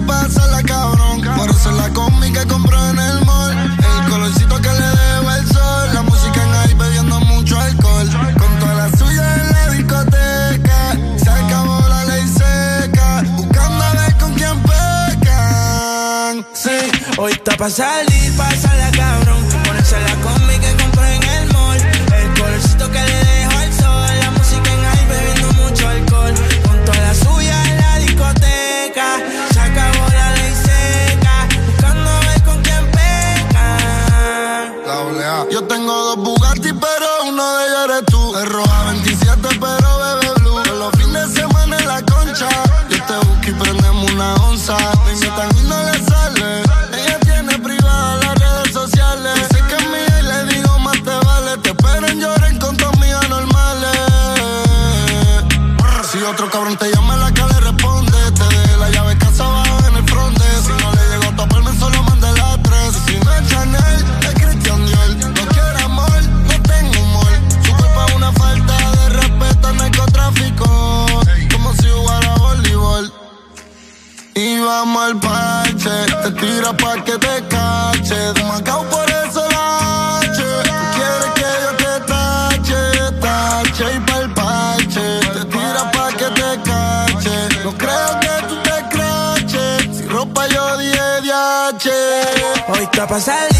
[0.52, 1.13] la cabrón.
[17.24, 19.42] Hoy está pa' salir, la cabrón.
[19.64, 21.80] Ponerse la combi que compré en el mall.
[22.18, 24.10] El colorcito que le dejo al sol.
[24.20, 26.34] La música en ahí bebiendo mucho alcohol.
[26.66, 29.08] Con toda la suya en la discoteca.
[29.52, 31.48] Se acabó la ley seca.
[31.66, 34.74] Buscando a ver con quién pecan.
[34.86, 35.46] Doble A.
[35.50, 38.36] Yo tengo dos Bugatti, pero uno de ellos eres tú.
[38.36, 40.62] Es roja 27, pero bebe blue.
[40.62, 42.48] Todos los fines de semana en la concha.
[42.90, 44.93] Yo te busco y prendemos una onza.
[93.14, 93.53] Hoy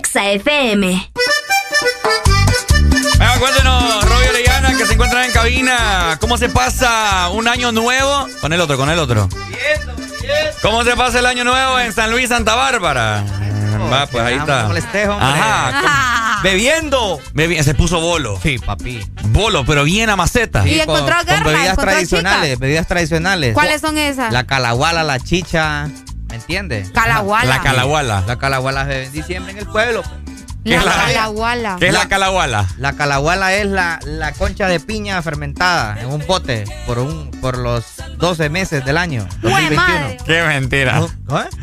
[0.00, 1.10] Exa FM.
[3.18, 6.16] Venga, cuéntenos, Robio Orellana, que se encuentran en cabina.
[6.22, 8.26] ¿Cómo se pasa un año nuevo?
[8.40, 9.28] Con el otro, con el otro.
[10.62, 13.22] ¿Cómo se pasa el año nuevo en San Luis, Santa Bárbara?
[13.92, 14.70] Va, pues ahí está.
[15.20, 15.80] Ajá.
[15.82, 17.20] con- Bebiendo.
[17.34, 18.38] Bebi- se puso bolo.
[18.42, 19.06] Sí, papi.
[19.24, 20.66] Bolo, pero bien a maceta.
[20.66, 23.52] Y encontró con garra, bebidas encontró tradicionales, bebidas tradicionales.
[23.52, 24.32] ¿Cuáles son esas?
[24.32, 26.09] La calahuala, la chicha, ¿me
[26.40, 26.90] entiendes?
[26.90, 27.56] Calahuala.
[27.56, 28.24] La calahuala.
[28.26, 30.02] La calahuala se ve en diciembre en el pueblo.
[30.62, 31.76] ¿Qué La es la- calahuala.
[31.80, 32.66] ¿Qué es la calahuala?
[32.76, 37.56] La calahuala es la, la concha de piña fermentada en un pote por un por
[37.56, 37.84] los
[38.18, 39.26] 12 meses del año.
[39.40, 39.76] 2021.
[39.82, 40.18] madre!
[40.26, 41.00] Qué mentira.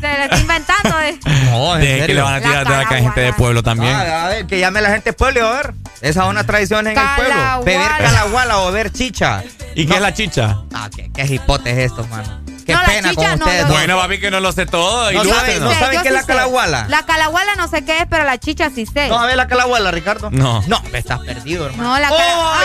[0.00, 1.00] le está inventando.
[1.00, 1.16] eh.
[1.48, 2.96] No, en De que le van a tirar de acá calahuala.
[3.04, 3.94] gente de pueblo también.
[3.94, 5.74] Ah, a ver, que llame la gente del pueblo y a ver.
[6.00, 7.62] Esa es una tradición en el pueblo.
[7.64, 9.44] Beber calahuala o beber chicha.
[9.76, 10.58] ¿Y qué es la chicha?
[10.74, 12.40] Ah, qué, qué hipote es esto, mano.
[12.68, 13.62] Qué No, la pena chicha con no, ustedes.
[13.62, 13.68] no.
[13.68, 13.76] dos.
[13.78, 15.10] Bueno, papi, que no lo sé todo.
[15.10, 16.84] No saben, no yo qué es la calahuala.
[16.90, 19.08] La calahuala no sé qué es, pero la chicha sí sé.
[19.08, 20.28] No, a ver la calahuala, Ricardo.
[20.30, 20.62] No.
[20.66, 21.82] No, me estás perdido, hermano.
[21.94, 22.62] No, la ¡Oh, calahuala.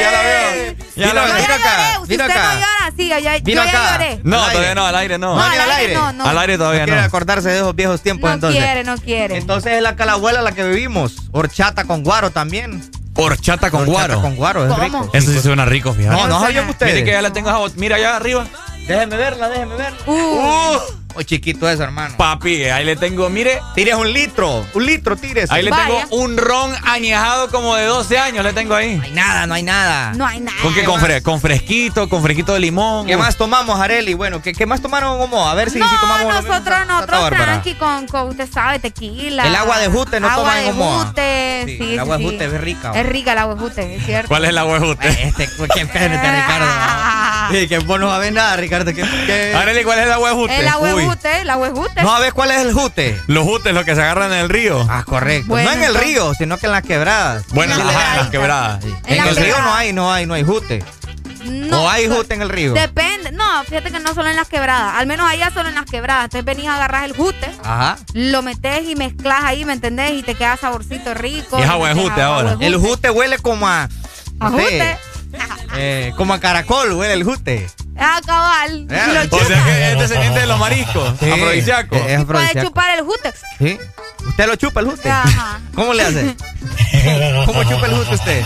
[0.00, 0.74] Ya la veo.
[0.94, 1.56] Ya Vino, la vino veo.
[1.56, 2.54] acá, Si vino usted acá.
[2.54, 3.92] no llora, sí, yo ya, Vino yo ya acá.
[3.92, 4.20] lloré.
[4.22, 4.52] No, Al aire.
[4.52, 5.26] todavía no, al aire no.
[5.34, 6.24] No, No, al al aire no, no.
[6.26, 7.06] Al aire todavía No quiere no.
[7.06, 8.62] acordarse de esos viejos tiempos, No entonces.
[8.62, 9.36] quiere, no quiere.
[9.38, 11.16] Entonces es la calahuela la que bebimos.
[11.32, 12.88] Horchata con guaro también.
[13.14, 14.22] Horchata con Horchata guaro.
[14.22, 15.10] con guaro, es rico.
[15.12, 16.16] Eso sí suena rico, fíjate.
[16.16, 16.92] No, no sabían ustedes.
[16.94, 18.46] Mire que ya la tengo Mira allá arriba.
[18.86, 19.98] Déjeme verla, déjeme verla.
[20.06, 20.78] Uh,
[21.14, 22.14] Oh, chiquito eso, hermano.
[22.16, 23.60] Papi, ahí le tengo, mire.
[23.74, 24.66] Tires un litro.
[24.74, 25.50] Un litro, tires.
[25.50, 25.84] Ahí le Vaya.
[26.06, 28.96] tengo un ron añejado como de 12 años, le tengo ahí.
[28.96, 30.12] No hay nada, no hay nada.
[30.14, 30.56] no hay nada.
[30.62, 30.80] ¿Con qué?
[30.80, 33.06] ¿Qué Con, fre- con fresquito, con fresquito de limón.
[33.06, 34.14] ¿Qué más tomamos, Areli?
[34.14, 35.48] Bueno, ¿qué, qué más tomaron Omo?
[35.48, 39.46] A ver si, no, si tomamos nosotros, nosotros tranqui con, con, usted sabe, tequila.
[39.46, 41.04] El agua de jute no agua toman en de Omoa.
[41.06, 42.34] jute, Sí, sí, el agua sí, de sí.
[42.34, 42.92] jute es rica.
[42.94, 44.28] Es rica el agua de jute, es cierto.
[44.28, 45.08] ¿Cuál es la huevute?
[45.08, 47.52] Este, qué pena este Ricardo.
[47.52, 48.92] Sí, que vos no sabés nada, Ricardo.
[48.92, 50.56] Que- Arely, ¿cuál es la huevute?
[50.58, 52.02] El agua de Uy, jute, el agua de jute.
[52.02, 53.20] No sabés cuál es el jute.
[53.26, 54.86] Los jutes, los que se agarran en el río.
[54.88, 55.48] Ah, correcto.
[55.48, 57.44] Bueno, no en el entonces- río, sino que en las quebradas.
[57.50, 58.84] Bueno, en la ajá, las quebradas.
[58.84, 60.84] En En la el río no hay, no hay, no hay jute.
[61.44, 62.72] No, ¿O hay so- jute en el río?
[62.72, 63.32] Depende.
[63.32, 64.94] No, fíjate que no solo en las quebradas.
[64.94, 66.26] Al menos allá solo en las quebradas.
[66.26, 67.96] Entonces venís a agarrar el jute, Ajá.
[68.12, 70.12] lo metes y mezclas ahí, ¿me entendés?
[70.12, 71.58] Y te queda saborcito rico.
[71.58, 72.56] Y es agua de jute ahora.
[72.60, 73.88] El jute huele como a.
[74.38, 74.96] A jute.
[75.76, 77.66] eh, como a caracol huele el jute.
[77.98, 78.86] Ah, cabal.
[78.90, 81.14] Eh, O sea que es descendiente de los mariscos.
[81.20, 81.30] Sí.
[81.30, 81.96] Afrodisíaco.
[81.96, 82.68] Es afrodisíaco.
[82.68, 83.32] chupar el jute.
[83.58, 83.78] ¿Sí?
[84.26, 85.10] ¿Usted lo chupa el jute?
[85.10, 85.60] Ajá.
[85.74, 86.36] ¿Cómo le hace?
[87.46, 88.44] ¿Cómo chupa el jute usted?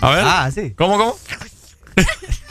[0.00, 0.24] A ver.
[0.26, 0.72] Ah, sí.
[0.76, 1.16] ¿Cómo, cómo?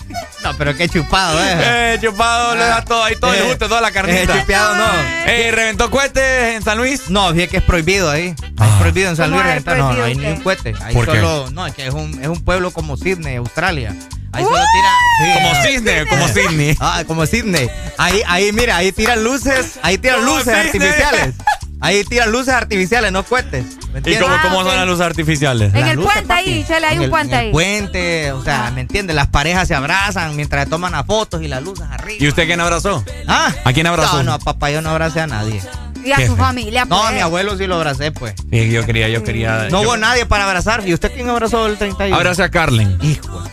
[0.43, 1.93] No, pero qué chupado, ¿eh?
[1.95, 4.39] Eh, chupado, le da todo ahí, todo el Eh, jute, toda la Eh, carnita.
[4.39, 4.85] chupeado no.
[5.25, 7.09] Eh, ¿reventó cohetes en San Luis?
[7.09, 8.33] No, fíjate que es prohibido ahí.
[8.57, 8.67] Ah.
[8.69, 9.77] Es prohibido en San ¿Cómo Luis es reventar.
[9.77, 10.73] No, no hay ni un cohete.
[10.81, 11.19] Ahí ¿Por qué?
[11.19, 11.49] solo.
[11.51, 13.93] No, es que es un, es un pueblo como Sydney, Australia.
[14.31, 14.91] Ahí solo tira.
[15.19, 15.61] sí, Como ah.
[15.65, 16.77] cisne, como Sydney.
[16.79, 17.69] Ah, como Sydney.
[17.97, 20.87] Ahí, ahí, mira, ahí tiran luces, ahí tiran Como luces Sydney.
[20.87, 21.35] artificiales.
[21.81, 23.65] Ahí tiran luces artificiales, no cohetes.
[23.93, 25.73] ¿Me ¿Y cómo, Ah, son las luces artificiales?
[25.73, 27.45] En Las el luces, puente ahí, chale, hay En un el- puente en ahí.
[27.47, 29.15] El puente, o sea, ¿me entiendes?
[29.15, 32.17] Las parejas se abrazan mientras toman las fotos y las luces arriba.
[32.23, 33.03] ¿Y usted quién abrazó?
[33.27, 33.51] ¿Ah?
[33.63, 34.17] ¿A quién abrazó?
[34.17, 35.61] No, no, papá, yo no abracé a nadie.
[36.03, 36.85] Y a su familia.
[36.85, 37.13] No, a pues.
[37.15, 38.33] mi abuelo sí lo abracé, pues.
[38.51, 39.63] Sí, yo quería, yo quería.
[39.69, 40.87] No yo- hubo nadie para abrazar.
[40.87, 42.15] ¿Y usted quién abrazó el 31?
[42.15, 42.97] Abrace a Carlen.
[43.01, 43.43] Hijo.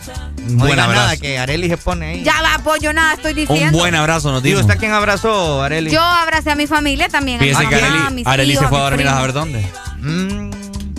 [0.47, 1.01] Un No buen abrazo.
[1.01, 2.23] nada que Areli se pone ahí.
[2.23, 3.77] Ya va, pues yo nada estoy Un diciendo.
[3.77, 4.61] buen abrazo nos ¿Y dimos.
[4.61, 5.91] usted quién abrazó, Areli?
[5.91, 7.39] Yo abracé a mi familia también.
[7.39, 9.33] Fíjese a que mamá, a Arely, mis Arely hijos, se fue a dormir a saber
[9.33, 9.59] dónde.
[9.99, 10.49] Mm,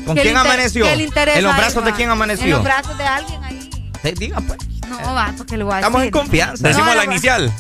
[0.05, 0.85] ¿Con ¿Qué quién amaneció?
[0.85, 2.57] qué le interesa ¿En los brazos de quién En amaneció?
[2.57, 3.71] los brazos de alguien ahí.
[4.03, 4.59] Sí, diga, pues.
[4.87, 6.13] No, va, porque lo voy a Estamos en decir.
[6.13, 6.69] confianza.
[6.69, 7.53] Decimos No, la inicial.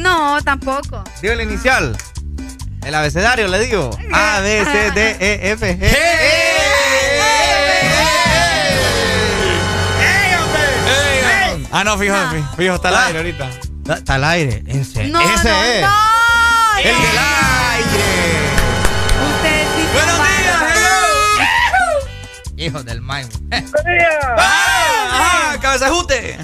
[0.00, 1.04] No, tampoco.
[1.22, 1.96] Digo el inicial.
[2.84, 3.90] El abecedario, le digo.
[4.12, 5.86] A, B, C, D, E, F, G.
[10.86, 12.30] Ey, Ah, no, fijo, No.
[12.30, 13.06] fijo, fijo, está al Ah.
[13.06, 13.50] aire ahorita.
[13.94, 14.84] Está- al aire.
[14.84, 15.12] Serio.
[15.12, 15.80] No, Ese no, es.
[15.82, 15.88] no.
[16.78, 18.04] El del aire.
[19.36, 22.08] Ustedes sí Buenos días, bárbaros.
[22.56, 23.30] Hijo del maimo.
[24.38, 25.56] ¡Ah!
[25.60, 26.38] ¡Cabeza de jute!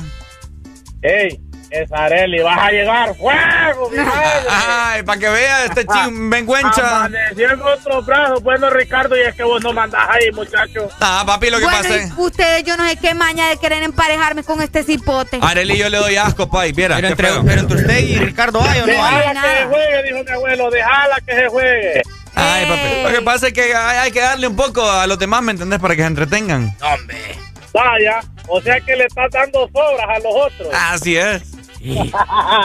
[1.03, 1.41] ¡Ey!
[1.83, 4.49] Es Areli, vas a llegar fuego, mi madre.
[4.51, 6.97] Ay, para que vea este chingüencha.
[7.07, 10.89] Amaneció en otro brazo, bueno, Ricardo, y es que vos no mandás ahí, muchacho.
[11.01, 14.43] Ah, papi, lo que Bueno, pasa ustedes, yo no sé qué maña de querer emparejarme
[14.45, 15.39] con este cipote.
[15.43, 16.73] Arely, yo le doy asco, pai.
[16.73, 17.43] Viera, Pero entre, feo.
[17.45, 19.19] pero entre usted y Ricardo hay o no hay.
[19.19, 22.03] Déjala que se juegue, dijo mi abuelo, déjala que se juegue.
[22.35, 23.03] Ay, papi.
[23.03, 25.53] Lo que pasa es que hay, hay que darle un poco a los demás, ¿me
[25.53, 25.79] entendés?
[25.81, 26.75] Para que se entretengan.
[27.73, 30.69] Vaya, o sea que le estás dando sobras a los otros.
[30.75, 31.43] Así es.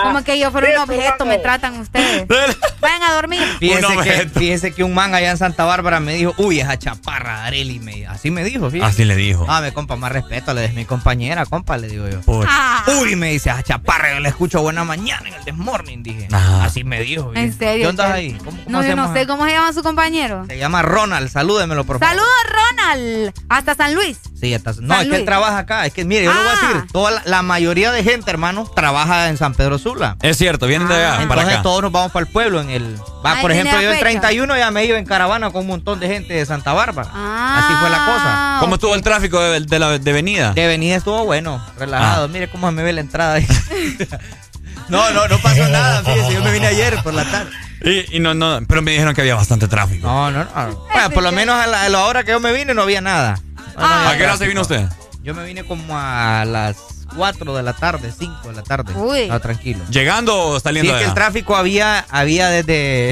[0.03, 2.27] Como que yo fuera un objeto, me tratan ustedes.
[2.81, 3.41] Vayan a dormir.
[3.59, 4.39] Fíjese Un que, objeto.
[4.39, 7.79] fíjese que un man allá en Santa Bárbara me dijo, uy, esa chaparra, Areli.
[7.79, 8.85] Me, así me dijo, fíjese.
[8.91, 9.45] Así le dijo.
[9.47, 12.21] Ah, me compa, más respeto, le es mi compañera, compa, le digo yo.
[12.21, 12.83] Por- Ah.
[13.01, 16.27] Uy, me dice, esa chaparra, yo la escucho buena mañana en el Desmorning, dije.
[16.31, 17.31] Así me dijo.
[17.35, 17.83] En serio.
[17.83, 18.33] ¿Qué onda ahí?
[18.33, 19.13] ¿Cómo, cómo No, se yo no llama?
[19.19, 20.45] sé cómo se llama su compañero.
[20.47, 22.15] Se llama Ronald, salúdemelo, por favor.
[22.15, 23.33] Saludos, Ronald.
[23.49, 24.17] Hasta San Luis.
[24.39, 25.85] Sí, está- no, San es que él trabaja acá.
[25.85, 26.67] Es que, mire, yo le voy a Ah.
[26.67, 30.15] decir, toda la, la mayoría de gente, hermano, trabaja en San Pedro Sula.
[30.22, 31.61] Es cierto, vienen de allá, para Entonces acá.
[31.63, 32.95] todos nos vamos para el pueblo en el...
[33.26, 34.01] Va, Ay, por ejemplo, yo el fecha.
[34.22, 37.10] 31 ya me iba en caravana con un montón de gente de Santa Bárbara.
[37.13, 38.58] Ah, Así fue la cosa.
[38.60, 40.53] ¿Cómo estuvo el tráfico de, de la de venida?
[40.53, 42.26] De venida estuvo bueno, relajado.
[42.26, 42.27] Ah.
[42.27, 43.47] Mire cómo se me ve la entrada ahí.
[44.90, 47.51] no, no, no pasó nada, fíjese, yo me vine ayer por la tarde.
[47.83, 50.06] Y, y no, no, pero me dijeron que había bastante tráfico.
[50.08, 50.76] No, no, no.
[50.92, 53.01] Bueno, por lo menos a la, a la hora que yo me vine no había
[53.01, 53.40] nada.
[53.56, 53.99] No, no Ah.
[54.01, 54.85] había ¿A qué hora se vino usted?
[55.24, 56.77] Yo me vine como a las
[57.15, 58.94] 4 de la tarde, 5 de la tarde.
[58.95, 59.22] Uy.
[59.22, 59.79] Estaba tranquilo.
[59.90, 63.10] ¿Llegando o Sí, saliendo es que el tráfico había, había desde...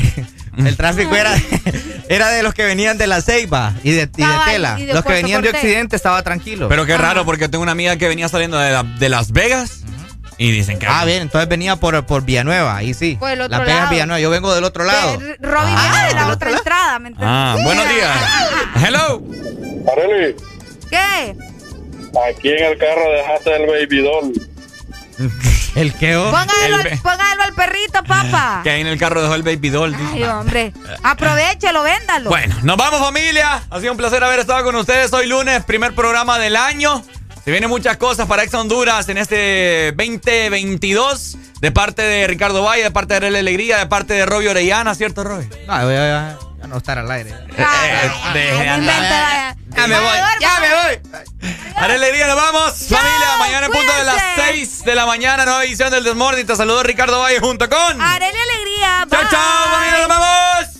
[0.57, 1.31] El tráfico era,
[2.09, 4.75] era de los que venían de la Ceiba y de, y de Cabal, Tela.
[4.79, 5.49] y de los que venían de.
[5.51, 6.67] Occidente estaba tranquilo.
[6.67, 9.83] Pero qué raro, porque tengo una amiga que venía saliendo de, la- de Las Vegas
[10.37, 10.85] y dicen que...
[10.87, 13.15] Ah, bien, entonces venía por, por Villanueva, ahí sí.
[13.17, 13.89] Por el otro la Vegas lado.
[13.91, 15.13] Villanueva, yo vengo del otro lado.
[15.39, 17.29] Robin Ah, viene de la otra entrada, ¿me entiendes?
[17.33, 18.17] Ah, buenos días.
[18.85, 19.21] Hello.
[19.93, 20.35] Areli,
[20.89, 21.35] ¿Qué?
[22.29, 24.33] Aquí en el carro dejaste el baby doll.
[25.75, 26.15] ¿El qué?
[26.15, 26.31] oh?
[26.31, 28.61] Póngalo, El póngalo al perrito, papá.
[28.63, 29.91] Que ahí en el carro dejó el baby doll.
[29.91, 30.09] dice.
[30.13, 30.73] Ay, hombre.
[31.03, 32.29] Aprovechelo, véndalo.
[32.29, 33.63] Bueno, nos vamos familia.
[33.69, 37.03] Ha sido un placer haber estado con ustedes hoy lunes, primer programa del año.
[37.43, 41.37] Se vienen muchas cosas para Ex Honduras en este 2022.
[41.61, 44.95] De parte de Ricardo Valle, de parte de Arely Alegría, de parte de Robbie Orellana,
[44.95, 45.49] ¿cierto, Robbie?
[45.67, 47.31] No, voy a, no estar al aire.
[47.31, 49.21] Eh, deje invente, andar.
[49.21, 49.55] vaya.
[49.69, 51.19] Ya me voy, ya me voy.
[51.75, 52.73] Alegría, nos vamos.
[52.89, 54.65] Familia, mañana en punto de las cuídense.
[54.65, 56.45] 6 de la mañana, nueva edición del Desmorning.
[56.45, 58.01] Te saludo Ricardo Valle junto con...
[58.01, 59.07] Arele Alegría.
[59.09, 60.78] Chao, chao, familia, nos vamos.